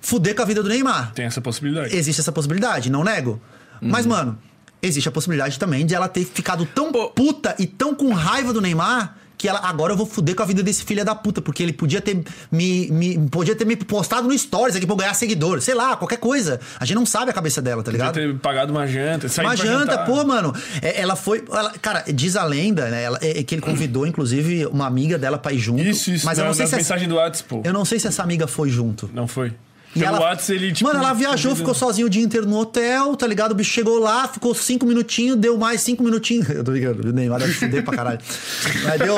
[0.00, 1.12] fuder com a vida do Neymar.
[1.12, 1.94] Tem essa possibilidade.
[1.94, 3.40] Existe essa possibilidade, não nego.
[3.80, 4.36] Mas, mano,
[4.82, 8.60] existe a possibilidade também de ela ter ficado tão puta e tão com raiva do
[8.60, 11.62] Neymar que ela agora eu vou fuder com a vida desse filho da puta, porque
[11.62, 15.14] ele podia ter me, me podia ter me postado no stories aqui pra eu ganhar
[15.14, 16.60] seguidor, sei lá, qualquer coisa.
[16.80, 18.14] A gente não sabe a cabeça dela, tá Podia ligado?
[18.14, 20.04] ter pagado uma janta, saído Uma janta, jantar.
[20.06, 20.52] pô, mano.
[20.82, 21.44] É, Ela foi.
[21.50, 23.02] ela- cara, diz a lenda, né?
[23.04, 25.82] ela- é, é que ele convidou, inclusive, uma amiga dela pra ir junto.
[25.82, 26.26] Isso, isso.
[26.26, 27.62] Mas eu na- não sei se essa, mensagens do WhatsApp, pô.
[27.64, 29.08] eu não sei se essa amiga foi junto.
[29.14, 29.52] Não foi.
[29.94, 33.16] Pelo ela, Whats, ele, tipo, mano, ela viajou, ficou sozinha o dia inteiro no hotel,
[33.16, 33.52] tá ligado?
[33.52, 36.48] O bicho chegou lá, ficou cinco minutinhos, deu mais cinco minutinhos.
[36.50, 38.20] Eu tô ligado, o Neymar deve fuder pra caralho.
[38.84, 39.16] Mas deu,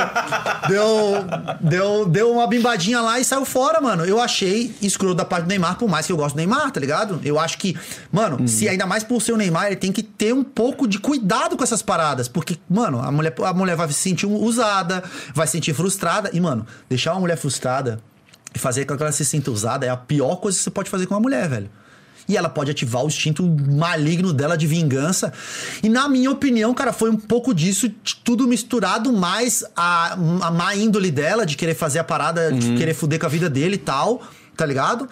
[0.68, 4.04] deu, deu, deu uma bimbadinha lá e saiu fora, mano.
[4.04, 6.78] Eu achei escroto da parte do Neymar, por mais que eu gosto do Neymar, tá
[6.78, 7.20] ligado?
[7.24, 7.76] Eu acho que,
[8.12, 10.98] mano, se ainda mais por ser o Neymar, ele tem que ter um pouco de
[10.98, 12.28] cuidado com essas paradas.
[12.28, 15.02] Porque, mano, a mulher, a mulher vai se sentir usada,
[15.34, 16.30] vai se sentir frustrada.
[16.32, 18.00] E, mano, deixar uma mulher frustrada
[18.58, 21.06] fazer com que ela se sinta usada é a pior coisa que você pode fazer
[21.06, 21.70] com uma mulher, velho.
[22.28, 25.32] E ela pode ativar o instinto maligno dela de vingança.
[25.82, 27.90] E na minha opinião, cara, foi um pouco disso,
[28.22, 32.94] tudo misturado, mais a, a má índole dela, de querer fazer a parada, de querer
[32.94, 34.22] fuder com a vida dele e tal,
[34.56, 35.08] tá ligado?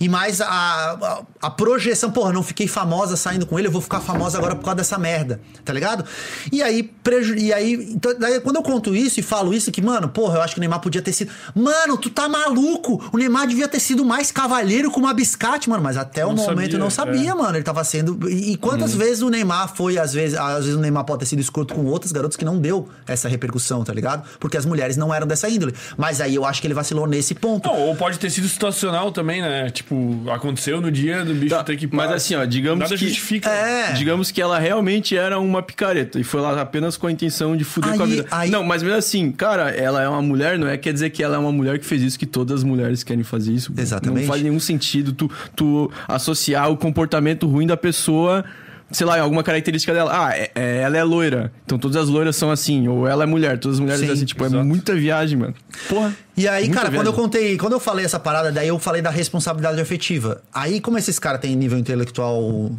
[0.00, 3.80] E mais a, a, a projeção, porra, não fiquei famosa saindo com ele, eu vou
[3.80, 6.04] ficar famosa agora por causa dessa merda, tá ligado?
[6.50, 9.80] E aí, preju e aí então, daí, quando eu conto isso e falo isso, que,
[9.80, 11.30] mano, porra, eu acho que o Neymar podia ter sido.
[11.54, 13.08] Mano, tu tá maluco!
[13.12, 16.36] O Neymar devia ter sido mais cavalheiro com uma biscate, mano, mas até o Não
[16.36, 17.34] momento sabia, eu não sabia, é.
[17.34, 17.56] mano.
[17.56, 18.28] Ele tava sendo.
[18.28, 21.26] E e quantas vezes o Neymar foi, às vezes, às vezes o Neymar pode ter
[21.26, 24.26] sido escroto com outras garotas que não deu essa repercussão, tá ligado?
[24.40, 25.74] Porque as mulheres não eram dessa índole.
[25.98, 27.68] Mas aí eu acho que ele vacilou nesse ponto.
[27.68, 29.70] Não, ou pode ter sido situacional também, né?
[29.70, 29.87] Tipo,
[30.32, 33.48] aconteceu no dia do bicho Tá, ter que mas assim, ó, digamos Nada que- justifica.
[33.50, 33.92] É.
[33.92, 37.64] Digamos que ela realmente era uma picareta e foi lá apenas com a intenção de
[37.64, 38.28] fuder com a Aí- vida.
[38.30, 41.22] aí- Não, mas mesmo assim, cara, ela é uma mulher, não é quer dizer que
[41.22, 43.72] ela é uma mulher que fez isso, que todas as mulheres querem fazer isso.
[43.76, 44.20] Exatamente.
[44.22, 48.44] Não faz nenhum sentido tu, tu associar o comportamento ruim da pessoa.
[48.90, 50.10] Sei lá, em alguma característica dela.
[50.12, 51.52] Ah, é- é- ela é loira.
[51.64, 52.88] Então todas as loiras são assim.
[52.88, 53.58] Ou ela é mulher.
[53.58, 54.24] Todas as mulheres Sim, são assim.
[54.24, 54.60] Tipo, exato.
[54.62, 55.54] é muita viagem, mano.
[55.88, 56.16] Porra.
[56.36, 57.20] E aí, cara, quando eu viagem.
[57.20, 60.42] contei, quando eu falei essa parada, daí eu falei da responsabilidade afetiva.
[60.54, 62.70] Aí, como esses caras têm nível intelectual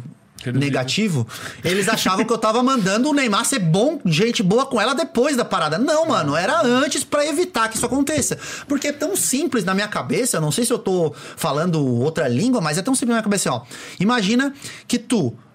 [0.54, 1.28] negativo,
[1.62, 5.36] eles achavam que eu tava mandando o Neymar ser bom, gente boa com ela depois
[5.36, 5.78] da parada.
[5.78, 8.38] Não, mano, era antes pra evitar que isso aconteça.
[8.66, 12.26] Porque é tão simples na minha cabeça, eu não sei se eu tô falando outra
[12.26, 13.62] língua, mas é tão simples na minha cabeça, assim, ó.
[14.00, 14.52] Imagina
[14.88, 15.49] que tu, é,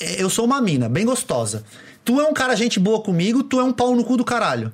[0.00, 1.64] eu sou uma mina, bem gostosa.
[2.04, 4.72] Tu é um cara gente boa comigo, tu é um pau no cu do caralho.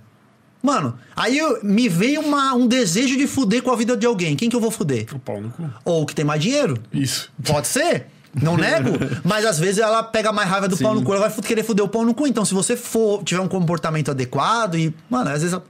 [0.63, 4.35] Mano, aí eu- me veio uma- um desejo de fuder com a vida de alguém.
[4.35, 5.07] Quem que eu vou fuder?
[5.15, 5.69] O pau no cu.
[5.85, 6.79] Ou o que tem mais dinheiro.
[6.93, 7.31] Isso.
[7.45, 8.07] Pode ser.
[8.35, 8.89] Não nego,
[9.23, 11.85] mas às vezes ela pega mais raiva do pau no cu, ela vai querer fuder
[11.85, 12.27] o pau no cu.
[12.27, 15.65] Então, se você for tiver um comportamento adequado e, mano, às vezes, ela-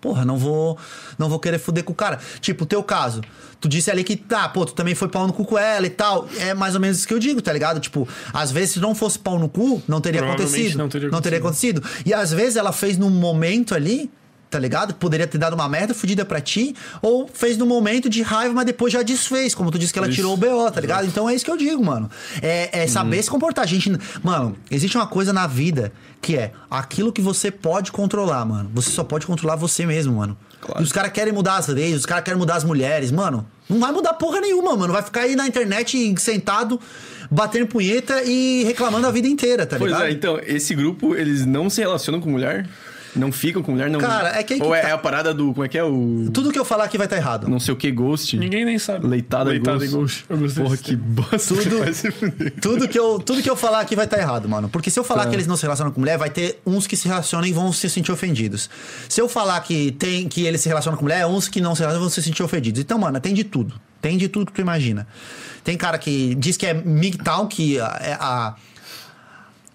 [0.00, 0.78] porra, não vou,
[1.18, 2.18] não vou querer fuder com o cara.
[2.40, 3.20] Tipo, o teu caso,
[3.60, 5.90] tu disse ali que, tá, pô, tu também foi pau no cu com ela e
[5.90, 6.28] tal.
[6.38, 7.80] É mais ou menos isso que eu digo, tá ligado?
[7.80, 10.78] Tipo, às vezes se não fosse pau no cu, não teria acontecido.
[10.78, 11.82] não teria não teria acontecido.
[12.04, 14.10] E às vezes ela fez num momento ali.
[14.50, 14.94] Tá ligado?
[14.94, 18.64] Poderia ter dado uma merda fudida pra ti, ou fez no momento de raiva, mas
[18.64, 20.16] depois já desfez, como tu disse que ela Isso.
[20.16, 21.06] tirou o BO, tá ligado?
[21.06, 22.10] Então é isso que eu digo, mano.
[22.40, 23.64] É, é saber se comportar.
[23.64, 23.92] A gente.
[24.22, 25.92] Mano, existe uma coisa na vida
[26.22, 28.70] que é aquilo que você pode controlar, mano.
[28.74, 30.36] Você só pode controlar você mesmo, mano.
[30.60, 30.82] Claro.
[30.82, 33.46] Os caras querem mudar as leis, os caras querem mudar as mulheres, mano.
[33.68, 34.92] Não vai mudar porra nenhuma, mano.
[34.92, 36.80] Vai ficar aí na internet sentado,
[37.30, 40.06] batendo punheta e reclamando a vida inteira, tá Pois ligado?
[40.06, 42.66] é, então, esse grupo, eles não se relacionam com mulher?
[43.18, 43.90] Não ficam com mulher?
[43.90, 44.00] Não...
[44.00, 44.88] Cara, é que Ou é, tá.
[44.88, 45.52] é a parada do...
[45.52, 45.84] Como é que é?
[45.84, 46.30] O...
[46.32, 47.48] Tudo que eu falar aqui vai estar errado.
[47.48, 48.36] Não sei o que, Ghost?
[48.36, 49.06] Ninguém nem sabe.
[49.06, 49.96] Leitada, Leitada e e Ghost.
[49.98, 50.24] Ghost.
[50.30, 51.54] Eu gostei Porra, que bosta.
[51.54, 52.50] Tudo-.
[52.60, 54.68] Tudo que, eu, tudo que eu falar aqui vai estar errado, mano.
[54.68, 55.30] Porque se eu falar Tá.
[55.30, 57.72] que eles não se relacionam com mulher, vai ter uns que se relacionam e vão
[57.72, 58.70] se sentir ofendidos.
[59.08, 61.80] Se eu falar que tem que eles se relacionam com mulher, uns que não se
[61.80, 62.80] relacionam vão se sentir ofendidos.
[62.80, 63.74] Então, mano, tem de tudo.
[64.00, 65.06] Tem de tudo que tu imagina.
[65.64, 68.54] Tem cara que diz que é MGTOW, que é a.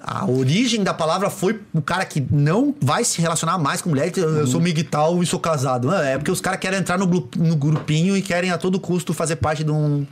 [0.06, 4.12] A origem da palavra foi o cara que não vai se relacionar mais com mulher.
[4.18, 5.88] Eu eu sou MGTOW e sou casado.
[5.88, 9.14] Não, É porque os caras querem entrar no, no grupinho e querem a todo custo
[9.14, 10.06] fazer parte de um,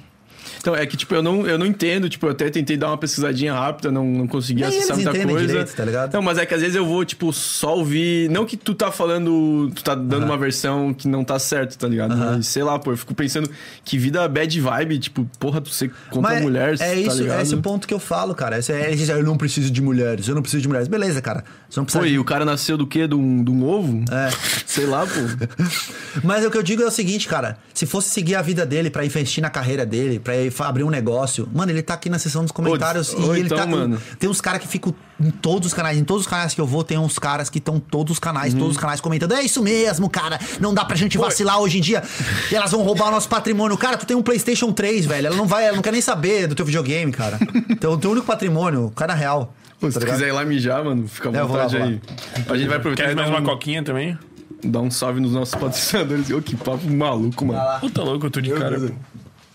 [0.62, 2.08] Então, é que, tipo, eu não, eu não entendo.
[2.08, 5.48] Tipo, eu até tentei dar uma pesquisadinha rápida, não, não consegui Nem acessar muita coisa.
[5.48, 6.14] direito, tá ligado?
[6.14, 8.30] Não, mas é que às vezes eu vou, tipo, só ouvir...
[8.30, 9.72] Não que tu tá falando...
[9.76, 12.16] Tu tá dando uma versão que não tá certo, tá ligado?
[12.16, 13.50] Mas, sei lá, pô, eu fico pensando
[13.84, 17.40] que vida bad vibe, tipo, porra, tu ser contra Mas mulher, é tá isso, ligado?
[17.40, 18.60] é esse o ponto que eu falo, cara.
[18.60, 20.88] Esse é, eles dizem, eu não preciso de mulheres, eu não preciso de mulheres.
[20.88, 21.44] Beleza, cara.
[21.70, 23.08] Você não precisa Pô, de- e o cara nasceu do quê?
[23.08, 24.04] De um, de um ovo?
[24.12, 24.30] É.
[24.68, 25.48] Sei lá, pô.
[26.24, 27.58] Mas o que eu digo é o seguinte, cara.
[27.74, 30.90] Se fosse seguir a vida dele pra investir na carreira dele, pra fa- abrir um
[30.90, 33.66] negócio, mano, ele tá aqui na seção dos comentários Ô, e ele então, tá.
[33.66, 34.00] mano.
[34.20, 36.66] Tem uns caras que ficam em todos os canais, em todos os canais que eu
[36.68, 39.34] vou, tem uns caras que estão todos os canais, todos os canais comentando.
[39.34, 40.40] É isso mesmo, cara.
[40.60, 42.04] Não dá pra gente vacilar hoje em dia.
[42.52, 43.78] Elas vão roubar o nosso patrimônio.
[43.78, 45.28] Cara, tu tem um PlayStation 3, velho.
[45.28, 47.40] Ela não vai, ela não quer nem saber do teu videogame, cara.
[47.70, 49.54] Então, o teu único patrimônio, o cara real.
[49.80, 50.16] Pô, se tá tu ligado?
[50.20, 52.02] quiser ir lá mijar, mano, fica à É, lá, vontade vou aí.
[52.48, 54.18] A gente vai aproveitar Quer mais um, uma coquinha também?
[54.64, 56.30] dar um salve nos nossos patrocinadores.
[56.30, 57.80] Ô, que papo maluco, mano.
[57.80, 58.92] Puta louco, eu tô de cara.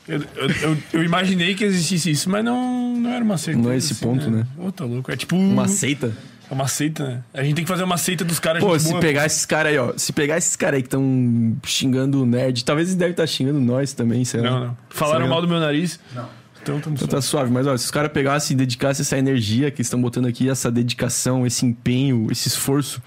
[0.07, 0.13] Pô.
[0.13, 3.61] Eu, eu, eu, eu imaginei que existisse isso, mas não, não era uma seita.
[3.61, 4.47] Não é esse ponto, né?
[4.57, 5.11] Puta louco.
[5.11, 5.37] É tipo.
[5.37, 6.13] Uma seita?
[6.49, 7.23] É uma seita, né?
[7.35, 9.73] A gente tem que fazer uma seita dos caras Pô, se boa, pegar esses caras
[9.73, 9.93] aí, ó.
[9.97, 13.61] Se pegar esses caras aí que estão xingando o nerd, talvez eles devem estar xingando
[13.61, 14.51] nós também, sei lá.
[14.51, 14.79] Não, não.
[14.89, 15.99] Falaram Sei mal do meu nariz?
[16.15, 16.29] Não.
[16.63, 19.83] Então, Então tá suave, mas ó, se os caras pegassem e dedicassem essa energia que
[19.83, 23.01] estão botando aqui, essa dedicação, esse empenho, esse esforço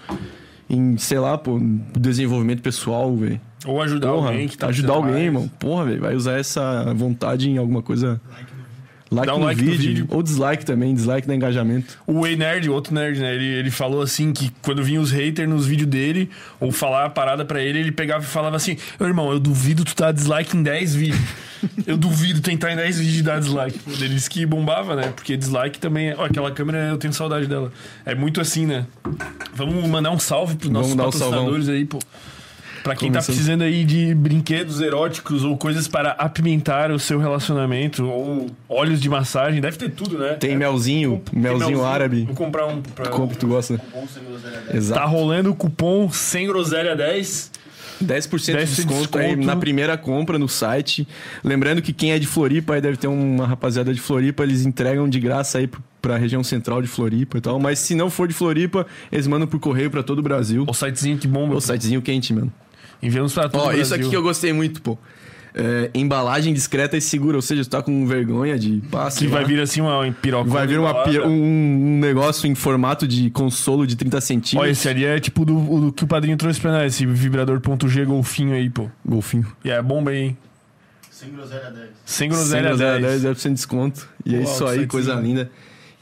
[0.70, 1.60] em, sei lá, pô,
[1.98, 3.40] desenvolvimento pessoal, velho.
[3.66, 5.32] Ou ajudar Porra, alguém que tá ajudar alguém, mais.
[5.34, 5.50] mano.
[5.58, 8.20] Porra, velho, vai usar essa vontade em alguma coisa.
[8.30, 8.49] Like
[9.10, 10.06] Dá um no, like no vídeo, vídeo.
[10.08, 11.98] Ou dislike também, dislike no engajamento.
[12.06, 13.34] O Way Nerd, outro nerd, né?
[13.34, 16.30] Ele, ele falou assim que quando vinha os haters nos vídeos dele,
[16.60, 19.84] ou falar a parada pra ele, ele pegava e falava assim: Meu irmão, eu duvido
[19.84, 21.20] tu dar dislike em 10 vídeos.
[21.86, 23.78] eu duvido tentar em 10 vídeos dar dislike.
[23.86, 25.12] Ele disse que bombava, né?
[25.14, 26.10] Porque dislike também.
[26.10, 27.72] é- Ó, aquela câmera eu tenho saudade dela.
[28.06, 28.86] É muito assim, né?
[29.54, 31.98] Vamos mandar um salve pros nossos Vamos dar um patrocinadores aí, pô.
[32.82, 33.34] Pra quem tá Começando.
[33.34, 39.08] precisando aí de brinquedos eróticos ou coisas para apimentar o seu relacionamento, ou óleos de
[39.08, 40.34] massagem, deve ter tudo, né?
[40.34, 42.24] Tem melzinho, Tem melzinho árabe.
[42.24, 43.08] Vou comprar um pra.
[43.10, 43.76] Compra, tu gosta.
[43.78, 45.08] Tá Exato.
[45.08, 47.50] rolando o cupom sem groselha 10.
[48.02, 49.46] 10% de 10% de desconto, aí desconto.
[49.46, 51.06] na primeira compra no site.
[51.44, 55.06] Lembrando que quem é de Floripa, aí deve ter uma rapaziada de Floripa, eles entregam
[55.06, 57.60] de graça aí pro- pra região central de Floripa e tal.
[57.60, 60.64] Mas se não for de Floripa, eles mandam por correio pra todo o Brasil.
[60.66, 61.54] O sitezinho que bomba.
[61.56, 62.50] O sitezinho quente, mano.
[63.02, 64.98] Enviamos pra todo Ó, isso aqui que eu gostei muito, pô.
[65.52, 69.18] É, embalagem discreta e segura, ou seja, tu tá com vergonha de passe.
[69.18, 70.48] Que vai vir assim uma piroca.
[70.48, 71.26] Vai vir uma, pi- um,
[71.96, 74.70] um negócio em formato de consolo de 30 Ó, centímetros.
[74.78, 77.88] esse ali é tipo do, do que o padrinho trouxe pra nós, esse vibrador ponto
[77.88, 78.88] G golfinho aí, pô.
[79.04, 79.44] Golfinho.
[79.64, 80.38] E é bomba aí, hein?
[81.10, 81.74] Sem groselha 10.
[81.74, 83.22] Sem Sem groselha groselha 10.
[83.22, 84.08] 10, 10% de desconto.
[84.24, 85.50] E é Uau, isso que aí, coisa linda.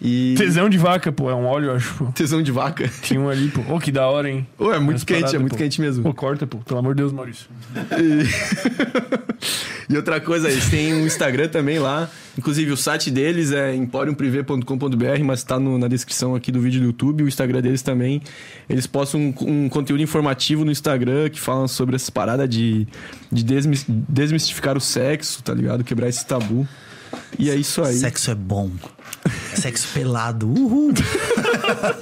[0.00, 0.34] E.
[0.38, 1.28] Tesão de vaca, pô.
[1.28, 2.04] É um óleo, eu acho, pô.
[2.12, 2.88] Tesão de vaca.
[3.02, 3.62] Tinha um ali, pô.
[3.74, 4.46] Ô, que da hora, hein?
[4.58, 5.58] Ô, é muito Essa quente, parada, é muito pô.
[5.58, 6.04] quente mesmo.
[6.04, 6.58] Pô, corta, pô.
[6.58, 7.46] Pelo amor de Deus, Maurício.
[9.90, 12.10] E outra coisa, eles têm um Instagram também lá.
[12.36, 16.86] Inclusive, o site deles é emporiumprivé.com.br, mas tá no- na descrição aqui do vídeo do
[16.88, 17.22] YouTube.
[17.24, 18.20] O Instagram deles também.
[18.68, 22.86] Eles postam um, um conteúdo informativo no Instagram que falam sobre essas paradas de,
[23.32, 25.82] de desmis- desmistificar o sexo, tá ligado?
[25.82, 26.68] Quebrar esse tabu.
[27.38, 27.94] E é isso aí.
[27.94, 28.70] Sexo é bom.
[29.54, 30.48] Sexo pelado.
[30.48, 30.92] Uhul.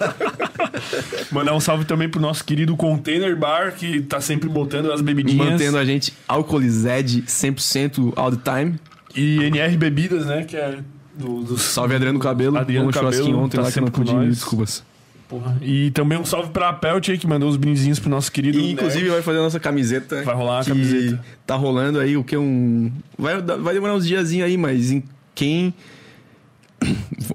[1.31, 5.53] Mandar um salve também pro nosso querido Container Bar, que tá sempre botando as bebidinhas.
[5.53, 8.79] Mantendo a gente alcoolized 100% all the time.
[9.15, 10.45] E NR Bebidas, né?
[10.45, 10.79] Que é
[11.15, 12.59] do, do Salve Adriano Cabelo.
[12.59, 14.29] Adriano Cabelo, ontem tá lá que eu não pude ir, nós.
[14.29, 14.85] desculpas.
[15.29, 15.57] Porra.
[15.61, 18.59] E também um salve pra Pelt aí, que mandou os brindezinhos pro nosso querido.
[18.59, 19.15] E, inclusive Nerd.
[19.15, 20.23] vai fazer a nossa camiseta.
[20.23, 21.21] Vai rolar a camiseta.
[21.45, 22.37] Tá rolando aí o que?
[22.37, 22.93] Um.
[23.19, 25.03] Vai, vai demorar uns diazinhos aí, mas em
[25.35, 25.75] quem.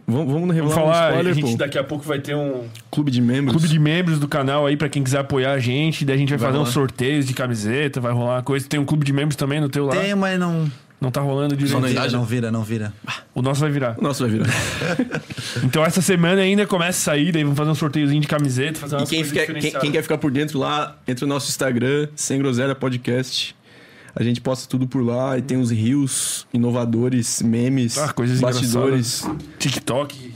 [0.08, 1.58] Vamos, vamos revelar Vamos falar, um spoiler, a gente pô.
[1.58, 3.52] daqui a pouco vai ter um Clube de membros.
[3.58, 6.06] clube de membros do canal aí pra quem quiser apoiar a gente.
[6.06, 6.70] Daí a gente vai, Vai fazer rolar.
[6.70, 8.68] uns sorteios de camiseta, vai rolar uma coisa.
[8.68, 9.96] Tem um clube de membros também no teu lá.
[9.96, 10.72] Tem, mas não.
[11.00, 11.74] Não tá rolando direito.
[11.74, 12.94] Não não vira, não vira, não vira.
[13.34, 13.96] O nosso vai virar.
[13.98, 14.48] O nosso vai virar.
[15.64, 18.98] Então essa semana ainda começa a sair, daí vamos fazer um sorteiozinho de camiseta, fazer
[19.02, 22.38] e quem, fica- quem, quem quer ficar por dentro lá, entra no nosso Instagram, Sem
[22.40, 23.56] Groselha Podcast.
[24.16, 29.24] A gente posta tudo por lá e tem os rios inovadores, memes, Ah, coisas bastidores,
[29.58, 30.34] TikTok,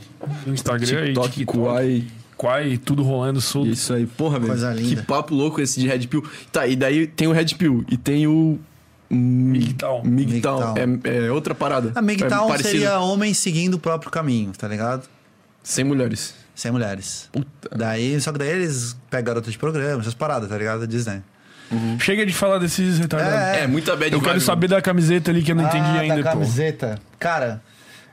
[0.48, 1.45] Instagram TikTok, e TikTok.
[1.45, 2.08] Kuai.
[2.38, 3.70] Quai, tudo rolando solto.
[3.70, 4.52] Isso aí, porra, velho.
[4.52, 6.24] Coisa Que papo louco esse de Red Pill.
[6.52, 8.60] Tá, e daí tem o Red Pill e tem o.
[9.10, 10.04] MGTOW.
[10.04, 10.62] MGTOW.
[11.06, 11.92] É, é outra parada.
[11.95, 15.08] A MGTOW é seria homem seguindo o próprio caminho, tá ligado?
[15.64, 16.34] Sem mulheres.
[16.54, 17.30] Sem mulheres.
[17.32, 17.70] Puta.
[17.76, 20.86] Daí, só que daí eles pegam garotas de programa, essas paradas, tá ligado?
[20.88, 21.22] Disney.
[22.00, 23.34] Chega de falar desses retardados.
[23.58, 26.00] É, É, muita bad Eu quero saber da camiseta ali que eu não entendi ah,
[26.02, 26.38] ainda, da pô.
[26.40, 27.00] camiseta.
[27.19, 27.61] Cara,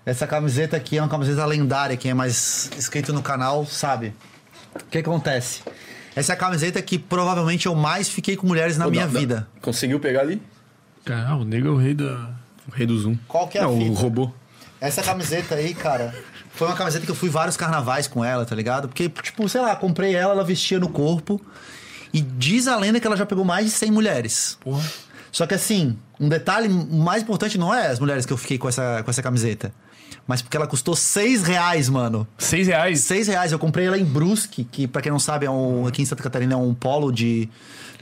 [0.06, 1.96] essa camiseta aqui é uma camiseta lendária.
[1.96, 4.14] Quem é mais inscrito no canal sabe.
[4.74, 5.60] O que acontece?
[6.16, 9.12] Essa é a camiseta que provavelmente eu mais fiquei com mulheres na Ô, minha dá-
[9.12, 9.48] dá- vida.
[9.60, 10.40] Conseguiu pegar ali?
[11.04, 12.30] Cara, o nego é o rei da.
[12.66, 13.16] O rei do Zoom.
[13.28, 14.00] Qual que é a Não, o fita?
[14.00, 14.30] robô.
[14.80, 16.14] Essa camiseta aí, cara,
[16.54, 18.88] foi uma camiseta que eu fui vários carnavais com ela, tá ligado?
[18.88, 21.40] Porque, tipo, sei lá, comprei ela, ela vestia no corpo.
[22.12, 24.58] E diz a lenda que ela já pegou mais de 100 mulheres.
[24.60, 24.82] Porra.
[25.30, 28.68] Só que assim, um detalhe mais importante não é as mulheres que eu fiquei com
[28.68, 29.72] essa, com essa camiseta.
[30.26, 32.26] Mas porque ela custou 6 reais, mano.
[32.38, 33.00] Seis reais.
[33.00, 33.50] 6 reais.
[33.50, 36.22] Eu comprei ela em Brusque, que pra quem não sabe, é um, aqui em Santa
[36.22, 37.48] Catarina é um polo de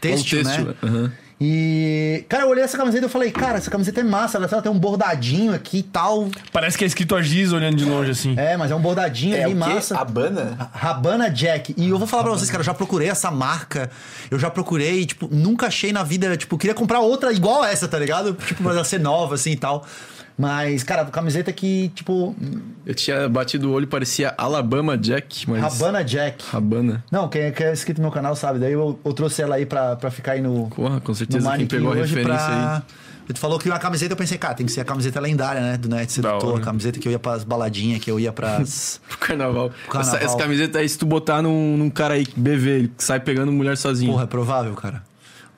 [0.00, 0.74] têxtil, né?
[0.82, 1.12] aham.
[1.42, 4.60] E, cara, eu olhei essa camiseta e eu falei, cara, essa camiseta é massa, ela
[4.60, 6.28] tem um bordadinho aqui e tal.
[6.52, 8.34] Parece que é escrito a Giz olhando de longe assim.
[8.38, 9.96] É, mas é um bordadinho ali, massa.
[9.96, 10.70] Habana?
[10.70, 11.74] Rabana Jack.
[11.78, 13.90] E eu vou falar pra vocês, cara, eu já procurei essa marca.
[14.30, 17.98] Eu já procurei, tipo, nunca achei na vida, tipo, queria comprar outra igual essa, tá
[17.98, 18.34] ligado?
[18.34, 19.86] Tipo, pra ela ser nova, assim e tal.
[20.40, 22.34] Mas, cara, camiseta que, tipo,
[22.86, 25.60] Eu tinha batido o olho parecia Alabama Jack, mas.
[25.60, 26.42] Rabana Jack.
[26.50, 27.04] Rabana.
[27.12, 28.58] Não, quem, quem é inscrito no meu canal sabe.
[28.58, 30.70] Daí eu, eu trouxe ela aí pra, pra ficar aí no.
[30.70, 32.82] Porra, com certeza quem pegou a referência pra, aí.
[33.34, 35.76] Tu falou que uma camiseta, eu pensei, cara, tem que ser a camiseta lendária, né?
[35.76, 36.58] Do Net Sedutor.
[36.58, 38.98] A camiseta que eu ia pras baladinhas, que eu ia pras.
[39.08, 39.70] Pro carnaval.
[39.90, 40.16] Carnaval.
[40.16, 43.52] Essa, essa camiseta aí, se tu botar num, num cara aí, BV, ele sai pegando
[43.52, 44.10] mulher sozinho.
[44.12, 45.02] Porra, é provável, cara.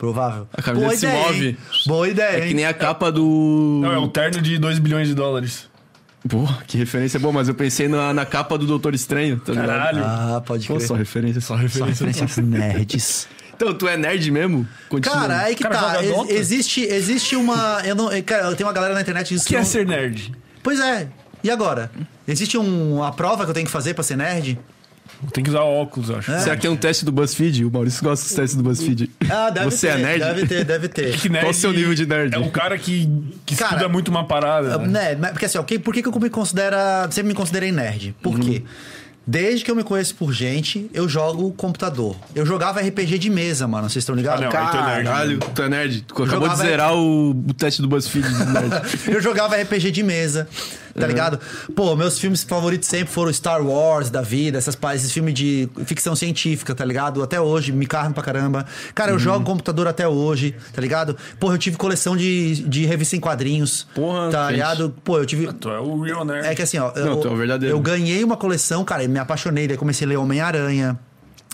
[0.03, 0.49] Provável.
[0.53, 1.47] A camiseta Boa se ideia, move.
[1.47, 1.57] hein?
[1.87, 2.55] Boa ideia, é que hein?
[2.55, 3.79] nem a capa do.
[3.81, 5.71] Não, é o terno de 2 bilhões de dólares.
[6.29, 9.69] Porra, que referência boa, mas eu pensei na, na capa do Doutor Estranho, tá ligado?
[9.69, 10.03] Caralho.
[10.05, 10.87] Ah, pode Pô, crer.
[10.89, 12.05] só referência, só Só referência.
[12.07, 13.29] referências nerds.
[13.55, 14.67] Então, tu é nerd mesmo?
[14.89, 15.21] Continua.
[15.21, 16.05] Cara, aí que Cara, tá.
[16.05, 17.81] Ex- existe, existe uma.
[17.85, 20.33] Eu não, cara, tem uma galera na internet que diz O que é ser nerd?
[20.65, 21.07] Pois é.
[21.45, 21.93] E agora?
[22.27, 24.59] Existe um, uma prova que eu tenho que fazer pra ser nerd?
[25.33, 26.31] Tem que usar óculos, eu acho.
[26.41, 27.65] Será que é um teste do BuzzFeed?
[27.65, 29.11] O Maurício gosta dos testes do BuzzFeed.
[29.31, 29.93] Ah, deve Você ter.
[29.93, 30.21] é nerd?
[30.21, 31.17] Deve ter, deve ter.
[31.17, 32.35] Que nerd Qual o seu nível de nerd?
[32.35, 33.09] É um cara que,
[33.47, 34.79] que Cara, estuda muito uma parada.
[34.79, 34.87] né?
[34.89, 38.15] Né, mas- porque assim, que- por que, que eu me considera, sempre me considerei nerd?
[38.23, 38.63] Por quê?
[39.25, 42.17] Desde que eu me conheço por gente, eu jogo computador.
[42.35, 43.89] Eu jogava RPG de mesa, mano.
[43.89, 44.45] Vocês estão ligados?
[44.45, 44.59] Ah, não.
[44.59, 46.01] é nerd, Caralho, tu é nerd.
[46.03, 48.27] Tu acabou Jogava- de zerar o, o teste do BuzzFeed.
[49.07, 50.49] Eu jogava RPG de mesa,
[50.99, 51.39] tá ligado?
[51.75, 56.15] Pô, meus filmes favoritos sempre foram Star Wars da vida, essas, esses filmes de ficção
[56.15, 57.23] científica, tá ligado?
[57.23, 58.67] Até hoje, me carno pra caramba.
[58.95, 61.17] Cara, eu jogo computador até hoje, tá ligado?
[61.39, 63.87] Pô, eu tive coleção de, de revista em quadrinhos.
[63.95, 64.53] Porra, tá gente.
[64.53, 64.95] ligado?
[65.05, 65.53] Pô, eu tive.
[65.53, 66.47] Tu é o real nerd.
[66.47, 66.93] É que assim, ó.
[66.95, 67.75] Não, eu, tu é o verdadeiro.
[67.75, 69.67] Eu ganhei uma coleção, cara, e me apaixonei.
[69.69, 70.99] Daí comecei a ler Homem-Aranha.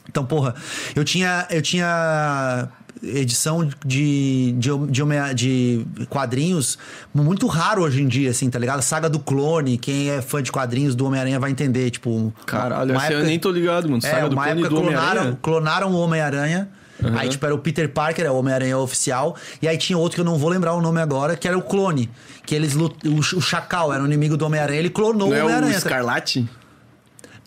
[0.09, 0.55] Então, porra,
[0.97, 1.47] eu tinha.
[1.51, 2.69] Eu tinha
[3.03, 6.79] edição de, de, de, de quadrinhos
[7.15, 8.83] muito raro hoje em dia, assim, tá ligado?
[8.83, 12.33] Saga do Clone, quem é fã de quadrinhos do Homem-Aranha vai entender, tipo...
[12.47, 14.03] Caralho, uma essa eu nem tô ligado, mano.
[14.03, 15.39] Saga é, do uma clone época do clonaram, Homem-Aranha.
[15.43, 16.69] clonaram o Homem-Aranha.
[17.17, 19.37] Aí, tipo, era o Peter Parker, é o Homem-Aranha oficial.
[19.63, 21.63] E aí tinha outro que eu não vou lembrar o nome agora, que era o
[21.63, 22.11] clone.
[22.45, 22.97] Que eles lut...
[23.09, 24.79] o, Chacal era o inimigo do Homem-Aranha.
[24.81, 25.77] Ele clonou Não o é o Homem-Aranha.
[25.77, 26.49] Escarlate?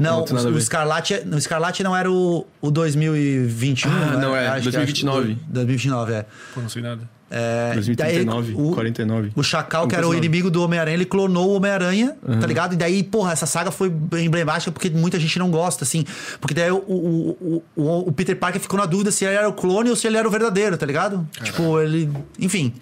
[0.02, 0.58] Não, Não o, o ver.
[0.60, 4.18] Escarlate, o Escarlate não era o, o 2021, Ah, né?
[4.18, 5.20] não é, Acho que- 2029.
[5.32, 6.26] acho que- 2029, é.
[6.54, 7.08] Pô, não sei nada.
[7.34, 9.32] É, 2039, daí, o, 49.
[9.38, 10.18] O Chacal, que era o 49.
[10.18, 12.74] inimigo do Homem-Aranha, ele clonou o Homem-Aranha, tá ligado?
[12.74, 13.88] E daí, porra, essa saga foi
[14.20, 16.04] emblemática porque muita gente não gosta, assim.
[16.42, 19.48] Porque daí o, o, o, o- o Peter Parker ficou na dúvida se ele era
[19.48, 21.26] o clone ou se ele era o verdadeiro, tá ligado?
[21.42, 22.12] Tipo, ele.
[22.38, 22.74] Enfim.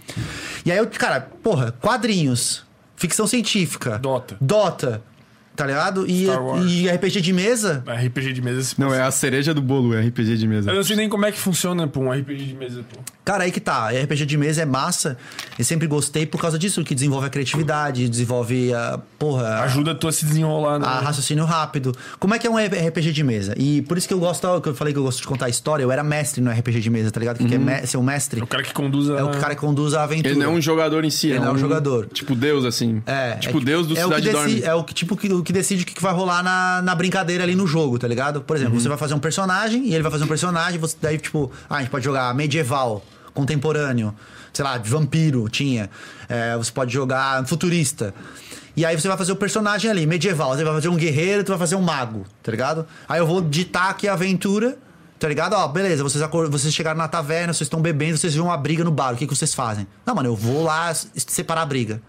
[0.65, 2.63] E aí, eu, cara, porra, quadrinhos,
[2.95, 3.99] ficção científica.
[3.99, 4.35] Dota.
[4.41, 5.01] Dota.
[5.59, 6.07] Tá ligado?
[6.07, 6.25] E,
[6.69, 7.83] e RPG de mesa.
[7.85, 8.75] RPG de mesa.
[8.77, 10.71] Não, é a cereja do bolo, é RPG de mesa.
[10.71, 13.01] Eu não sei nem como é que funciona, pô, um RPG de mesa, pô.
[13.25, 13.89] Cara, aí que tá.
[13.89, 15.17] RPG de mesa é massa.
[15.57, 19.01] Eu sempre gostei por causa disso, que desenvolve a criatividade, desenvolve a.
[19.19, 19.59] Porra.
[19.59, 20.87] Ajuda tu a se desenrolar, né?
[20.87, 21.93] a raciocínio rápido.
[22.17, 23.53] Como é que é um RPG de mesa?
[23.57, 25.49] E por isso que eu gosto, que eu falei que eu gosto de contar a
[25.49, 27.35] história, eu era mestre no RPG de mesa, tá ligado?
[27.35, 28.39] O que que é me- ser um mestre?
[28.39, 29.17] É o cara que conduz a...
[29.19, 30.29] É o cara que conduz a aventura.
[30.29, 32.07] Ele não é um jogador em si, Ele não é um jogador.
[32.07, 33.03] Tipo Deus, assim.
[33.05, 34.61] É, Tipo é, Deus do é o que Cidade decide, Dorme.
[34.63, 36.93] É o que, tipo, que, o que decide o que que vai rolar na, na
[36.93, 38.39] brincadeira ali no jogo, tá ligado?
[38.39, 41.17] Por exemplo, você vai fazer um personagem e ele vai fazer um personagem, você, daí,
[41.17, 43.03] tipo, ah, a gente pode jogar medieval,
[43.33, 44.13] contemporâneo,
[44.53, 45.89] sei lá, vampiro, tinha.
[46.27, 48.13] É, você pode jogar futurista.
[48.77, 50.55] E aí você vai fazer o personagem ali, medieval.
[50.55, 52.85] Você vai fazer um guerreiro, tu vai fazer um mago, tá ligado?
[53.07, 54.77] Aí eu vou ditar aqui a aventura.
[55.17, 55.53] Tá ligado?
[55.53, 58.91] Ó, beleza, vocês, vocês chegaram na taverna, vocês estão bebendo, vocês viram uma briga no
[58.91, 59.15] bar.
[59.15, 59.85] O que, que vocês fazem?
[60.05, 62.01] Não, mano, eu vou lá separar a briga.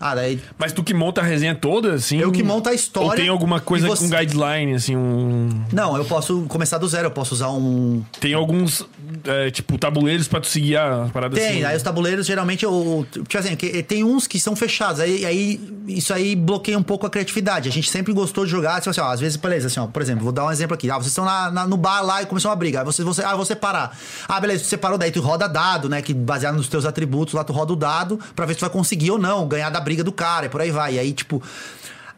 [0.00, 2.18] Ah, daí Mas tu que monta a resenha toda, assim...
[2.18, 5.48] Eu que monto a história Ou tem alguma coisa você- com guideline, assim, um...
[5.72, 8.02] Não, eu posso começar do zero, eu posso usar um.
[8.20, 8.86] Tem alguns,
[9.24, 11.64] é, tipo, tabuleiros pra tu seguir a parada Tem, assim.
[11.64, 13.06] aí os tabuleiros geralmente eu.
[13.10, 15.00] Tipo assim, tem uns que são fechados.
[15.00, 17.68] Aí, aí isso aí bloqueia um pouco a criatividade.
[17.68, 20.00] A gente sempre gostou de jogar, tipo assim, ó, às vezes, beleza, assim, ó, por
[20.02, 20.90] exemplo, vou dar um exemplo aqui.
[20.90, 22.80] Ah, vocês estão na- na- no bar lá e começou uma briga.
[22.80, 23.12] Aí vocês vão.
[23.14, 23.96] se- Ah, vou separar.
[24.28, 26.00] Ah, beleza, tu separou, daí tu roda dado, né?
[26.02, 28.70] Que baseado nos teus atributos, lá tu roda o dado pra ver se tu vai
[28.70, 30.96] conseguir ou não ganhar da briga do cara e por aí vai.
[30.96, 31.42] E aí, tipo,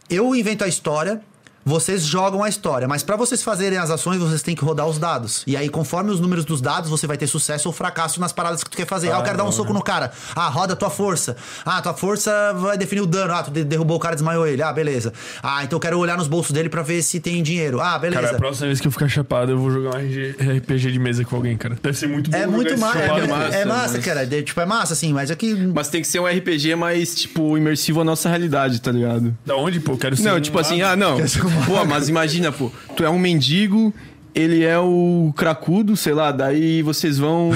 [0.09, 1.23] eu invento a história.
[1.65, 4.99] Vocês jogam a história, mas pra vocês fazerem as ações, vocês têm que rodar os
[4.99, 5.43] dados.
[5.47, 8.65] E aí, conforme os números dos dados, você vai ter sucesso ou fracasso nas paradas
[8.65, 9.13] que tu quer fazer.
[9.13, 10.11] Ah, eu quero dar um soco no cara.
[10.35, 11.37] Ah, roda a tua força.
[11.65, 13.33] Ah, tua força vai definir o dano.
[13.35, 14.63] Ah, tu de- derrubou o cara, desmaiou ele.
[14.63, 15.13] Ah, beleza.
[15.43, 17.79] Ah, então eu quero olhar nos bolsos dele pra ver se tem dinheiro.
[17.81, 18.23] Ah, beleza.
[18.23, 21.25] Cara, a próxima vez que eu ficar chapado, eu vou jogar um RPG de mesa
[21.25, 21.77] com alguém, cara.
[21.83, 22.37] Deve ser muito bom.
[22.37, 24.27] É jogar muito ma é, é massa, massa, mas- cara.
[24.27, 25.55] De- Tipo, é massa, assim, mas aqui.
[25.55, 29.37] Mas tem que ser um RPG mais, tipo, imersivo à nossa realidade, tá ligado?
[29.45, 29.93] Da onde, pô?
[29.93, 31.19] Eu quero ser Não, um tipo assim, ah, não.
[31.67, 33.93] Pô, mas imagina, pô, tu é um mendigo,
[34.35, 37.51] ele é o cracudo, sei lá, daí vocês vão.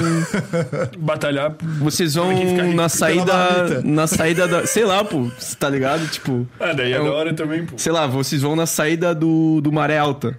[0.97, 1.55] Batalhar.
[1.79, 2.31] Vocês vão
[2.73, 3.81] na saída.
[3.83, 4.65] Na saída da.
[4.65, 6.07] Sei lá, pô, tá ligado?
[6.07, 6.47] Tipo.
[6.59, 7.77] Ah, daí é É da hora também, pô.
[7.77, 10.37] Sei lá, vocês vão na saída do, do Maré Alta.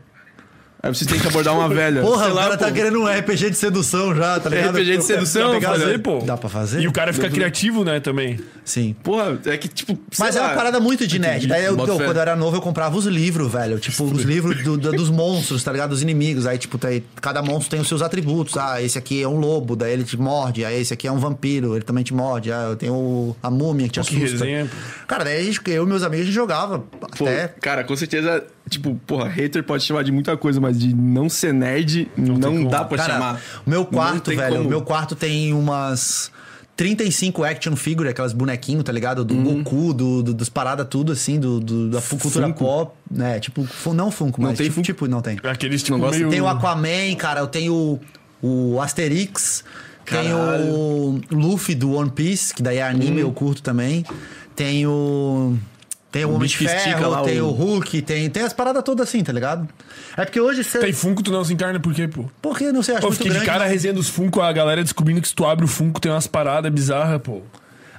[0.87, 2.01] Aí vocês têm que abordar uma velha.
[2.03, 2.73] Porra, Sei o lá, cara tá pô.
[2.73, 4.71] querendo um RPG de sedução já, tá ligado?
[4.77, 6.19] RPG de sedução, Dá pra fazer, pô.
[6.19, 6.81] Dá pra fazer?
[6.81, 8.39] E o cara fica criativo, né, também.
[8.65, 8.95] Sim.
[9.03, 9.99] Porra, é que tipo.
[10.19, 11.47] Mas é lá, uma parada muito de nerd.
[11.47, 13.79] Daí eu, eu, quando eu era novo, eu comprava os livros, velho.
[13.79, 15.91] Tipo, os livros do- do- dos monstros, tá ligado?
[15.91, 16.47] Dos inimigos.
[16.47, 18.57] Aí, tipo, tem- cada monstro tem os seus atributos.
[18.57, 20.65] Ah, esse aqui é um lobo, daí ele te morde.
[20.65, 22.51] Aí esse aqui é um vampiro, ele também te morde.
[22.51, 24.45] Ah, eu tenho a múmia que te Pô, que assusta.
[24.45, 25.07] resenha, pô.
[25.07, 27.49] Cara, daí a gente, eu e meus amigos, a gente jogava Pô, até.
[27.61, 31.53] Cara, com certeza, tipo, porra, hater pode chamar de muita coisa, mas de não ser
[31.55, 32.69] nerd, não, como.
[32.69, 33.41] dá pra Cara, chamar.
[33.67, 34.67] o meu Não quarto, tem velho, como.
[34.67, 36.31] o meu quarto tem umas
[36.77, 39.25] 35 action figure, aquelas bonequinhos, tá ligado?
[39.25, 39.63] Do Uhum.
[39.63, 42.59] Goku, do, do- dos paradas tudo assim, do, do- da cultura Funko?
[42.59, 43.41] pop, né?
[43.41, 44.85] Tipo, não Funko, Não mas tem tipo, Funko?
[44.87, 45.39] tipo, não tem.
[45.43, 46.19] Aqueles tipo Não gosta?
[46.19, 46.31] meio...
[46.31, 47.73] Tem o Aquaman, cara, eu tenho
[48.43, 49.65] o, o Asterix,
[50.05, 53.27] tem o Luffy do One Piece, que daí é anime, Hum.
[53.27, 54.05] eu curto também.
[54.55, 55.55] Tem o.
[56.17, 57.47] Tem o, O Homem de que Ferro, lá, tem o...
[57.47, 59.69] o- Hulk, tem, tem as paradas todas assim, tá ligado?
[60.17, 60.79] É porque hoje você.
[60.79, 62.25] Tem Funko, tu não se encarna por quê, pô?
[62.41, 63.41] Porque não sei, acho Pô, muito grande.
[63.41, 66.01] de cara a resenha dos Funko, a galera descobrindo que se tu abre o Funko
[66.01, 67.43] tem umas paradas bizarras, pô.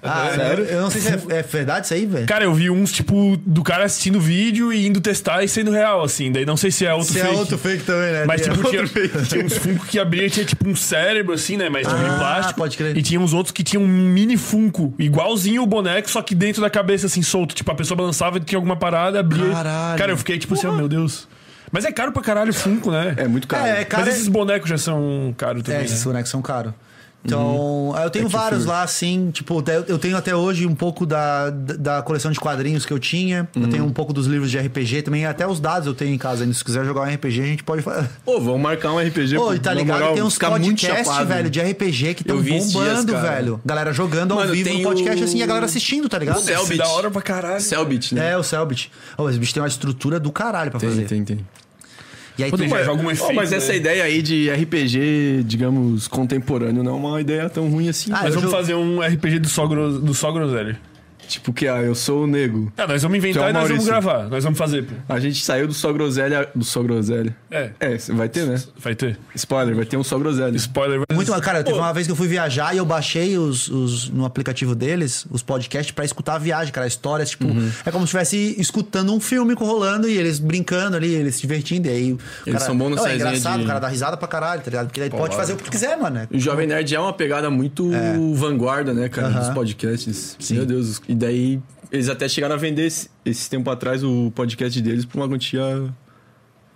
[0.02, 0.66] Ah, Sério?
[0.66, 2.26] Eu não sei se é, é verdade isso aí, velho.
[2.28, 5.72] Cara, eu vi uns, tipo, do cara assistindo o vídeo e indo testar e sendo
[5.72, 6.32] real, assim.
[6.32, 7.34] Daí não sei se é outro Se fake.
[7.36, 8.26] é outro fake também, né?
[8.26, 11.70] Mas, tipo, tinha, tinha uns Funko que abria e tinha, tipo, um cérebro, assim, né?
[11.70, 12.60] Mas, tipo, de Ah, plástico.
[12.60, 12.96] pode crer.
[12.98, 16.62] E tinha uns outros que tinham um mini Funko, igualzinho o boneco, só que dentro
[16.62, 17.56] da cabeça, assim, solto.
[17.56, 19.52] Tipo, a pessoa balançava e tinha alguma parada, abria.
[19.52, 19.98] Caralho.
[19.98, 21.28] Cara, eu fiquei, tipo, assim, oh, meu Deus.
[21.72, 23.14] Mas é caro pra caralho o Funko, né?
[23.18, 23.66] É muito caro.
[23.66, 26.04] É, cara, Mas esses bonecos já são caros também, É, esses né?
[26.06, 26.72] bonecos são caros.
[27.26, 31.50] Então, aí eu tenho vários lá, assim, tipo, eu tenho até hoje um pouco da,
[31.50, 33.50] da coleção de quadrinhos que eu tinha.
[33.54, 36.18] Eu tenho um pouco dos livros de RPG também, até os dados eu tenho em
[36.18, 36.54] casa ainda.
[36.54, 38.08] Se quiser jogar um RPG, a gente pode fazer.
[38.24, 39.36] Pô, vamos marcar um RPG.
[39.36, 39.98] Pô, pô, e tá ligado?
[40.00, 41.28] moral, tem uns podcasts, chapado.
[41.28, 43.30] velho, de RPG que estão dias, bombando, cara.
[43.32, 43.62] velho.
[43.66, 46.18] Galera jogando ao Mano, vivo no tem podcast, o- assim, e a galera assistindo, tá
[46.20, 46.38] ligado?
[46.38, 47.60] O é da hora pra caralho.
[47.62, 48.32] Cellbit, né?
[48.32, 48.90] É, o Selbit.
[49.18, 51.06] Ô, esse bicho tem uma estrutura do caralho pra fazer.
[51.06, 51.48] Tem, tem, tem.
[52.38, 52.70] E aí Pô, tem...
[52.70, 53.58] tem- joga um efeito, mas né?
[53.58, 58.12] essa ideia aí de RPG, digamos, contemporâneo, não é uma ideia tão ruim assim.
[58.12, 60.00] Ah, Nós eu vamos jo- fazer um RPG do só, gro...
[60.00, 60.80] do só groselha.
[61.28, 62.72] Tipo que, ah, eu sou o nego.
[62.78, 64.30] É, nós vamos inventar é e nós vamos gravar.
[64.30, 64.94] Nós vamos fazer, pô.
[65.14, 66.48] A gente saiu do só groselha.
[66.56, 67.36] Do só groselha.
[67.52, 68.62] É, É, vai ter, né?
[68.80, 69.18] vai ter.
[69.36, 70.56] Spoiler, vai ter um só groselha.
[70.56, 71.00] Spoiler.
[71.00, 73.68] vai- Muito, cara, teve Pô, uma vez que eu fui viajar e eu baixei os,
[73.70, 76.88] os- no aplicativo deles, os podcasts, pra escutar a viagem, cara.
[76.88, 77.70] Histórias, tipo, Uhum.
[77.86, 81.88] é como se estivesse escutando um filme rolando e eles brincando ali, eles se divertindo.
[81.88, 83.88] E aí, o Eles cara, são bons nessa Não, É engraçado, de- o cara dá
[83.88, 84.88] risada pra caralho, tá ligado?
[84.88, 86.16] Porque daí pode fazer o que tu quiser, mano.
[86.16, 86.28] né?
[86.32, 87.90] O Jovem Nerd é uma pegada muito
[88.34, 89.40] vanguarda, né, cara, Aham.
[89.40, 90.38] dos podcasts.
[90.52, 91.02] Meu Deus.
[91.18, 91.60] E daí,
[91.92, 95.62] eles até chegaram a vender esse, esse tempo atrás o podcast deles por uma quantia,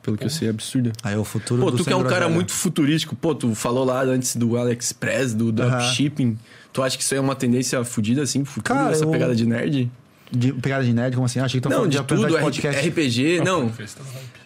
[0.02, 0.92] pelo que eu sei, absurda.
[1.04, 3.86] Aí o futuro Pô, do tu que é um cara muito futurístico, pô, tu falou
[3.86, 6.40] lá antes do AliExpress, do dropshipping.
[6.74, 9.12] Tu acha que isso aí é uma tendência fodida, assim, pro futuro, Cara, essa eu-
[9.12, 9.92] pegada de nerd?
[10.34, 11.40] De, pegada de nerd, como assim?
[11.40, 12.90] Achei que tu Não, de apresentar tudo, de podcast.
[12.90, 13.70] RPG, não.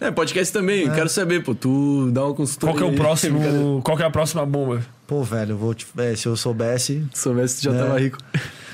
[0.02, 2.74] É, podcast também, quero saber, pô, tu dá uma consultoria.
[2.76, 2.96] Qual que é o aí.
[3.00, 3.82] Próximo.
[3.82, 4.84] Qual que é a próxima bomba?
[5.08, 5.86] Pô, velho, eu vou te...
[6.00, 7.06] é, se eu soubesse...
[7.14, 7.78] Se soubesse, tu já É.
[7.78, 8.18] tava rico.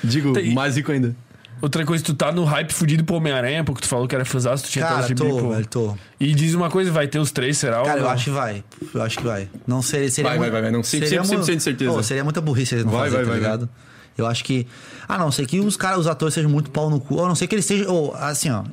[0.03, 1.15] Digo, Tem- mais rico ainda.
[1.61, 4.63] Outra coisa, tu tá no hype fudido pro Homem-Aranha, porque tu falou que era fãzaço,
[4.63, 5.49] tu tinha Cara, de tô, bico.
[5.51, 5.95] velho, tô.
[6.19, 7.83] E diz uma coisa, vai ter os três, será?
[7.83, 8.09] Cara, ou eu não?
[8.09, 8.63] acho que vai.
[8.95, 9.47] Eu acho que vai.
[9.67, 10.09] Não seria.
[10.09, 10.71] seria Vai, muito- vai, vai, vai.
[10.71, 11.91] Não, 100%, seria 100% mu- de certeza.
[11.93, 13.69] Pô, seria muita burrice eles não Vai, fazer, vai, tá vai, ligado?
[14.17, 14.65] Eu acho que.
[15.07, 17.15] A não ser que os caras, os atores sejam muito pau no cu.
[17.15, 17.91] Ou a não ser que eles sejam.
[17.93, 18.63] Ou, assim, ó.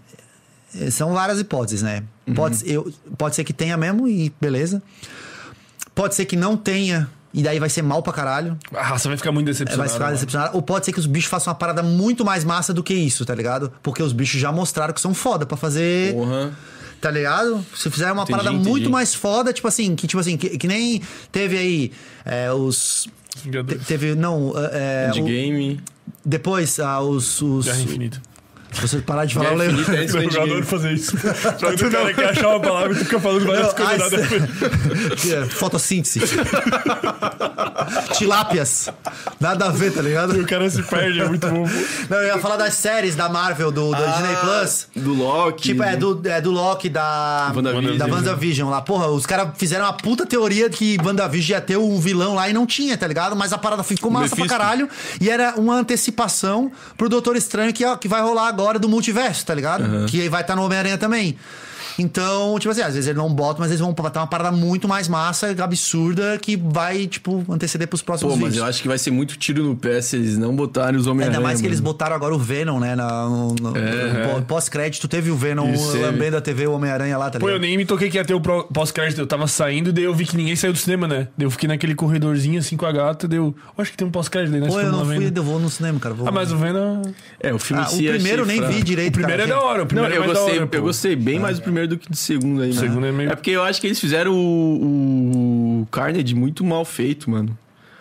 [0.80, 2.02] eh, São várias hipóteses, né?
[2.26, 2.32] Uhum.
[2.34, 4.82] Pode, eu, pode ser que tenha mesmo e beleza.
[5.94, 7.06] Pode ser que não tenha.
[7.38, 8.58] E daí vai ser mal pra caralho.
[8.74, 9.82] A raça vai ficar muito É, decepcionada.
[9.84, 10.14] vai ficar mano.
[10.16, 10.56] decepcionado.
[10.56, 13.24] Ou pode ser que os bichos façam uma parada muito mais massa do que isso,
[13.24, 13.72] tá ligado?
[13.80, 16.14] Porque os bichos já mostraram que são foda pra fazer.
[16.14, 16.50] Porra.
[17.00, 17.64] Tá ligado?
[17.76, 18.68] Se fizer uma Entendi, parada entendi.
[18.68, 21.00] muito mais foda, tipo assim, que tipo assim, que, que nem
[21.30, 21.92] teve aí
[22.24, 23.06] é, os.
[23.40, 23.76] te-.
[23.86, 24.16] Teve.
[24.16, 25.80] Não, é, de o- game.
[26.24, 27.40] depois ah, os.
[27.40, 28.20] os Guerra Infinita.
[28.78, 29.84] Se você parar de falar, Guerra eu lembro.
[29.84, 31.16] Do Eu adoro fazer isso.
[31.58, 34.48] Quando o cara quer achar uma palavra e fica falando várias coisas nada.
[35.16, 36.20] Que é Fotossíntese.
[38.16, 38.88] Tilápias.
[39.40, 40.36] Nada a ver, tá ligado?
[40.36, 41.66] E o cara se perde, é muito bom.
[42.08, 44.88] Não, eu ia falar das séries da Marvel, do, do Disney Plus.
[44.94, 45.62] Do Loki.
[45.62, 47.96] Tipo, é do, é do Loki da WandaVision.
[47.96, 48.82] da WandaVision lá.
[48.82, 52.48] Porra, os caras fizeram uma puta teoria de que WandaVision ia ter um vilão lá
[52.48, 53.34] e não tinha, tá ligado?
[53.34, 54.58] Mas a parada ficou massa pra Mephisto.
[54.58, 54.88] caralho.
[55.20, 59.46] E era uma antecipação pro Doutor Estranho que, ó, que vai rolar agora do multiverso,
[59.46, 59.84] tá ligado?
[60.06, 61.38] Que vai estar no Homem-Aranha também.
[61.98, 64.86] Então, tipo assim, às vezes eles não botam, mas eles vão botar uma parada muito
[64.86, 68.62] mais massa, absurda, que vai, tipo, anteceder pros próximos Pô, mas vídeos.
[68.62, 71.38] eu acho que vai ser muito tiro no pé se eles não botarem os Homem-Aranha.
[71.38, 71.92] Ainda mais que eles mano.
[71.92, 72.94] botaram agora o Venom, né?
[72.94, 77.18] Na, no, no- É, no pós-crédito, teve o Venom Isso, lambendo a TV, o Homem-Aranha
[77.18, 77.62] lá, tá Pô, eu ligado?
[77.68, 79.20] nem me toquei que ia ter o pós-crédito.
[79.20, 81.28] Eu tava saindo, daí eu vi que ninguém saiu do cinema, né?
[81.36, 83.54] Daí eu fiquei naquele corredorzinho assim com a gata, deu.
[83.76, 84.68] Eu acho que tem um pós-crédito aí, né?
[84.68, 86.14] Pô, eu não fui, eu vou no cinema, cara.
[86.14, 86.28] Vou...
[86.28, 87.02] Ah, mas o Venom.
[87.40, 88.72] É, o filme Ah, o eu primeiro eu achei nem fraco.
[88.74, 89.08] vi direito.
[89.10, 89.54] O primeiro cara.
[89.54, 91.58] é da hora, o Não, primeiro eu é da gostei, hora, eu gostei bem mais
[91.58, 92.86] do primeiro do que do segundo aí, O mano.
[92.88, 96.84] segundo é meio- É porque eu acho que eles fizeram o, o Carnage muito mal
[96.84, 97.56] feito, mano.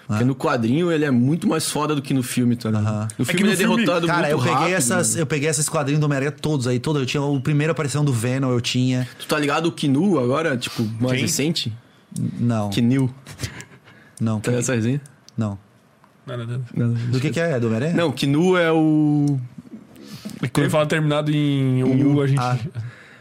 [0.08, 2.88] Porque no quadrinho ele é muito mais foda do que no filme, tá ligado?
[2.88, 3.08] Aham.
[3.20, 5.20] No que filme no ele é filme- derrotado Cara, muito eu peguei, rápido, essas, mano.
[5.22, 7.02] eu peguei esses quadrinhos do Homem-Aranha todos aí, todos.
[7.02, 9.06] Eu tinha o primeiro aparição do Venom, eu tinha.
[9.20, 11.22] Tu tá ligado o Kinu agora, tipo, mais Quem?
[11.24, 11.74] recente?
[12.40, 13.14] Não, Kinu.
[14.22, 15.02] não, Tá essa resenha?
[15.38, 15.60] não.
[16.26, 16.62] Nada, nada.
[16.74, 16.94] Nada.
[16.94, 17.60] Do que que é?
[17.60, 17.94] Do Homem-Aranha?
[17.94, 19.38] Não, Kinu é o.
[20.40, 22.40] Quando ele fala terminado em U, a gente.
[22.40, 22.58] Ah.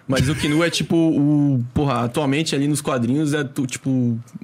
[0.08, 1.64] Mas o Kinu é tipo o.
[1.74, 3.90] Porra, atualmente ali nos quadrinhos é tipo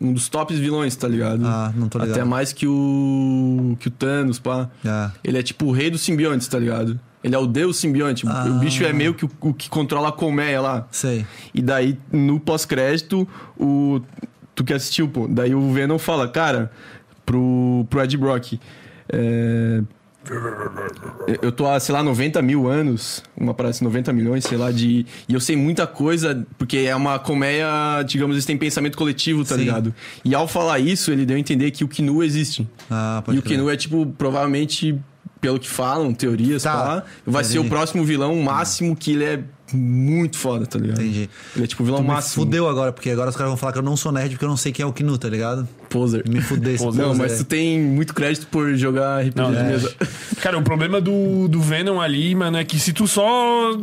[0.01, 1.47] um dos tops vilões, tá ligado?
[1.47, 2.17] Ah, não tô ligado.
[2.17, 3.77] Até mais que o.
[3.79, 4.69] que o Thanos, pá.
[4.85, 5.13] Ah.
[5.23, 6.99] Ele é tipo o rei dos simbiontes, tá ligado?
[7.23, 8.27] Ele é o deus simbionte.
[8.27, 8.47] Ah.
[8.47, 10.89] O bicho é meio que o, o que controla a colmeia lá.
[10.91, 11.25] Sei.
[11.55, 14.01] E daí, no pós-crédito, o.
[14.55, 15.29] Tu que assistiu, pô.
[15.29, 16.73] Daí o Venom fala, cara,
[17.25, 18.59] pro, pro Ed Brock.
[19.09, 19.83] É,
[21.43, 25.05] eu tô há, sei lá, 90 mil anos, uma parece 90 milhões, sei lá, de.
[25.29, 29.55] E eu sei muita coisa, porque é uma colmeia, digamos, eles têm pensamento coletivo, tá
[29.55, 29.63] Sim.
[29.63, 29.95] ligado?
[30.25, 32.67] E ao falar isso, ele deu a entender que o Kinu existe.
[32.91, 33.43] Ah, pode E o.
[33.43, 34.99] Kenu é, tipo, provavelmente,
[35.41, 36.73] pelo que falam, teorias, Tá.
[36.73, 37.67] pá, vai ser Entendi.
[37.67, 39.41] o próximo vilão máximo que ele é
[39.75, 41.01] muito foda, tá ligado?
[41.01, 41.31] Entendi.
[41.57, 42.45] Ele é tipo o vilão Tu máximo.
[42.45, 44.49] fudeu agora, porque agora os caras vão falar que eu não sou nerd porque eu
[44.49, 45.67] não sei quem é o Kinu, tá ligado?
[45.93, 46.23] Poser.
[46.29, 49.59] Me fudei esse Não, poser, mas tu tem muito crédito por jogar RPG Não, de
[49.59, 49.63] é.
[49.65, 49.95] mesa.
[50.41, 53.77] Cara, o problema do, do Venom ali, mano, é que se tu só.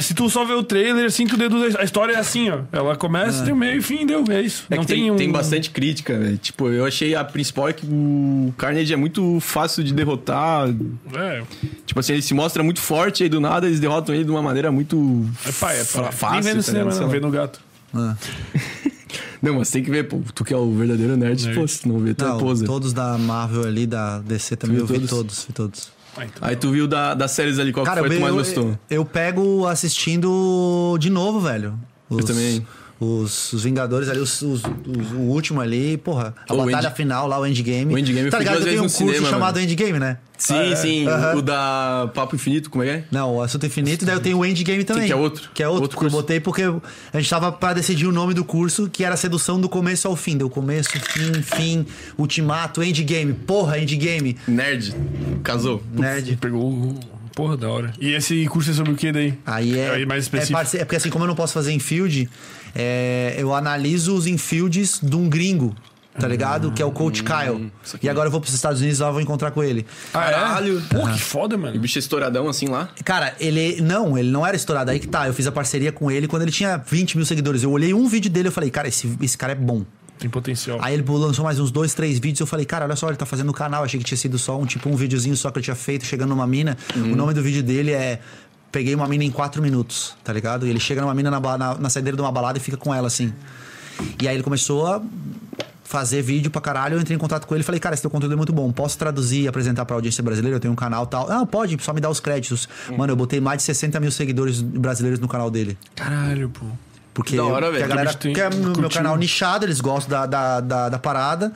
[0.00, 2.60] Se tu só vê o trailer, assim, tu deduz a história é assim, ó.
[2.72, 4.24] Ela começa, tem o meio e fim, deu.
[4.28, 4.64] É isso.
[4.70, 5.16] É não que tem, tem, um.
[5.16, 6.38] tem bastante crítica, velho.
[6.38, 10.68] Tipo, eu achei a principal é que o Carnage é muito fácil de derrotar.
[11.14, 11.42] É,
[11.86, 14.42] Tipo assim, ele se mostra muito forte aí do nada eles derrotam ele de uma
[14.42, 16.30] maneira muito é pai, é fácil.
[16.32, 17.60] Nem vê no tá cinema, não, vê no gato.
[17.94, 18.16] Ah.
[19.42, 20.20] Não, mas tem que ver, pô.
[20.34, 21.58] Tu que é o verdadeiro nerd, Nerd.
[21.58, 22.66] pô, se não vê, tu é Não, poser.
[22.66, 25.10] todos da Marvel ali, da DC também, viu eu vi todos?
[25.10, 25.88] todos, vi todos.
[26.16, 26.48] Ah, então.
[26.48, 28.32] Aí tu viu da, das séries ali, qual que Cara, foi eu, que tu mais
[28.34, 28.78] eu, gostou?
[28.88, 31.78] eu pego assistindo de novo, velho.
[32.08, 32.66] Os, também.
[32.98, 36.34] Os, os Vingadores ali, os, os- os- o último ali, porra.
[36.48, 37.92] A O batalha End- final lá, o Endgame.
[37.94, 38.64] O Endgame tá ligado?
[38.64, 39.66] tenho um curso cinema, chamado mano.
[39.70, 40.16] Endgame, né?
[40.38, 41.06] Sim, sim.
[41.06, 41.36] Aham.
[41.36, 43.04] O da Papo Infinito, como é que é?
[43.10, 45.06] Não, o Assunto Infinito, daí eu tenho o Endgame também.
[45.06, 45.50] que é outro?
[45.52, 48.32] Que é outro, Outro que eu botei porque a gente tava pra decidir o nome
[48.32, 50.36] do curso, que era sedução do começo ao fim.
[50.38, 51.86] Deu começo, fim, fim,
[52.18, 53.34] ultimato, Endgame.
[53.34, 54.36] Porra, Endgame.
[54.48, 54.94] Nerd.
[55.42, 55.82] Casou.
[55.92, 56.36] Nerd.
[56.40, 56.62] Pegou.
[56.72, 56.98] o-
[57.34, 57.92] Porra, da hora.
[58.00, 59.34] E esse curso é sobre o que daí?
[59.44, 60.58] Aí é, Aí mais é, específico.
[60.58, 62.30] parce- é porque assim, como eu não posso fazer infield,
[62.78, 65.74] é, eu analiso os infields de um gringo,
[66.18, 66.70] tá ligado?
[66.72, 67.72] Que é o Coach Kyle.
[68.02, 69.86] E agora eu vou pros Estados Unidos e lá vou encontrar com ele.
[70.12, 70.78] Ah, Caralho.
[70.78, 70.94] É?
[70.94, 71.80] Pô, que foda, E o mano.
[71.80, 72.90] bicho é estouradão assim lá.
[73.04, 73.80] Cara, ele.
[73.80, 74.90] Não, ele não era estourado.
[74.90, 75.26] Aí que tá.
[75.26, 77.62] Eu fiz a parceria com ele quando ele tinha 20 mil seguidores.
[77.62, 79.84] Eu olhei um vídeo dele e eu falei, cara, esse, esse cara é bom.
[80.18, 80.78] Tem potencial.
[80.80, 82.40] Aí ele lançou mais uns dois, três vídeos.
[82.40, 83.84] Eu falei, cara, olha só, ele tá fazendo no canal.
[83.84, 86.30] Achei que tinha sido só um tipo um videozinho só que eu tinha feito chegando
[86.30, 86.74] numa mina.
[86.94, 88.20] O nome do vídeo dele é
[88.76, 90.66] Peguei uma mina em quatro minutos, tá ligado?
[90.66, 92.94] E ele chega numa mina na, na, na saideira de uma balada e fica com
[92.94, 93.32] ela assim.
[94.20, 95.00] E aí ele começou a
[95.82, 96.94] fazer vídeo pra caralho.
[96.94, 98.70] Eu entrei em contato com ele e falei, cara, esse teu conteúdo é muito bom.
[98.70, 100.56] Posso traduzir e apresentar pra audiência brasileira?
[100.56, 101.32] Eu tenho um canal e tal.
[101.32, 102.68] Ah, pode, só me dá os créditos.
[102.98, 105.78] Mano, eu botei mais de 60 mil seguidores brasileiros no canal dele.
[105.94, 106.66] Caralho, pô.
[107.16, 107.84] Porque, Da hora, porque velho.
[107.84, 108.90] a galera tem- quer meu curtiu.
[108.90, 111.50] canal nichado, eles gostam da, da, da, da parada.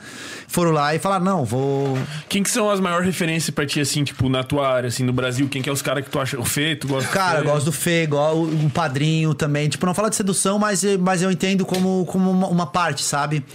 [0.47, 1.95] Foram lá e falaram: não, vou.
[2.27, 5.13] Quem que são as maiores referências pra ti, assim, tipo, na tua área, assim, no
[5.13, 5.47] Brasil?
[5.47, 6.39] Quem que é os caras que tu acha?
[6.39, 9.69] O Fê, tu gosta do Cara, eu gosto do Fê, igual o padrinho também.
[9.69, 13.45] Tipo, não fala de sedução, mas, mas eu entendo como, como uma, uma parte, sabe?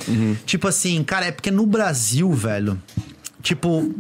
[0.47, 2.81] Tipo assim, cara, é porque no Brasil, velho.
[3.43, 3.93] Tipo,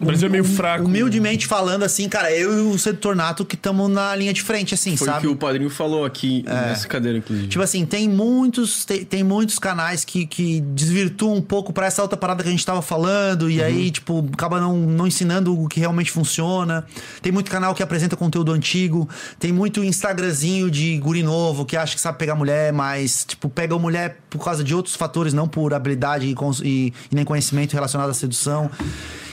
[0.00, 0.84] O Brasil é meio fraco.
[0.84, 4.74] humildemente falando, assim, cara, eu e o Sedutor Nato que estamos na linha de frente,
[4.74, 5.22] assim, Foi o sabe?
[5.22, 7.48] que o padrinho falou aqui nessa cadeira, inclusive.
[7.48, 12.02] Tipo assim, tem muitos, tem, tem muitos canais que, que desvirtuam um pouco pra essa
[12.02, 15.66] outra parada que a gente tava falando, e aí, tipo, acaba não, não ensinando o
[15.68, 16.84] que realmente funciona.
[17.22, 19.08] Tem muito canal que apresenta conteúdo antigo,
[19.38, 23.74] tem muito Instagramzinho de guri novo que acha que sabe pegar mulher, mas, tipo, pega
[23.74, 27.24] a mulher por causa de outros fatores, não por habilidade e, cons- e- e nem
[27.24, 28.70] conhecimento relacionado à sedução.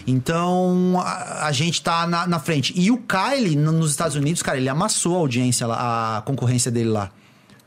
[0.06, 2.74] Então, a, a gente tá na, na frente.
[2.76, 6.90] E o Kylie, no- nos Estados Unidos, cara, ele amassou a audiência a concorrência dele
[6.90, 7.10] lá.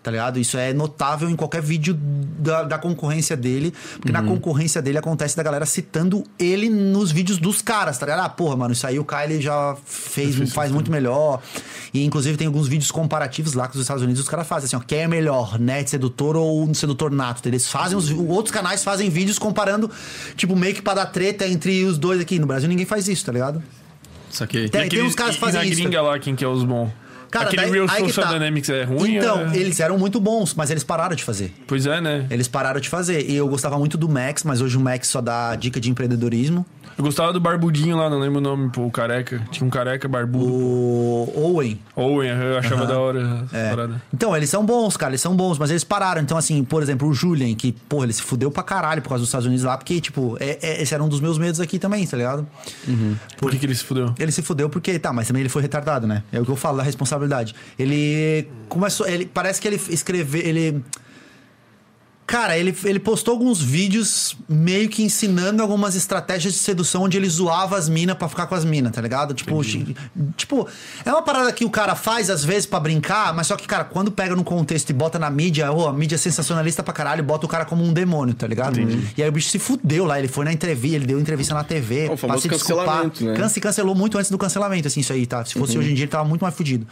[0.07, 0.39] Tá ligado?
[0.39, 1.93] Isso é notável em qualquer vídeo
[2.39, 3.75] da, da concorrência dele.
[3.97, 8.21] Porque na concorrência dele acontece da galera citando ele nos vídeos dos caras, tá ligado?
[8.25, 11.43] Ah, porra, mano, isso aí o Kylie já fez, faz muito melhor.
[11.93, 14.77] E inclusive tem alguns vídeos comparativos lá que os Estados Unidos os caras fazem assim,
[14.77, 17.45] ó, quem é melhor, net sedutor ou sedutor nato?
[17.49, 19.91] Eles fazem, os outros canais fazem vídeos comparando,
[20.37, 22.39] tipo, meio que pra dar treta entre os dois aqui.
[22.39, 23.61] No Brasil ninguém faz isso, tá ligado?
[24.31, 24.69] Saquei.
[24.69, 25.81] Tem- E aqueles- uns caras que e fazem na isso.
[25.81, 26.91] gringa lá, quem que é os bons?
[27.39, 28.33] Cara, Aquele daí- Real Social tá.
[28.33, 29.17] Dynamics é ruim?
[29.17, 29.57] Então, é...
[29.57, 31.53] eles eram muito bons, mas eles pararam de fazer.
[31.67, 32.27] Pois é, né?
[32.31, 33.29] Eles pararam de fazer.
[33.29, 36.65] E eu gostava muito do Max, mas hoje o Max só dá dica de empreendedorismo.
[36.99, 39.43] Eu gostava do barbudinho lá, não lembro o nome, pô, o careca.
[39.51, 40.47] Tinha um careca barbudo.
[40.47, 41.79] O Owen.
[41.95, 43.69] Owen, eu achava da hora essa É.
[43.71, 44.03] parada.
[44.15, 46.23] Então, eles são bons, cara, eles são bons, mas eles pararam.
[46.23, 49.21] Então, assim, por exemplo, o Julian, que, porra, ele se fudeu pra caralho por causa
[49.21, 51.79] dos Estados Unidos lá, porque, tipo, é- é- esse era um dos meus medos aqui
[51.79, 52.47] também, tá ligado?
[53.37, 54.15] Por que, que ele se fudeu?
[54.19, 56.23] Ele se fudeu porque, tá, mas também ele foi retardado, né?
[56.33, 57.55] É o que eu falo da responsabilidade.
[57.79, 60.83] Ele começou, ele parece que ele escreveu, ele
[62.27, 67.29] Cara, ele, ele postou alguns vídeos meio que ensinando algumas estratégias de sedução onde ele
[67.29, 69.33] zoava as minas pra ficar com as minas, tá ligado?
[69.33, 69.95] Tipo, chi-
[70.37, 70.67] tipo,
[71.05, 73.85] é uma parada que o cara faz às vezes pra brincar, mas só que, cara,
[73.85, 77.23] quando pega no contexto e bota na mídia, ô, a mídia é sensacionalista pra caralho,
[77.23, 78.81] bota o cara como um demônio, tá ligado?
[79.17, 81.63] E aí o bicho se fudeu lá, ele foi na entrevista, ele deu entrevista na
[81.63, 83.05] TV, É o pra se desculpar.
[83.43, 83.49] né?
[83.49, 85.45] Se cancelou muito antes do cancelamento, assim, isso aí, tá?
[85.45, 86.87] Se fosse hoje em dia, ele tava muito mais fudido.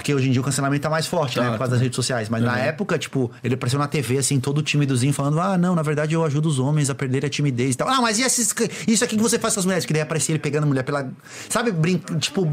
[0.00, 1.50] Porque hoje em dia o cancelamento tá mais forte, né?
[1.50, 2.30] Por causa das redes sociais.
[2.30, 5.82] Mas na época, tipo, ele apareceu na TV, assim, todo timidozinho, falando: Ah, não, na
[5.82, 7.86] verdade eu ajudo os homens a perder a timidez e tal.
[7.86, 8.54] Ah, mas e esses,
[8.88, 9.84] isso aqui que você faz com as mulheres?
[9.84, 11.10] Que daí aparecia ele pegando a mulher pela.
[11.50, 12.00] Sabe, brin...
[12.18, 12.50] tipo.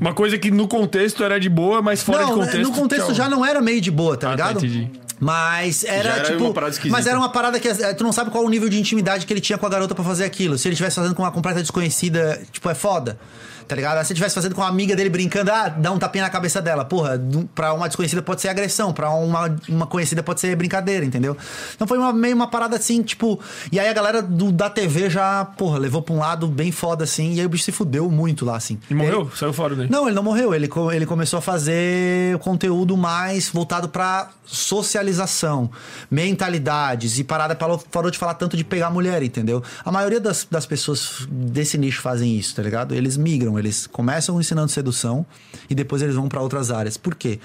[0.00, 2.60] Uma coisa que no contexto era de boa, mas fora de não, contexto.
[2.60, 3.14] no contexto tchau.
[3.14, 4.64] já não era meio de boa, tá Ah, tá, ligado?
[4.64, 4.90] entendi.
[5.18, 6.54] Mas era, era tipo.
[6.90, 9.32] mas era uma parada que eh, tu não sabe qual o nível de intimidade que
[9.32, 10.58] ele tinha com a garota pra fazer aquilo.
[10.58, 13.18] Se ele estivesse fazendo com uma completa desconhecida, tipo, é foda.
[13.66, 13.94] Tá ligado?
[14.04, 16.60] Se ele estivesse fazendo com uma amiga dele brincando, ah, dá um tapinha na cabeça
[16.60, 16.84] dela.
[16.84, 17.20] Porra,
[17.54, 21.36] pra uma desconhecida pode ser agressão, pra uma, uma conhecida pode ser brincadeira, entendeu?
[21.74, 23.38] Então foi uma- meio uma parada assim, tipo.
[23.70, 27.04] E aí a galera do- da TV já, porra, levou pra um lado bem foda
[27.04, 27.34] assim.
[27.34, 28.78] E aí o bicho se fudeu muito lá, assim.
[28.90, 29.30] E morreu?
[29.36, 29.88] Saiu fora daí.
[29.90, 30.54] Não, ele não morreu.
[30.54, 35.70] Ele, ele começou a fazer conteúdo mais voltado pra socialização,
[36.10, 39.62] mentalidades e parada parou, parou de falar tanto de pegar mulher, entendeu?
[39.84, 42.94] A maioria das, das pessoas desse nicho fazem isso, tá ligado?
[42.94, 45.24] Eles migram, eles começam ensinando sedução
[45.68, 46.96] e depois eles vão pra outras áreas.
[46.96, 47.38] Por quê?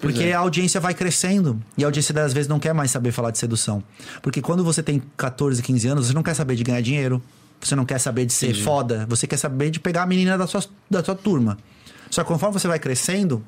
[0.00, 3.30] Porque a audiência vai crescendo e a audiência às vezes não quer mais saber falar
[3.30, 3.82] de sedução.
[4.22, 7.22] Porque quando você tem 14, 15 anos, você não quer saber de ganhar dinheiro,
[7.60, 10.46] você não quer saber de ser foda, você quer saber de pegar a menina da
[10.46, 11.58] sua, da sua turma.
[12.10, 13.44] Só que conforme você vai crescendo,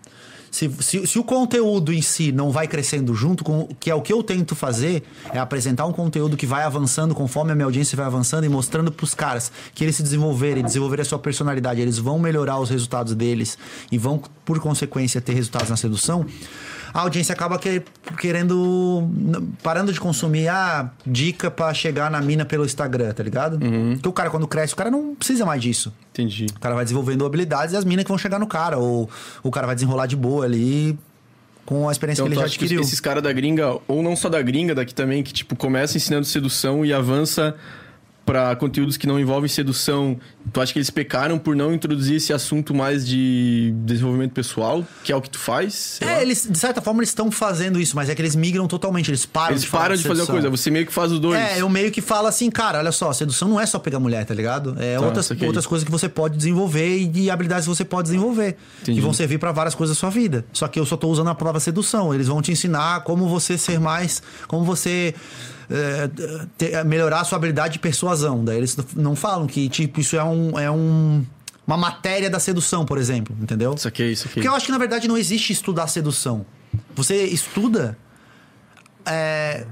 [0.51, 3.69] se, se, se o conteúdo em si não vai crescendo junto com.
[3.79, 7.53] Que é o que eu tento fazer, é apresentar um conteúdo que vai avançando conforme
[7.53, 11.05] a minha audiência vai avançando e mostrando pros caras que eles se desenvolverem, desenvolverem a
[11.05, 13.57] sua personalidade, eles vão melhorar os resultados deles
[13.93, 16.27] e vão, por consequência, ter resultados na sedução.
[16.93, 17.83] A audiência acaba que-
[18.19, 19.09] querendo.
[19.63, 23.59] parando de consumir a dica pra chegar na mina pelo Instagram, tá ligado?
[23.95, 25.93] Porque o cara, quando cresce, o cara não precisa mais disso.
[26.13, 26.47] Entendi.
[26.57, 28.79] O cara vai desenvolvendo habilidades e as minas que vão chegar no cara.
[28.79, 29.09] Ou
[29.43, 30.99] o cara vai desenrolar de boa ali
[31.67, 32.81] com a experiência Então, que ele já adquiriu.
[32.81, 36.27] esses caras da gringa, ou não só da gringa, daqui também, que tipo, começa ensinando
[36.27, 37.55] sedução e avança
[38.31, 40.17] pra conteúdos que não envolvem sedução,
[40.53, 45.11] tu acha que eles pecaram por não introduzir esse assunto mais de desenvolvimento pessoal, que
[45.11, 45.75] é o que tu faz?
[45.75, 46.13] Sei lá.
[46.13, 49.11] É, eles, de certa forma, eles estão fazendo isso, mas é que eles migram totalmente,
[49.11, 50.35] eles param Eles de param de fazer uma sedução.
[50.37, 51.41] coisa, você meio que faz os dois.
[51.41, 54.25] É, eu meio que falo assim, cara, olha só, sedução não é só pegar mulher,
[54.25, 54.77] tá ligado?
[54.79, 55.49] É outras, saquei.
[55.49, 58.57] outras coisas que você pode desenvolver e de habilidades que você pode desenvolver.
[58.83, 58.99] Entendi.
[59.01, 60.45] Que vão servir pra várias coisas da sua vida.
[60.53, 62.15] Só que eu só tô usando a palavra sedução.
[62.15, 64.23] Eles vão te ensinar como você ser mais.
[64.47, 65.17] Como você.
[65.71, 66.11] É,
[66.59, 68.45] ter- melhorar a sua habilidade de persuasão.
[68.45, 70.59] Daí eles não falam que, tipo, isso é um.
[70.59, 71.25] É um
[71.67, 73.73] uma matéria da sedução, por exemplo, entendeu?
[73.75, 74.35] Isso aqui, isso aqui.
[74.35, 76.45] Porque eu acho que, na verdade, não existe estudar sedução.
[76.97, 77.97] Você estuda
[79.07, 79.65] é,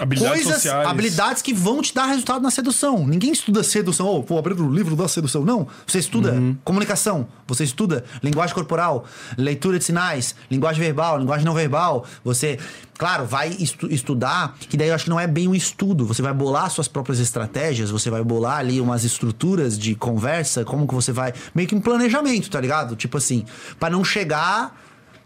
[0.00, 0.88] Habilidades coisas, sociais.
[0.88, 3.06] habilidades que vão te dar resultado na sedução.
[3.06, 4.06] Ninguém estuda sedução.
[4.06, 5.44] Oh, vou abrir o livro da sedução.
[5.44, 5.66] Não.
[5.86, 6.56] Você estuda Uhum.
[6.64, 7.26] comunicação.
[7.46, 9.04] Você estuda linguagem corporal,
[9.36, 12.04] leitura de sinais, linguagem verbal, linguagem não verbal.
[12.24, 12.58] Você,
[12.96, 16.06] claro, vai estu- estudar, que daí eu acho que não é bem um estudo.
[16.06, 20.86] Você vai bolar suas próprias estratégias, você vai bolar ali umas estruturas de conversa, como
[20.88, 21.32] que você vai.
[21.54, 22.96] Meio que um planejamento, tá ligado?
[22.96, 23.44] Tipo assim,
[23.78, 24.80] pra não chegar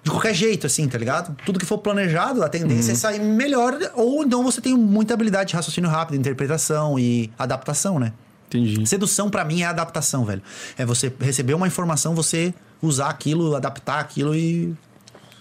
[0.06, 1.36] de qualquer jeito, assim, tá ligado?
[1.44, 5.50] Tudo que for planejado, a tendência é sair melhor, ou então você tem muita habilidade
[5.50, 8.12] de raciocínio rápido, interpretação e adaptação, né?
[8.46, 8.86] Entendi.
[8.86, 10.40] Sedução pra mim é adaptação, velho.
[10.78, 14.72] É você receber uma informação, você usar aquilo, adaptar aquilo e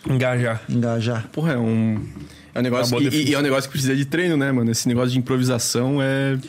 [0.10, 0.60] Engajar.
[0.68, 1.28] engajar.
[1.32, 2.04] Porra, é um.
[2.52, 3.00] É um negócio.
[3.00, 4.72] E, e é um negócio que precisa de treino, né, mano?
[4.72, 6.40] Esse negócio de improvisação é.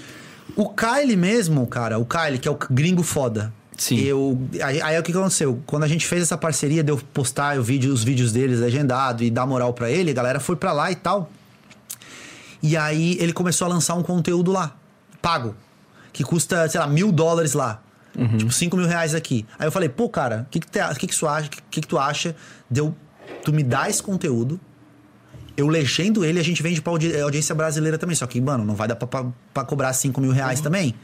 [0.55, 3.53] O Kyle mesmo, cara, o Kyle, que é o gringo foda.
[3.77, 3.99] Sim.
[4.01, 5.63] Eu, aí, aí o que aconteceu?
[5.67, 9.23] Quando a gente fez essa parceria de eu postar o vídeo, os vídeos deles legendado
[9.23, 11.31] e dar moral pra ele, a galera foi pra lá e tal.
[12.63, 14.75] E aí ele começou a lançar um conteúdo lá,
[15.21, 15.55] pago.
[16.13, 17.83] Que custa, sei lá, mil dólares lá.
[18.39, 19.45] Tipo, cinco mil reais aqui.
[19.59, 21.87] Aí eu falei, pô, cara, o que, que, te- que, que, tu acha, que, que
[21.87, 22.35] tu acha
[22.71, 22.95] de eu,
[23.45, 24.59] tu me dar esse conteúdo?
[25.55, 28.17] Eu legendo ele, a gente vende pra audi- audiência brasileira também.
[28.17, 30.95] Só que, mano, não vai dar pra, pra, pra cobrar 5 mil reais também.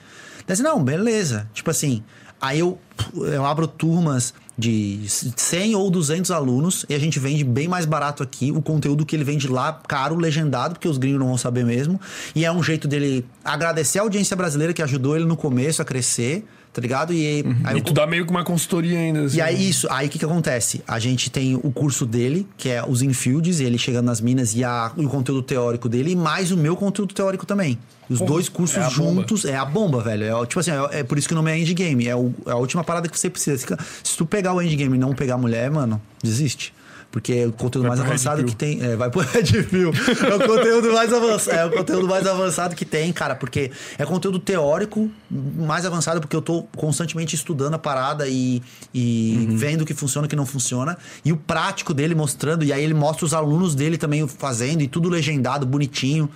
[0.47, 1.47] Daí assim, não, beleza.
[1.53, 2.03] Tipo assim,
[2.43, 2.77] Aí eu,
[3.15, 8.21] eu abro turmas de 100 ou 200 alunos e a gente vende bem mais barato
[8.21, 11.65] aqui o conteúdo que ele vende lá, caro, legendado, porque os gringos não vão saber
[11.65, 12.01] mesmo.
[12.35, 15.85] E é um jeito dele agradecer a audiência brasileira que ajudou ele no começo a
[15.85, 17.13] crescer, tá ligado?
[17.13, 17.27] E
[17.65, 19.23] aí E eu tu dá meio que uma consultoria ainda.
[19.25, 19.37] assim.
[19.37, 20.83] e aí, isso, aí o que, que acontece?
[20.89, 24.65] A gente tem o curso dele, que é os infields, ele chegando nas minas e,
[24.65, 27.79] a- e o conteúdo teórico dele, e mais o meu conteúdo teórico também.
[28.11, 29.21] Os dois cursos é a bomba.
[29.21, 30.25] juntos é a bomba, velho.
[30.25, 32.09] É, tipo assim, é, é por isso que o nome é endgame.
[32.09, 33.57] É, o- é a última parada que você precisa.
[33.57, 33.67] Se,
[34.03, 36.75] se tu pegar o endgame e não pegar a mulher, mano, desiste.
[37.13, 38.83] Porque é o conteúdo Vai mais avançado que tem.
[38.83, 39.93] É, vai pro Red Pill.
[39.93, 41.57] É o conteúdo mais avançado.
[41.59, 43.35] É o conteúdo mais avançado que tem, cara.
[43.35, 48.63] Porque é conteúdo teórico mais avançado, porque eu tô constantemente estudando a parada e,
[48.95, 49.57] e Uhum.
[49.57, 50.97] vendo o que funciona e o que não funciona.
[51.23, 52.65] E o prático dele mostrando.
[52.65, 56.31] E aí ele mostra os alunos dele também fazendo, e tudo legendado, bonitinho.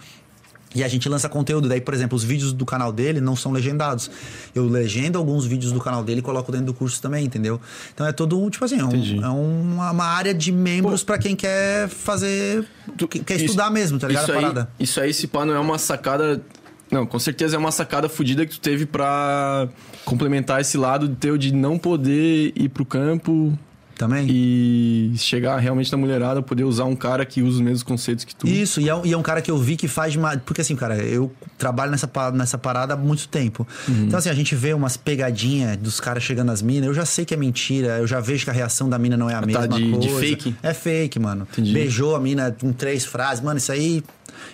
[0.76, 1.68] E a gente lança conteúdo.
[1.68, 4.10] Daí, por exemplo, os vídeos do canal dele não são legendados.
[4.54, 7.58] Eu legendo alguns vídeos do canal dele e coloco dentro do curso também, entendeu?
[7.94, 11.16] Então é todo um, tipo assim, é, um- é uma, uma área de membros pra
[11.18, 12.64] quem quer fazer.
[13.08, 14.24] que- quer Isso- estudar mesmo, tá ligado?
[14.24, 14.70] Isso aí, parada.
[14.78, 16.42] isso aí, se pá, não é uma sacada.
[16.90, 19.68] Não, com certeza é uma sacada fodida que tu teve pra
[20.04, 23.58] complementar esse lado teu de não poder ir pro campo
[23.98, 24.26] Também.
[24.30, 28.34] e chegar realmente na mulherada, poder usar um cara que usa os mesmos conceitos que
[28.36, 28.46] tu.
[28.46, 30.36] Isso, e é, um, e é um cara que eu vi que faz uma.
[30.36, 33.66] Porque assim, cara, eu trabalho nessa, nessa parada há muito tempo.
[33.88, 34.04] Uhum.
[34.04, 37.24] Então, assim, a gente vê umas pegadinhas dos caras chegando nas minas, eu já sei
[37.24, 39.46] que é mentira, eu já vejo que a reação da mina não é a Tá
[39.46, 40.20] mesma de- de coisa.
[40.20, 40.54] fake?
[40.62, 41.48] É fake, mano.
[41.50, 41.72] Entendi.
[41.72, 44.04] Beijou a mina com três frases, mano, isso aí.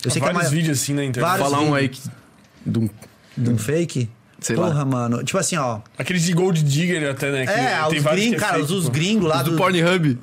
[0.05, 0.51] Eu sei que é vários mais.
[0.53, 1.29] vídeos assim na internet.
[1.29, 1.79] Vários Falar um vídeos.
[1.79, 2.01] aí que.
[2.65, 2.89] de um-
[3.37, 4.09] De um fake?
[4.43, 4.69] Sei lá.
[4.69, 5.23] Porra, mano.
[5.25, 5.81] Tipo assim, ó.
[5.97, 7.47] Aqueles de Gold Digger até, né?
[7.47, 9.57] que É, tem os vários gringos, que é cara, os, gringos lá do do.
[9.57, 10.19] Pornhub.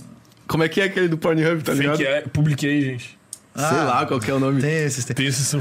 [0.47, 1.97] Como é que é aquele do Pornhub, tá ligado?
[1.97, 3.18] Fake é, publiquei, gente.
[3.59, 4.61] Sei Ah, lá qual que é o nome.
[4.61, 5.15] Tem esses, tem.
[5.15, 5.53] Tem esses.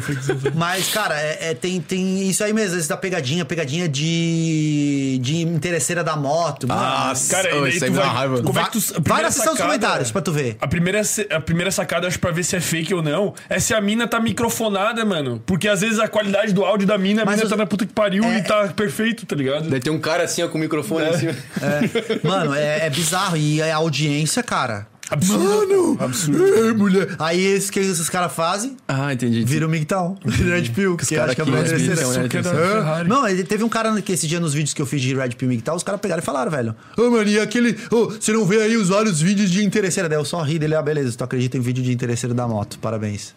[0.55, 5.37] Mas, cara, é, é- tem, tem isso aí mesmo, esse da pegadinha, pegadinha de, de
[5.43, 6.67] interesseira da moto.
[6.69, 6.81] mano.
[6.81, 8.09] Ah, Cara, oh, isso aí dá vai...
[8.15, 8.37] raiva.
[8.43, 9.03] Como é Vai- que tu...
[9.03, 10.57] vai na seção dos comentários pra tu ver.
[10.61, 13.75] A primeira, a primeira sacada, acho, pra ver se é fake ou não, é se
[13.75, 15.43] a mina tá microfonada, mano.
[15.47, 17.67] Porque às vezes a qualidade do áudio da mina, a Mas mina os- tá na
[17.67, 19.69] puta que pariu É- e tá perfeito, tá ligado?
[19.69, 21.27] Daí tem um cara assim, ó, com o microfone assim.
[21.29, 23.37] É, mano, é, é bizarro.
[23.37, 24.87] E a audiência, cara.
[25.11, 25.45] Absurdo.
[25.45, 25.97] Mano!
[26.01, 26.45] Absurdo.
[26.45, 27.09] É, mulher.
[27.19, 29.45] Aí esse que esses caras fazem, Ah, entendi.
[29.45, 30.19] vira o MGTOW.
[30.25, 30.97] Vira Red Pill.
[30.97, 32.55] Que cara acho que é que os é atenção.
[32.99, 33.05] É.
[33.05, 35.31] Não, ele teve um cara que esse dia nos vídeos que eu fiz de Red
[35.31, 36.75] Pill MGTOW, os caras pegaram e falaram, velho.
[36.97, 37.77] Ô, mano, e aquele.
[37.91, 40.09] Ô, você não vê aí os vários vídeos de interesseira?
[40.09, 42.79] Daí eu só ri dele, ah, beleza, tu acredita em vídeo de interesseira da moto.
[42.79, 43.35] Parabéns.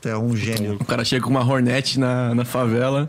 [0.00, 0.76] Tu é um gênio.
[0.80, 3.08] O cara chega com uma Hornet na, na favela.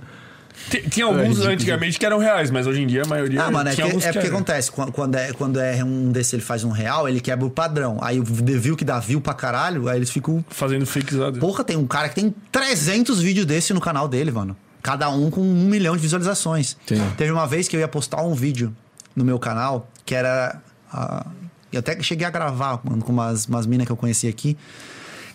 [0.89, 3.43] Tinha alguns antigamente que eram reais, mas hoje em dia a maioria.
[3.43, 4.27] Ah, mano, é, que, é porque eram.
[4.27, 4.71] acontece.
[4.71, 7.97] Quando, é, quando é um desse ele faz um real, ele quebra o padrão.
[8.01, 10.43] Aí o view que dá view pra caralho, aí eles ficam.
[10.49, 11.39] Fazendo fakezado.
[11.39, 14.55] Porra, tem um cara que tem 300 vídeos desse no canal dele, mano.
[14.81, 16.77] Cada um com um milhão de visualizações.
[16.85, 17.01] Sim.
[17.17, 18.75] Teve uma vez que eu ia postar um vídeo
[19.15, 20.61] no meu canal que era.
[20.91, 21.25] ah,
[21.71, 24.57] eu até cheguei a gravar mano, com umas, umas minas que eu conheci aqui.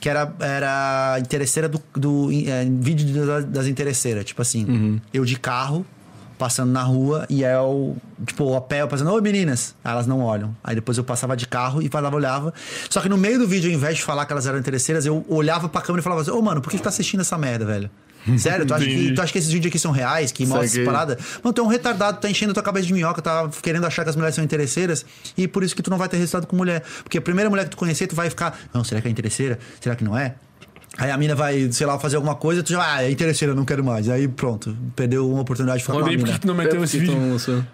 [0.04, 4.22] Que era, era interesseira do, do é, vídeo da- das interesseiras.
[4.26, 5.86] Tipo assim, eu de carro,
[6.36, 7.96] passando na rua, e é o.
[8.26, 9.74] Tipo, a pé, eu passando, oi meninas.
[9.82, 10.54] Aí elas não olham.
[10.62, 12.52] Aí depois eu passava de carro e falava, olhava.
[12.90, 15.24] Só que no meio do vídeo, ao invés de falar que elas eram interesseiras, eu
[15.26, 17.64] olhava pra câmera e falava assim, ô mano, por que tu tá assistindo essa merda,
[17.64, 17.88] velho?
[18.38, 20.84] Sério, tu acha, que, tu acha que esses vídeos aqui são reais, que mostram essas
[20.84, 21.18] paradas?
[21.42, 24.10] Mano, tu é um retardado, tá enchendo tua cabeça de minhoca, tá querendo achar que
[24.10, 25.04] as mulheres são interesseiras,
[25.36, 26.82] e por isso que tu não vai ter resultado com mulher.
[27.02, 29.58] Porque a primeira mulher que tu conhecer, tu vai ficar, não, será que é interesseira?
[29.80, 30.34] Será que não é?
[30.96, 33.64] Aí a mina vai, sei lá, fazer alguma coisa, tu já, ah, é interesseira, não
[33.64, 34.08] quero mais.
[34.08, 36.34] Aí pronto, perdeu uma oportunidade de ficar com a aí, por mina.
[36.34, 37.16] que tu não meteu É, esse vídeo?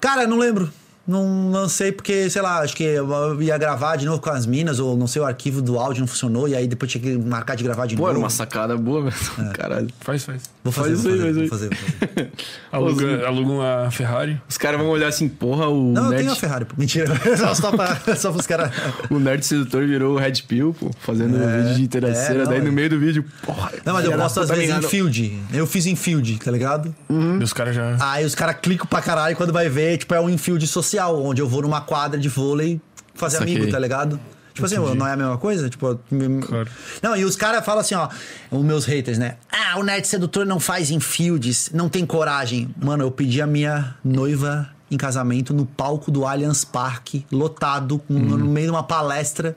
[0.00, 0.72] Cara, não lembro.
[1.06, 4.78] Não lancei porque, sei lá, acho que eu ia gravar de novo com as minas,
[4.78, 7.56] ou não sei, o arquivo do áudio não funcionou, e aí depois tinha que marcar
[7.56, 8.10] de gravar de Pô, novo.
[8.10, 9.52] era uma sacada boa, velho.
[9.52, 9.88] Caralho.
[10.00, 10.42] Faz, faz.
[10.62, 12.30] Vou fazer, Faz vou aí, fazer, vou faz fazer, vou fazer.
[12.70, 14.40] Aluga, aluga uma Ferrari.
[14.48, 16.74] Os caras vão olhar assim, porra, o Não, eu nerd, tenho a Ferrari, pô.
[16.78, 17.12] Mentira.
[17.36, 18.70] só, só, pra, só pros caras.
[19.10, 22.42] o nerd sedutor virou o Red Pill, pô, fazendo um vídeo de interesseira.
[22.44, 22.62] é, daí é.
[22.62, 23.72] no meio do vídeo, porra.
[23.84, 25.40] Não, mas eu posto às vezes em field.
[25.52, 26.94] Eu fiz em field, tá ligado?
[27.08, 27.96] E os caras já.
[27.98, 30.89] Aí os caras clicam pra caralho e quando vai ver, tipo, é um infield social,
[30.98, 32.80] onde eu vou numa quadra de vôlei
[33.14, 33.56] fazer Saquei.
[33.56, 34.18] amigo, tá ligado?
[34.52, 35.70] Tipo assim, não é a mesma coisa?
[35.70, 35.98] Tipo,
[36.46, 36.68] Claro.
[37.02, 38.08] Não, e os caras falam assim, ó,
[38.50, 39.36] os meus haters, né?
[39.50, 42.74] Ah, o nerd sedutor não faz infields, não tem coragem.
[42.76, 48.18] Mano, eu pedi a minha noiva em casamento no palco do Allianz Parque, lotado, no-
[48.18, 48.38] Uhum.
[48.38, 49.56] no meio de uma palestra.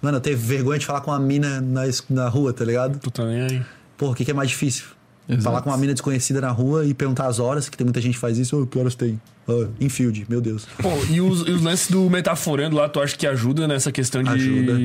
[0.00, 2.98] Mano, eu teve vergonha de falar com uma mina na, na rua, tá ligado?
[3.00, 3.62] Tu tá nem aí.
[3.98, 4.84] Porra, o que, que é mais difícil?
[5.28, 5.42] Exato.
[5.42, 8.14] Falar com uma mina desconhecida na rua e perguntar as horas, que tem muita gente
[8.14, 8.62] que faz isso.
[8.62, 9.20] Ô, que horas tem?
[9.48, 10.66] Ah, infield, meu Deus.
[10.80, 14.22] Pô, e os, e os lances do metaforando lá, tu acha que ajuda nessa questão
[14.22, 14.78] de, Ajuda.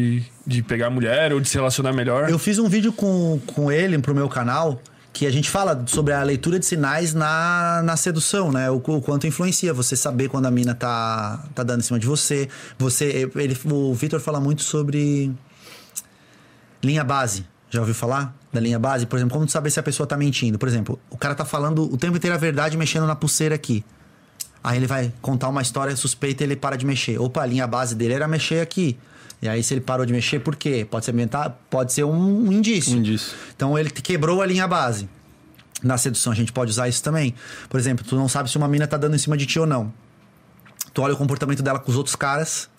[0.46, 2.30] de pegar mulher ou de se relacionar melhor?
[2.30, 6.14] Eu fiz um vídeo com, com ele pro meu canal que a gente fala sobre
[6.14, 8.70] a leitura de sinais na, na sedução, né?
[8.70, 12.08] O, o quanto influencia você saber quando a mina tá, tá dando em cima de
[12.08, 12.48] você.
[12.78, 15.32] Você, ele, o Vitor fala muito sobre
[16.82, 17.46] linha base.
[17.70, 19.06] Já ouviu falar da linha base?
[19.06, 20.58] Por exemplo, como saber se a pessoa tá mentindo?
[20.58, 23.84] Por exemplo, o cara tá falando o tempo inteiro a verdade mexendo na pulseira aqui.
[24.64, 27.20] Aí ele vai contar uma história suspeita e ele para de mexer.
[27.20, 28.98] Opa, a linha base dele era mexer aqui.
[29.42, 30.86] E aí, se ele parou de mexer, por quê?
[30.90, 32.94] Pode ser, mental, pode ser um indício.
[32.94, 33.38] Um indício.
[33.56, 35.08] Então, ele quebrou a linha base.
[35.82, 37.34] Na sedução, a gente pode usar isso também.
[37.70, 39.66] Por exemplo, tu não sabe se uma mina tá dando em cima de ti ou
[39.66, 39.94] não.
[40.94, 42.70] Tu olha o comportamento dela com os outros caras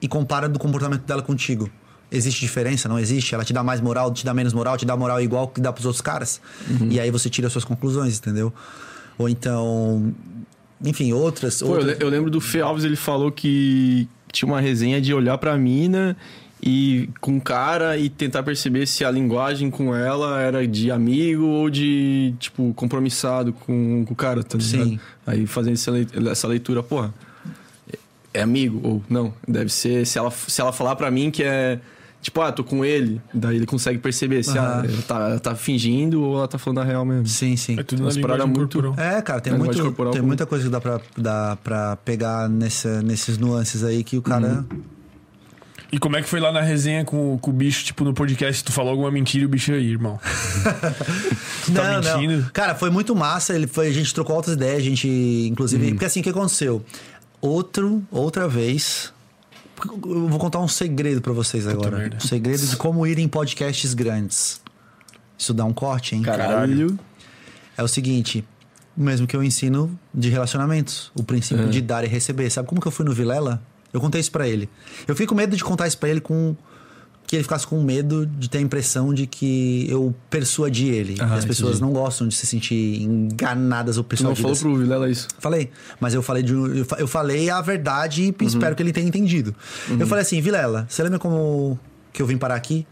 [0.00, 1.68] e compara do comportamento dela contigo.
[2.16, 2.88] Existe diferença?
[2.88, 3.34] Não existe?
[3.34, 5.72] Ela te dá mais moral, te dá menos moral, te dá moral igual que dá
[5.72, 6.40] pros outros caras.
[6.90, 8.52] E aí você tira as suas conclusões, entendeu?
[9.18, 10.12] Ou então.
[10.84, 11.60] Enfim, outras.
[11.60, 12.00] Pô, eu, outras...
[12.00, 16.16] eu lembro do Fê Alves, ele falou que tinha uma resenha de olhar pra mina
[16.62, 21.44] e com o cara e tentar perceber se a linguagem com ela era de amigo
[21.44, 24.84] ou de, tipo, compromissado com, com o cara, tá ligado?
[24.88, 25.00] Sim.
[25.26, 27.12] Aí fazendo essa lei- essa leitura, porra,
[28.32, 29.32] é amigo ou não?
[29.46, 31.78] Deve ser, se ela, se ela falar pra mim que é,
[32.24, 35.54] tipo, ah, tô com ele, daí ele consegue perceber se ah, ela, tá, ela tá
[35.54, 37.26] fingindo ou ela tá falando a real mesmo.
[37.26, 37.78] Sim, sim.
[37.78, 38.94] É tudo na paradas linguagem muito- corporal.
[39.06, 41.96] É, cara, tem, É, muito, corporal tem como- muita coisa que dá pra, dá pra
[41.96, 44.64] pegar nessa, nesses nuances aí que o cara.
[45.92, 48.64] E como é que foi lá na resenha com, com o bicho, tipo, no podcast,
[48.64, 50.18] tu falou alguma mentira e o bicho aí, irmão?
[51.64, 52.50] Tu tá mentindo?
[52.52, 53.54] Cara, foi muito massa.
[53.54, 55.08] Ele foi, a gente trocou altas ideias, a gente,
[55.50, 55.90] inclusive.
[55.92, 56.84] Porque assim, o que aconteceu?
[57.40, 59.13] Outro, outra vez.
[59.84, 61.96] Eu vou contar um segredo pra vocês agora.
[61.96, 62.16] merda.
[62.16, 64.60] Um segredo de como ir em podcasts grandes.
[65.36, 66.22] Isso dá um corte, hein?
[66.22, 66.98] Caralho.
[67.76, 68.44] É o seguinte,
[68.96, 72.48] o mesmo que eu ensino de relacionamentos, o princípio de dar e receber.
[72.50, 73.60] Sabe como que eu fui no Vilela?
[73.92, 74.68] Eu contei isso pra ele.
[75.06, 76.56] Eu fiquei com medo de contar isso pra ele com
[77.26, 81.16] que ele ficasse com medo de ter a impressão de que eu persuadi ele.
[81.18, 81.82] Ah, as pessoas entendi.
[81.82, 84.60] não gostam de se sentir enganadas ou Tu não persuadidas.
[84.60, 85.28] falou pro Vilela isso?
[85.38, 88.92] Falei, mas eu falei, de, eu fa- eu falei a verdade e espero que ele
[88.92, 89.54] tenha entendido.
[89.98, 91.78] Eu falei assim, Vilela, você lembra como
[92.12, 92.86] que eu vim parar aqui?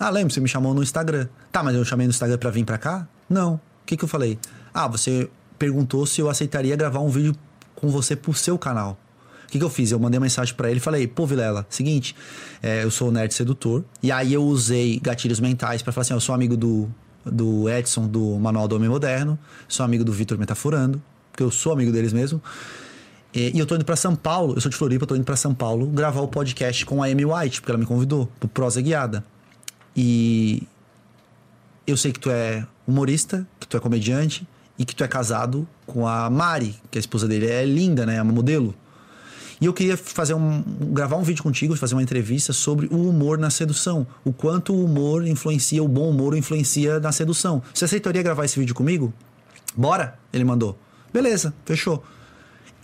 [0.00, 1.28] Ah, lembro, você me chamou no Instagram.
[1.52, 3.06] Tá, mas eu chamei no Instagram pra vir pra cá?
[3.28, 3.54] Não.
[3.54, 4.38] O que que eu falei?
[4.72, 7.36] Ah, você perguntou se eu aceitaria gravar um vídeo
[7.76, 8.98] com você pro seu canal.
[9.54, 9.92] Que, que eu fiz?
[9.92, 12.16] Eu mandei uma mensagem pra ele e falei: pô, Vilela, seguinte,
[12.60, 13.84] é, eu sou o nerd sedutor.
[14.02, 16.88] E aí eu usei gatilhos mentais pra falar assim: eu sou amigo do,
[17.24, 21.00] do Edson, do Manual do Homem Moderno, sou amigo do Vitor Metaforando,
[21.30, 22.42] porque eu sou amigo deles mesmo.
[23.32, 25.54] E, eu tô indo pra São Paulo, eu sou de Floripa, tô indo pra São
[25.54, 29.24] Paulo gravar o podcast com a Amy White, porque ela me convidou, pro Prosa Guiada.
[29.96, 30.66] E
[31.86, 35.64] eu sei que tu é humorista, que tu é comediante e que tu é casado
[35.86, 38.16] com a Mari, que a esposa dele é linda, né?
[38.16, 38.74] É uma modelo.
[39.60, 43.38] E eu queria fazer um, gravar um vídeo contigo, fazer uma entrevista sobre o humor
[43.38, 44.06] na sedução.
[44.24, 47.62] O quanto o humor influencia, o bom humor influencia na sedução.
[47.72, 49.12] Você aceitaria gravar esse vídeo comigo?
[49.76, 50.18] Bora?
[50.32, 50.78] Ele mandou.
[51.12, 52.02] Beleza, fechou.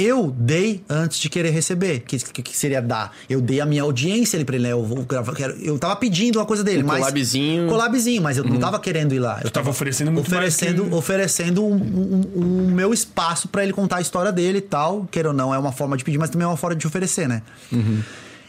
[0.03, 1.99] Eu dei antes de querer receber.
[1.99, 3.15] O que, que, que seria dar?
[3.29, 4.73] Eu dei a minha audiência ali pra ele, né?
[4.73, 5.35] Eu vou gravar.
[5.35, 6.99] Quero, eu tava pedindo uma coisa dele, Um mas.
[7.01, 7.69] collabzinho.
[7.69, 9.41] Collabzinho, mas eu não tava querendo ir lá.
[9.45, 13.63] Eu tava oferecendo muito mais oferecendo, que- oferecendo um, um- um- um meu espaço pra
[13.63, 15.07] ele contar a história dele e tal.
[15.11, 17.29] Queira ou não, é uma forma de pedir, mas também é uma forma de oferecer,
[17.29, 17.43] né?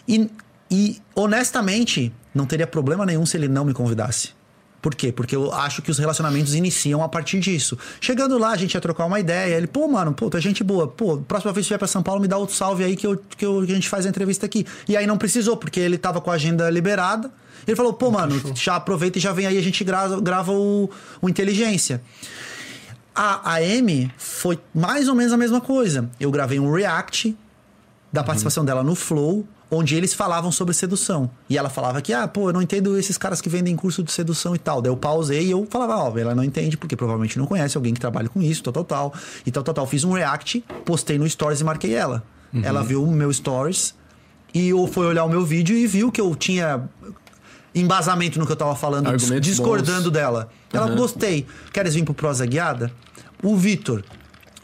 [0.07, 0.29] E,
[0.69, 4.29] e, honestamente, não teria problema nenhum se ele não me convidasse.
[4.81, 5.11] Por quê?
[5.11, 7.77] Porque eu acho que os relacionamentos iniciam a partir disso.
[7.99, 9.55] Chegando lá, a gente ia trocar uma ideia.
[9.55, 10.87] Ele, pô, mano, é gente boa.
[10.87, 13.15] Pô, próxima vez que vier pra São Paulo, me dá outro salve aí que, eu,
[13.37, 14.65] que, eu- que a gente faz a entrevista aqui.
[14.87, 17.31] E aí não precisou, porque ele tava com a agenda liberada.
[17.67, 20.89] Ele falou, pô, mano, já aproveita e já vem aí, a gente grava, grava o,
[21.21, 22.01] o Inteligência.
[23.13, 26.09] A, a Amy foi mais ou menos a mesma coisa.
[26.19, 27.37] Eu gravei um react
[28.11, 31.31] da participação dela no Flow, onde eles falavam sobre sedução.
[31.49, 34.11] E ela falava que, ah, pô, eu não entendo esses caras que vendem curso de
[34.11, 34.81] sedução e tal.
[34.81, 37.93] Daí eu pausei e eu falava, ó, ela não entende, porque provavelmente não conhece alguém
[37.93, 39.13] que trabalha com isso, tal, tal, tal.
[39.45, 39.87] E tal, tal, tal.
[39.87, 42.21] Fiz um react, postei no Stories e marquei ela.
[42.61, 43.95] Ela viu o meu Stories
[44.53, 46.89] e foi olhar o meu vídeo e viu que eu tinha
[47.73, 50.11] embasamento no que eu tava falando, Argumentos discordando bons.
[50.11, 50.49] dela.
[50.73, 51.47] Ela, gostei.
[51.71, 52.91] Queres vir pro Prosa Guiada?
[53.41, 54.03] O Vitor.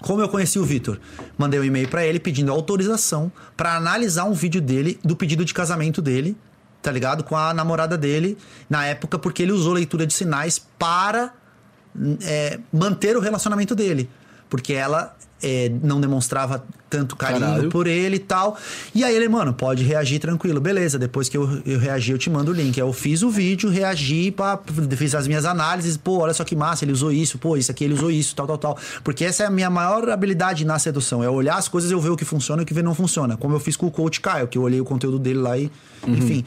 [0.01, 0.99] Como eu conheci o Vitor?
[1.37, 5.53] Mandei um e-mail pra ele pedindo autorização pra analisar um vídeo dele do pedido de
[5.53, 6.37] casamento dele,
[6.81, 7.23] tá ligado?
[7.23, 8.37] Com a namorada dele
[8.69, 11.33] na época, porque ele usou leitura de sinais para
[12.21, 14.09] é, manter o relacionamento dele.
[14.49, 17.69] Porque ela é, não demonstrava tanto carinho Caralho.
[17.69, 18.57] por ele e tal.
[18.95, 20.59] E aí ele, mano, pode reagir tranquilo.
[20.59, 22.77] Beleza, depois que eu, eu reagir, eu te mando o link.
[22.77, 24.59] Eu fiz o vídeo, reagi, pá,
[24.95, 25.97] fiz as minhas análises.
[25.97, 27.37] Pô, olha só que massa, ele usou isso.
[27.37, 28.77] Pô, isso aqui ele usou isso, tal, tal, tal.
[29.03, 31.23] Porque essa é a minha maior habilidade na sedução.
[31.23, 33.35] É olhar as coisas e eu ver o que funciona e o que não funciona.
[33.37, 35.71] Como eu fiz com o coach Caio, que eu olhei o conteúdo dele lá e...
[36.07, 36.45] Enfim.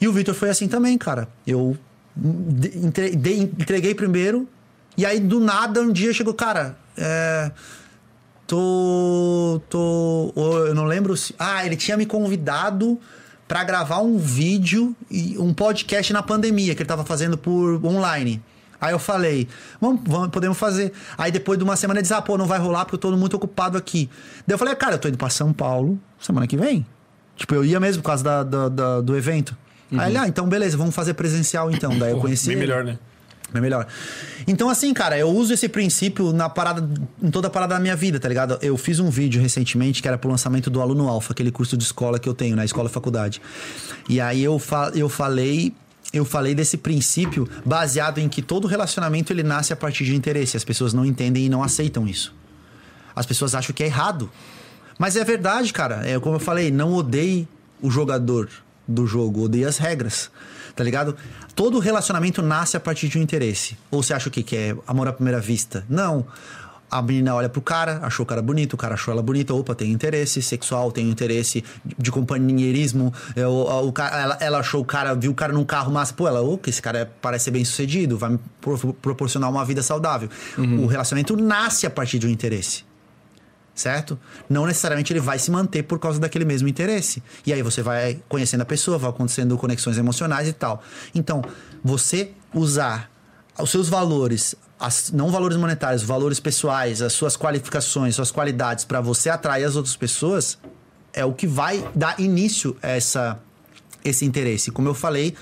[0.00, 1.28] E o Vitor foi assim também, cara.
[1.46, 1.76] Eu
[3.58, 4.48] entreguei primeiro
[4.96, 7.52] E aí, do nada, um dia chegou, cara, é.
[8.48, 9.60] Tô.
[9.70, 10.32] tô
[10.66, 11.34] eu não lembro se.
[11.38, 12.98] Ah, ele tinha me convidado
[13.46, 18.42] pra gravar um vídeo e um podcast na pandemia que ele tava fazendo por online.
[18.80, 19.48] Aí eu falei,
[19.80, 20.92] vamos, vamos, podemos fazer.
[21.16, 23.16] Aí depois de uma semana ele disse, ah, pô, não vai rolar porque eu tô
[23.16, 24.08] muito ocupado aqui.
[24.46, 26.86] Daí eu falei, cara, eu tô indo pra São Paulo semana que vem.
[27.36, 29.56] Tipo, eu ia mesmo por causa da, da- da- do evento.
[29.96, 31.96] Aí ele, ah, então beleza, vamos fazer presencial então.
[31.98, 32.66] Daí eu conheci bem ele.
[32.66, 32.98] melhor, né?
[33.54, 33.86] É melhor.
[34.46, 36.86] Então, assim, cara, eu uso esse princípio na parada,
[37.22, 38.58] em toda a parada da minha vida, tá ligado?
[38.60, 41.84] Eu fiz um vídeo recentemente que era pro lançamento do Aluno Alfa, aquele curso de
[41.84, 43.40] escola que eu tenho, na escola e faculdade.
[44.08, 45.74] E aí eu, fa eu falei.
[46.10, 50.56] Eu falei desse princípio baseado em que todo relacionamento ele nasce a partir de interesse.
[50.56, 52.34] As pessoas não entendem e não aceitam isso.
[53.14, 54.30] As pessoas acham que é errado.
[54.98, 56.08] Mas é verdade, cara.
[56.08, 57.46] É como eu falei, não odeie
[57.82, 58.48] o jogador
[58.86, 60.30] do jogo, odeie as regras.
[60.74, 61.14] Tá ligado?
[61.58, 63.76] Todo relacionamento nasce a partir de um interesse.
[63.90, 64.44] Ou você acha o quê?
[64.44, 65.84] Que é amor à primeira vista?
[65.88, 66.24] Não.
[66.88, 69.74] A menina olha pro cara, achou o cara bonito, o cara achou ela bonita, opa,
[69.74, 71.64] tem interesse sexual, tem interesse
[71.98, 73.12] de companheirismo.
[73.34, 76.14] É, o, o cara- ela, ela achou o cara, viu o cara num carro massa,
[76.14, 79.64] pô, ela, que esse cara é- parece ser bem sucedido, vai me pro- proporcionar uma
[79.64, 80.30] vida saudável.
[80.56, 82.84] O relacionamento nasce a partir de um interesse
[83.78, 84.18] certo?
[84.48, 87.22] Não necessariamente ele vai se manter por causa daquele mesmo interesse.
[87.46, 90.82] E aí você vai conhecendo a pessoa, vai acontecendo conexões emocionais e tal.
[91.14, 91.42] Então,
[91.82, 93.10] você usar
[93.58, 99.00] os seus valores, as, não valores monetários, valores pessoais, as suas qualificações, suas qualidades para
[99.00, 100.58] você atrair as outras pessoas
[101.12, 103.38] é o que vai dar início a essa,
[104.04, 104.70] esse interesse.
[104.70, 105.34] Como eu falei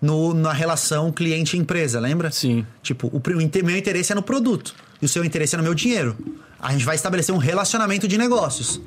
[0.00, 2.30] no, na relação cliente-empresa, lembra?
[2.30, 2.66] Sim.
[2.82, 5.74] Tipo, o, o meu interesse é no produto e o seu interesse é no meu
[5.74, 6.16] dinheiro.
[6.60, 8.80] A gente vai estabelecer um relacionamento de negócios.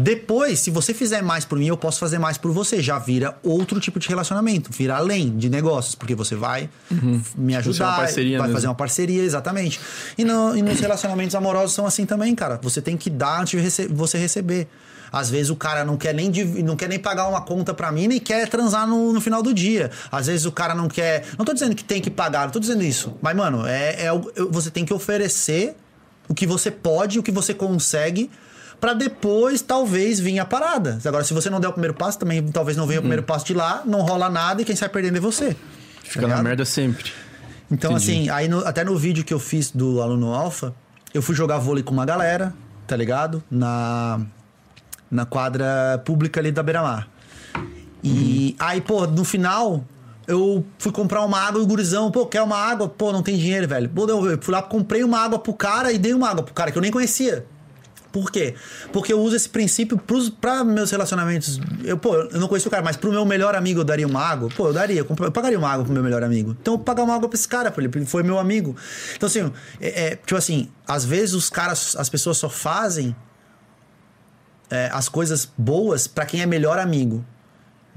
[0.00, 2.80] Depois, se você fizer mais por mim, eu posso fazer mais por você.
[2.80, 6.70] Já vira outro tipo de relacionamento, vira além de negócios, porque você vai
[7.36, 8.56] me fosse ajudar, uma parceria vai mesmo.
[8.56, 9.80] fazer uma parceria, exatamente.
[10.16, 12.60] E, e nos relacionamentos amorosos são assim também, cara.
[12.62, 14.68] Você tem que dar antes de você receber.
[15.10, 16.30] Às vezes o cara não quer nem,
[16.62, 19.52] não quer nem pagar uma conta pra mim, nem quer transar no, no final do
[19.52, 19.90] dia.
[20.12, 21.24] Às vezes o cara não quer.
[21.36, 23.16] Não tô dizendo que tem que pagar, não tô dizendo isso.
[23.20, 24.10] Mas, mano, é, é
[24.48, 25.74] você tem que oferecer
[26.28, 28.30] o que você pode, o que você consegue.
[28.80, 31.00] Pra depois, talvez, vir a parada.
[31.04, 33.44] Agora, se você não der o primeiro passo, também talvez não venha o primeiro passo
[33.44, 35.56] de lá, não rola nada e quem sai perdendo é você.
[36.04, 37.10] Fica Tá na merda sempre.
[37.70, 38.12] Então, Entendi.
[38.12, 40.72] assim, aí no- até no vídeo que eu fiz do aluno Alfa,
[41.12, 42.54] eu fui jogar vôlei com uma galera,
[42.86, 43.42] tá ligado?
[43.50, 44.20] Na,
[45.10, 47.08] na quadra pública ali da Beira-Mar.
[48.02, 49.84] E aí, pô, no final,
[50.28, 52.86] eu fui comprar uma água e o gurizão, pô, quer uma água?
[52.86, 53.88] Pô, não tem dinheiro, velho.
[53.88, 56.70] Pô, eu fui lá, comprei uma água pro cara e dei uma água pro cara
[56.70, 57.46] que eu nem conhecia.
[58.12, 58.54] Por quê?
[58.92, 60.00] Porque eu uso esse princípio
[60.40, 61.58] pra meus relacionamentos.
[61.82, 64.20] Eu, pô, eu não conheço o cara, mas pro meu melhor amigo eu daria uma
[64.20, 64.50] água?
[64.54, 65.00] Pô, eu daria.
[65.00, 66.54] Eu, eu pagaria uma água pro meu melhor amigo.
[66.60, 68.76] Então eu pagar uma água pra esse cara, pô, ele foi meu amigo.
[69.16, 69.50] Então, assim,
[69.80, 73.16] é, é, tipo assim, às vezes os caras, as pessoas só fazem
[74.70, 77.24] é, as coisas boas pra quem é melhor amigo.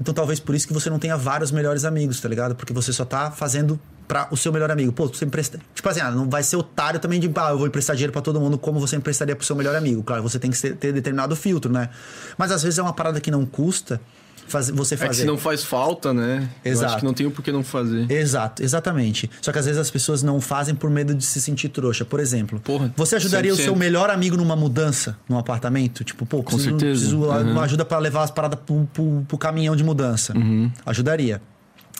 [0.00, 2.54] Então talvez por isso que você não tenha vários melhores amigos, tá ligado?
[2.56, 4.92] Porque você só tá fazendo pra o seu melhor amigo.
[4.92, 5.60] Pô, você empresta.
[5.74, 8.20] Tipo assim, ah, não vai ser otário também de, ah, eu vou emprestar dinheiro pra
[8.20, 10.02] todo mundo como você emprestaria pro seu melhor amigo.
[10.02, 11.88] Claro, você tem que ser- ter determinado filtro, né?
[12.36, 14.00] Mas às vezes é uma parada que não custa
[14.46, 15.20] fazer, você É que fazer.
[15.22, 16.48] se não faz falta, né?
[16.64, 16.86] Eu Exato.
[16.92, 18.10] acho que não tem o porquê não fazer.
[18.10, 19.30] Exato, exatamente.
[19.40, 22.04] Só que às vezes as pessoas não fazem por medo de se sentir trouxa.
[22.04, 23.64] Por exemplo, Porra, você ajudaria o 100%.
[23.64, 26.04] seu melhor amigo numa mudança num apartamento?
[26.04, 26.90] Tipo, pô, preciso, certeza.
[27.00, 27.52] preciso Uhum.
[27.52, 30.36] uma ajuda pra levar as paradas pro, pro- pro caminhão de mudança.
[30.36, 30.70] Uhum.
[30.84, 31.40] Ajudaria.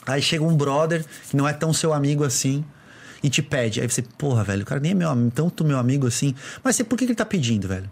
[0.05, 2.63] Aí chega um brother que não é tão seu amigo assim
[3.23, 3.79] e te pede.
[3.79, 6.35] Aí você, porra, velho, o cara nem é meu amigo, tanto meu amigo assim.
[6.63, 7.89] Mas você, por que que ele tá pedindo, velho?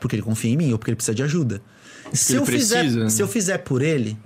[0.00, 1.62] Porque ele confia em mim ou porque ele precisa de ajuda.
[2.14, 3.10] Se eu, fizer, precisa, né?
[3.10, 4.16] se eu fizer por ele,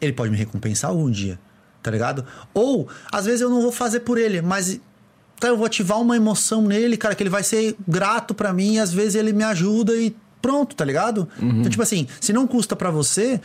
[0.00, 1.38] ele pode me recompensar algum dia,
[1.82, 2.24] tá ligado?
[2.52, 4.80] Ou, às vezes eu não vou fazer por ele, mas
[5.38, 8.74] tá, eu vou ativar uma emoção nele, cara, que ele vai ser grato pra mim
[8.74, 11.28] e às vezes ele me ajuda e pronto, tá ligado?
[11.40, 11.60] Uhum.
[11.60, 13.40] Então, tipo assim, se não custa pra você,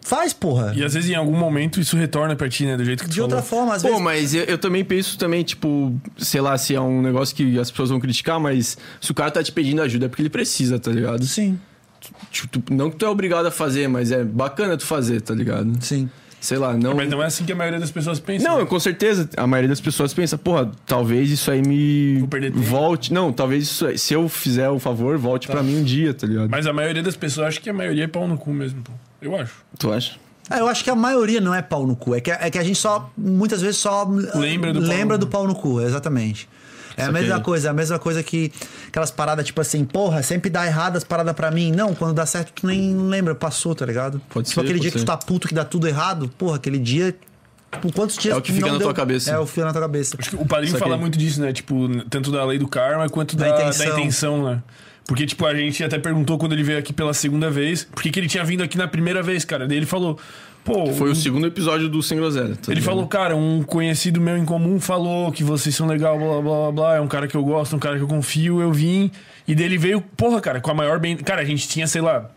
[0.00, 0.72] faz, porra.
[0.74, 2.76] E às vezes em algum momento isso retorna pra ti, né?
[2.76, 3.66] Do jeito que tu De outra falou.
[3.66, 4.02] forma, às Pô, vezes.
[4.02, 7.70] mas eu, eu também penso também, tipo, sei lá, se é um negócio que as
[7.70, 10.78] pessoas vão criticar, mas se o cara tá te pedindo ajuda é porque ele precisa,
[10.78, 11.24] tá ligado?
[11.24, 11.58] Sim,
[12.30, 15.34] Tipo, tu- não que tu é obrigado a fazer, mas é bacana tu fazer, tá
[15.34, 15.70] ligado?
[15.80, 16.08] sim.
[16.40, 16.96] Sei lá, não.
[16.96, 18.44] Mas não é assim que a maioria das pessoas pensa.
[18.48, 18.64] Não, né?
[18.66, 19.30] com certeza.
[19.36, 22.64] A maioria das pessoas pensa, porra, talvez isso aí me Vou perder tempo.
[22.64, 23.12] volte.
[23.14, 26.26] Não, talvez isso aí, se eu fizer o favor, volte pra mim um dia, tá
[26.26, 26.50] ligado?
[26.50, 28.90] Mas a maioria das pessoas acha que a maioria é pau no cu mesmo, pô.
[29.20, 29.54] Eu acho.
[29.78, 30.16] Tu acha?
[30.50, 32.12] É, eu acho que a maioria não é pau no cu.
[32.16, 34.02] É que, é que a gente só, muitas vezes, só
[34.34, 36.48] Lembra do pau lembra no do pau no cu, exatamente.
[36.96, 38.52] É a mesma coisa, é a mesma coisa que
[38.88, 41.72] aquelas paradas, tipo assim, porra, sempre dá errado as paradas pra mim.
[41.72, 44.20] Não, quando dá certo, tu nem lembra, passou, tá ligado?
[44.28, 45.04] Pode tipo ser, aquele pode dia que ser.
[45.04, 47.14] tu tá puto que dá tudo errado, porra, aquele dia
[47.80, 49.30] Por quantos dias É o que fica não na tua cabeça.
[49.30, 50.16] É o que fica na tua cabeça.
[50.18, 51.52] Acho que o padrinho fala muito disso, né?
[51.52, 53.98] Tipo, tanto da lei do karma quanto Da da, da intenção.
[53.98, 54.44] intenção.
[54.44, 54.62] né?
[55.06, 58.10] Porque, tipo, a gente até perguntou quando ele veio aqui pela segunda vez, por que
[58.10, 59.66] que ele tinha vindo aqui na primeira vez, cara?
[59.66, 60.18] Daí ele falou,
[60.64, 60.86] pô.
[60.92, 62.54] Foi um- o segundo episódio do Sem Groselha.
[62.56, 62.84] tá Ele ligado?
[62.84, 66.72] falou, cara, um conhecido meu em comum falou que vocês são legal, blá blá blá
[66.72, 69.10] blá, é um cara que eu gosto, um cara que eu confio, eu vim.
[69.46, 71.16] E dele veio, porra, cara, com a maior bem.
[71.16, 72.30] Cara, a gente tinha, sei lá,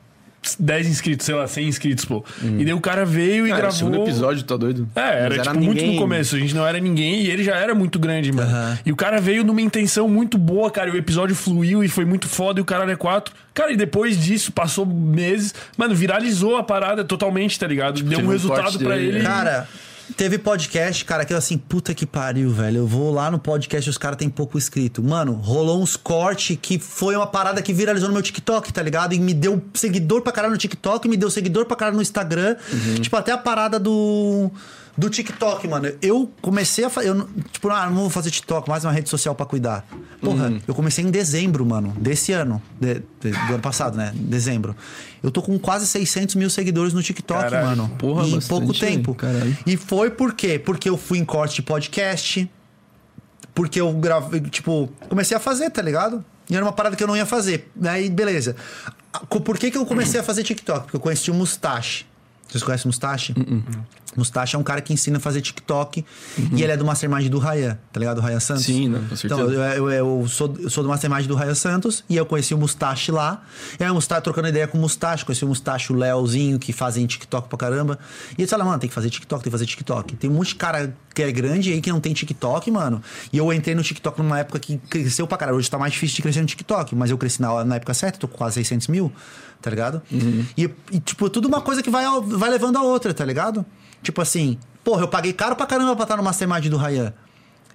[0.60, 2.24] 10 inscritos, sei lá, 100 inscritos, pô.
[2.42, 3.78] E daí o cara veio e Cara, gravou.
[3.78, 4.88] segundo episódio, tá doido?
[4.96, 6.36] É, era, Mas tipo muito no começo.
[6.36, 8.78] A gente não era ninguém e ele já era muito grande, mano.
[8.86, 10.90] E o cara veio numa intenção muito boa, cara.
[10.90, 13.34] E o episódio fluiu e foi muito foda e o caralho é quatro.
[13.54, 18.04] Cara, e depois disso, passou meses, mano, viralizou a parada totalmente, tá ligado?
[18.04, 19.22] Deu teve um um resultado pra dele, ele.
[19.22, 19.68] Cara,
[20.16, 22.78] teve podcast, cara, que eu assim, puta que pariu, velho.
[22.78, 25.04] Eu vou lá no podcast e os caras têm pouco inscrito.
[25.04, 29.14] Mano, rolou uns cortes que foi uma parada que viralizou no meu TikTok, tá ligado?
[29.14, 32.56] E me deu seguidor pra caralho no TikTok, me deu seguidor pra caralho no Instagram.
[33.02, 34.52] Tipo, até a parada do.
[34.98, 35.92] Do TikTok, mano.
[36.02, 37.14] Eu comecei a fazer.
[37.52, 39.86] Tipo, ah, não vou fazer TikTok, mais uma rede social pra cuidar.
[40.22, 42.62] Porra, eu comecei em dezembro, mano, desse ano.
[42.80, 44.14] de- de- do ano passado, né?
[44.16, 44.74] Dezembro.
[45.22, 47.68] Eu tô com quase 600 mil seguidores no TikTok, Caralho.
[47.68, 47.90] mano.
[47.98, 49.14] Porra, em pouco tempo.
[49.16, 49.58] caralho.
[49.66, 50.58] E foi por quê?
[50.58, 52.50] Porque eu fui em corte de podcast.
[53.54, 56.24] Porque eu gravei, tipo, comecei a fazer, tá ligado?
[56.50, 57.70] E era uma parada que eu não ia fazer.
[57.84, 58.56] Aí, beleza.
[59.30, 60.82] Por que, que eu comecei a fazer TikTok?
[60.84, 62.06] Porque eu conheci o Mustache.
[62.48, 63.34] Vocês conhecem o Mustache?
[64.16, 66.06] Mustache é um cara que ensina a fazer TikTok.
[66.54, 68.22] E ele é do Mastermind do Ryan, tá ligado?
[68.22, 68.66] Do Ryan Santos.
[68.66, 69.42] Sim, não, com certeza.
[69.42, 72.54] Então, eu, eu, eu sou, eu sou do Mastermind do Ryan Santos e eu conheci
[72.54, 73.44] o Mustache lá.
[73.80, 76.72] E aí o Mustache, trocando ideia com o Mustache, conheci o Mustache, o Leozinho, que
[76.74, 78.00] fazem TikTok pra caramba.
[78.38, 80.16] E eles falaram, mano, tem que fazer TikTok, tem que fazer TikTok.
[80.16, 83.02] Tem um monte de cara que é grande aí que não tem TikTok, mano.
[83.32, 85.58] E eu entrei no TikTok numa época que cresceu pra caralho.
[85.58, 88.20] Hoje tá mais difícil de crescer no TikTok, mas eu cresci na, na época certa,
[88.20, 89.12] tô com quase 600 mil,
[89.62, 90.02] tá ligado?
[90.58, 93.66] E, e, tipo, tudo uma coisa que vai, vai levando a outra, tá ligado?
[94.02, 97.14] Tipo assim, porra, eu paguei caro pra caramba pra estar no Mastermind do Ryan.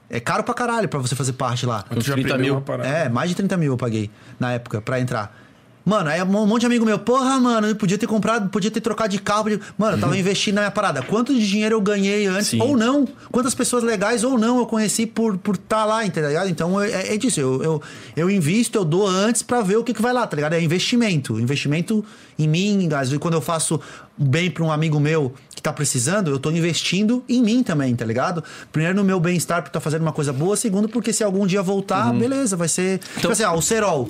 [0.08, 1.84] É caro pra caralho pra você fazer parte lá.
[1.98, 2.64] Já 30 perdeu mil.
[2.84, 5.36] É, mais de 30 mil eu paguei na época pra entrar.
[5.82, 8.80] Mano, aí um monte de amigo meu, porra, mano, eu podia ter comprado, podia ter
[8.82, 9.44] trocado de carro.
[9.44, 11.00] podia- Mano, eu tava investindo na minha parada.
[11.02, 12.60] Quanto de dinheiro eu ganhei antes, Sim.
[12.60, 13.08] ou não?
[13.32, 16.50] Quantas pessoas legais ou não eu conheci por estar por tá lá, tá ligado?
[16.50, 17.40] Então é, é disso.
[17.40, 17.82] Eu, eu,
[18.14, 20.52] eu invisto, eu dou antes pra ver o que, que vai lá, tá ligado?
[20.52, 21.40] É investimento.
[21.40, 22.04] Investimento
[22.38, 22.86] em mim.
[22.92, 23.80] Às vezes, quando eu faço
[24.16, 28.04] bem pra um amigo meu que tá precisando, eu tô investindo em mim também, tá
[28.04, 28.42] ligado?
[28.72, 30.56] Primeiro no meu bem-estar, porque tá fazendo uma coisa boa.
[30.56, 32.98] Segundo, porque se algum dia voltar, beleza, vai ser.
[33.16, 34.08] Tipo assim, ó, o Serol.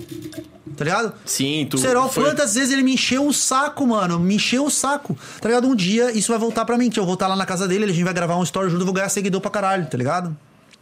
[0.76, 1.12] Tá ligado?
[1.24, 1.76] Sim, tu.
[1.76, 4.18] O Serol, foi- quantas vezes ele me encheu o saco, mano?
[4.18, 5.16] Me encheu o saco.
[5.40, 5.66] Tá ligado?
[5.66, 7.84] Um dia isso vai voltar pra mim, que eu vou estar lá na casa dele,
[7.84, 10.36] a gente vai gravar um story junto, eu vou ganhar seguidor pra caralho, tá ligado?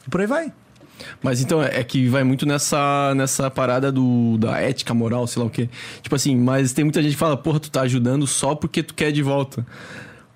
[0.07, 0.53] E por aí vai.
[1.23, 5.47] Mas então, é que vai muito nessa, nessa parada do, da ética, moral, sei lá
[5.47, 5.69] o quê.
[6.03, 8.95] Tipo assim, mas tem muita gente que fala, porra, tu tá ajudando só porque tu
[8.95, 9.67] quer de volta.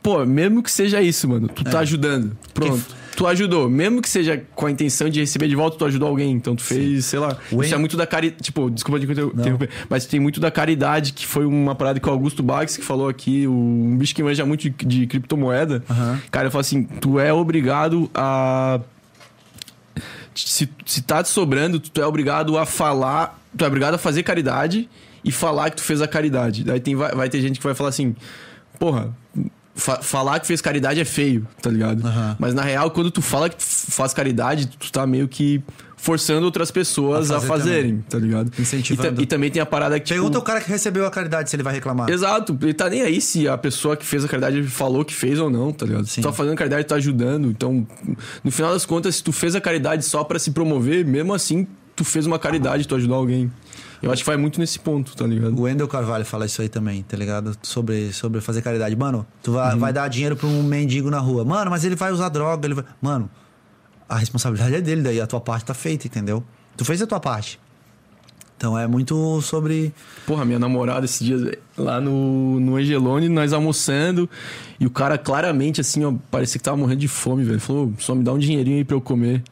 [0.03, 1.71] Pô, mesmo que seja isso, mano, tu É.
[1.71, 2.37] tá ajudando.
[2.53, 3.03] Pronto.
[3.15, 3.69] Tu ajudou.
[3.69, 6.33] Mesmo que seja com a intenção de receber de volta, tu ajudou alguém.
[6.33, 7.37] Então tu fez, sei lá.
[7.63, 8.43] Isso é muito da caridade.
[8.43, 9.69] Tipo, desculpa de inter- interromper.
[9.89, 13.09] Mas tem muito da caridade, que foi uma parada que o Augusto Bax que falou
[13.09, 15.85] aqui, um bicho que manja muito de, de criptomoeda.
[16.31, 18.81] Cara, eu falo assim: tu é obrigado a
[20.35, 24.23] se, se tá te sobrando, tu é obrigado a falar, tu é obrigado a fazer
[24.23, 24.89] caridade
[25.25, 26.65] e falar que tu fez a caridade.
[26.65, 28.15] Daí tem, vai, vai ter gente que vai falar assim,
[28.79, 29.15] porra,
[29.75, 32.07] fa- falar que fez caridade é feio, tá ligado?
[32.07, 32.37] Aham.
[32.39, 35.63] Mas na real, quando tu fala que tu faz caridade, tu tá meio que
[36.03, 38.51] forçando outras pessoas A a, fazer fazerem, tá ligado?
[38.59, 39.21] Incentivando.
[39.21, 41.49] E, e também tem a parada que, tipo, Pergunta o cara que recebeu a caridade
[41.49, 42.11] se ele vai reclamar.
[42.11, 45.39] Exato, ele tá nem aí se a pessoa que fez a caridade falou que fez
[45.39, 46.05] ou não, tá ligado?
[46.09, 46.21] Sim.
[46.21, 47.49] tu tá fazendo caridade, tá ajudando.
[47.49, 47.87] Então,
[48.43, 51.69] no final das contas, se tu fez a caridade só pra se promover, mesmo assim,
[51.95, 53.49] tu fez uma caridade, tu ajudou alguém.
[54.03, 55.57] Eu acho que vai muito nesse ponto, tá ligado?
[55.57, 57.57] O Wendel Carvalho fala isso aí também, tá ligado?
[57.63, 58.97] Sobre, sobre fazer caridade.
[58.97, 59.57] Mano, tu Uhum.
[59.59, 61.45] vai, vai dar dinheiro pra um mendigo na rua.
[61.45, 62.85] Mano, mas ele vai usar droga, ele vai.
[63.01, 63.31] Mano,
[64.13, 66.45] a responsabilidade é dele, daí a tua parte tá feita, entendeu?
[66.77, 67.59] Tu fez a tua parte.
[68.57, 69.93] Então é muito sobre.
[70.27, 74.29] Porra, minha namorada esses dias lá no, no Angelone, nós almoçando,
[74.79, 77.59] e o cara claramente, assim, ó, parecia que tava morrendo de fome, velho.
[77.59, 79.43] Falou, só me dá um dinheirinho aí pra eu comer.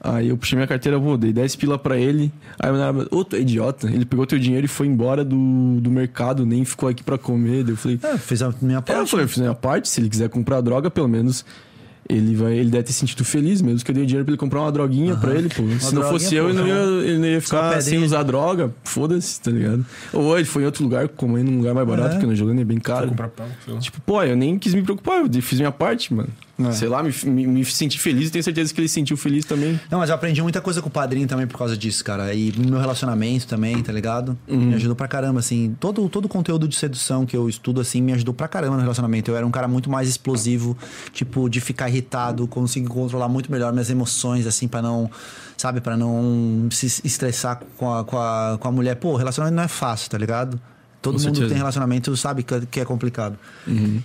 [0.00, 2.32] Aí eu puxei minha carteira, vou, dei 10 pila pra ele.
[2.60, 3.88] Aí eu namorada, ô, tu é idiota.
[3.88, 7.64] Ele pegou teu dinheiro e foi embora do, do mercado, nem ficou aqui pra comer.
[7.64, 9.10] Daí eu falei, É, fiz a minha é, eu parte.
[9.10, 11.44] falei, eu fiz a minha parte, se ele quiser comprar droga, pelo menos
[12.08, 14.60] ele vai, ele deve ter sentido feliz, mesmo que eu dei dinheiro pra ele comprar
[14.60, 15.62] uma droguinha pra ele, pô.
[15.80, 16.74] Se não fosse eu, ele não ia,
[17.08, 18.72] ele não ia uma ficar sem usar droga.
[18.84, 19.84] Foda-se, tá ligado?
[20.12, 22.12] Ou ele foi em outro lugar, comendo num lugar mais barato, É.
[22.12, 23.08] porque no Jolene é bem caro.
[23.08, 23.46] Comprar pão.
[23.80, 26.28] Tipo, pô, eu nem quis me preocupar, eu fiz minha parte, mano.
[26.72, 29.44] Sei lá, me, me, me senti feliz e tenho certeza que ele se sentiu feliz
[29.44, 29.78] também.
[29.90, 32.32] Não, mas eu aprendi muita coisa com o padrinho também por causa disso, cara.
[32.32, 34.38] E no meu relacionamento também, tá ligado?
[34.48, 35.76] Me ajudou pra caramba, assim.
[35.78, 38.80] Todo, todo o conteúdo de sedução que eu estudo, assim, me ajudou pra caramba no
[38.80, 39.30] relacionamento.
[39.30, 40.76] Eu era um cara muito mais explosivo,
[41.12, 45.10] tipo, de ficar irritado, conseguir controlar muito melhor minhas emoções, assim, pra não,
[45.58, 48.96] sabe, pra não se estressar com a, com a, com a mulher.
[48.96, 50.58] Pô, relacionamento não é fácil, tá ligado?
[51.10, 51.48] Todo Com mundo certeza.
[51.48, 53.36] tem relacionamento, sabe que que é complicado.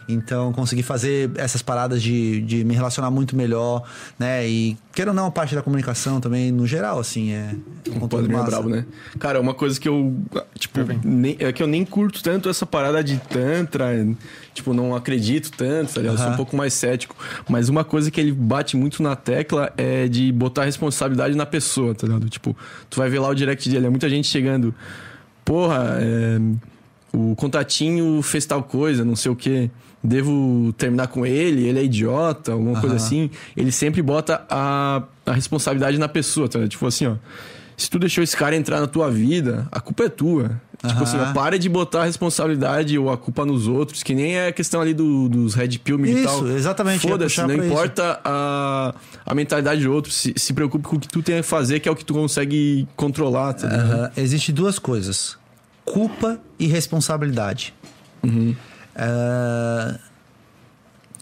[0.07, 3.83] Então, consegui fazer essas paradas de, de me relacionar muito melhor,
[4.19, 4.47] né?
[4.47, 7.55] E, queira ou não, a parte da comunicação também, no geral, assim, é
[7.89, 8.51] um O conteúdo padrinho é massa.
[8.51, 8.85] brabo, né?
[9.19, 10.15] Cara, uma coisa que eu,
[10.57, 13.87] tipo, nem- é que eu nem curto tanto essa parada de tantra,
[14.53, 16.15] tipo, não acredito tanto, tá ligado?
[16.17, 17.15] Eu sou um pouco mais cético.
[17.49, 21.45] Mas uma coisa que ele bate muito na tecla é de botar a responsabilidade na
[21.45, 22.29] pessoa, tá ligado?
[22.29, 22.55] Tipo,
[22.89, 24.73] tu vai ver lá o direct dele, é muita gente chegando,
[25.45, 26.39] porra, é,
[27.13, 29.69] o contatinho fez tal coisa, não sei o quê.
[30.03, 33.05] Devo terminar com ele, ele é idiota, alguma coisa Aham.
[33.05, 33.29] assim.
[33.55, 36.67] Ele sempre bota a, a responsabilidade na pessoa, tá?
[36.67, 37.15] Tipo assim, ó.
[37.77, 40.59] Se tu deixou esse cara entrar na tua vida, a culpa é tua.
[40.85, 44.35] Tipo assim, ó, para de botar a responsabilidade ou a culpa nos outros, que nem
[44.35, 47.65] é a questão ali do- dos red pill e Isso, exatamente, Foda-se, não isso.
[47.65, 48.93] importa a,
[49.25, 50.11] a mentalidade do outro.
[50.11, 52.13] Se, se preocupe com o que tu tem a fazer, que é o que tu
[52.15, 54.11] consegue controlar, tá.
[54.17, 55.37] Existe duas coisas:
[55.93, 57.73] culpa e responsabilidade.
[58.95, 59.99] É,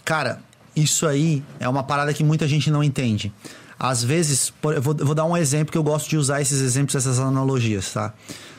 [0.04, 0.40] Cara,
[0.74, 3.32] isso aí é uma parada que muita gente não entende.
[3.78, 6.60] Às vezes, por- eu vou, vou dar um exemplo que eu gosto de usar esses
[6.60, 8.12] exemplos, essas analogias, tá?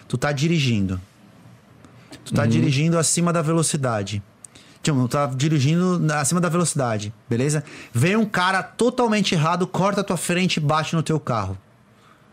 [0.07, 0.99] Tu tá dirigindo.
[2.25, 4.21] Tu tá dirigindo acima da velocidade.
[4.81, 7.63] Tipo, tu tá dirigindo acima da velocidade, beleza?
[7.93, 11.57] Vem um cara totalmente errado, corta a tua frente e bate no teu carro.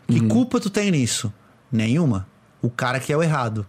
[0.07, 1.31] Que culpa tu tem nisso?
[1.71, 2.25] Nenhuma.
[2.61, 3.65] O cara que é o errado.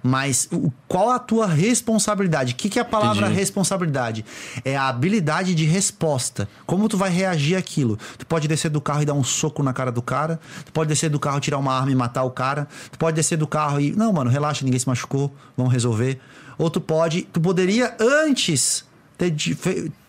[0.00, 2.52] Mas o- qual a tua responsabilidade?
[2.52, 3.38] O que, que é a palavra Entendi.
[3.40, 4.24] responsabilidade?
[4.64, 6.48] É a habilidade de resposta.
[6.64, 7.98] Como tu vai reagir àquilo?
[8.16, 10.38] Tu pode descer do carro e dar um soco na cara do cara.
[10.64, 12.68] Tu pode descer do carro, tirar uma arma e matar o cara.
[12.92, 13.90] Tu pode descer do carro e.
[13.90, 15.34] Não, mano, relaxa, ninguém se machucou.
[15.56, 16.20] Vamos resolver.
[16.56, 17.22] Ou tu pode.
[17.32, 18.84] Tu poderia antes
[19.18, 19.34] ter,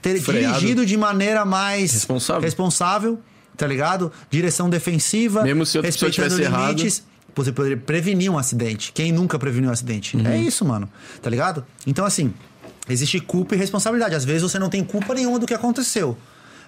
[0.03, 0.53] ter Freado.
[0.59, 2.43] dirigido de maneira mais Responsável.
[2.43, 3.19] responsável,
[3.57, 4.11] tá ligado?
[4.29, 5.41] Direção defensiva.
[5.41, 7.08] Mesmo se pessoa respeitando tivesse errado.
[7.35, 8.91] Você poderia prevenir um acidente.
[8.91, 10.17] Quem nunca preveniu um acidente?
[10.17, 10.27] Uhum.
[10.27, 10.89] É isso, mano.
[11.21, 11.65] Tá ligado?
[11.85, 12.33] Então, assim,
[12.89, 14.15] existe culpa e responsabilidade.
[14.15, 16.17] Às vezes você não tem culpa nenhuma do que aconteceu.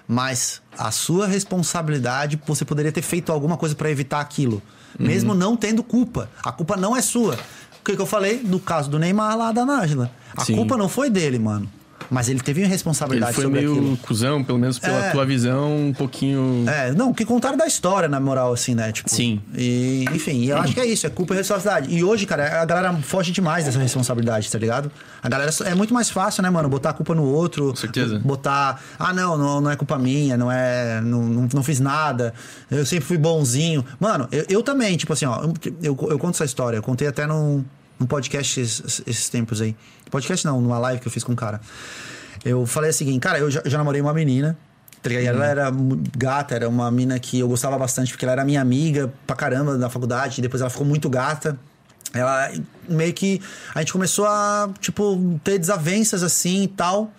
[0.06, 4.62] Mas a sua responsabilidade, você poderia ter feito alguma coisa pra evitar aquilo.
[4.98, 5.06] Uhum.
[5.06, 6.30] Mesmo não tendo culpa.
[6.42, 7.34] A culpa não é sua.
[7.80, 10.10] O que, que eu falei no caso do Neymar lá da Nájila?
[10.36, 10.54] A Sim.
[10.54, 11.68] culpa não foi dele, mano.
[12.10, 13.96] Mas ele teve uma Ele responsabilidade foi sobre meio aquilo.
[13.98, 15.10] cuzão, pelo menos pela É.
[15.10, 16.64] tua visão, um pouquinho.
[16.68, 18.92] É, não, que contaram da história, na moral, assim, né?
[18.92, 19.40] Tipo, Sim.
[19.56, 21.94] E, enfim, eu acho que é isso, é culpa e responsabilidade.
[21.94, 24.90] E hoje, cara, a galera foge demais dessa responsabilidade, tá ligado?
[25.22, 26.68] A galera é muito mais fácil, né, mano?
[26.68, 27.70] Botar a culpa no outro.
[27.70, 28.18] Com certeza.
[28.18, 31.00] Botar, ah, não, não, não é culpa minha, não é.
[31.00, 32.32] Não, não, não fiz nada,
[32.70, 33.84] eu sempre fui bonzinho.
[33.98, 37.06] Mano, eu, eu também, tipo assim, ó, eu, eu, eu conto essa história, eu contei
[37.08, 37.64] até num,
[37.98, 39.74] num podcast esses, esses tempos aí.
[40.12, 41.60] Podcast não, numa live que eu fiz com um cara.
[42.44, 44.56] Eu falei o seguinte, cara, eu já, já namorei uma menina.
[45.02, 45.24] tá ligado?
[45.24, 48.44] E Ela era mu- gata, era uma mina que eu gostava bastante, porque ela era
[48.44, 50.38] minha amiga pra caramba na faculdade.
[50.38, 51.58] E depois ela ficou muito gata.
[52.14, 52.52] Ela
[52.88, 53.40] meio que.
[53.74, 57.10] A gente começou a, tipo, ter desavenças assim e tal.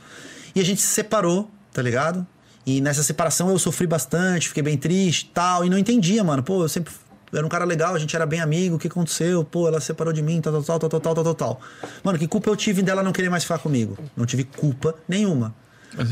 [0.56, 2.26] E a gente se separou, tá ligado?
[2.66, 5.66] E nessa separação eu sofri bastante, fiquei bem triste e tal.
[5.66, 6.44] E não entendia, mano.
[6.44, 6.94] Pô, eu sempre.
[7.34, 9.44] Eu Era um cara legal, a gente era bem amigo, o que aconteceu?
[9.44, 11.62] Pô, ela se separou de mim, tal, tal, tal, tal, tal, tal, tal, tal.
[12.04, 13.98] Mano, que culpa eu tive dela não querer mais ficar comigo?
[14.16, 15.54] Não tive culpa nenhuma.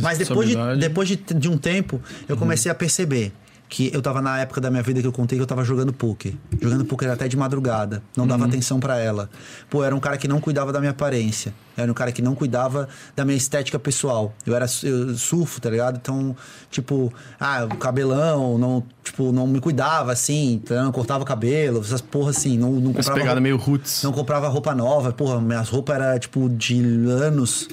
[0.02, 3.32] Mas depois de, depois de, de um tempo, eu comecei a perceber
[3.74, 5.94] que eu tava na época da minha vida que eu contei que eu tava jogando
[5.94, 6.34] poker.
[6.62, 8.04] Jogando poker até de madrugada.
[8.18, 9.30] Não dava atenção pra ela.
[9.70, 11.54] Pô, era um cara que não cuidava da minha aparência.
[11.78, 14.34] Era um cara que não cuidava da minha estética pessoal.
[14.46, 15.96] Eu era eu surfo, tá ligado?
[15.96, 16.36] Então,
[16.70, 22.02] tipo, ah, cabelão, não, tipo, não me cuidava assim, tá não cortava o cabelo, essas
[22.02, 24.04] porra assim, não, não Essa comprava pegada roupa- meio roots.
[24.04, 26.76] não comprava roupa nova, porra, minhas roupas eram tipo de
[27.10, 27.70] anos,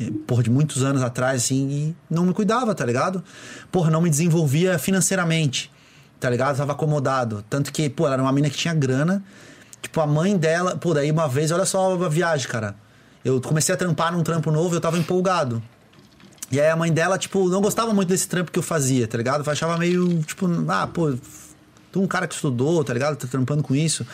[0.00, 3.22] eh, porra, de muitos anos atrás, assim, e não me cuidava, tá ligado?
[3.70, 5.70] Porra, não me desenvolvia financeiramente,
[6.18, 6.56] tá ligado?
[6.56, 7.44] Tava acomodado.
[7.50, 9.22] Tanto que, pô, ela era uma mina que tinha grana,
[9.82, 12.74] tipo, a mãe dela, pô, daí uma vez, olha só a viagem, cara.
[13.24, 15.62] Eu comecei a trampar num trampo novo eu tava empolgado.
[16.50, 19.16] E aí a mãe dela, tipo, não gostava muito desse trampo que eu fazia, tá
[19.16, 19.44] ligado?
[19.44, 21.14] Eu achava meio, tipo, ah, pô,
[21.92, 23.16] tu é um cara que estudou, tá ligado?
[23.16, 24.04] Tá trampando com isso.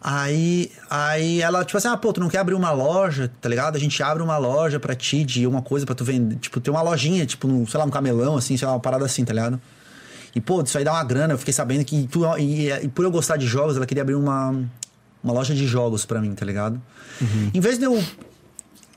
[0.00, 3.76] Aí, aí ela, tipo assim, ah, pô, tu não quer abrir uma loja, tá ligado?
[3.76, 6.36] A gente abre uma loja pra ti de uma coisa pra tu vender.
[6.36, 9.04] Tipo, ter uma lojinha, tipo, no, sei lá, um camelão, assim, sei lá, uma parada
[9.04, 9.60] assim, tá ligado?
[10.34, 11.34] E, pô, isso aí dá uma grana.
[11.34, 14.14] Eu fiquei sabendo que tu, e, e por eu gostar de jogos, ela queria abrir
[14.14, 14.50] uma,
[15.22, 16.80] uma loja de jogos pra mim, tá ligado?
[17.52, 18.02] Em vez de eu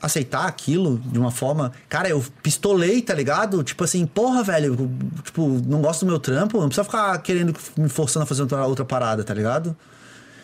[0.00, 1.72] aceitar aquilo de uma forma.
[1.88, 3.62] Cara, eu pistolei, tá ligado?
[3.62, 7.54] Tipo assim, porra, velho, eu, tipo, não gosto do meu trampo, não precisa ficar querendo
[7.76, 9.76] me forçando a fazer outra, outra parada, tá ligado?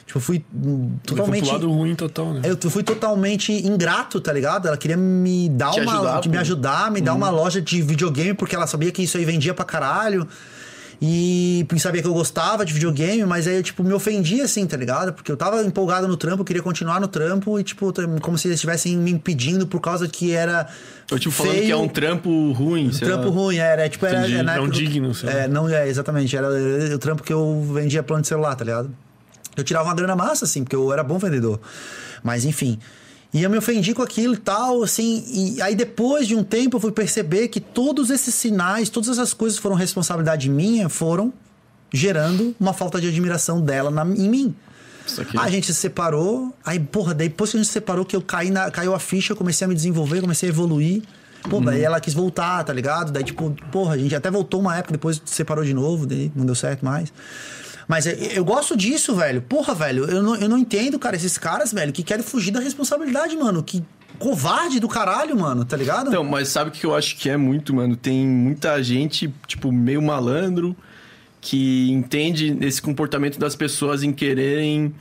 [0.08, 1.42] Tipo, eu fui hum, totalmente.
[1.42, 2.40] pro lado ruim total, né?
[2.42, 4.66] Eu fui totalmente ingrato, tá ligado?
[4.66, 5.92] Ela queria me dar Te uma.
[5.92, 6.40] ajudar, me pô.
[6.40, 9.66] ajudar, me dar uma loja de videogame, porque ela sabia que isso aí vendia pra
[9.66, 10.26] caralho.
[11.00, 15.12] E sabia que eu gostava de videogame, mas aí, tipo, me ofendia assim, tá ligado?
[15.12, 18.48] Porque eu tava empolgado no trampo, eu queria continuar no trampo e, tipo, como se
[18.48, 20.66] eles estivessem me impedindo por causa que era.
[21.12, 22.88] Ou tipo, falando feio, que é um trampo ruim.
[22.88, 23.34] um sei trampo lá.
[23.34, 25.38] ruim, era, é, tipo, era, Entendi, é não digno, sei lá.
[25.40, 26.34] É, não, é, exatamente.
[26.34, 26.48] Era
[26.94, 28.90] o trampo que eu vendia plano de celular, tá ligado?
[29.60, 31.60] Eu tirava uma grana massa, assim, porque eu era bom vendedor.
[32.22, 32.78] Mas, enfim.
[33.32, 35.24] E eu me ofendi com aquilo e tal, assim.
[35.28, 39.34] E aí, depois de um tempo, eu fui perceber que todos esses sinais, todas essas
[39.34, 41.32] coisas que foram responsabilidade minha, foram
[41.92, 44.54] gerando uma falta de admiração dela na- em mim.
[45.18, 45.38] Aqui.
[45.38, 48.50] A gente se separou, aí, porra, depois que a gente se separou, que eu caí
[48.50, 51.02] na, caiu a ficha, eu comecei a me desenvolver, comecei a evoluir.
[51.48, 53.10] Pô, daí ela quis voltar, tá ligado?
[53.12, 56.30] Daí, tipo, porra, a gente até voltou uma época, depois se separou de novo, daí
[56.36, 57.10] não deu certo mais.
[57.88, 59.40] Mas eu, eu gosto disso, velho.
[59.40, 62.60] Porra, velho, eu não, eu não entendo, cara, esses caras, velho, que querem fugir da
[62.60, 63.62] responsabilidade, mano.
[63.62, 63.82] Que
[64.18, 66.08] covarde do caralho, mano, tá ligado?
[66.08, 67.96] Então, mas sabe o que eu acho que é muito, mano?
[67.96, 70.76] Tem muita gente, tipo, meio malandro,
[71.40, 74.94] que entende esse comportamento das pessoas em quererem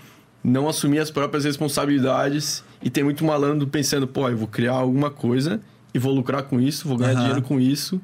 [0.43, 2.63] não assumir as próprias responsabilidades.
[2.81, 5.59] E tem muito malandro pensando, pô, eu vou criar alguma coisa
[5.93, 7.19] e vou lucrar com isso, vou ganhar Aham.
[7.19, 7.99] dinheiro com isso.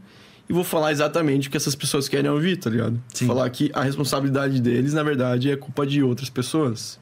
[0.49, 3.01] E vou falar exatamente o que essas pessoas querem ouvir, tá ligado?
[3.13, 3.27] Sim.
[3.27, 6.99] Falar que a responsabilidade deles, na verdade, é culpa de outras pessoas.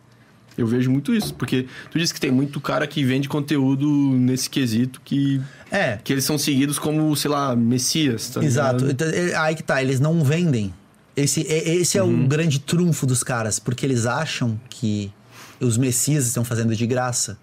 [0.57, 4.49] Eu vejo muito isso, porque tu disse que tem muito cara que vende conteúdo nesse
[4.49, 8.85] quesito que É, que eles são seguidos como, sei lá, messias, tá Exato.
[8.85, 8.91] ligado?
[8.91, 10.73] Então, é- Aí que tá, eles não vendem.
[11.15, 12.25] Esse, é- esse é Uhum.
[12.25, 15.11] o grande trunfo dos caras, porque eles acham que
[15.59, 17.37] os messias estão fazendo de graça.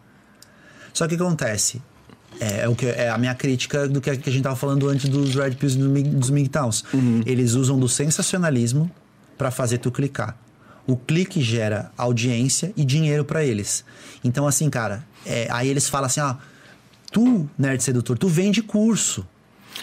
[0.93, 1.81] Só que o que acontece?
[2.41, 4.55] É, é o que, é a minha crítica do que a, que a gente tava
[4.57, 6.85] falando antes dos Red Pills e dos MGTOWns.
[6.95, 7.23] Uhum.
[7.27, 8.91] Eles usam do sensacionalismo
[9.37, 10.37] pra fazer tu clicar.
[10.87, 13.85] O clique gera audiência e dinheiro pra eles.
[14.25, 16.35] Então, assim, cara, é, aí eles falam assim, ó,
[17.13, 19.27] tu, nerd sedutor, tu vende curso.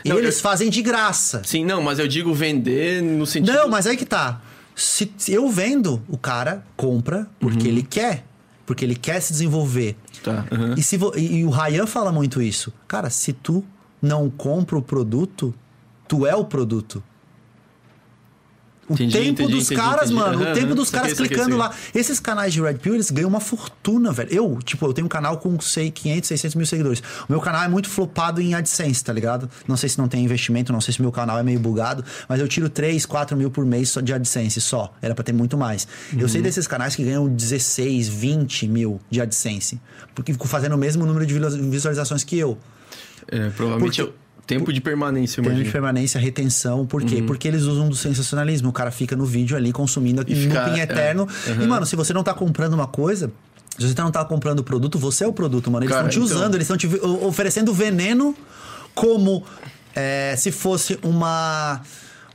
[0.03, 1.41] Não, eles eu- fazem de graça.
[1.45, 3.53] Sim, não, mas eu digo vender no sentido.
[3.53, 4.41] Não, mas aí que tá.
[4.75, 8.25] Se se eu vendo, o cara compra porque ele quer.
[8.65, 9.95] Porque ele quer se desenvolver.
[10.25, 10.73] Tá, aham.
[10.75, 12.73] E, se e o Ryan fala muito isso.
[12.87, 13.63] Cara, se tu
[14.01, 15.53] não compra o produto,
[16.07, 17.03] tu é o produto.
[18.87, 20.43] O Entendi, tempo entendi, dos entendi, caras, mano.
[20.43, 21.73] Aham, o tempo dos caras clicando lá.
[21.93, 24.29] Esses canais de Red Pill, eles ganham uma fortuna, velho.
[24.31, 26.99] Eu, tipo, eu tenho um canal com, sei, 500, 600 mil seguidores.
[27.27, 29.49] O meu canal é muito flopado em AdSense, tá ligado?
[29.67, 32.39] Não sei se não tem investimento, não sei se meu canal é meio bugado, mas
[32.39, 34.93] eu tiro 3, 4 mil por mês só de AdSense, só.
[35.01, 35.87] Era pra ter muito mais.
[36.13, 36.27] Eu Uhum.
[36.27, 39.81] sei desses canais que ganham 16, 20 mil de AdSense.
[40.13, 41.33] Porque ficam fazendo o mesmo número de
[41.69, 42.55] visualizações que eu.
[43.27, 46.85] É, provavelmente Porque- o tempo de permanência, Tempo de permanência, retenção.
[46.85, 47.21] Por quê?
[47.25, 48.69] Porque eles usam do sensacionalismo.
[48.69, 51.27] O cara fica no vídeo ali consumindo aqui fica- looping é, eterno.
[51.61, 53.31] E, mano, se você não tá comprando uma coisa.
[53.77, 55.83] Se você não tá comprando o produto, você é o produto, mano.
[55.85, 56.87] Eles estão te então- usando, eles estão te
[57.25, 58.33] oferecendo veneno
[58.93, 59.43] como
[59.93, 61.81] é, se fosse uma.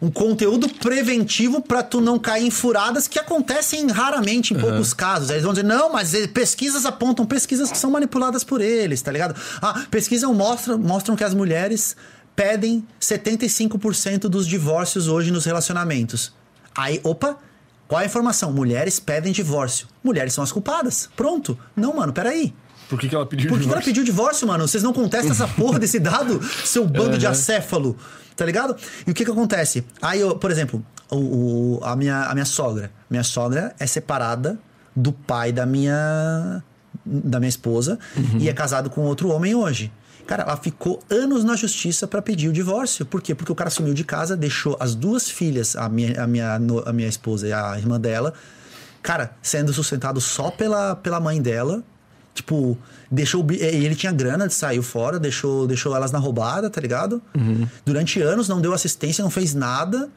[0.00, 5.28] Um conteúdo preventivo pra tu não cair em furadas que acontecem raramente em poucos casos.
[5.28, 9.12] Eles vão dizer, não, mas eh, pesquisas apontam pesquisas que são manipuladas por eles, tá
[9.12, 9.34] ligado?
[9.60, 11.96] Ah, pesquisas mostram, mostram que as mulheres
[12.34, 16.32] pedem 75% dos divórcios hoje nos relacionamentos.
[16.74, 17.36] Aí, opa,
[17.86, 18.52] qual é a informação?
[18.52, 19.86] Mulheres pedem divórcio.
[20.02, 21.10] Mulheres são as culpadas.
[21.14, 21.58] Pronto.
[21.76, 22.54] Não, mano, peraí.
[22.88, 23.84] Por que, que ela pediu Por que, que ela divórcio?
[23.84, 24.66] pediu divórcio, mano?
[24.66, 27.96] Vocês não contestam essa porra desse dado, seu bando de acéfalo,
[28.40, 28.74] tá ligado?
[29.06, 29.84] E o que que acontece?
[30.00, 31.16] Aí, eu, por exemplo, o,
[31.78, 32.90] o- a, minha, a minha sogra.
[33.10, 34.58] Minha sogra é separada
[34.96, 36.62] do pai da minha,
[37.04, 37.98] da minha esposa
[38.38, 39.92] e é casado com outro homem hoje.
[40.26, 43.04] Cara, ela ficou anos na justiça pra pedir o divórcio.
[43.04, 43.34] Por quê?
[43.34, 46.54] Porque o cara sumiu de casa, deixou as duas filhas, a minha, a minha,
[46.86, 48.32] a minha esposa e a irmã dela,
[49.02, 51.82] cara, sendo sustentado só pela, pela mãe dela.
[52.34, 52.78] Tipo,
[53.10, 53.44] deixou.
[53.50, 57.20] E ele tinha grana, saiu fora, deixou, deixou elas na roubada, tá ligado?
[57.84, 60.08] Durante anos não deu assistência, não fez nada.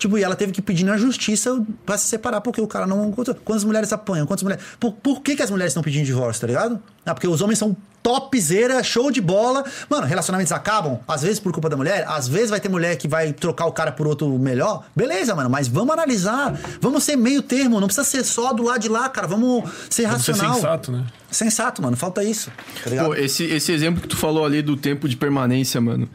[0.00, 3.12] Tipo, e ela teve que pedir na justiça pra se separar, porque o cara não.
[3.12, 4.26] Quantas mulheres apanham?
[4.26, 4.64] Quantas mulheres.
[4.80, 6.80] Por, por que, que as mulheres estão pedindo divórcio, tá ligado?
[7.04, 9.62] Ah, porque os homens são topzera, show de bola.
[9.90, 13.06] Mano, relacionamentos acabam, às vezes por culpa da mulher, às vezes vai ter mulher que
[13.06, 14.86] vai trocar o cara por outro melhor.
[14.96, 16.58] Beleza, mano, mas vamos analisar.
[16.80, 19.26] Vamos ser meio termo, não precisa ser só do lado de lá, cara.
[19.26, 20.54] Vamos ser Vamos ser racional.
[20.54, 21.04] sensato, né?
[21.30, 21.94] Sensato, mano.
[21.94, 22.50] Falta isso.
[22.82, 23.04] Tá?
[23.04, 26.08] Pô, esse, esse exemplo que tu falou ali do tempo de permanência, mano.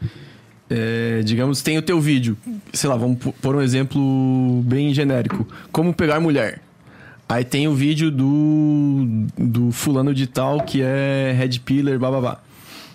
[0.68, 2.36] É, digamos, tem o teu vídeo.
[2.72, 5.46] Sei lá, vamos pô- pôr um exemplo bem genérico.
[5.72, 6.60] Como pegar mulher.
[7.28, 12.38] Aí tem o vídeo do, do fulano de tal que é Red Pillar, bababá.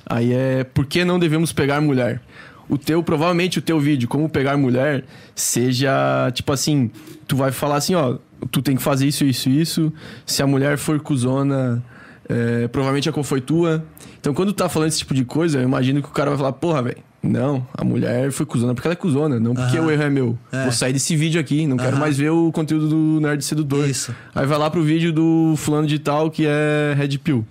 [0.05, 2.21] Aí é por que não devemos pegar mulher?
[2.69, 5.03] O teu, provavelmente o teu vídeo, como pegar mulher,
[5.35, 6.89] seja tipo assim,
[7.27, 8.17] tu vai falar assim, ó,
[8.49, 9.93] tu tem que fazer isso, isso, isso.
[10.25, 11.83] Se a mulher for cuzona,
[12.29, 13.83] é, provavelmente a cor foi tua.
[14.19, 16.37] Então quando tu tá falando esse tipo de coisa, eu imagino que o cara vai
[16.39, 19.91] falar, porra, velho, não, a mulher foi cuzona porque ela é cuzona, não porque o
[19.91, 20.37] erro é meu.
[20.51, 20.63] É.
[20.63, 23.87] Vou sair desse vídeo aqui, não quero mais ver o conteúdo do Nerd Sedutor.
[23.87, 24.15] Isso.
[24.33, 27.45] Aí vai lá pro vídeo do fulano de tal que é Red Pill.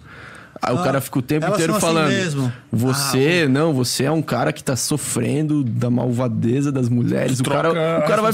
[0.62, 2.08] Aí o Ah, cara fica o tempo inteiro assim falando.
[2.08, 2.52] mesmo.
[2.70, 7.40] Você, não, você é um cara que tá sofrendo da malvadeza das mulheres.
[7.40, 8.32] O cara, o cara vai.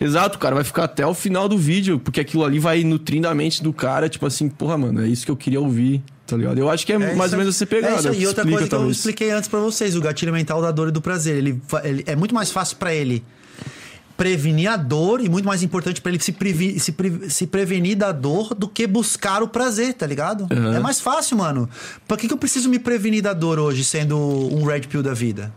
[0.00, 3.28] Exato, o cara vai ficar até o final do vídeo, porque aquilo ali vai nutrindo
[3.28, 6.36] a mente do cara, tipo assim, porra, mano, é isso que eu queria ouvir, tá
[6.36, 6.58] ligado?
[6.58, 7.94] Eu acho que é, É mais ou menos você pegada.
[7.94, 8.22] É isso aí.
[8.22, 8.96] E outra coisa que eu talvez.
[8.96, 11.36] expliquei antes pra vocês, o gatilho mental da dor e do prazer.
[11.36, 13.22] Ele, ele- é muito mais fácil pra ele
[14.20, 17.96] prevenir a dor e muito mais importante pra ele se, previ- se, pre- se prevenir
[17.96, 20.46] da dor do que buscar o prazer, tá ligado?
[20.52, 20.74] Uhum.
[20.74, 21.66] É mais fácil, mano.
[22.06, 25.14] Pra que, que eu preciso me prevenir da dor hoje, sendo um red pill da
[25.14, 25.50] vida?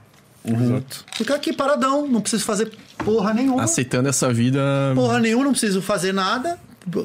[0.46, 1.04] Exato.
[1.14, 3.64] Ficar aqui paradão, não preciso fazer porra nenhuma.
[3.64, 4.62] Aceitando essa vida.
[4.96, 6.58] Porra nenhuma, não preciso fazer nada.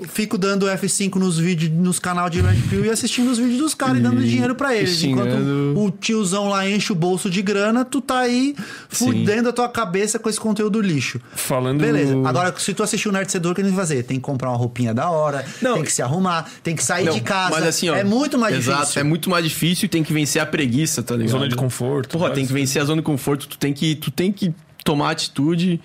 [0.08, 3.74] Fico dando F5 nos vídeos, nos canal de Red Pill e assistindo os vídeos dos
[3.74, 5.00] caras e dando E- dinheiro pra e eles.
[5.04, 5.36] Enquanto
[5.76, 8.56] o tiozão lá enche o bolso de grana, tu tá aí
[8.88, 11.20] fudendo a tua cabeça com esse conteúdo lixo.
[11.34, 11.80] Falando.
[11.80, 12.14] Beleza.
[12.24, 14.02] Agora, se tu assistir o Nerd Sedor, o que gente vai fazer?
[14.02, 15.74] Tem que comprar uma roupinha da hora, Não.
[15.74, 17.54] tem que se arrumar, tem que sair Não, de casa.
[17.54, 19.00] Mas assim, ó, é muito mais exato, difícil.
[19.00, 21.30] É muito mais difícil e tem que vencer a preguiça, tá ligado?
[21.30, 22.18] Zona de conforto.
[22.18, 24.52] Porra, tem que vencer a zona de conforto, tu tem que, tu tem que
[24.84, 25.80] tomar atitude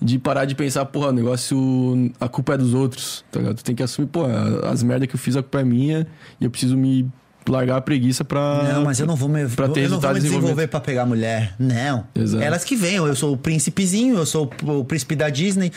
[0.00, 3.56] de parar de pensar, porra, o negócio, a culpa é dos outros, tá ligado?
[3.56, 6.06] Tu tem que assumir, porra, as merdas que eu fiz, a culpa é minha
[6.40, 7.10] e eu preciso me
[7.48, 8.62] largar a preguiça pra...
[8.74, 10.66] Não, mas eu não vou me, pra ter eu não vou resultado me de desenvolver
[10.66, 11.54] pra pegar mulher.
[11.58, 12.06] Não.
[12.14, 12.42] Exato.
[12.42, 12.96] Elas que vêm.
[12.96, 15.72] Eu sou o príncipezinho, eu sou o príncipe da Disney.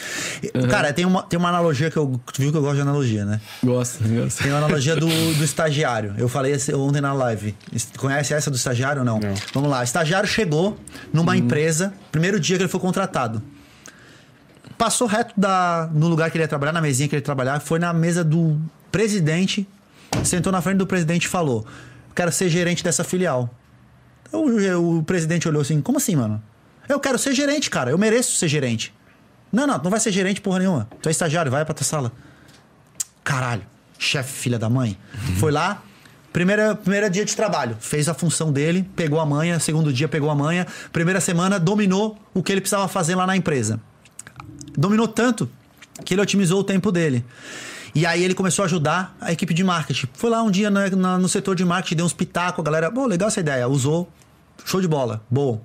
[0.70, 2.20] Cara, tem uma, tem uma analogia que eu.
[2.34, 3.40] Tu viu que eu gosto de analogia, né?
[3.64, 4.44] Gosta, gosta.
[4.44, 6.14] Tem uma analogia do, do estagiário.
[6.18, 7.56] Eu falei ontem na live.
[7.98, 9.20] Conhece essa do estagiário ou não?
[9.20, 9.34] Não.
[9.54, 9.80] Vamos lá.
[9.80, 10.78] O estagiário chegou
[11.14, 13.42] numa empresa, primeiro dia que ele foi contratado.
[14.82, 17.60] Passou reto da, no lugar que ele ia trabalhar, na mesinha que ele ia trabalhar,
[17.60, 18.60] foi na mesa do
[18.92, 19.70] presidente,
[20.24, 21.64] sentou na frente do presidente e falou:
[22.16, 23.48] Quero ser gerente dessa filial.
[24.32, 26.42] O, o presidente olhou assim: Como assim, mano?
[26.90, 27.92] Eu quero ser gerente, cara.
[27.92, 28.92] Eu mereço ser gerente.
[29.52, 30.90] Não, não, não vai ser gerente porra nenhuma.
[31.00, 32.12] Tu é estagiário, vai pra tua sala.
[33.24, 33.62] Caralho,
[34.00, 34.98] chefe filha da mãe.
[35.38, 35.84] Foi lá,
[36.34, 40.32] primeira, primeira dia de trabalho, fez a função dele, pegou a manha, segundo dia pegou
[40.32, 43.80] a manha, primeira semana dominou o que ele precisava fazer lá na empresa.
[44.78, 45.50] Dominou tanto
[46.06, 47.24] que ele otimizou o tempo dele.
[47.94, 50.08] E aí ele começou a ajudar a equipe de marketing.
[50.14, 53.06] Foi lá um dia na- no setor de marketing, deu uns pitacos, a galera, pô,
[53.06, 54.10] legal essa ideia, usou,
[54.64, 55.62] show de bola, bom.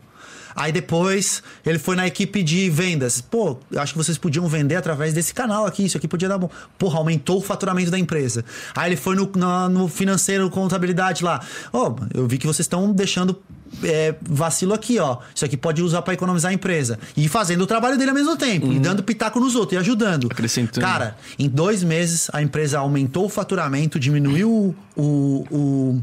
[0.57, 3.21] Aí depois ele foi na equipe de vendas.
[3.21, 6.49] Pô, acho que vocês podiam vender através desse canal aqui, isso aqui podia dar bom.
[6.79, 8.45] Porra, aumentou o faturamento da empresa.
[8.75, 11.41] Aí ele foi no, na- no financeiro, contabilidade lá.
[11.73, 13.39] Ó, eu vi que vocês estão deixando
[13.83, 15.19] é, vacilo aqui, ó.
[15.35, 16.99] Isso aqui pode usar para economizar a empresa.
[17.17, 18.73] E fazendo o trabalho dele ao mesmo tempo.
[18.73, 20.29] E dando pitaco nos outros e ajudando.
[20.31, 20.87] Acrescentando.
[20.87, 26.03] Cara, em dois meses a empresa aumentou o faturamento, diminuiu o- o-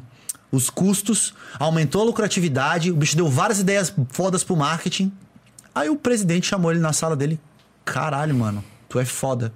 [0.54, 5.12] os custos, aumentou a lucratividade, o bicho deu várias ideias fodas pro marketing.
[5.74, 7.40] Aí o presidente chamou ele na sala dele.
[7.84, 9.52] Caralho, mano, tu é foda.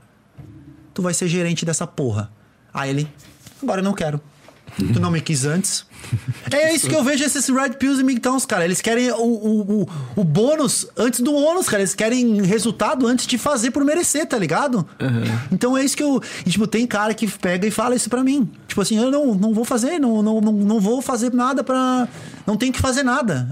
[0.95, 2.31] Tu vai ser gerente dessa porra.
[2.73, 3.07] Aí ele,
[3.61, 4.19] agora eu não quero.
[4.93, 5.85] Tu não me quis antes.
[6.51, 8.63] É isso que eu vejo esses Red Pills e Migtowns, cara.
[8.63, 11.81] Eles querem o, o, o, o bônus antes do ônus, cara.
[11.81, 14.87] Eles querem resultado antes de fazer por merecer, tá ligado?
[15.51, 16.21] Então é isso que eu.
[16.45, 18.49] E, tipo, tem cara que pega e fala isso pra mim.
[18.67, 22.07] Tipo assim, eu não, não vou fazer, não, não, não, não vou fazer nada pra.
[22.45, 23.49] Não tem que fazer nada.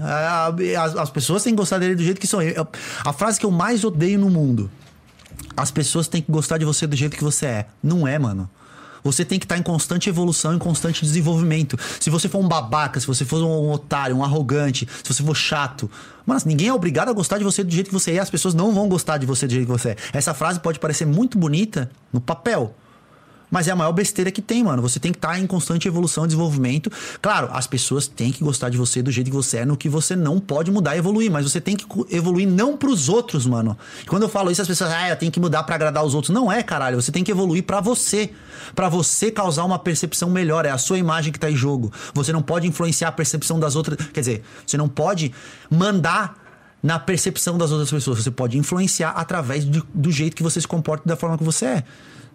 [0.80, 2.40] As, as pessoas têm que gostar dele do jeito que são.
[2.40, 2.68] Eu-
[3.04, 4.70] A frase que eu mais odeio no mundo.
[5.56, 7.66] As pessoas têm que gostar de você do jeito que você é.
[7.82, 8.48] Não é, mano.
[9.06, 11.78] Você tem que estar em constante evolução, em constante desenvolvimento.
[12.00, 15.34] Se você for um babaca, se você for um otário, um arrogante, se você for
[15.34, 15.90] chato,
[16.24, 18.18] mano, ninguém é obrigado a gostar de você do jeito que você é.
[18.18, 19.96] As pessoas não vão gostar de você do jeito que você é.
[20.12, 22.74] Essa frase pode parecer muito bonita no papel.
[23.50, 24.82] Mas é a maior besteira que tem, mano.
[24.82, 26.90] Você tem que estar em constante evolução e desenvolvimento.
[27.22, 29.88] Claro, as pessoas têm que gostar de você do jeito que você é, no que
[29.88, 31.30] você não pode mudar e evoluir.
[31.30, 33.76] Mas você tem que evoluir não pros outros, mano.
[34.06, 36.34] Quando eu falo isso, as pessoas, ah, eu tenho que mudar pra agradar os outros.
[36.34, 37.00] Não é, caralho.
[37.00, 38.30] Você tem que evoluir pra você.
[38.74, 40.66] Pra você causar uma percepção melhor.
[40.66, 41.92] É a sua imagem que tá em jogo.
[42.14, 43.98] Você não pode influenciar a percepção das outras.
[44.12, 45.32] Quer dizer, você não pode
[45.70, 46.46] mandar
[46.82, 48.22] na percepção das outras pessoas.
[48.22, 51.44] Você pode influenciar através do, do jeito que você se comporta e da forma que
[51.44, 51.84] você é.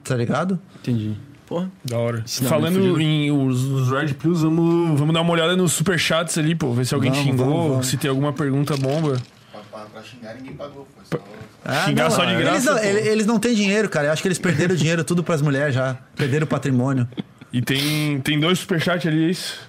[0.03, 0.59] Tá ligado?
[0.79, 1.15] Entendi.
[1.47, 1.69] Porra.
[1.83, 2.19] Da hora.
[2.25, 6.55] Ensinamento Falando em os, os Red Pills, vamos, vamos dar uma olhada nos superchats ali,
[6.55, 6.71] pô.
[6.71, 7.87] Ver se alguém Vamos, xingou, vamos, vamos.
[7.87, 9.17] se tem alguma pergunta bomba.
[9.51, 11.25] Pra, pra, pra xingar ninguém pagou, foi só.
[11.63, 12.85] Ah, Xingar só de eles graça, não, pô.
[12.87, 14.07] ele- eles não têm dinheiro, cara.
[14.07, 15.95] Eu acho que eles perderam o dinheiro tudo pras mulheres já.
[16.15, 17.07] Perderam o patrimônio.
[17.53, 19.59] E tem, tem dois superchats ali, é isso?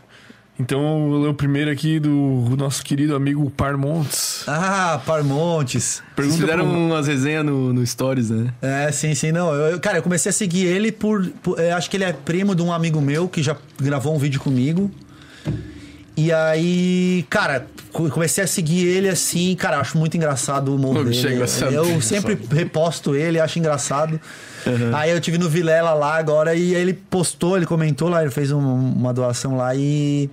[0.62, 4.44] Então eu vou ler o primeiro aqui do nosso querido amigo Parmontes.
[4.46, 5.82] Ah, Parmontes.
[5.84, 8.52] Vocês Pergunta fizeram pro- umas resenhas no, no Stories, né?
[8.62, 9.52] É, sim, sim, não.
[9.52, 12.54] Eu, cara, eu comecei a seguir ele por, por- eu acho que ele é primo
[12.54, 14.90] de um amigo meu que já gravou um vídeo comigo.
[16.16, 20.98] E aí, cara, co- comecei a seguir ele assim, cara, acho muito engraçado o humor
[21.00, 21.34] é dele.
[21.34, 21.72] engraçado.
[21.72, 24.20] Eu sempre reposto ele, acho engraçado.
[24.94, 28.30] Aí eu tive no Vilela lá agora e aí ele postou, ele comentou lá, ele
[28.30, 28.60] fez um-
[28.92, 30.30] uma doação lá e.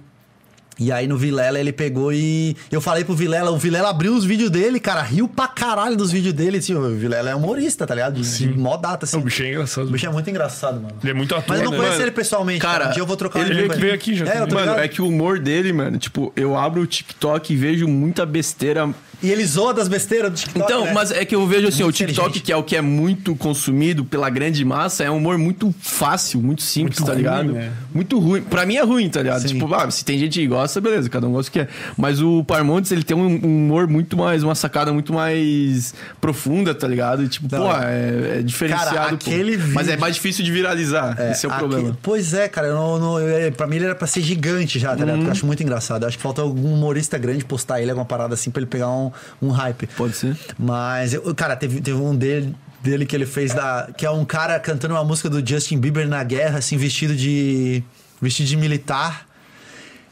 [0.80, 2.56] E aí no Vilela ele pegou e.
[2.72, 6.10] Eu falei pro Vilela, o Vilela abriu os vídeos dele, cara, riu pra caralho dos
[6.12, 6.58] vídeos dele.
[6.58, 8.14] Assim, o Vilela é humorista, tá ligado?
[8.22, 9.18] De, de mó data, assim.
[9.18, 9.88] O bicho é engraçado.
[9.88, 10.96] O bicho é muito engraçado, mano.
[11.02, 11.78] Ele é muito ator, Mas eu não né?
[11.78, 12.62] conheço Mano, ele pessoalmente.
[12.62, 14.60] Cara, cara, um dia eu vou trocar ele uma veio- veio aqui já É, Mano,
[14.60, 14.80] ligado.
[14.80, 18.90] é que o humor dele, mano, tipo, eu abro o TikTok e vejo muita besteira.
[19.22, 20.64] E ele zoa das besteiras do TikTok.
[20.66, 20.94] Então, né?
[20.94, 23.36] mas é que eu vejo assim, Muito o TikTok, que é o que é muito
[23.36, 27.52] consumido pela grande massa, é um humor muito fácil, muito simples, Muito tá ruim, ligado?
[27.54, 27.72] né?
[27.94, 28.42] Muito ruim.
[28.42, 29.42] Pra mim é ruim, tá ligado?
[29.42, 29.48] Sim.
[29.60, 31.68] Tipo, ah, se tem gente que gosta, beleza, cada um gosta do que é.
[31.98, 36.74] Mas o Parmontes, ele tem um um humor muito mais, uma sacada muito mais profunda,
[36.74, 37.24] tá ligado?
[37.24, 38.36] E tipo, Não, pô, é.
[38.36, 38.96] é, é diferenciado.
[38.96, 41.16] Cara, aquele Mas é vídeo- mais difícil de viralizar.
[41.32, 41.98] Esse é o Aqui- problema.
[42.02, 42.68] Pois é, cara.
[42.68, 45.20] Eu não, não, eu- pra mim ele era pra ser gigante já, tá ligado?
[45.20, 45.26] Uhum.
[45.26, 46.04] Eu acho muito engraçado.
[46.04, 48.90] Eu acho que falta algum humorista grande postar ele, alguma parada assim, pra ele pegar
[48.90, 49.09] um,
[49.42, 49.88] um hype.
[49.98, 50.38] Pode ser.
[50.58, 53.90] Mas, eu- cara, teve, teve um dele, dele que ele fez da.
[53.98, 57.84] Que é um cara cantando uma música do Justin Bieber na guerra, assim, vestido de.
[58.22, 59.28] vestido de militar.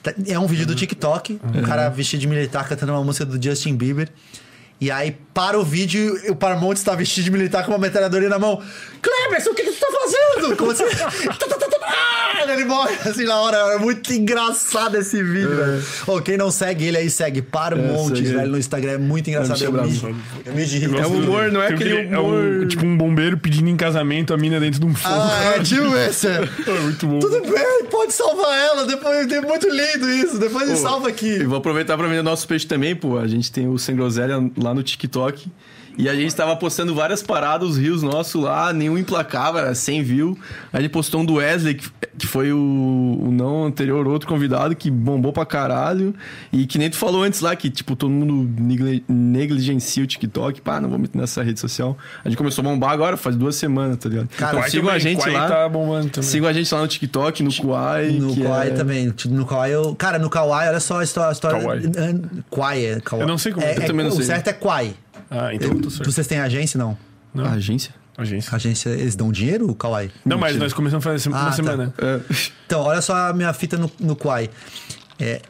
[0.03, 3.42] Tá- É um vídeo do TikTok, um cara vestido de militar cantando uma música do
[3.42, 4.09] Justin Bieber.
[4.80, 8.38] E aí, para o vídeo, o Parmontes tá vestido de militar com uma metralhadora na
[8.38, 8.61] mão.
[9.01, 10.56] Cleberson, o que, que tu tá fazendo?
[10.56, 10.83] Como assim?
[11.38, 13.57] Tá, tá, tá, ah, ele morre assim na hora.
[13.75, 15.83] É muito engraçado esse vídeo, velho.
[16.06, 18.38] Ô, quem não segue ele aí, segue Parmontes, segue ele.
[18.38, 18.91] velho, no Instagram.
[18.91, 19.64] É muito engraçado.
[19.64, 20.15] é Eu me,
[20.45, 20.93] eu me de rir.
[20.93, 23.38] Eu É um do- humor, não é aquele aquele- É humor- um, tipo um bombeiro
[23.38, 25.15] pedindo em casamento a mina dentro de um fogo.
[25.15, 26.27] Ah, é tipo esse.
[26.27, 26.39] É
[26.81, 27.19] muito bom.
[27.19, 28.85] Tudo bem, pode salvar ela.
[28.85, 30.38] Depois é muito lindo isso.
[30.38, 31.43] Depois ele salva E aqui.
[31.45, 33.17] vou aproveitar pra vender nosso peixe também, pô.
[33.17, 35.35] A gente tem o Sem Groselha lá no TikTok.
[35.98, 40.03] E a gente tava postando várias paradas, os rios nossos lá, nenhum implacável, era 100
[40.03, 40.38] views.
[40.72, 44.76] A gente postou um do Wesley, que, que foi o, o não anterior, outro convidado,
[44.76, 46.14] que bombou pra caralho.
[46.53, 48.48] E que nem tu falou antes lá, que tipo, todo mundo
[49.09, 50.61] negligencia o TikTok.
[50.61, 51.98] Pá, não vou meter nessa rede social.
[52.24, 54.27] A gente começou a bombar agora, faz duas semanas, tá ligado?
[54.38, 55.48] Cara, então sigam a gente Quai lá.
[55.48, 56.30] tá bombando também.
[56.30, 58.11] Sigam a gente lá no TikTok, no Kuai.
[58.11, 59.14] No Kawaii é- também.
[59.26, 59.95] No Kawaii eu.
[59.95, 61.59] Cara, no Kawaii, olha só a história.
[61.59, 61.84] Kawaii.
[62.51, 63.01] Kawaii é.
[63.14, 64.26] Eu não sei como- É, eu é- também não o sei.
[64.26, 64.93] certo é Kawaii.
[65.30, 66.11] Ah, então eu tô certo.
[66.11, 66.97] Vocês têm agência, não?
[67.33, 67.45] Não.
[67.45, 67.93] A agência?
[68.17, 68.56] Agência.
[68.56, 70.09] Agência, eles dão dinheiro, o Kawaii?
[70.25, 71.51] Não, mas nós começamos a fazer Ah, uma tá.
[71.51, 71.93] semana.
[71.99, 72.19] É.
[72.65, 74.49] Então, olha só a minha fita no, no Quai.
[75.19, 75.41] É,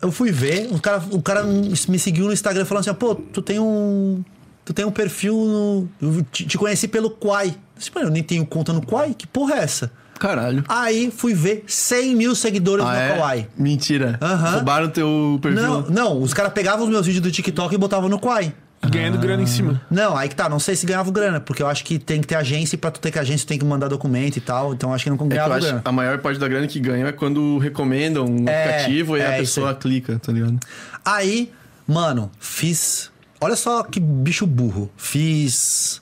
[0.00, 3.40] eu fui ver, o cara, o cara me seguiu no Instagram falando assim: pô, tu
[3.40, 4.22] tem um.
[4.64, 5.88] Tu tem um perfil no.
[6.16, 7.48] Eu te, te conheci pelo Quai.
[7.48, 9.14] Eu disse, "Mano, eu nem tenho conta no Quai?
[9.14, 9.90] Que porra é essa?
[10.20, 10.62] Caralho.
[10.68, 13.08] Aí fui ver 100 mil seguidores Ah, no é?
[13.14, 13.48] Kawaii.
[13.58, 14.18] Mentira.
[14.22, 14.50] Aham.
[14.56, 15.62] Roubaram teu perfil.
[15.62, 18.54] Não, não, os caras pegavam os meus vídeos do TikTok e botavam no Quai.
[18.84, 19.80] E ganhando grana em cima.
[19.88, 22.26] Não, aí que tá, não sei se ganhava grana, porque eu acho que tem que
[22.26, 24.74] ter agência e pra tu ter que agência tu tem que mandar documento e tal,
[24.74, 25.82] então acho que não É que eu ganhava acho grana.
[25.84, 29.36] a maior parte da grana que ganham é quando recomendam um É, aplicativo e é
[29.36, 29.76] a pessoa aí.
[29.76, 30.58] clica, tá ligado?
[31.04, 31.52] Aí,
[31.86, 33.10] mano, fiz.
[33.40, 34.90] Olha só que bicho burro.
[34.96, 36.01] Fiz.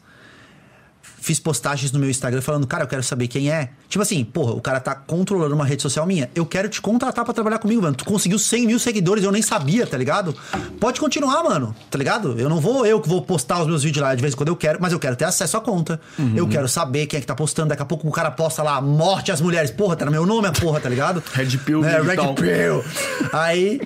[1.21, 3.71] Fiz postagens no meu Instagram falando, cara, eu quero saber quem é.
[3.89, 6.31] Tipo assim, porra, o cara tá controlando uma rede social minha.
[6.35, 7.95] Eu quero te contratar pra trabalhar comigo, mano.
[7.95, 10.35] Tu conseguiu 100 mil seguidores, eu nem sabia, tá ligado?
[10.81, 12.39] Pode continuar, mano, tá ligado?
[12.41, 14.49] Eu não vou eu que vou postar os meus vídeos lá de vez em quando
[14.49, 16.01] eu quero, mas eu quero ter acesso à conta.
[16.35, 17.69] Eu quero saber quem é que tá postando.
[17.69, 19.71] Daqui a pouco o cara posta lá, morte às mulheres.
[19.71, 21.23] Porra, tá no meu nome a porra, tá ligado?
[21.35, 22.35] Red Pill É, digital.
[22.35, 22.85] Red Pill.
[23.33, 23.81] Aí,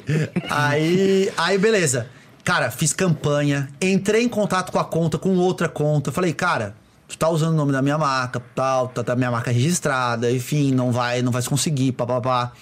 [0.50, 2.06] aí, aí, beleza.
[2.44, 6.12] Cara, fiz campanha, entrei em contato com a conta, com outra conta.
[6.12, 6.74] Falei, cara,
[7.15, 10.73] tu tá usando o nome da minha marca, tal, tá, tá minha marca registrada, enfim,
[10.73, 12.52] não vai, não vai se conseguir, papapá.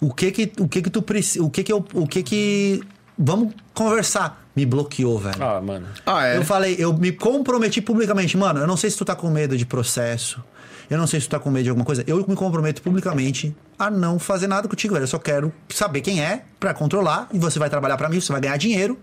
[0.00, 2.82] O que que, o que que tu precisa, o que que eu, o que que
[3.18, 4.44] vamos conversar?
[4.54, 5.42] Me bloqueou, velho.
[5.42, 5.86] Ah, mano.
[6.04, 6.36] Ah, é?
[6.36, 9.56] Eu falei, eu me comprometi publicamente, mano, eu não sei se tu tá com medo
[9.56, 10.42] de processo.
[10.88, 12.04] Eu não sei se tu tá com medo de alguma coisa.
[12.06, 15.02] Eu me comprometo publicamente a não fazer nada contigo, velho.
[15.02, 18.30] Eu só quero saber quem é pra controlar e você vai trabalhar pra mim, você
[18.30, 18.96] vai ganhar dinheiro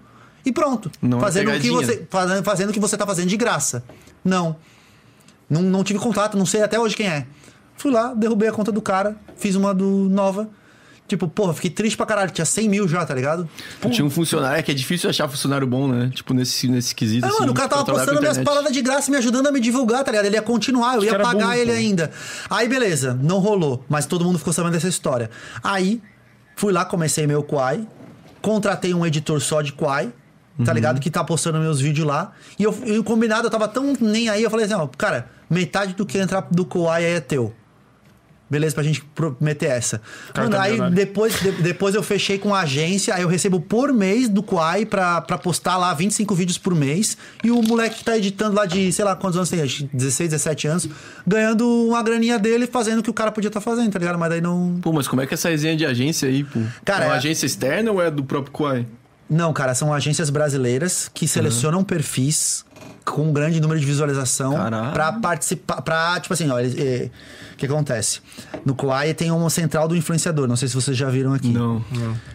[0.46, 0.92] e pronto.
[1.02, 3.84] Não é fazendo o que você fazendo, fazendo o que você tá fazendo de graça.
[4.24, 4.56] Não.
[5.50, 7.26] Não, não tive contato, não sei até hoje quem é.
[7.76, 10.50] Fui lá, derrubei a conta do cara, fiz uma do nova.
[11.08, 12.32] Tipo, porra, fiquei triste pra caralho.
[12.32, 13.48] Tinha 100 mil já, tá ligado?
[13.92, 16.10] Tinha um funcionário, é que é difícil achar funcionário bom, né?
[16.14, 17.26] Tipo, nesse, nesse quesito.
[17.26, 19.60] Ah, assim, mano, o cara tava postando minhas paradas de graça, me ajudando a me
[19.60, 20.26] divulgar, tá ligado?
[20.26, 21.78] Ele ia continuar, eu ia cara é pagar burro, ele pô.
[21.78, 22.12] ainda.
[22.50, 25.30] Aí, beleza, não rolou, mas todo mundo ficou sabendo dessa história.
[25.62, 26.02] Aí,
[26.56, 27.86] fui lá, comecei meu Quai,
[28.42, 30.12] contratei um editor só de Quai,
[30.58, 30.76] tá Uhum.
[30.76, 31.00] ligado?
[31.00, 32.32] Que tá postando meus vídeos lá.
[32.60, 35.28] E eu, e o combinado, eu tava tão nem aí, eu falei assim, ó, cara,
[35.50, 37.54] metade do que entrar do aí é teu.
[38.50, 39.04] beleza, pra gente
[39.42, 40.00] meter essa.
[40.32, 43.60] Cara, Mano, tá aí depois, de- depois eu fechei com a agência, aí eu recebo
[43.60, 47.18] por mês do Quai pra, pra postar lá 25 vídeos por mês.
[47.44, 49.90] E o moleque que tá editando lá de, sei lá quantos anos tem, acho que
[49.98, 50.88] 16, 17 anos,
[51.26, 54.20] ganhando uma graninha dele fazendo o que o cara podia estar fazendo, tá ligado?
[54.20, 54.78] Mas daí não.
[54.84, 56.60] Pô, mas como é que é essa resenha de agência aí, pô?
[56.86, 58.86] Cara, é uma é- agência externa ou é do próprio Quai?
[59.30, 62.66] Não, cara, são agências brasileiras que selecionam perfis
[63.06, 64.54] com um grande número de visualização
[64.94, 67.10] pra participar, pra, tipo assim, eles- é,
[67.54, 68.22] o que acontece?
[68.66, 71.50] No Quai tem uma central do influenciador, não sei se vocês já viram aqui.
[71.50, 71.84] Não.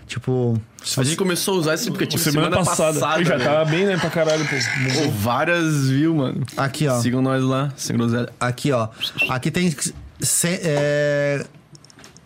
[0.06, 0.60] Tipo,
[0.96, 2.98] A gente começou a usar esse aplicativo Semana, passada.
[3.18, 3.44] Eu já velho.
[3.50, 4.56] tava bem, né, pra caralho, pô.
[5.04, 6.46] Pô, várias views, mano.
[6.56, 7.00] aqui, ó.
[7.00, 8.28] Sigam nós lá, sem groselha.
[8.40, 8.88] Aqui, ó.
[9.28, 9.74] Aqui tem
[10.20, 11.46] ce- é,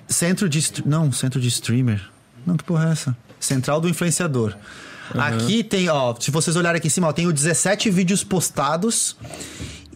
[0.08, 2.00] centro de não, centro de streamer.
[2.46, 3.16] Não, que porra é essa?
[3.44, 4.54] Central do influenciador.
[5.14, 9.16] Aqui tem, ó, se vocês olharem aqui em cima, ó, tenho 17 vídeos postados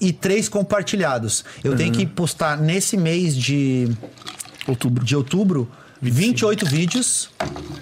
[0.01, 1.45] e 3 compartilhados.
[1.65, 3.89] Eu tenho que postar nesse mês de
[4.67, 5.05] Outubro.
[5.05, 5.71] de outubro
[6.11, 7.31] 28 vídeos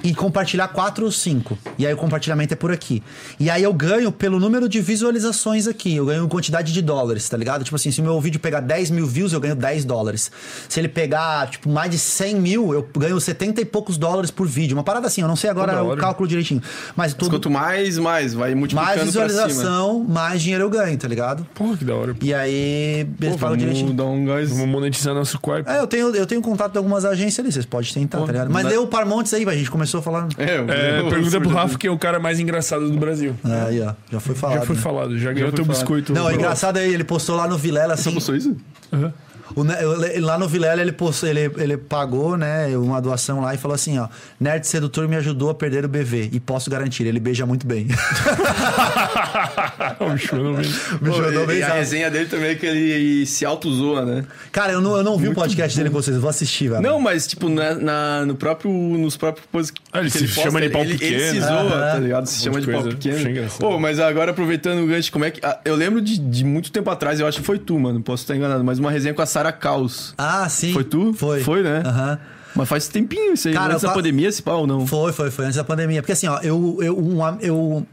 [0.03, 1.57] e compartilhar 4 ou 5.
[1.78, 3.03] E aí o compartilhamento é por aqui.
[3.39, 5.94] E aí eu ganho pelo número de visualizações aqui.
[5.97, 7.65] Eu ganho quantidade de dólares, tá ligado?
[7.65, 10.31] Tipo assim, se o meu vídeo pegar 10 mil views, eu ganho 10 dólares.
[10.69, 14.47] Se ele pegar, tipo, mais de 100 mil, eu ganho 70 e poucos dólares por
[14.47, 14.77] vídeo.
[14.77, 16.61] Uma parada assim, eu não sei agora o cálculo direitinho.
[16.97, 17.31] Mas Mas tudo.
[17.33, 19.44] Quanto mais, mais, vai multiplicando Mais pra cima.
[19.44, 21.47] visualização, mais dinheiro eu ganho, tá ligado?
[21.55, 22.15] Porra, que da hora.
[22.15, 22.25] pô.
[22.25, 23.93] E aí, eles Pô, falam vamos direitinho.
[23.93, 24.49] dar um gás.
[24.51, 25.69] Vamos monetizar nosso quarto.
[25.69, 28.33] É, eu tenho, eu tenho contato de algumas agências ali, vocês podem tentar, Pô, tá
[28.33, 28.51] ligado?
[28.51, 30.28] Mas dá- deu o Parmontes aí, a gente começou a falar.
[30.39, 33.34] É, É, eu- pergunta pro Rafa que é o cara mais engraçado do Brasil.
[33.44, 34.59] Aí, ó, já foi falado.
[34.60, 34.83] Já foi né?
[34.83, 35.78] falado, já ganhou teu falado.
[35.81, 36.12] biscoito.
[36.12, 38.15] Não, é engraçado aí, ele postou lá no Vilela Você assim.
[38.15, 38.57] postou isso?
[38.93, 39.12] Aham.
[39.57, 43.74] O lá no Vilela ele postou, ele, ele pagou, né, uma doação lá e falou
[43.74, 44.08] assim, ó.
[44.41, 47.86] Nerd sedutor me ajudou a perder o BV e posso garantir, ele beija muito bem.
[50.00, 50.65] o bicho não vem.
[51.00, 54.05] Bicho, eu Pô, dou bem e a resenha dele também é que ele se auto-zoa,
[54.05, 54.24] né?
[54.52, 56.83] Cara, eu não, eu não vi o podcast dele com vocês, eu vou assistir, velho.
[56.83, 60.60] Não, mas tipo, na, na- no próprio, nos próprios posts Ah, ele que se chama
[60.60, 61.47] de pau ele, Ele se pequeno.
[61.47, 62.26] zoa, tá ligado?
[62.26, 62.97] Se chama de pau coisa.
[62.97, 63.31] Pequeno.
[63.31, 63.60] engraçado.
[63.60, 65.41] Pô, mas agora aproveitando o gancho, como é que...
[65.44, 68.23] ah, Eu lembro de, de muito tempo atrás, eu acho que foi tu, mano, posso
[68.23, 70.15] estar enganado, mas uma resenha com a Sara Caos.
[70.19, 70.73] Ah, sim.
[70.73, 71.13] Foi tu?
[71.15, 71.43] Foi.
[71.43, 71.83] Foi, né?
[71.85, 72.19] Aham.
[72.57, 74.87] Mas faz tempinho isso aí, Cara, antes da fa- pandemia, esse pau, não?
[74.87, 76.01] Foi, foi, foi antes da pandemia.
[76.03, 76.79] Porque assim, ó, eu.
[76.81, 77.87] eu, um, eu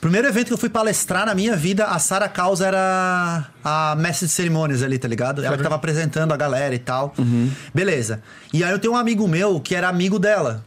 [0.00, 4.26] primeiro evento que eu fui palestrar na minha vida, a Sara Causa era a mestre
[4.26, 5.44] de cerimônias ali, tá ligado?
[5.44, 7.14] Ela que tava apresentando a galera e tal.
[7.74, 8.22] Beleza.
[8.52, 10.64] E aí eu tenho um amigo meu que era amigo dela.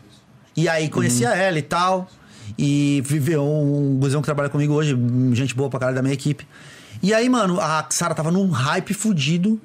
[0.56, 2.10] E aí conhecia ela e tal.
[2.58, 4.98] E viveu um guzão que trabalha comigo hoje,
[5.34, 6.46] gente boa pra caralho da minha equipe.
[7.02, 9.60] E aí, mano, a Sara tava num hype fudido.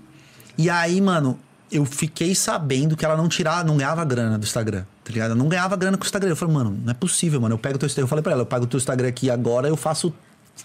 [0.59, 1.39] E aí, mano,
[1.71, 5.31] eu fiquei sabendo que ela não tirava, não ganhava grana do Instagram, tá ligado?
[5.31, 6.31] Eu não ganhava grana com o Instagram.
[6.31, 7.55] Eu falei, mano, não é possível, mano.
[7.55, 8.05] Eu pego o teu Instagram.
[8.05, 10.15] Eu falei pra ela, eu pago o teu Instagram aqui agora, eu faço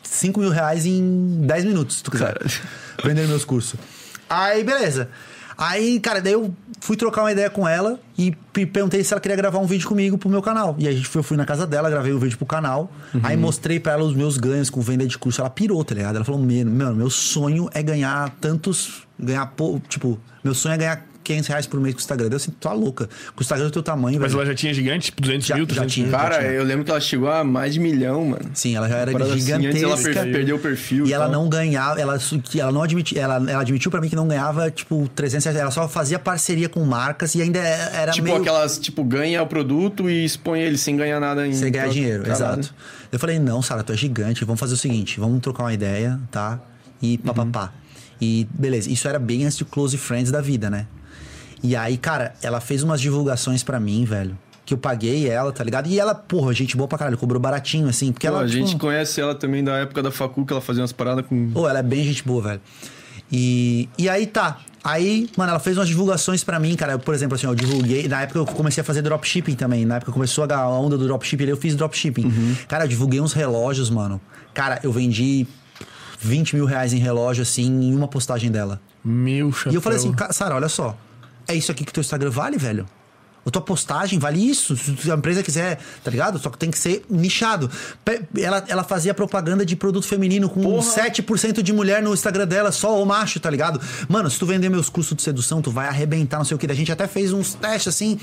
[0.03, 2.33] 5 mil reais em 10 minutos, se tu quiser.
[2.33, 2.45] Cara.
[3.03, 3.79] Vendendo meus cursos.
[4.29, 5.09] Aí, beleza.
[5.61, 9.21] Aí, cara, daí eu fui trocar uma ideia com ela e pe- perguntei se ela
[9.21, 10.75] queria gravar um vídeo comigo pro meu canal.
[10.79, 12.91] E aí a gente foi, eu fui na casa dela, gravei o vídeo pro canal.
[13.23, 15.39] Aí mostrei pra ela os meus ganhos com venda de curso.
[15.41, 16.15] Ela pirou, tá ligado?
[16.15, 19.03] Ela falou: Mano, meu sonho é ganhar tantos.
[19.19, 19.53] Ganhar,
[19.87, 22.29] tipo, meu sonho é ganhar 500 reais por mês com o Instagram.
[22.31, 23.05] Eu assim, tá louca.
[23.35, 24.41] Com o Instagram do teu tamanho, Mas velho.
[24.41, 26.07] ela já tinha gigante, tipo 200 Já- mil, já 300 tinha.
[26.07, 26.15] mil.
[26.17, 26.51] Cara, tinha.
[26.51, 28.51] eu lembro que ela chegou a mais de milhão, mano.
[28.53, 29.85] Sim, ela já era Parada assim, antes gigantesca.
[29.87, 31.05] ela per- perdeu o perfil.
[31.07, 32.17] E ela não ganhava, ela,
[32.59, 35.59] ela não admitia, ela, ela admitiu pra mim que não ganhava, tipo, 300 reais.
[35.61, 38.37] Ela só fazia parceria com marcas e ainda era Tipo meio...
[38.37, 41.53] aquelas, tipo, ganha o produto e expõe ele sem ganhar nada em.
[41.53, 42.59] Sem ganhar dinheiro, Caralho.
[42.61, 42.75] exato.
[43.11, 46.19] Eu falei, não, Sara, tu é gigante, vamos fazer o seguinte, vamos trocar uma ideia,
[46.31, 46.59] tá?
[47.01, 47.73] E papapá.
[48.21, 50.85] E beleza, isso era bem antes de Close Friends da vida, né?
[51.63, 54.37] E aí, cara, ela fez umas divulgações pra mim, velho.
[54.65, 55.87] Que eu paguei ela, tá ligado?
[55.87, 58.11] E ela, porra, gente boa pra caralho, cobrou baratinho, assim.
[58.11, 58.43] Porque Pô, ela.
[58.43, 61.25] a tipo, gente conhece ela também da época da facu, que ela fazia umas paradas
[61.25, 61.51] com.
[61.51, 62.61] Pô, ela é bem gente boa, velho.
[63.31, 64.59] E, e aí tá.
[64.83, 66.93] Aí, mano, ela fez umas divulgações pra mim, cara.
[66.93, 68.07] Eu, por exemplo, assim, eu divulguei.
[68.07, 69.85] Na época eu comecei a fazer dropshipping também.
[69.85, 72.31] Na época começou a onda do dropshipping, eu fiz dropshipping.
[72.67, 74.19] Cara, eu divulguei uns relógios, mano.
[74.53, 75.45] Cara, eu vendi
[76.19, 78.81] 20 mil reais em relógio, assim, em uma postagem dela.
[79.03, 79.73] Meu chapéu.
[79.73, 80.97] E eu falei assim, "Ca- Sara, olha só.
[81.51, 82.87] É isso aqui que teu Instagram vale, velho?
[83.45, 84.77] A tua postagem vale isso.
[84.77, 86.37] Se a empresa quiser, tá ligado?
[86.39, 87.69] Só que tem que ser nichado.
[88.37, 93.01] Ela, ela fazia propaganda de produto feminino com 7% de mulher no Instagram dela, só
[93.01, 93.81] o macho, tá ligado?
[94.07, 96.71] Mano, se tu vender meus cursos de sedução, tu vai arrebentar, não sei o que.
[96.71, 98.19] A gente até fez uns testes assim.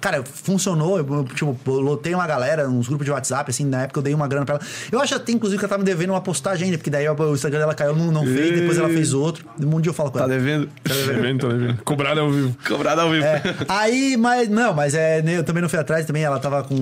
[0.00, 0.98] Cara, funcionou.
[0.98, 4.14] Eu, tipo, eu lotei uma galera, uns grupos de WhatsApp, assim, na época eu dei
[4.14, 4.64] uma grana pra ela.
[4.90, 7.34] Eu acho até, inclusive, que ela tá me devendo uma postagem ainda, porque daí o
[7.34, 9.44] Instagram dela caiu, não, não fez, depois ela fez outro.
[9.60, 10.32] Um dia eu falo com Tá ela.
[10.34, 10.66] devendo?
[10.82, 11.82] Tá devendo, tá devendo.
[11.84, 12.56] Cobrado ao vivo.
[12.66, 13.24] Cobrada ao vivo.
[13.24, 16.62] É, aí, mas não, mas é, né, eu também não fui atrás, também ela tava
[16.64, 16.76] com.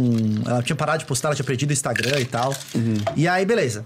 [0.47, 2.55] Ela tinha parado de postar, ela tinha perdido o Instagram e tal.
[3.17, 3.85] E aí, beleza.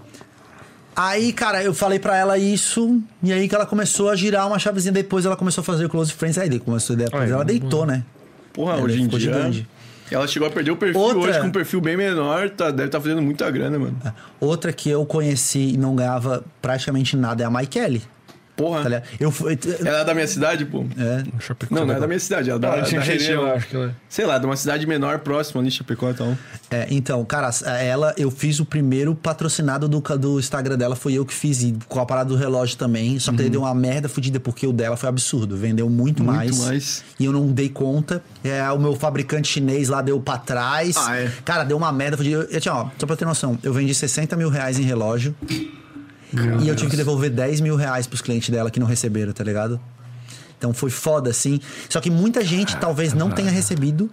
[0.95, 4.57] Aí, cara, eu falei pra ela isso, e aí que ela começou a girar uma
[4.57, 4.93] chavezinha.
[4.93, 7.85] Depois ela começou a fazer o Close Friends, aí começou a depois Ai, ela deitou,
[7.85, 8.03] né?
[8.55, 9.19] Porra, Ela hoje em dia.
[9.19, 9.67] gigante.
[10.09, 12.85] Ela chegou a perder o perfil Outra- hoje com um perfil bem menor, tá, deve
[12.89, 13.97] estar fazendo muita grana, mano.
[14.39, 18.03] Outra que eu conheci e não ganhava praticamente nada é a Maikele.
[18.55, 18.89] Porra.
[18.89, 19.03] Tá?
[19.19, 19.57] Eu fui.
[19.85, 20.85] Ela é da minha cidade, pô.
[20.97, 21.23] É.
[21.39, 21.75] Chapecó.
[21.75, 23.41] Não, não é da minha cidade, ela é da, Ah, da Xanxerê, região.
[23.47, 23.91] eu acho que ela é.
[24.07, 26.37] Sei lá, de uma cidade menor próxima ali, Chapecó e tal.
[26.71, 27.49] É, então, cara,
[27.81, 31.75] ela, eu fiz o primeiro patrocinado do, do Instagram dela, foi eu que fiz, e
[31.87, 33.19] com a parada do relógio também.
[33.19, 35.57] Só que ele deu uma merda fodida, porque o dela foi absurdo.
[35.57, 37.03] Vendeu muito, Muito mais, mais.
[37.19, 38.23] E eu não dei conta.
[38.43, 40.95] É, o meu fabricante chinês lá deu pra trás.
[40.97, 41.31] Ah, é?
[41.43, 42.35] Cara, deu uma merda fodida.
[42.35, 45.35] Eu, eu tinha, ó, só pra ter noção, eu vendi 60 mil reais em relógio.
[46.61, 49.43] E eu tive que devolver 10 mil reais pros clientes dela que não receberam, tá
[49.43, 49.79] ligado?
[50.57, 51.59] Então foi foda, assim.
[51.89, 54.09] Só que muita gente talvez não tenha recebido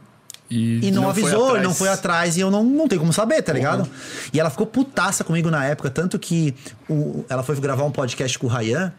[0.51, 3.13] E, e não, não avisou, e não foi atrás, e eu não, não tenho como
[3.13, 3.89] saber, tá ligado?
[4.33, 6.55] E ela ficou putaça comigo na época, tanto que
[6.91, 8.93] o- ela foi gravar um podcast com o Ryan.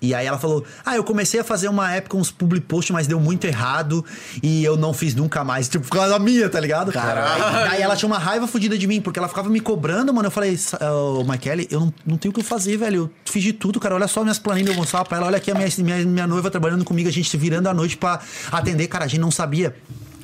[0.00, 3.06] E aí ela falou: Ah, eu comecei a fazer uma época uns public posts, mas
[3.06, 4.04] deu muito errado
[4.42, 5.68] e eu não fiz nunca mais.
[5.68, 6.92] Tipo, por causa da minha, tá ligado?
[6.92, 7.70] Caralho.
[7.70, 10.28] Daí ela tinha uma raiva fodida de mim, porque ela ficava me cobrando, mano.
[10.28, 10.58] Eu falei,
[10.92, 13.02] ô, Michele, eu não, não tenho o que fazer, velho.
[13.02, 13.94] Eu fiz de tudo, cara.
[13.94, 15.26] Olha só minhas planilhas, eu mostrava pra ela.
[15.26, 17.96] Olha aqui a minha, minha, minha noiva trabalhando comigo, a gente se virando à noite
[17.96, 18.20] pra
[18.52, 19.04] atender, cara.
[19.04, 19.74] A gente não sabia.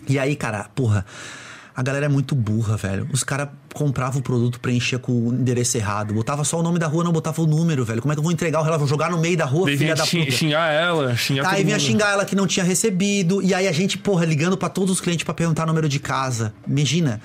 [0.08, 1.04] E aí, cara, porra,
[1.76, 3.08] a galera é muito burra, velho.
[3.12, 6.14] Os caras compravam o produto, preenchia com o endereço errado.
[6.14, 8.00] Botava só o nome da rua, não botava o número, velho.
[8.00, 8.80] Como é que eu vou entregar o relógio?
[8.80, 10.30] Vou jogar no meio da rua, Daí filha da xing- puta.
[10.30, 11.86] xingar ela, xingar Aí todo vinha mundo.
[11.86, 13.42] xingar ela que não tinha recebido.
[13.42, 16.54] E aí a gente, porra, ligando pra todos os clientes pra perguntar número de casa.
[16.66, 17.20] Imagina.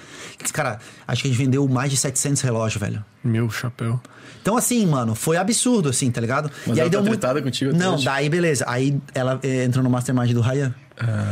[0.52, 3.06] Cara, acho que a gente vendeu mais de 700 relógios, velho.
[3.24, 4.00] Meu chapéu.
[4.42, 6.50] Então, assim, mano, foi absurdo, assim, tá ligado?
[6.66, 7.44] Mas e aí ela deu tá muito.
[7.44, 8.06] contigo Não, hoje?
[8.06, 8.64] daí beleza.
[8.68, 10.74] Aí ela eh, entrou no mastermind do Ryan.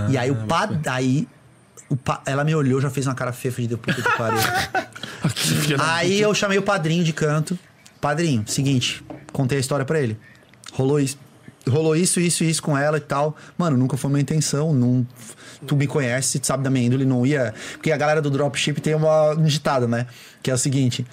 [0.10, 0.70] e aí o pá.
[0.88, 1.28] Aí.
[1.96, 2.22] Pa...
[2.26, 4.40] Ela me olhou, já fez uma cara feia de puta que pariu.
[5.80, 7.58] Aí eu chamei o padrinho de canto.
[8.02, 10.18] Padrinho, seguinte, contei a história pra ele.
[10.74, 11.18] Rolou isso.
[11.68, 13.36] Rolou isso, isso e isso com ela e tal.
[13.58, 14.74] Mano, nunca foi minha intenção.
[14.74, 15.06] Não...
[15.66, 17.54] Tu me conhece, tu sabe da minha índole, não ia.
[17.74, 20.06] Porque a galera do dropship tem uma um ditado, né?
[20.42, 21.06] Que é o seguinte.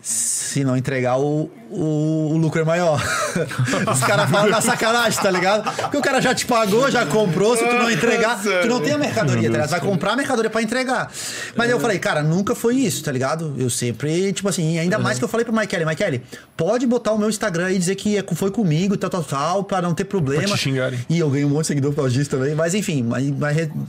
[0.00, 3.02] Se não entregar, o, o, o lucro é maior.
[3.92, 5.70] Os caras falam na sacanagem, tá ligado?
[5.74, 8.92] Porque o cara já te pagou, já comprou, se tu não entregar, tu não tem
[8.92, 9.70] a mercadoria, tá ligado?
[9.70, 11.10] Vai comprar a mercadoria pra entregar.
[11.56, 13.54] Mas eu falei, cara, nunca foi isso, tá ligado?
[13.58, 16.20] Eu sempre, tipo assim, e ainda mais que eu falei pro Michael, Michael,
[16.56, 19.64] pode botar o meu Instagram aí e dizer que é- foi comigo, tal, tal, tal,
[19.64, 20.42] pra não ter problema.
[20.42, 20.98] Pra te xingarem.
[21.10, 22.54] E eu ganhei um monte de seguidor por causa disso também.
[22.54, 23.28] Mas enfim, mas,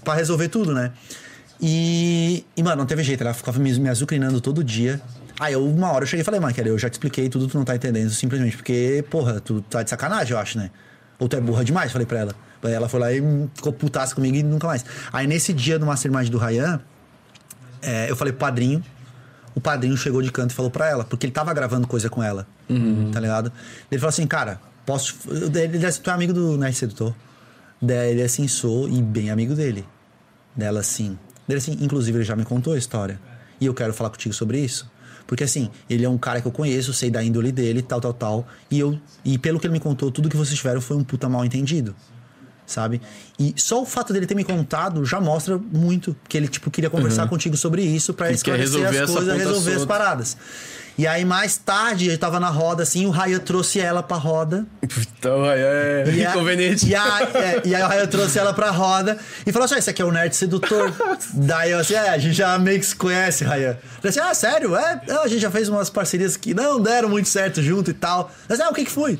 [0.04, 0.92] pra resolver tudo, né?
[1.62, 3.22] E, e, mano, não teve jeito.
[3.22, 5.00] Ela ficava me, me azucrinando todo dia.
[5.40, 7.58] Aí eu, uma hora eu cheguei e falei, Michael, eu já te expliquei tudo, tu
[7.58, 8.09] não tá entendendo.
[8.09, 10.69] Simplesmente porque, porra, tu tá de sacanagem, eu acho, né?
[11.18, 12.35] Ou tu é burra demais, falei pra ela.
[12.61, 13.22] Aí ela foi lá e
[13.53, 14.84] ficou putaça comigo e nunca mais.
[15.14, 16.82] Aí nesse dia do Mastermind do Ryan,
[17.82, 18.84] é, eu falei pro padrinho.
[19.56, 22.22] O padrinho chegou de canto e falou pra ela, porque ele tava gravando coisa com
[22.22, 22.45] ela.
[23.11, 23.51] Tá ligado?
[23.90, 25.16] Ele falou assim, cara, posso.
[25.30, 27.16] Ele disse tu é amigo do Nerd Sedutor?
[27.82, 29.85] Daí ele assim, sou e bem amigo dele.
[30.56, 31.18] Dela assim.
[31.48, 33.19] Dele assim, inclusive ele já me contou a história.
[33.59, 34.90] E eu quero falar contigo sobre isso.
[35.30, 38.14] Porque assim, ele é um cara que eu conheço, sei da índole dele, tal, tal,
[38.14, 38.48] tal.
[38.72, 38.99] E eu.
[39.24, 41.95] E pelo que ele me contou, tudo que vocês tiveram foi um puta mal entendido
[42.66, 43.01] sabe?
[43.40, 46.88] E só o fato dele ter me contado já mostra muito que ele tipo queria
[46.90, 50.38] conversar contigo sobre isso quer esclarecer resolver as coisas, resolver as paradas.
[51.00, 54.66] E aí mais tarde, ele tava na roda assim, o Raya trouxe ela pra roda.
[55.18, 56.86] Então, é, é E a- inconveniente.
[56.90, 59.78] E, a, é, e aí o Raya trouxe ela pra roda e falou assim: "Ah,
[59.80, 60.92] esse aqui é o nerd sedutor.
[61.34, 63.80] Daí eu assim, é, a gente já meio que se conhece, Raya.
[64.03, 64.76] Eu assim, ah, sério?
[64.76, 67.94] É, Não, a gente já fez umas parcerias que não deram muito certo junto e
[67.94, 68.30] tal.
[68.50, 69.18] Mas, ah, o que que foi?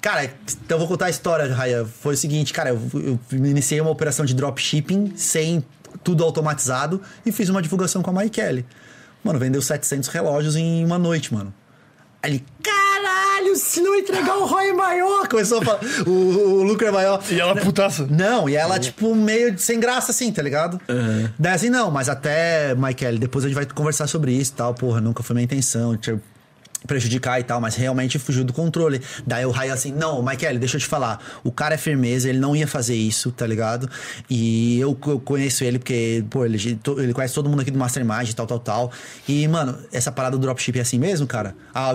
[0.00, 1.86] Cara, então eu vou contar a história, Raya.
[2.00, 5.62] Foi o seguinte, cara, eu, eu iniciei uma operação de dropshipping sem
[6.02, 8.64] tudo automatizado e fiz uma divulgação com a Maikele.
[9.26, 11.52] Mano, vendeu 700 relógios em uma noite, mano.
[12.22, 16.62] Aí ele, caralho, se não entregar o ROI é maior, começou a falar, o, o
[16.62, 17.20] lucro é maior.
[17.28, 18.06] E ela putaça.
[18.08, 20.80] Não, e ela, tipo, meio de sem graça, assim, tá ligado?
[21.36, 24.74] Daí assim, não, mas até, Michael, depois a gente vai conversar sobre isso e tal,
[24.74, 26.16] porra, nunca foi minha intenção te
[26.86, 29.00] prejudicar e tal, mas realmente fugiu do controle.
[29.26, 32.38] Daí o Raio assim, não, Michael, deixa eu te falar, o cara é firmeza, ele
[32.38, 33.88] não ia fazer isso, tá ligado?
[34.30, 38.28] E eu, eu conheço ele porque, pô, ele, ele conhece todo mundo aqui do Mastermind
[38.28, 38.92] e tal, tal, tal.
[39.28, 41.54] E, mano, essa parada do dropshipping é assim mesmo, cara?
[41.74, 41.94] A, a,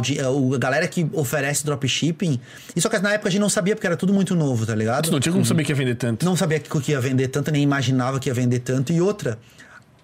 [0.60, 2.40] galera que oferece dropshipping,
[2.76, 4.76] e só que na época a gente não sabia porque era tudo muito novo, tá
[4.76, 5.06] ligado?
[5.06, 6.26] Tu não tinha como saber que ia vender tanto.
[6.26, 8.92] não sabia que que ia vender tanto, nem imaginava que ia vender tanto.
[8.92, 9.38] E outra,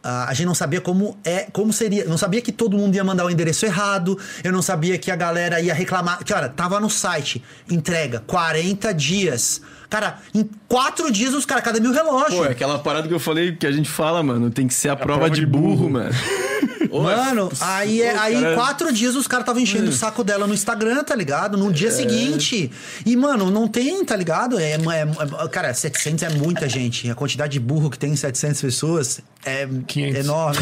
[0.09, 2.05] a gente não sabia como é, como seria.
[2.05, 4.17] Não sabia que todo mundo ia mandar o endereço errado.
[4.41, 6.23] Eu não sabia que a galera ia reclamar.
[6.23, 9.61] Cara, tava no site, entrega, 40 dias.
[9.89, 12.35] Cara, em quatro dias os caras, cada mil relógios.
[12.35, 14.89] Pô, é aquela parada que eu falei que a gente fala, mano, tem que ser
[14.89, 16.11] a, prova, de burro, mano.
[16.91, 20.47] Mano, aí, é- Os aí cara- quatro dias os caras estavam enchendo o saco dela
[20.47, 21.57] no Instagram, tá ligado?
[21.57, 22.71] No dia seguinte.
[23.05, 24.57] E, mano, não tem, tá ligado?
[24.57, 27.09] É, é- é- cara, 700 é muita gente.
[27.11, 30.19] A quantidade de burro que tem em 700 pessoas é 500.
[30.25, 30.57] enorme.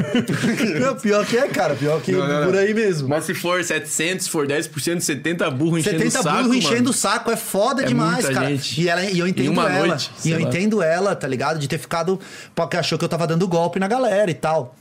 [0.80, 1.74] não, pior que é, cara.
[1.74, 3.08] Pior que Não, não, por aí mesmo.
[3.08, 6.74] Mas se for 700, se for 10%, 70 burro enchendo 70 o saco, burro enchendo
[6.76, 6.90] mano.
[6.90, 8.50] o saco é foda É demais, muita cara.
[8.50, 8.55] gente.
[8.78, 9.86] E, ela, e eu entendo uma ela.
[9.86, 10.48] noite, e eu lá.
[10.48, 11.58] entendo ela, tá ligado?
[11.58, 12.18] De ter ficado.
[12.54, 14.74] Porque achou que eu tava dando golpe na galera e tal.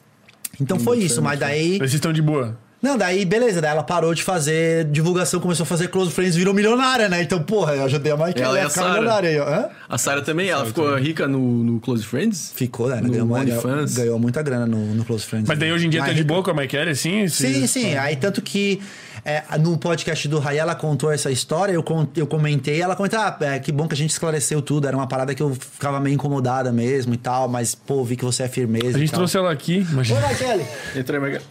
[0.60, 1.72] Então foi isso, mas daí.
[1.80, 2.58] Mas vocês estão de boa.
[2.82, 6.54] Não, daí beleza, daí ela parou de fazer divulgação, começou a fazer close friends, virou
[6.54, 7.20] milionária, né?
[7.20, 8.94] Então, porra, eu ajudei a Mike Ela e a a ficar Sarah.
[8.94, 9.70] milionária aí, ó.
[9.90, 12.52] A Sarah também, ela ficou rica no, no Close Friends?
[12.54, 13.02] Ficou, né?
[13.02, 13.44] No Ganhou, uma-
[13.88, 15.48] ganhou muita grana no, no close friends.
[15.48, 17.28] Mas daí hoje em dia tá de boa com a Maikele, assim?
[17.28, 17.96] Sim, sim.
[17.96, 18.80] Aí tanto que
[19.26, 21.84] é, no podcast do Ray ela contou essa história, eu,
[22.16, 25.08] eu comentei, ela comentou, ah, é, que bom que a gente esclareceu tudo, era uma
[25.08, 28.48] parada que eu ficava meio incomodada mesmo e tal, mas pô, vi que você é
[28.48, 29.18] firmeza A e gente tal.
[29.22, 30.20] trouxe ela aqui, Oi, imagina.
[30.20, 30.68] Raquel!
[30.96, 31.42] Entra aí, Maga.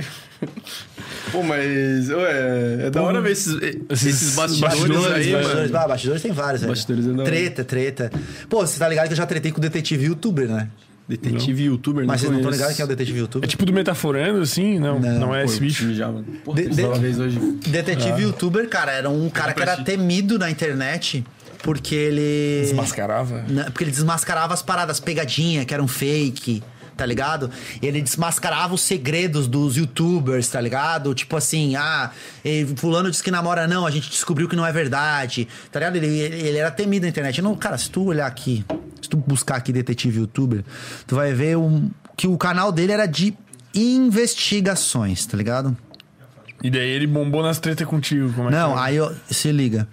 [1.32, 3.54] Pô, mas ué, é da hora ver esses,
[3.90, 5.84] esses, bastidores, bastidores, aí, Bastidores, mano.
[5.84, 6.72] ah, bastidores tem vários, velho.
[6.72, 7.24] Bastidores é da hora.
[7.24, 8.12] Treta, treta.
[8.48, 10.68] Pô, você tá ligado que eu já tretei com o detetive youtuber, né?
[11.06, 13.48] Detetive youtuber, Mas vocês não estão ligados quem é o detetive É youtuber?
[13.48, 14.78] tipo do Metaforando, assim?
[14.78, 15.84] Não, não, Não, é Pô, esse bicho.
[15.84, 16.24] mano.
[16.44, 17.38] Porra, De- de, vez hoje.
[17.66, 21.22] Detetive youtuber, cara, era um cara que era temido na internet
[21.62, 22.62] porque ele.
[22.62, 23.44] Desmascarava.
[23.66, 26.62] Porque ele desmascarava as paradas, pegadinha, que eram fake,
[26.96, 27.50] tá ligado?
[27.82, 31.14] Ele desmascarava os segredos dos youtubers, tá ligado?
[31.14, 32.10] Tipo assim, ah,
[32.76, 35.96] fulano disse que namora, não, a gente descobriu que não é verdade, tá ligado?
[35.96, 37.40] Ele ele era temido na internet.
[37.42, 38.64] Não, cara, se tu olhar aqui,
[39.00, 40.64] se tu buscar aqui detetive youtuber,
[41.06, 43.34] tu vai ver um, que o canal dele era de
[43.74, 45.76] investigações, tá ligado?
[46.62, 48.32] E daí ele bombou nas tretas contigo.
[48.32, 48.82] Como é Não, é?
[48.82, 49.86] aí eu, se liga.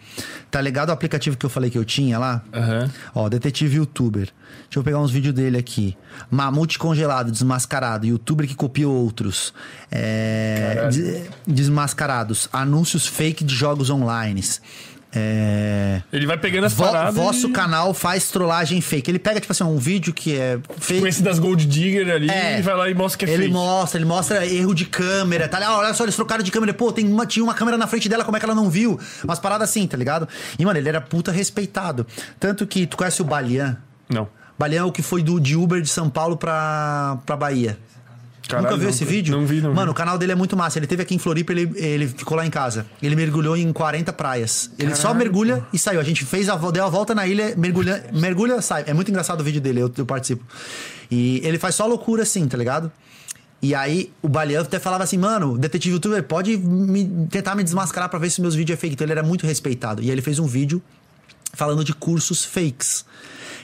[0.50, 2.42] Tá ligado o aplicativo que eu falei que eu tinha lá?
[2.54, 2.90] Aham.
[3.14, 4.30] Ó, detetive youtuber.
[4.66, 5.98] Deixa eu pegar uns vídeos dele aqui.
[6.30, 8.06] Mamute congelado, desmascarado.
[8.06, 9.54] Youtuber que copia outros.
[9.90, 12.48] É, de- desmascarados.
[12.54, 14.42] Anúncios fake de jogos online.
[15.14, 17.14] É, Ele vai pegando as vo- paradas.
[17.16, 17.52] vosso e...
[17.52, 19.12] canal faz trollagem fake.
[19.12, 21.02] Ele pega, tipo assim, um vídeo que é fake.
[21.02, 22.60] Com esse das Gold Digger ali, É.
[22.60, 23.54] e vai lá e mostra que é ele fake.
[23.54, 25.78] mostra, ele mostra erro de câmera, tá ligado?
[25.78, 26.74] Olha só, eles trocaram de câmera.
[26.74, 29.00] Pô, tem uma, tinha uma câmera na frente dela, como é que ela não viu?
[29.24, 30.28] Umas paradas assim, tá ligado?
[30.58, 32.08] E, mano, ele era puta respeitado.
[32.40, 33.78] Tanto que, tu conhece o Balian?
[34.10, 34.28] Não.
[34.58, 37.78] Balian é o que foi do, de Uber de São Paulo pra, pra Bahia.
[38.48, 39.36] Caralho, Nunca viu esse vídeo?
[39.38, 39.92] Não vi, não Mano, vi.
[39.92, 40.78] o canal dele é muito massa.
[40.80, 42.86] Ele teve aqui em Floripa, ele, ele ficou lá em casa.
[43.02, 44.70] Ele mergulhou em 40 praias.
[44.78, 46.00] Ele só mergulha e saiu.
[46.00, 48.84] A gente fez a, deu a volta na ilha, mergulha, mergulha, sai.
[48.88, 50.44] É muito engraçado o vídeo dele, eu, eu participo.
[51.10, 52.92] E ele faz só loucura assim, tá ligado?
[53.62, 58.10] E aí o Baleano até falava assim, mano, detetive youtuber, pode me- tentar me desmascarar
[58.10, 58.96] pra ver se meus vídeos é fake.
[58.96, 60.02] Então ele era muito respeitado.
[60.02, 60.82] E aí ele fez um vídeo
[61.54, 63.06] falando de cursos fakes.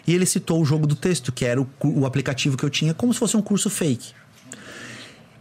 [0.06, 2.94] E ele citou o jogo do texto, que era o, o aplicativo que eu tinha,
[2.94, 4.14] como se fosse um curso fake.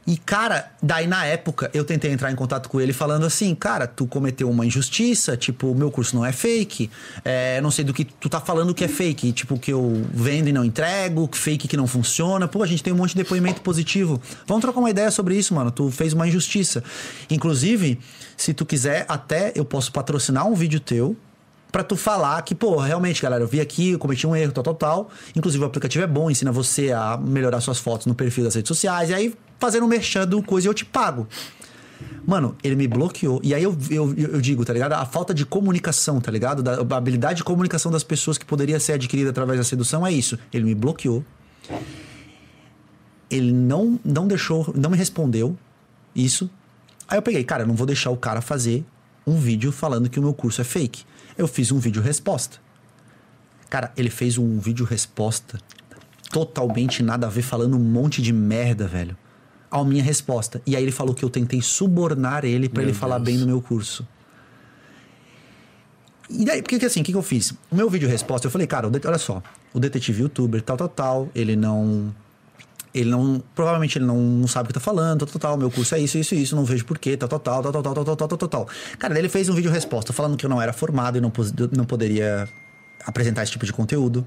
[0.07, 3.89] E, cara, daí na época eu tentei entrar em contato com ele falando assim: cara,
[3.89, 6.89] tu cometeu uma injustiça, tipo, meu curso não é fake,
[7.25, 10.49] é, não sei do que tu tá falando que é fake, tipo, que eu vendo
[10.49, 12.47] e não entrego, fake que não funciona.
[12.47, 14.21] Pô, a gente tem um monte de depoimento positivo.
[14.47, 15.73] Vamos trocar uma ideia sobre isso, mano.
[15.73, 16.85] Tu fez uma injustiça.
[17.29, 17.99] Inclusive,
[18.37, 21.17] se tu quiser, até eu posso patrocinar um vídeo teu.
[21.73, 24.65] Pra tu falar que, pô, realmente, galera, eu vi aqui, eu cometi um erro, tal,
[24.65, 25.11] tal, tal.
[25.35, 28.69] Inclusive, o aplicativo é bom, ensina você a melhorar suas fotos no perfil das redes
[28.69, 29.11] sociais.
[29.11, 31.27] E aí, fazendo um merchan do coisa, eu te pago.
[32.27, 33.41] Mano, ele me bloqueou.
[33.43, 34.93] E aí eu, eu, eu digo, tá ligado?
[34.95, 36.63] A falta de comunicação, tá ligado?
[36.63, 40.13] Da, a habilidade de comunicação das pessoas que poderia ser adquirida através da sedução é
[40.13, 40.39] isso.
[40.53, 41.25] Ele me bloqueou.
[43.31, 45.57] Ele não, não deixou, não me respondeu
[46.15, 46.51] isso.
[47.09, 48.85] Aí eu peguei, cara, eu não vou deixar o cara fazer
[49.27, 51.05] um vídeo falando que o meu curso é fake.
[51.39, 52.59] Eu fiz um vídeo resposta.
[53.69, 55.61] Cara, ele fez um vídeo resposta
[56.31, 59.17] totalmente nada a ver, falando um monte de merda, velho.
[59.71, 60.63] A minha resposta.
[60.67, 63.61] E aí ele falou que eu tentei subornar ele pra ele falar bem do meu
[63.61, 64.07] curso.
[66.29, 67.53] E daí, porque que assim, o que, que eu fiz?
[67.71, 71.29] O meu vídeo resposta, eu falei, cara, olha só, o detetive youtuber, tal, tal, tal,
[71.35, 72.15] ele não.
[72.93, 73.43] Ele não.
[73.55, 75.57] Provavelmente ele não, não sabe o que tá falando, tal, tal, tal.
[75.57, 78.05] Meu curso é isso, isso, isso, não vejo porquê, tal, tal, tal, tal, tal, tal,
[78.05, 78.69] tal, tal, tal, tal.
[78.99, 81.33] Cara, daí ele fez um vídeo resposta falando que eu não era formado e não,
[81.73, 82.49] não poderia
[83.05, 84.27] apresentar esse tipo de conteúdo.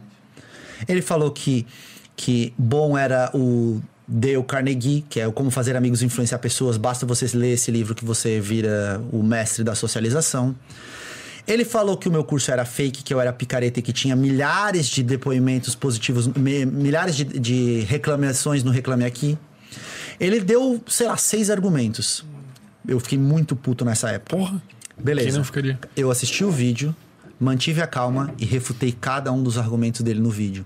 [0.87, 1.67] Ele falou que,
[2.15, 6.77] que bom era o Dale Carnegie, que é o Como Fazer Amigos e Influenciar Pessoas.
[6.77, 10.55] Basta você ler esse livro que você vira o mestre da socialização.
[11.47, 14.15] Ele falou que o meu curso era fake, que eu era picareta e que tinha
[14.15, 19.37] milhares de depoimentos positivos, mi- milhares de, de reclamações no Reclame Aqui.
[20.19, 22.25] Ele deu, sei lá, seis argumentos.
[22.87, 24.35] Eu fiquei muito puto nessa época.
[24.37, 24.61] Porra.
[24.97, 25.29] Beleza.
[25.29, 25.79] Quem não ficaria?
[25.95, 26.95] Eu assisti o vídeo,
[27.39, 30.65] mantive a calma e refutei cada um dos argumentos dele no vídeo.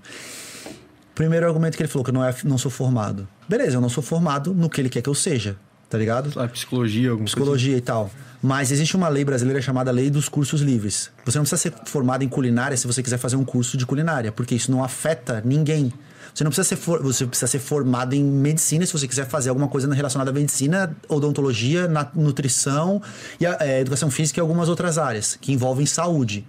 [1.14, 3.28] Primeiro argumento que ele falou, que eu não, é, não sou formado.
[3.48, 5.56] Beleza, eu não sou formado no que ele quer que eu seja,
[5.90, 6.38] tá ligado?
[6.40, 8.10] A psicologia, alguma Psicologia e tal.
[8.42, 11.10] Mas existe uma lei brasileira chamada Lei dos Cursos Livres.
[11.24, 14.30] Você não precisa ser formado em culinária se você quiser fazer um curso de culinária,
[14.30, 15.92] porque isso não afeta ninguém.
[16.34, 19.50] Você não precisa ser, for- você precisa ser formado em medicina se você quiser fazer
[19.50, 23.00] alguma coisa relacionada à medicina, odontologia, na nutrição
[23.40, 26.44] e a, é, educação física e algumas outras áreas que envolvem saúde.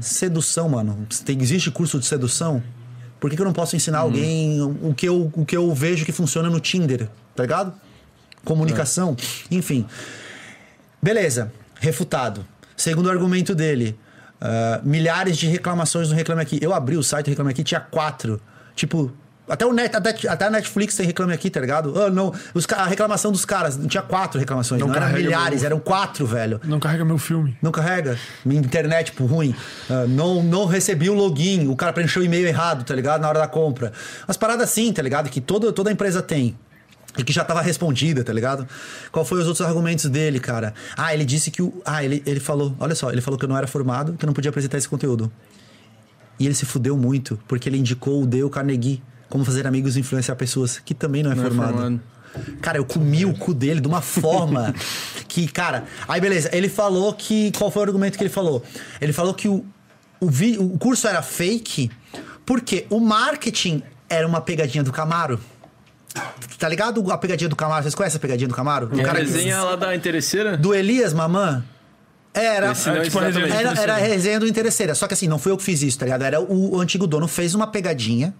[0.00, 1.06] Sedução, mano.
[1.24, 2.62] Tem, existe curso de sedução?
[3.18, 6.04] Por que, que eu não posso ensinar alguém o que, eu, o que eu vejo
[6.04, 7.08] que funciona no Tinder?
[7.34, 7.72] Tá ligado?
[8.44, 9.16] Comunicação.
[9.50, 9.86] Enfim.
[11.02, 12.46] Beleza, refutado.
[12.76, 13.98] Segundo argumento dele,
[14.40, 16.58] ah, milhares de reclamações no Reclame Aqui.
[16.60, 18.40] Eu abri o site do Reclame Aqui, tinha quatro.
[18.74, 19.12] Tipo,
[19.48, 22.00] até, o Net, até, até a Netflix tem Reclame Aqui, tá ligado?
[22.00, 25.66] Ah, não, os, a reclamação dos caras, tinha quatro reclamações, não, Não eram milhares, meu-
[25.66, 26.60] eram quatro, velho.
[26.64, 27.56] Não carrega meu filme.
[27.62, 28.18] Não carrega.
[28.44, 29.54] Minha internet, tipo, ruim.
[29.88, 31.68] Ah, não, não recebi o login.
[31.68, 33.20] O cara preencheu o e-mail errado, tá ligado?
[33.20, 33.92] Na hora da compra.
[34.26, 35.30] Umas paradas assim, tá ligado?
[35.30, 36.56] Que toda, toda empresa tem.
[37.18, 38.66] E que já tava respondida, tá ligado?
[39.10, 40.74] Qual foi os outros argumentos dele, cara?
[40.96, 41.80] Ah, ele disse que o.
[41.84, 42.74] Ah, ele, ele falou.
[42.78, 44.86] Olha só, ele falou que eu não era formado, que eu não podia apresentar esse
[44.88, 45.32] conteúdo.
[46.38, 50.00] E ele se fudeu muito, porque ele indicou o Dale Carnegie como fazer amigos e
[50.00, 51.72] influenciar pessoas, que também não é, Não é formado.
[51.72, 52.00] formado.
[52.60, 54.74] Cara, eu comi o cu dele de uma forma
[55.26, 55.84] que, cara.
[56.06, 56.50] Aí, beleza.
[56.52, 57.50] Ele falou que.
[57.52, 58.62] Qual foi o argumento que ele falou?
[59.00, 59.64] Ele falou que o,
[60.20, 61.90] o, vi- o curso era fake
[62.44, 65.40] porque o marketing era uma pegadinha do Camaro.
[66.58, 67.82] Tá ligado a pegadinha do Camaro?
[67.82, 68.86] Vocês conhecem a pegadinha do Camaro?
[68.86, 70.56] Do É a cara que- resenha lá da interesseira?
[70.56, 71.64] do Elias Mamã?
[72.32, 72.72] Era.
[72.72, 74.94] Esse não, É, tipo a Era, era a resenha do interesseira.
[74.94, 76.22] Só que assim, não fui eu que fiz isso, tá ligado?
[76.22, 78.34] Era o, o antigo dono fez uma pegadinha.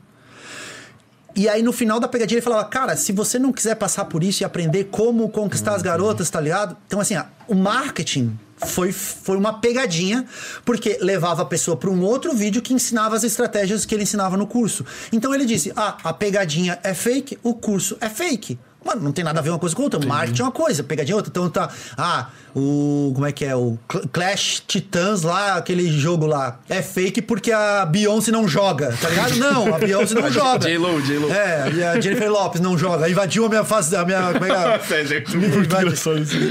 [1.37, 4.25] E aí, no final da pegadinha, ele falava: Cara, se você não quiser passar por
[4.25, 6.75] isso e aprender como conquistar as garotas, tá ligado?
[6.87, 10.25] Então, assim, ó, o marketing foi, foi uma pegadinha,
[10.65, 14.35] porque levava a pessoa para um outro vídeo que ensinava as estratégias que ele ensinava
[14.35, 14.87] no curso.
[15.13, 18.59] Então, ele disse: Ah, a pegadinha é fake, o curso é fake.
[18.87, 19.99] Mano, não tem nada a ver uma coisa com outra.
[20.07, 21.31] Marketing é uma coisa, pegadinha é outra.
[21.31, 21.69] Então tá.
[21.97, 23.11] Ah, o.
[23.15, 23.55] Como é que é?
[23.57, 26.61] O Cl- Clash Titans lá, aquele jogo lá.
[26.69, 29.37] É fake porque a Beyoncé não joga, tá ligado?
[29.37, 30.61] Não, a Beyoncé não joga.
[30.69, 31.31] J-Lo, J-Lo.
[31.33, 33.09] É, e a Jennifer Lopes não joga.
[33.09, 33.95] Invadiu a minha face.
[33.97, 34.33] A minha.
[34.33, 34.55] Como é que
[34.95, 35.03] é?
[35.37, 35.93] Invadiu.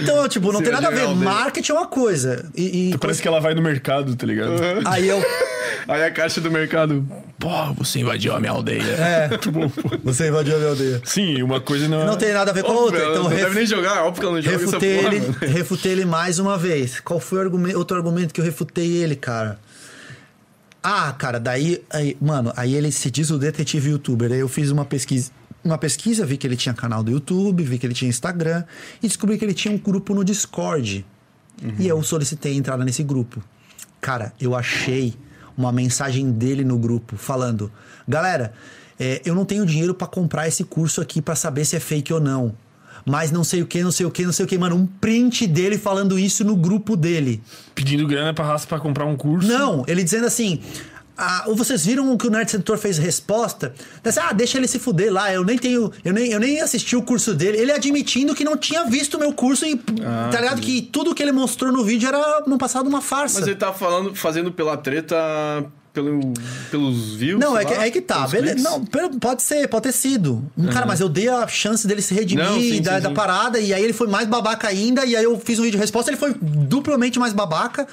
[0.02, 1.08] Então, tipo, não tem nada a ver.
[1.16, 2.46] Marketing é uma coisa.
[2.56, 2.92] E.
[2.92, 4.52] e- Parece que ela vai no mercado, tá ligado?
[4.86, 5.24] Aí eu.
[5.88, 7.06] Aí a caixa do mercado.
[7.40, 8.82] Pô, você invadiu a minha aldeia.
[8.84, 9.30] É.
[10.04, 11.02] Você invadiu a minha aldeia.
[11.04, 12.06] Sim, uma coisa não é.
[12.06, 13.00] Não tem nada a ver com a outra.
[13.00, 15.20] Então, não ref- deve nem jogar, óbvio que ela não joga essa refutei porra, ele,
[15.22, 15.38] mano.
[15.42, 17.00] refutei ele mais uma vez.
[17.00, 19.60] Qual foi o argumento, outro argumento que eu refutei ele, cara?
[20.82, 24.32] Ah, cara, daí, aí, mano, aí ele se diz o detetive youtuber.
[24.32, 25.32] Aí eu fiz uma pesquisa,
[25.64, 28.64] uma pesquisa, vi que ele tinha canal do YouTube, vi que ele tinha Instagram
[29.02, 31.04] e descobri que ele tinha um grupo no Discord.
[31.80, 33.42] E eu solicitei entrada nesse grupo.
[34.02, 35.16] Cara, eu achei
[35.58, 37.72] uma mensagem dele no grupo falando:
[38.08, 38.54] Galera,
[39.00, 42.14] é, eu não tenho dinheiro pra comprar esse curso aqui pra saber se é fake
[42.14, 42.54] ou não.
[43.06, 44.76] Mas não sei o que, não sei o que, não sei o que, mano.
[44.76, 47.42] Um print dele falando isso no grupo dele.
[47.76, 49.48] Pedindo grana pra raça pra comprar um curso.
[49.48, 50.60] Não, ele dizendo assim.
[51.18, 53.74] Ah, ou vocês viram o que o Nerd Center fez resposta?
[54.04, 55.32] Disse, ah, deixa ele se fuder lá.
[55.34, 55.92] Eu nem tenho.
[56.04, 57.58] Eu nem, eu nem assisti o curso dele.
[57.58, 59.78] Ele admitindo que não tinha visto o meu curso e.
[59.78, 60.62] tá ligado?
[60.62, 63.40] Que tudo que ele mostrou no vídeo era no passado uma farsa.
[63.40, 65.16] Mas ele tá falando, fazendo pela treta,
[65.94, 66.34] pelo,
[66.70, 67.40] pelos views.
[67.40, 68.28] Não, é que, lá, é que tá.
[68.28, 68.62] Beleza.
[68.62, 70.44] Não, pode ser, pode ter sido.
[70.74, 73.16] Cara, mas eu dei a chance dele se redimir Não, sim, da, sim, da sim.
[73.16, 75.82] parada, e aí ele foi mais babaca ainda, e aí eu fiz um vídeo de
[75.82, 77.88] resposta, ele foi duplamente mais babaca.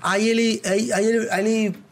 [0.00, 0.62] Aí ele.
[0.64, 1.28] Aí, aí ele.
[1.30, 1.87] Aí ele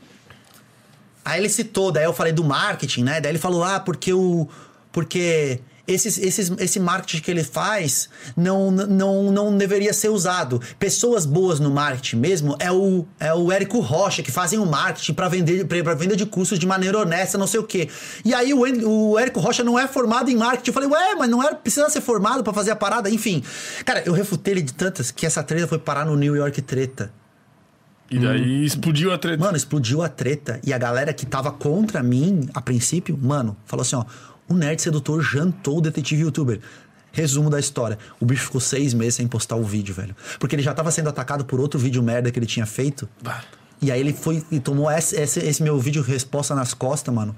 [1.27, 3.21] Aí ele citou, daí eu falei do marketing, né?
[3.21, 4.49] Daí ele falou, ah, porque o.
[4.93, 10.61] Porque esses, esses, esse marketing que ele faz não, não, não deveria ser usado.
[10.79, 15.15] Pessoas boas no marketing mesmo é o, é o Érico Rocha, que fazem o marketing
[15.15, 17.89] para vender para venda de cursos de maneira honesta, não sei o quê.
[18.25, 20.71] E aí o, o Érico Rocha não é formado em marketing.
[20.71, 23.11] Eu falei, ué, mas não era, precisa ser formado para fazer a parada?
[23.11, 23.43] Enfim.
[23.85, 27.13] Cara, eu refutei ele de tantas que essa treta foi parar no New York Treta.
[28.11, 29.43] E daí explodiu a treta.
[29.43, 30.61] Mano, explodiu a treta.
[30.65, 34.05] E a galera que tava contra mim, a princípio, mano, falou assim: ó,
[34.49, 36.61] o Nerd Sedutor jantou o detetive youtuber.
[37.13, 37.99] Resumo da história.
[38.21, 40.15] O bicho ficou seis meses sem postar o vídeo, velho.
[40.39, 43.09] Porque ele já tava sendo atacado por outro vídeo merda que ele tinha feito.
[43.23, 43.43] Bah.
[43.81, 47.35] E aí ele foi e tomou esse, esse, esse meu vídeo resposta nas costas, mano.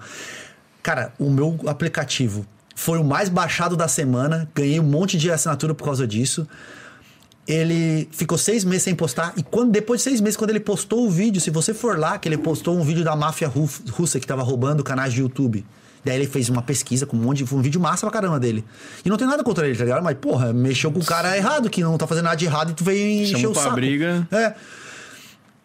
[0.82, 4.48] Cara, o meu aplicativo foi o mais baixado da semana.
[4.54, 6.46] Ganhei um monte de assinatura por causa disso.
[7.48, 9.32] Ele ficou seis meses sem postar.
[9.34, 12.18] E quando depois de seis meses, quando ele postou o vídeo, se você for lá,
[12.18, 13.50] que ele postou um vídeo da máfia
[13.90, 15.64] russa que tava roubando canais de YouTube.
[16.04, 17.46] Daí ele fez uma pesquisa com um monte de.
[17.46, 18.62] Foi um vídeo massa pra caramba dele.
[19.04, 20.04] E não tem nada contra ele, tá ligado?
[20.04, 22.74] Mas, porra, mexeu com o cara errado, que não tá fazendo nada de errado e
[22.74, 23.74] tu veio encher Chamou o saco.
[23.74, 24.28] briga.
[24.30, 24.54] É.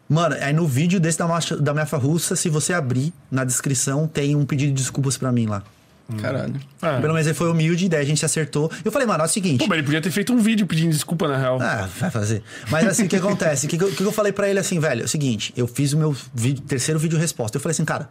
[0.07, 1.27] Mano, aí no vídeo desse da,
[1.59, 5.47] da Máfia Russa, se você abrir, na descrição tem um pedido de desculpas pra mim
[5.47, 5.63] lá.
[6.21, 6.55] Caralho.
[6.81, 6.99] Ah.
[6.99, 8.71] Pelo menos ele foi humilde, daí a gente acertou.
[8.83, 9.59] Eu falei, mano, é o seguinte.
[9.59, 11.59] Pô, mas ele podia ter feito um vídeo pedindo desculpa, na real.
[11.61, 12.41] Ah, vai fazer.
[12.69, 13.65] Mas assim, o que acontece?
[13.65, 15.01] O que, que, eu- falei pra ele assim, velho?
[15.01, 17.57] É o seguinte, eu fiz o meu vídeo- terceiro vídeo resposta.
[17.57, 18.09] Eu falei assim, cara,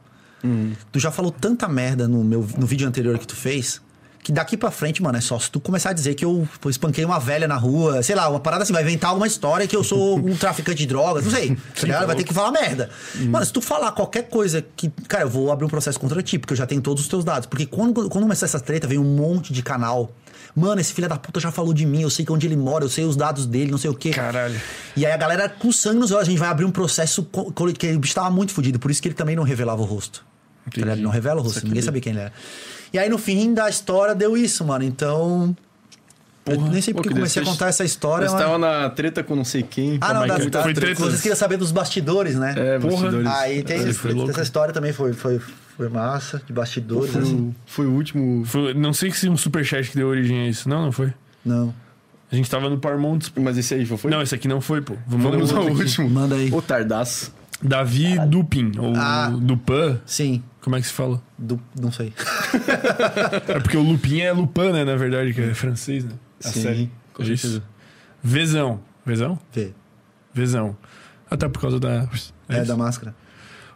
[0.90, 3.80] tu já falou tanta merda no, meu, no vídeo anterior que tu fez.
[4.22, 7.04] Que daqui pra frente, mano, é só se tu começar a dizer que eu espanquei
[7.04, 9.82] uma velha na rua, sei lá, uma parada assim, vai inventar alguma história que eu
[9.82, 11.56] sou um traficante de drogas, não sei.
[11.56, 12.06] Tá ligado?
[12.06, 12.88] Vai ter que falar merda.
[13.16, 14.88] Mano, se tu falar qualquer coisa que.
[15.08, 17.24] Cara, eu vou abrir um processo contra ti, porque eu já tenho todos os teus
[17.24, 17.46] dados.
[17.46, 20.12] Porque quando, quando começar essa treta, vem um monte de canal.
[20.54, 22.84] Mano, esse filho da puta já falou de mim, eu sei que onde ele mora,
[22.84, 24.10] eu sei os dados dele, não sei o quê.
[24.10, 24.60] Caralho.
[24.94, 27.26] E aí a galera com sangue nos olhos, a gente vai abrir um processo
[27.78, 30.24] que o bicho tava muito fudido, por isso que ele também não revelava o rosto.
[30.70, 30.92] Tá?
[30.92, 32.32] Ele não revela o rosto, ninguém sabia quem ele era.
[32.92, 34.84] E aí no fim da história deu isso, mano.
[34.84, 35.56] Então.
[36.44, 38.28] eu nem sei Pô, porque que comecei a contar essa história.
[38.28, 39.98] Você mas- tava na treta com não sei quem.
[40.00, 41.00] Ah, não, da, da, foi treta?
[41.00, 42.54] vocês queriam saber dos bastidores, né?
[42.56, 42.92] É, Porra.
[42.94, 43.26] bastidores.
[43.28, 45.40] Aí tem Esse essa história também foi, foi,
[45.76, 47.12] foi massa, de bastidores.
[47.12, 47.34] Foi, assim.
[47.36, 48.44] o, foi o último.
[48.44, 50.68] Foi- não sei se um superchat que deu origem a isso.
[50.68, 51.12] Não, não foi.
[51.44, 51.74] Não.
[52.30, 53.20] A gente tava no Paramount.
[53.36, 54.10] Mas esse aí foi?
[54.10, 54.94] Não, esse aqui não foi, pô.
[55.06, 55.82] Vamos, Vamos ao aqui.
[55.82, 56.08] último.
[56.08, 56.50] Manda aí.
[56.52, 57.32] O Tardaço.
[57.62, 59.30] Davi Dupin, ou Ah.
[59.40, 60.00] Dupan.
[60.04, 61.20] Sim, Como é que se fala?
[61.38, 62.12] do, não sei.
[63.48, 64.84] É porque o Lupin é Lupin, né?
[64.84, 66.12] Na verdade, que é francês, né?
[66.44, 66.90] A Sim, série.
[67.12, 67.42] com É isso.
[67.48, 67.62] certeza.
[68.22, 68.80] Vezão.
[69.04, 69.38] Vezão?
[69.52, 69.72] Vê.
[70.32, 70.76] Vezão.
[71.30, 72.08] Até por causa da.
[72.48, 72.66] É, isso.
[72.68, 73.14] da máscara.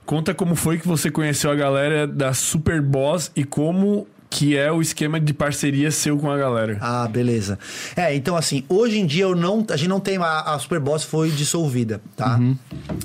[0.05, 4.07] Conta como foi que você conheceu a galera da Super Boss e como
[4.37, 6.77] que é o esquema de parceria seu com a galera.
[6.83, 7.59] Ah, beleza.
[7.97, 11.05] É, então assim, hoje em dia eu não, a gente não tem a, a Superboss
[11.05, 12.39] foi dissolvida, tá?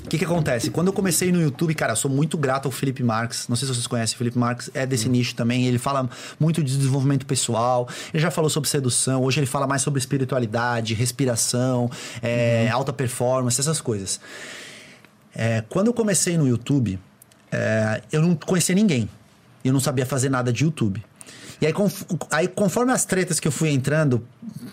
[0.04, 0.70] O que que acontece?
[0.70, 3.48] Quando eu comecei no YouTube, cara, eu sou muito grato ao Felipe Marques.
[3.48, 5.64] Não sei se vocês conhecem o Felipe Marques, é desse nicho também.
[5.64, 6.06] Ele fala
[6.38, 7.88] muito de desenvolvimento pessoal.
[8.12, 9.22] Ele já falou sobre sedução.
[9.22, 14.20] Hoje ele fala mais sobre espiritualidade, respiração, é, alta performance, essas coisas.
[15.34, 17.00] É, quando eu comecei no YouTube,
[17.50, 19.08] é, eu não conhecia ninguém.
[19.64, 21.02] Eu não sabia fazer nada de YouTube.
[21.62, 21.72] E aí,
[22.32, 24.20] aí, conforme as tretas que eu fui entrando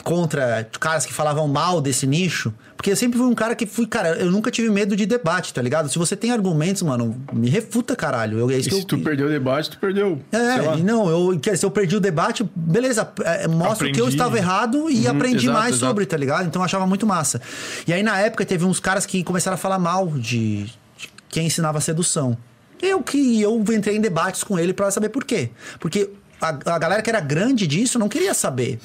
[0.03, 3.85] contra caras que falavam mal desse nicho, porque eu sempre fui um cara que fui,
[3.85, 5.87] cara, eu nunca tive medo de debate, tá ligado?
[5.87, 8.39] Se você tem argumentos, mano, me refuta, caralho.
[8.39, 10.19] Eu, é isso E que se eu, tu perdeu o debate, tu perdeu.
[10.31, 14.15] é, não, eu, se eu perdi o debate, beleza, é, mostra que eu Aprendi.
[14.15, 15.85] estava errado e aprendi exato, mais exato.
[15.85, 16.47] sobre, tá ligado?
[16.47, 17.39] Então eu achava muito massa.
[17.85, 21.45] E aí na época teve uns caras que começaram a falar mal de, de quem
[21.45, 22.35] ensinava sedução.
[22.81, 25.49] Eu que eu entrei em debates com ele pra saber por quê.
[25.79, 26.09] Porque
[26.41, 28.79] a, a galera que era grande disso não queria saber,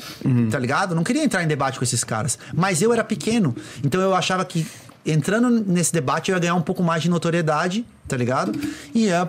[0.50, 0.94] tá ligado?
[0.94, 2.39] Não queria entrar em debate com esses caras.
[2.52, 4.66] Mas eu era pequeno, então eu achava que
[5.07, 8.52] entrando nesse debate eu ia ganhar um pouco mais de notoriedade, tá ligado?
[8.94, 9.28] E ia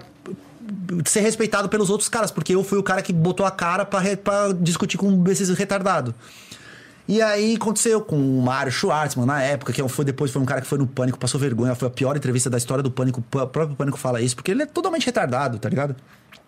[1.05, 4.01] ser respeitado pelos outros caras, porque eu fui o cara que botou a cara pra
[4.59, 6.13] discutir com esses retardados.
[7.07, 10.59] E aí aconteceu com o Mário Schwartzman na época, que foi depois foi um cara
[10.61, 13.23] que foi no Pânico, passou vergonha, foi a pior entrevista da história do Pânico, o
[13.47, 15.95] próprio Pânico fala isso, porque ele é totalmente retardado, tá ligado?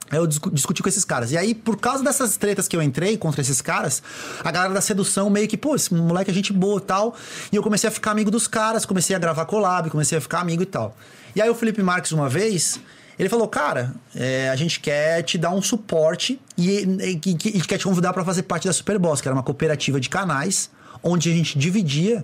[0.09, 1.31] Aí eu discu- discuti com esses caras.
[1.31, 4.01] E aí, por causa dessas tretas que eu entrei contra esses caras,
[4.43, 7.15] a galera da sedução meio que, pô, esse moleque é gente boa e tal.
[7.51, 10.39] E eu comecei a ficar amigo dos caras, comecei a gravar collab, comecei a ficar
[10.39, 10.95] amigo e tal.
[11.35, 12.79] E aí o Felipe Marques, uma vez,
[13.19, 17.61] ele falou, cara, é, a gente quer te dar um suporte e, e, e- e
[17.61, 20.69] quer te convidar para fazer parte da Superboss, que era uma cooperativa de canais,
[21.03, 22.23] onde a gente dividia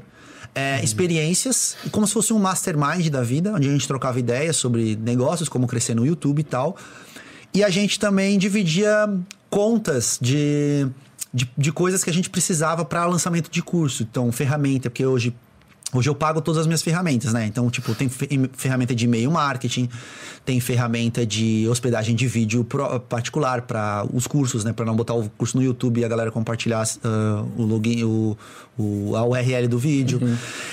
[0.55, 4.95] é, experiências, como se fosse um mastermind da vida, onde a gente trocava ideias sobre
[4.95, 6.77] negócios, como crescer no YouTube e tal.
[7.53, 9.09] E a gente também dividia
[9.49, 10.87] contas de,
[11.33, 14.03] de, de coisas que a gente precisava para lançamento de curso.
[14.03, 15.35] Então, ferramenta, porque hoje
[15.93, 17.45] Hoje eu pago todas as minhas ferramentas, né?
[17.45, 19.87] Então, tipo, tem fe- ferramenta de e-mail marketing,
[20.43, 24.73] tem ferramenta de hospedagem de vídeo pro- particular para os cursos, né?
[24.73, 28.37] Para não botar o curso no YouTube e a galera compartilhar ah, o login, o,
[28.77, 30.19] o- a URL do vídeo.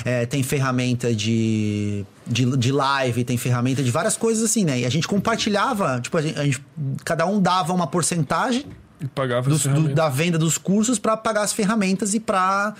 [0.05, 4.81] É, tem ferramenta de, de, de live, tem ferramenta de várias coisas assim, né?
[4.81, 6.62] E a gente compartilhava, tipo, a gente, a gente-
[7.05, 8.65] cada um dava uma porcentagem
[9.01, 12.75] E pagava dos- as do- da venda dos cursos para pagar as ferramentas e para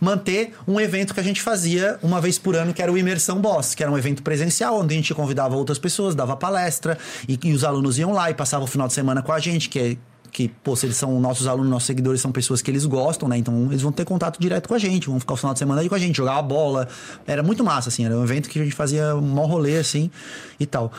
[0.00, 3.40] manter um evento que a gente fazia uma vez por ano, que era o Imersão
[3.40, 7.38] Boss, que era um evento presencial, onde a gente convidava outras pessoas, dava palestra e,
[7.42, 9.78] e os alunos iam lá e passavam o final de semana com a gente, que
[9.78, 9.96] é.
[10.34, 13.36] Que, pô, se eles são nossos alunos, nossos seguidores, são pessoas que eles gostam, né?
[13.36, 15.82] Então eles vão ter contato direto com a gente, vão ficar o final de semana
[15.82, 16.88] aí com a gente, jogar a bola.
[17.26, 20.10] Era muito massa, assim, era um evento que a gente fazia um maior rolê, assim,
[20.58, 20.90] e tal.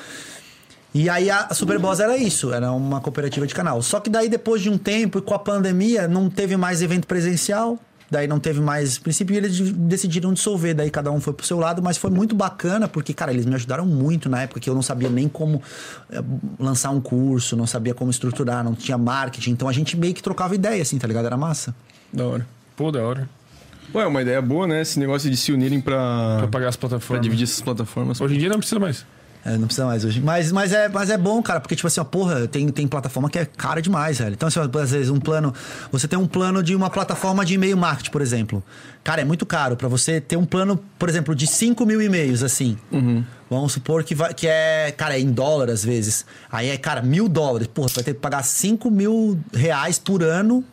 [0.93, 3.81] E aí a Superboss era isso, era uma cooperativa de canal.
[3.81, 7.07] Só que daí depois de um tempo e com a pandemia não teve mais evento
[7.07, 7.79] presencial,
[8.11, 11.43] daí não teve mais princípio e eles de- decidiram dissolver, daí cada um foi pro
[11.47, 14.69] seu lado, mas foi muito bacana porque cara, eles me ajudaram muito na época que
[14.69, 15.63] eu não sabia nem como
[16.11, 16.21] eh,
[16.59, 20.21] lançar um curso, não sabia como estruturar, não tinha marketing, então a gente meio que
[20.21, 21.25] trocava ideia assim, tá ligado?
[21.25, 21.73] Era massa.
[22.13, 22.47] Da hora.
[22.77, 23.27] Pô, da hora.
[23.95, 24.81] Ué, uma ideia boa, né?
[24.81, 27.23] Esse negócio de se unirem pra, Pra pagar as pra plataformas.
[27.23, 28.21] dividir essas plataformas.
[28.21, 29.03] Hoje em dia não precisa mais.
[29.45, 30.21] É, não precisa mais hoje.
[30.21, 33.29] Mas, mas, é, mas é bom, cara, porque, tipo assim, ó, porra, tem, tem plataforma
[33.29, 34.33] que é cara demais, velho.
[34.33, 35.53] Então, assim, às vezes, um plano.
[35.91, 38.63] Você tem um plano de uma plataforma de e-mail marketing, por exemplo.
[39.03, 42.41] Cara, é muito caro pra você ter um plano, por exemplo, de 5 mil e-mails,
[42.41, 42.77] assim.
[43.49, 46.25] Vamos supor que, vai, que é, cara, é em dólar às vezes.
[46.49, 47.67] Aí é, cara, mil dólares.
[47.67, 50.63] Porra, você vai ter que pagar 5 mil reais por ano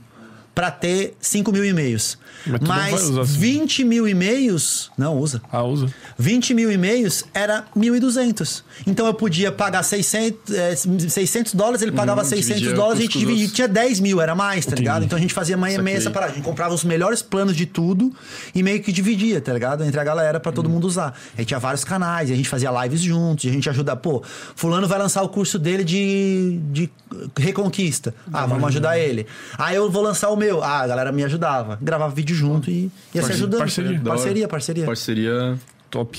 [0.60, 2.18] pra ter 5 mil e-mails.
[2.46, 3.38] Mas Mas usar assim.
[3.38, 4.90] 20 mil e-mails.
[4.96, 5.40] Não, usa.
[5.50, 5.86] Ah, usa.
[6.18, 8.62] 20 mil e-mails era 1.200.
[8.86, 13.18] Então eu podia pagar 600, é, 600 dólares, ele pagava 600 dividia dólares, a gente
[13.18, 14.82] dividia, tinha 10 mil, era mais, tá Entendi.
[14.82, 15.04] ligado?
[15.06, 16.00] Então a gente fazia meia, Saquei.
[16.00, 16.32] separada.
[16.32, 18.12] A gente comprava os melhores planos de tudo
[18.54, 19.82] e meio que dividia, tá ligado?
[19.82, 21.18] Entre a galera pra todo mundo usar.
[21.34, 23.96] A gente tinha vários canais, a gente fazia lives juntos, a gente ajuda.
[23.96, 24.22] Pô,
[24.54, 26.90] Fulano vai lançar o curso dele de, de
[27.38, 28.14] Reconquista.
[28.32, 29.26] Ah, vamos ajudar ele.
[29.56, 30.49] Aí eu vou lançar o meu.
[30.62, 31.78] Ah, a galera me ajudava.
[31.80, 33.60] Gravava vídeo junto e ia se ajudando.
[33.60, 34.00] Parceria.
[34.00, 34.86] Parceria, parceria.
[34.86, 35.58] Parceria.
[35.90, 36.18] Top.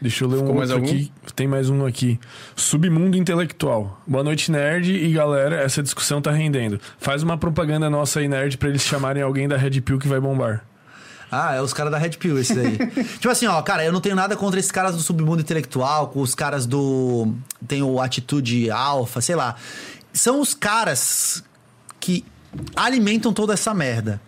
[0.00, 0.96] Deixa eu ler um Ficou mais outro algum?
[0.96, 1.12] aqui.
[1.34, 2.20] Tem mais um aqui.
[2.54, 4.00] Submundo intelectual.
[4.06, 5.56] Boa noite, nerd e galera.
[5.56, 6.78] Essa discussão tá rendendo.
[6.98, 10.20] Faz uma propaganda nossa aí, nerd, pra eles chamarem alguém da Red Pill que vai
[10.20, 10.64] bombar.
[11.30, 12.76] Ah, é os caras da Red Pill, esse daí.
[13.18, 16.20] tipo assim, ó, cara, eu não tenho nada contra esses caras do submundo intelectual, com
[16.20, 17.34] os caras do.
[17.66, 19.56] Tem o Atitude Alpha, sei lá.
[20.12, 21.42] São os caras
[21.98, 22.24] que
[22.74, 24.20] alimentam toda essa merda.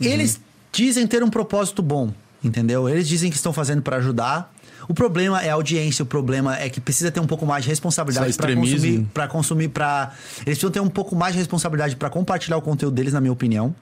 [0.00, 0.40] Eles
[0.72, 2.88] dizem ter um propósito bom, entendeu?
[2.88, 4.52] Eles dizem que estão fazendo pra ajudar.
[4.88, 7.70] O problema é a audiência, o problema é que precisa ter um pouco mais de
[7.70, 12.10] responsabilidade para consumir, para consumir, para eles precisam ter um pouco mais de responsabilidade pra
[12.10, 13.74] compartilhar o conteúdo deles, na minha opinião.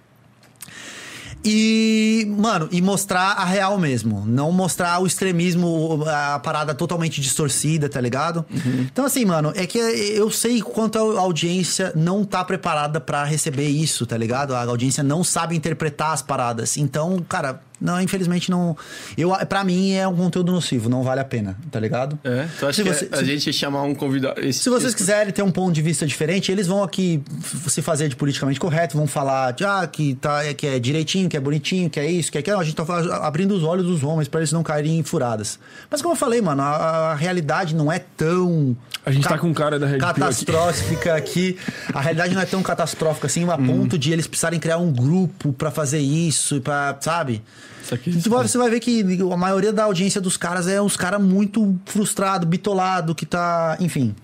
[1.45, 4.25] E, mano, e mostrar a real mesmo.
[4.27, 8.45] Não mostrar o extremismo, a parada totalmente distorcida, tá ligado?
[8.81, 13.69] Então, assim, mano, é que eu sei quanto a audiência não tá preparada pra receber
[13.69, 14.55] isso, tá ligado?
[14.55, 16.77] A audiência não sabe interpretar as paradas.
[16.77, 18.77] Então, cara, não, infelizmente não.
[19.17, 22.19] Eu, pra mim é um conteúdo nocivo, não vale a pena, tá ligado?
[22.25, 24.41] É, tu acha Se que você- a se- gente ia chamar um convidado.
[24.41, 27.23] esse- se vocês esse- quiserem ter um ponto de vista diferente, eles vão aqui
[27.69, 31.37] se fazer de politicamente correto, vão falar de, ah, que, tá, que é direitinho, que
[31.37, 32.59] é bonitinho, que é isso, que é aquilo.
[32.61, 32.85] A gente tá
[33.27, 35.59] abrindo os olhos dos homens pra eles não caírem em furadas.
[35.91, 38.77] Mas como eu falei, mano, a, a realidade não é tão.
[39.07, 40.21] A gente tá com cara da Red Pill aqui.
[40.21, 41.57] Catastrófica aqui.
[41.95, 45.53] A realidade não é tão catastrófica assim, a ponto de eles precisarem criar um grupo
[45.53, 47.43] pra fazer isso, pra, sabe?
[47.89, 49.03] Isso aqui- Tu vai- você vai ver que
[49.33, 53.77] a maioria da audiência dos caras é uns caras muito frustrado, bitolado, que tá.
[53.81, 54.15] Enfim.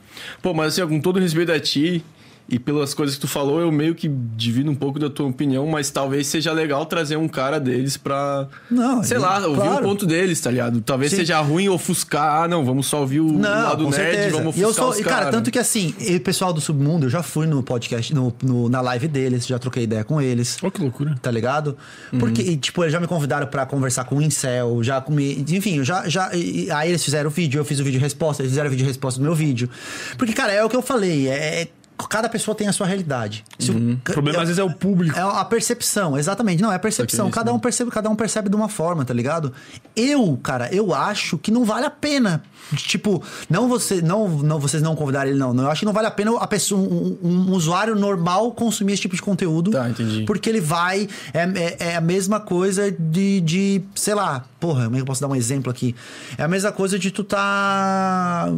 [0.43, 2.05] Pô, mas assim, com todo respeito a ti
[2.49, 5.67] e pelas coisas que tu falou, eu meio que divido um pouco da tua opinião,
[5.67, 8.47] mas talvez seja legal trazer um cara deles pra.
[8.71, 9.85] Não, sei é- lá, ouvir claro.
[9.85, 10.81] o ponto deles, tá ligado?
[10.83, 11.17] Talvez Sim.
[11.19, 12.43] seja ruim ofuscar.
[12.45, 14.37] Ah, não, vamos só ouvir o Não, lado nerd, certeza.
[14.37, 15.31] vamos e eu ofuscar sou, os cara, cara.
[15.31, 18.81] tanto que assim, o pessoal do Submundo, eu já fui no podcast, no, no- na
[18.83, 20.59] live deles, já troquei ideia com eles.
[20.63, 21.15] Olha que loucura.
[21.23, 21.77] Tá ligado?
[22.13, 22.19] Uhum.
[22.19, 25.45] Porque, e, tipo, eles já me convidaram pra conversar com o Incel, já comi.
[25.49, 26.07] Enfim, eu já.
[26.09, 28.69] já e- e- aí eles fizeram o vídeo, eu fiz o vídeo resposta, eles fizeram
[28.69, 29.71] o vídeo resposta do meu vídeo.
[30.19, 31.69] Porque, cara, é o que eu falei, é.
[31.99, 33.45] É- Cada pessoa tem a sua realidade.
[33.59, 35.17] Se o- O problema às vezes é o público.
[35.19, 36.63] é a percepção, exatamente.
[36.63, 37.31] Não, é a percepção.
[37.31, 39.53] Cada um percebe, cada um percebe de uma forma, tá ligado?
[39.97, 42.43] Eu, cara, eu acho que não vale a pena.
[42.77, 45.55] Tipo, não você, não, não vocês não convidarem ele não.
[45.57, 49.03] Eu acho que não vale a pena a pessoa, um, um usuário normal consumir esse
[49.03, 49.71] tipo de conteúdo.
[49.71, 50.25] Tá, entendi.
[50.25, 54.97] Porque ele vai é, é, é a mesma coisa de, de, sei lá, porra, como
[54.97, 55.95] é que eu posso dar um exemplo aqui?
[56.39, 58.51] É a mesma coisa de tu tá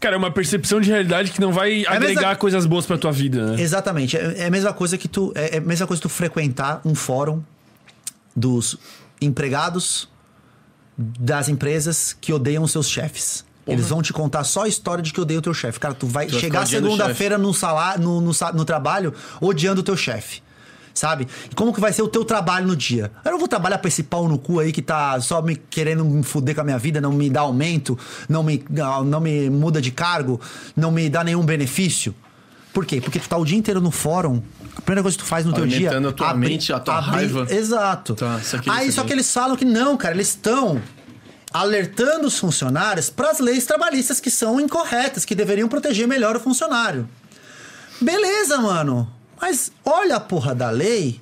[0.00, 3.12] Cara, é uma percepção de realidade que não vai agregar mesma- coisas boas pra tua
[3.12, 3.62] vida, né?
[3.62, 4.16] Exatamente.
[4.16, 5.32] É, é a mesma coisa que tu.
[5.34, 7.42] É, é a mesma coisa que tu frequentar um fórum
[8.34, 8.76] dos
[9.20, 10.08] empregados
[10.96, 13.44] das empresas que odeiam seus chefes.
[13.66, 15.78] Eles vão te contar só a história de que odeia o teu chefe.
[15.78, 19.96] Cara, tu vai vai chegar segunda-feira no, salário, no, no, no trabalho odiando o teu
[19.96, 20.42] chefe.
[20.94, 21.26] Sabe?
[21.50, 23.10] E como que vai ser o teu trabalho no dia?
[23.24, 26.04] Eu não vou trabalhar pra esse pau no cu aí que tá só me querendo
[26.04, 27.98] me fuder com a minha vida, não me dá aumento,
[28.28, 30.40] não me, não, não me muda de cargo,
[30.76, 32.14] não me dá nenhum benefício.
[32.72, 33.00] Por quê?
[33.00, 34.42] Porque tu tá o dia inteiro no fórum.
[34.76, 35.96] A primeira coisa que tu faz no teu dia.
[35.96, 37.46] A tua mente, a tua raiva.
[37.50, 38.14] Exato.
[38.14, 40.80] Tá, aqui, Aí isso só que eles falam que não, cara, eles estão
[41.52, 46.40] alertando os funcionários para as leis trabalhistas que são incorretas, que deveriam proteger melhor o
[46.40, 47.06] funcionário.
[48.00, 49.08] Beleza, mano.
[49.42, 51.20] Mas olha a porra da lei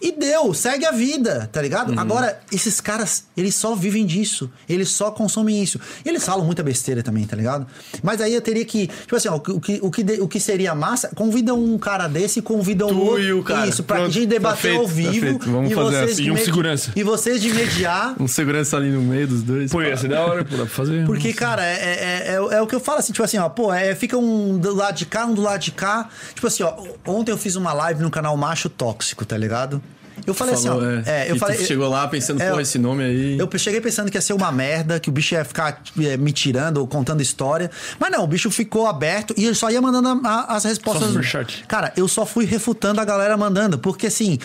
[0.00, 1.92] e deu, segue a vida, tá ligado?
[1.92, 1.98] Uhum.
[2.00, 4.50] Agora, esses caras, eles só vivem disso.
[4.68, 5.78] Eles só consomem isso.
[6.04, 7.66] E eles falam muita besteira também, tá ligado?
[8.02, 8.86] Mas aí eu teria que.
[8.86, 12.08] Tipo assim, ó, o, que, o, que, de- o que seria massa, convida um cara
[12.08, 13.22] desse e convida um Tu outro.
[13.22, 13.66] e o cara.
[13.66, 15.20] Isso, pra Pronto, gente tá debater feito, ao tá vivo.
[15.26, 15.50] feito.
[15.50, 16.22] Vamos e fazer vocês assim.
[16.22, 16.92] de E um segurança.
[16.96, 18.14] E vocês de mediar.
[18.20, 19.70] Um segurança ali no meio dos dois.
[19.70, 21.04] Pô, ia ser da hora, pô, dá pra fazer.
[21.06, 23.72] Porque, cara, é, é, é, é o que eu falo assim, tipo assim, ó, pô,
[23.72, 26.08] é, fica um do lado de cá, um do lado de cá.
[26.34, 26.74] Tipo assim, ó,
[27.06, 29.82] ontem eu fiz uma live no canal Macho Tóxico, tá ligado?
[30.26, 31.10] Eu falei Falou, assim, ó.
[31.10, 31.58] é, É, eu falei.
[31.64, 33.38] chegou lá pensando, é, pô, esse nome aí.
[33.38, 36.32] Eu cheguei pensando que ia ser uma merda, que o bicho ia ficar é, me
[36.32, 37.70] tirando ou contando história.
[37.98, 41.02] Mas não, o bicho ficou aberto e ele só ia mandando a- a- as respostas.
[41.04, 41.64] Só superchat.
[41.68, 43.78] Cara, eu só fui refutando a galera mandando.
[43.78, 44.38] Porque assim,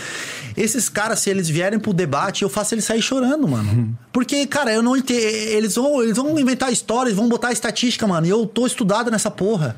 [0.55, 3.97] esses caras, se eles vierem pro debate, eu faço eles sair chorando, mano.
[4.11, 5.19] Porque, cara, eu não entendo.
[5.19, 8.25] Eles vão, eles vão inventar histórias, vão botar estatística, mano.
[8.25, 9.75] E eu tô estudado nessa porra.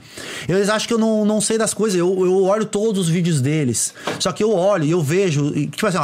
[0.48, 1.98] Eles acham que eu não, não sei das coisas.
[2.00, 3.94] Eu, eu olho todos os vídeos deles.
[4.20, 5.52] Só que eu olho e eu vejo.
[5.56, 5.98] e, Tipo assim,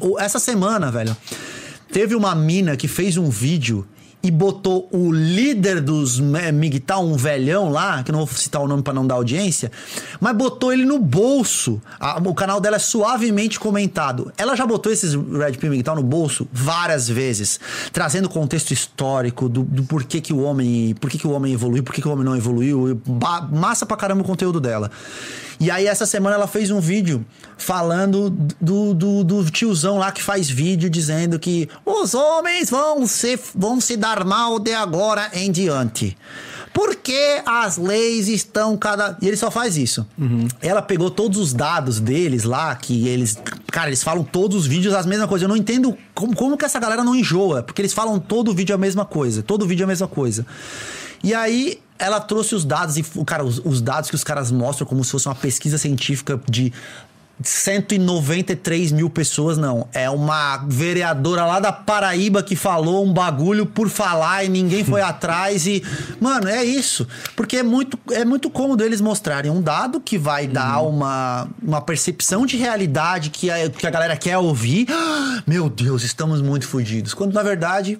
[0.00, 1.16] ó, essa semana, velho,
[1.92, 3.86] teve uma mina que fez um vídeo.
[4.22, 8.82] E botou o líder dos MGTOW, um velhão lá, que não vou citar o nome
[8.82, 9.70] pra não dar audiência,
[10.18, 11.80] mas botou ele no bolso.
[12.24, 14.32] O canal dela é suavemente comentado.
[14.36, 17.60] Ela já botou esses Red Pill MGTOW no bolso várias vezes,
[17.92, 21.94] trazendo contexto histórico do, do porquê que o homem, por que o homem evoluiu, por
[21.94, 23.00] que o homem não evoluiu.
[23.52, 24.90] massa pra caramba o conteúdo dela.
[25.58, 27.24] E aí, essa semana, ela fez um vídeo
[27.56, 33.38] falando do, do, do tiozão lá que faz vídeo dizendo que os homens vão se,
[33.54, 36.16] vão se dar mal de agora em diante.
[36.76, 39.16] Porque as leis estão cada.
[39.22, 40.06] E ele só faz isso.
[40.60, 43.38] Ela pegou todos os dados deles lá, que eles.
[43.72, 45.46] Cara, eles falam todos os vídeos as mesma coisa.
[45.46, 47.62] Eu não entendo como, como que essa galera não enjoa.
[47.62, 49.42] Porque eles falam todo vídeo a mesma coisa.
[49.42, 50.44] Todo vídeo a mesma coisa.
[51.24, 54.86] E aí, ela trouxe os dados, e, cara, os, os dados que os caras mostram
[54.86, 56.72] como se fosse uma pesquisa científica de
[57.42, 59.86] 193 mil pessoas, não.
[59.92, 65.02] É uma vereadora lá da Paraíba que falou um bagulho por falar e ninguém foi
[65.02, 65.66] atrás.
[65.66, 65.82] E,
[66.20, 67.06] mano, é isso.
[67.34, 71.80] Porque é muito, é muito cômodo eles mostrarem um dado que vai dar uma, uma
[71.80, 74.86] percepção de realidade que a, que a galera quer ouvir.
[74.90, 77.12] Ah, Meu Deus, estamos muito fodidos.
[77.12, 77.98] Quando na verdade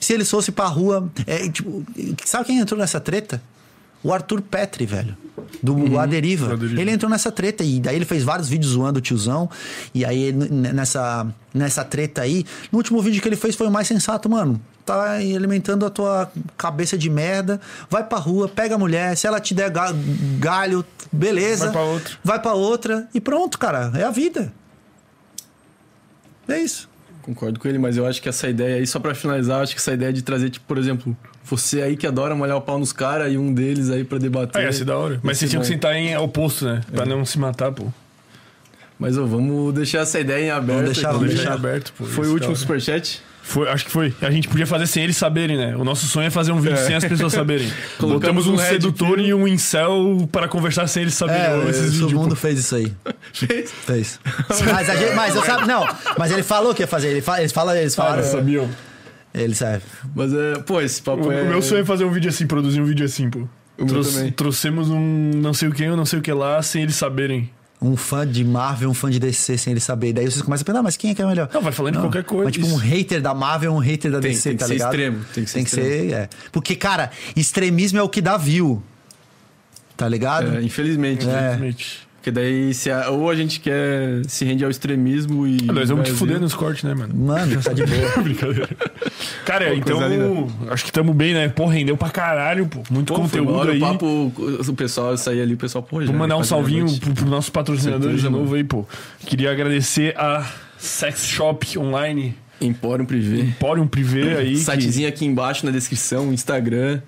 [0.00, 1.08] se eles fossem pra rua.
[1.26, 1.84] É, tipo,
[2.24, 3.40] sabe quem entrou nessa treta?
[4.02, 5.14] O Arthur Petri, velho.
[5.62, 6.54] Do A Deriva.
[6.54, 6.80] A Deriva.
[6.80, 9.48] Ele entrou nessa treta e daí ele fez vários vídeos zoando o tiozão.
[9.94, 13.86] E aí, nessa, nessa treta aí, no último vídeo que ele fez foi o mais
[13.86, 14.58] sensato, mano.
[14.86, 17.60] Tá alimentando a tua cabeça de merda.
[17.90, 19.14] Vai pra rua, pega a mulher.
[19.18, 19.94] Se ela te der ga-
[20.38, 21.64] galho, beleza.
[21.66, 22.14] Vai pra outra.
[22.24, 23.08] Vai pra outra.
[23.14, 23.92] E pronto, cara.
[23.94, 24.50] É a vida.
[26.48, 26.88] É isso.
[27.22, 29.74] Concordo com ele, mas eu acho que essa ideia aí, só pra finalizar, eu acho
[29.74, 32.78] que essa ideia de trazer, tipo, por exemplo, você aí que adora molhar o pau
[32.78, 34.60] nos caras e um deles aí pra debater.
[34.60, 35.20] Ah, ia ser da hora.
[35.22, 36.80] Mas vocês tinham que sentar em oposto, né?
[36.92, 37.86] Pra não se matar, pô.
[38.98, 40.78] Mas ó, vamos deixar essa ideia em aberto.
[40.78, 42.04] Vamos deixar, vamos Deixar aberto, pô.
[42.04, 43.22] Foi o da último superchat?
[43.50, 44.14] Foi, acho que foi.
[44.22, 45.74] A gente podia fazer sem eles saberem, né?
[45.76, 47.66] O nosso sonho é fazer um vídeo sem as pessoas saberem.
[47.98, 51.42] Colocamos Botamos um um sedutor e um incel para conversar sem eles saberem.
[51.66, 52.36] É, esses todo vídeos, mundo pô.
[52.36, 52.92] fez isso aí.
[53.34, 53.70] Fez?
[53.72, 54.20] Fez.
[54.72, 55.84] Mas, a gente, mas eu sabe, não.
[56.16, 57.08] Mas ele falou que ia fazer.
[57.08, 58.18] Ele fala, eles falam, eles Ah, falaram.
[58.20, 58.70] eles sabiam.
[59.34, 59.82] Ele sabe.
[60.14, 61.42] Mas é, pô, esse papo O, é.
[61.42, 63.48] o meu sonho é fazer um vídeo assim, produzir um vídeo assim, pô.
[63.86, 66.94] Trouxe- trouxemos um não sei o que, um não sei o que lá, sem eles
[66.94, 67.50] saberem.
[67.82, 70.12] Um fã de Marvel, um fã de DC sem ele saber.
[70.12, 71.48] Daí vocês começam a pensar, "Ah, mas quem é que é melhor?
[71.52, 72.44] Não, vai falando de qualquer coisa.
[72.44, 74.72] Mas tipo, um hater da Marvel, um hater da Tem- DC, tem que tá ser
[74.74, 74.90] ligado?
[74.94, 76.28] extremo, tem que ser Tem que ser, é.
[76.52, 78.82] Porque, cara, extremismo é o que dá view.
[79.96, 80.56] Tá ligado?
[80.56, 81.26] É, infelizmente.
[81.28, 81.54] É.
[81.54, 82.08] Infelizmente.
[82.20, 85.56] Porque daí, se a- ou a gente quer se render ao extremismo e.
[85.66, 87.14] Ah, Nós vamos te fuder nos cortes, né, mano?
[87.14, 88.22] Mano, tá de boa.
[88.22, 88.68] Brincadeira.
[89.46, 90.48] Cara, Pô, então.
[90.70, 91.48] Acho que tamo bem, né?
[91.48, 92.82] Pô, rendeu pra caralho, pô.
[92.90, 93.78] Muito Pô, conteúdo aí.
[93.78, 97.26] O papo, o pessoal sair ali, o pessoal, pô, Vou mandar um salvinho pro, pro
[97.26, 98.56] nossos patrocinadores Certeza, de novo mano.
[98.56, 98.84] aí, pô.
[99.24, 103.40] Queria agradecer a Sex Shop Online, Empório Privé.
[103.44, 104.50] Emporium Privé aí.
[104.52, 107.00] que- Sitezinho aqui embaixo na descrição, Instagram.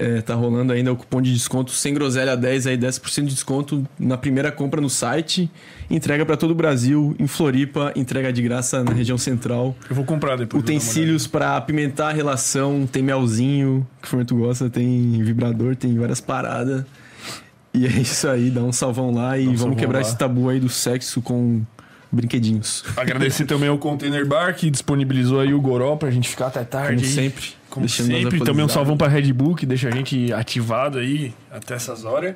[0.00, 3.86] É, tá rolando ainda o cupom de desconto sem groselha 10 aí, 10% de desconto
[3.98, 5.50] na primeira compra no site.
[5.90, 9.76] Entrega pra todo o Brasil, em Floripa, entrega de graça na região central.
[9.90, 10.62] Eu vou comprar depois.
[10.62, 16.20] Utensílios pra apimentar a relação, tem melzinho, que o Fernando gosta, tem vibrador, tem várias
[16.20, 16.82] paradas.
[17.74, 20.02] E é isso aí, dá um salvão lá e um vamos quebrar lá.
[20.02, 21.60] esse tabu aí do sexo com
[22.10, 22.84] brinquedinhos.
[22.96, 27.02] Agradecer também ao Container Bar que disponibilizou aí o Goró pra gente ficar até tarde.
[27.02, 27.59] Como sempre.
[27.70, 28.40] Como sempre.
[28.40, 32.34] Também um salvão pra Red Bull que deixa a gente ativado aí até essas horas.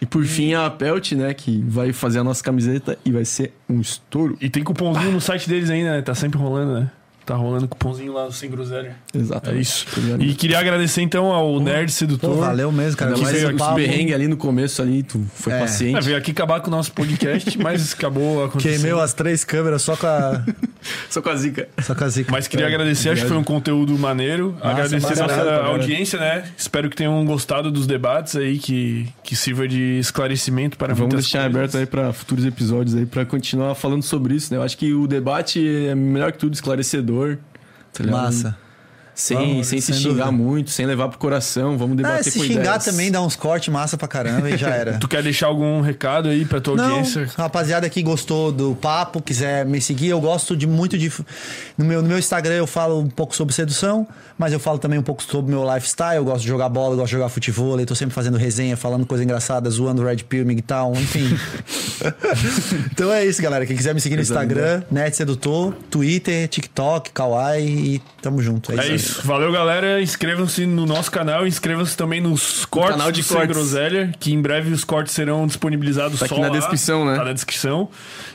[0.00, 3.54] E por fim a Pelt, né, que vai fazer a nossa camiseta e vai ser
[3.68, 4.36] um estouro.
[4.40, 6.02] E tem cupomzinho no site deles ainda, né?
[6.02, 6.90] Tá sempre rolando, né?
[7.26, 8.96] Tá rolando cupomzinho lá do Sem Groselha.
[9.14, 9.62] É Exatamente.
[9.62, 9.86] isso.
[10.20, 12.34] E queria agradecer então ao Nerd Sedutor.
[12.34, 13.14] Pô, valeu mesmo, cara.
[13.16, 13.76] Veio os papo.
[13.76, 15.56] perrengues ali no começo ali, tu foi É.
[15.56, 16.04] É, paciente.
[16.04, 18.72] veio aqui acabar com o nosso podcast, mas acabou acontecendo.
[18.82, 20.42] Queimeu as três câmeras só com a,
[21.08, 21.66] Só com a zica.
[21.82, 22.30] só com a zica.
[22.30, 24.54] Mas queria É, agradecer, acho que foi um conteúdo maneiro.
[24.60, 26.44] agradecer massa, nossa audiência, né?
[26.58, 31.38] Espero que tenham gostado dos debates aí, que, que sirva de esclarecimento para Vamos deixar
[31.44, 31.56] coisas.
[31.56, 34.58] aberto aí pra futuros episódios aí pra continuar falando sobre isso, né?
[34.58, 37.13] Eu acho que o debate é melhor que tudo esclarecedor.
[37.92, 38.04] Tá?
[38.04, 38.58] Massa.
[39.14, 40.32] Sem, Vamos, sem se sem xingar dúvida.
[40.32, 41.78] muito, sem levar pro coração.
[41.78, 42.84] Vamos debater se com xingar ideias.
[42.84, 44.94] também, dá uns cortes massa pra caramba e já era.
[44.98, 47.28] Tu quer deixar algum recado aí pra tua Não, audiência?
[47.36, 51.12] rapaziada que gostou do papo, quiser me seguir, eu gosto de muito de.
[51.78, 54.98] No meu, no meu Instagram eu falo um pouco sobre sedução, mas eu falo também
[54.98, 56.16] um pouco sobre o meu lifestyle.
[56.16, 58.76] Eu gosto de jogar bola, eu gosto de jogar futebol, eu tô sempre fazendo resenha,
[58.76, 61.38] falando coisa engraçada, zoando Red Pill, MGTOW, enfim.
[62.92, 63.64] então é isso, galera.
[63.66, 68.72] Quem quiser me seguir no Instagram, Net Sedutor, Twitter, TikTok, Kawaii e tamo junto.
[68.72, 68.94] É, É isso.
[68.94, 69.03] isso.
[69.24, 70.00] Valeu, galera.
[70.02, 71.46] Inscrevam-se no nosso canal.
[71.46, 73.56] Inscrevam-se também nos cortes canal de do Sem cortes.
[73.56, 76.58] Groselha, que em breve os cortes serão disponibilizados Tá só aqui na lá.
[76.58, 77.16] descrição, né?
[77.16, 77.88] Tá na descrição.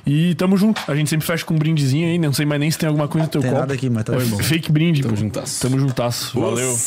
[0.06, 0.82] E tamo junto.
[0.88, 2.18] A gente sempre fecha com um brindezinho aí.
[2.18, 3.62] Não sei mais nem se tem alguma coisa no teu Tem copo.
[3.62, 4.38] nada aqui, mas tá bom.
[4.40, 5.02] Fake brinde.
[5.02, 5.20] Tamo pô.
[5.20, 5.62] juntasso.
[5.62, 6.40] Tamo juntasso.
[6.40, 6.78] Valeu.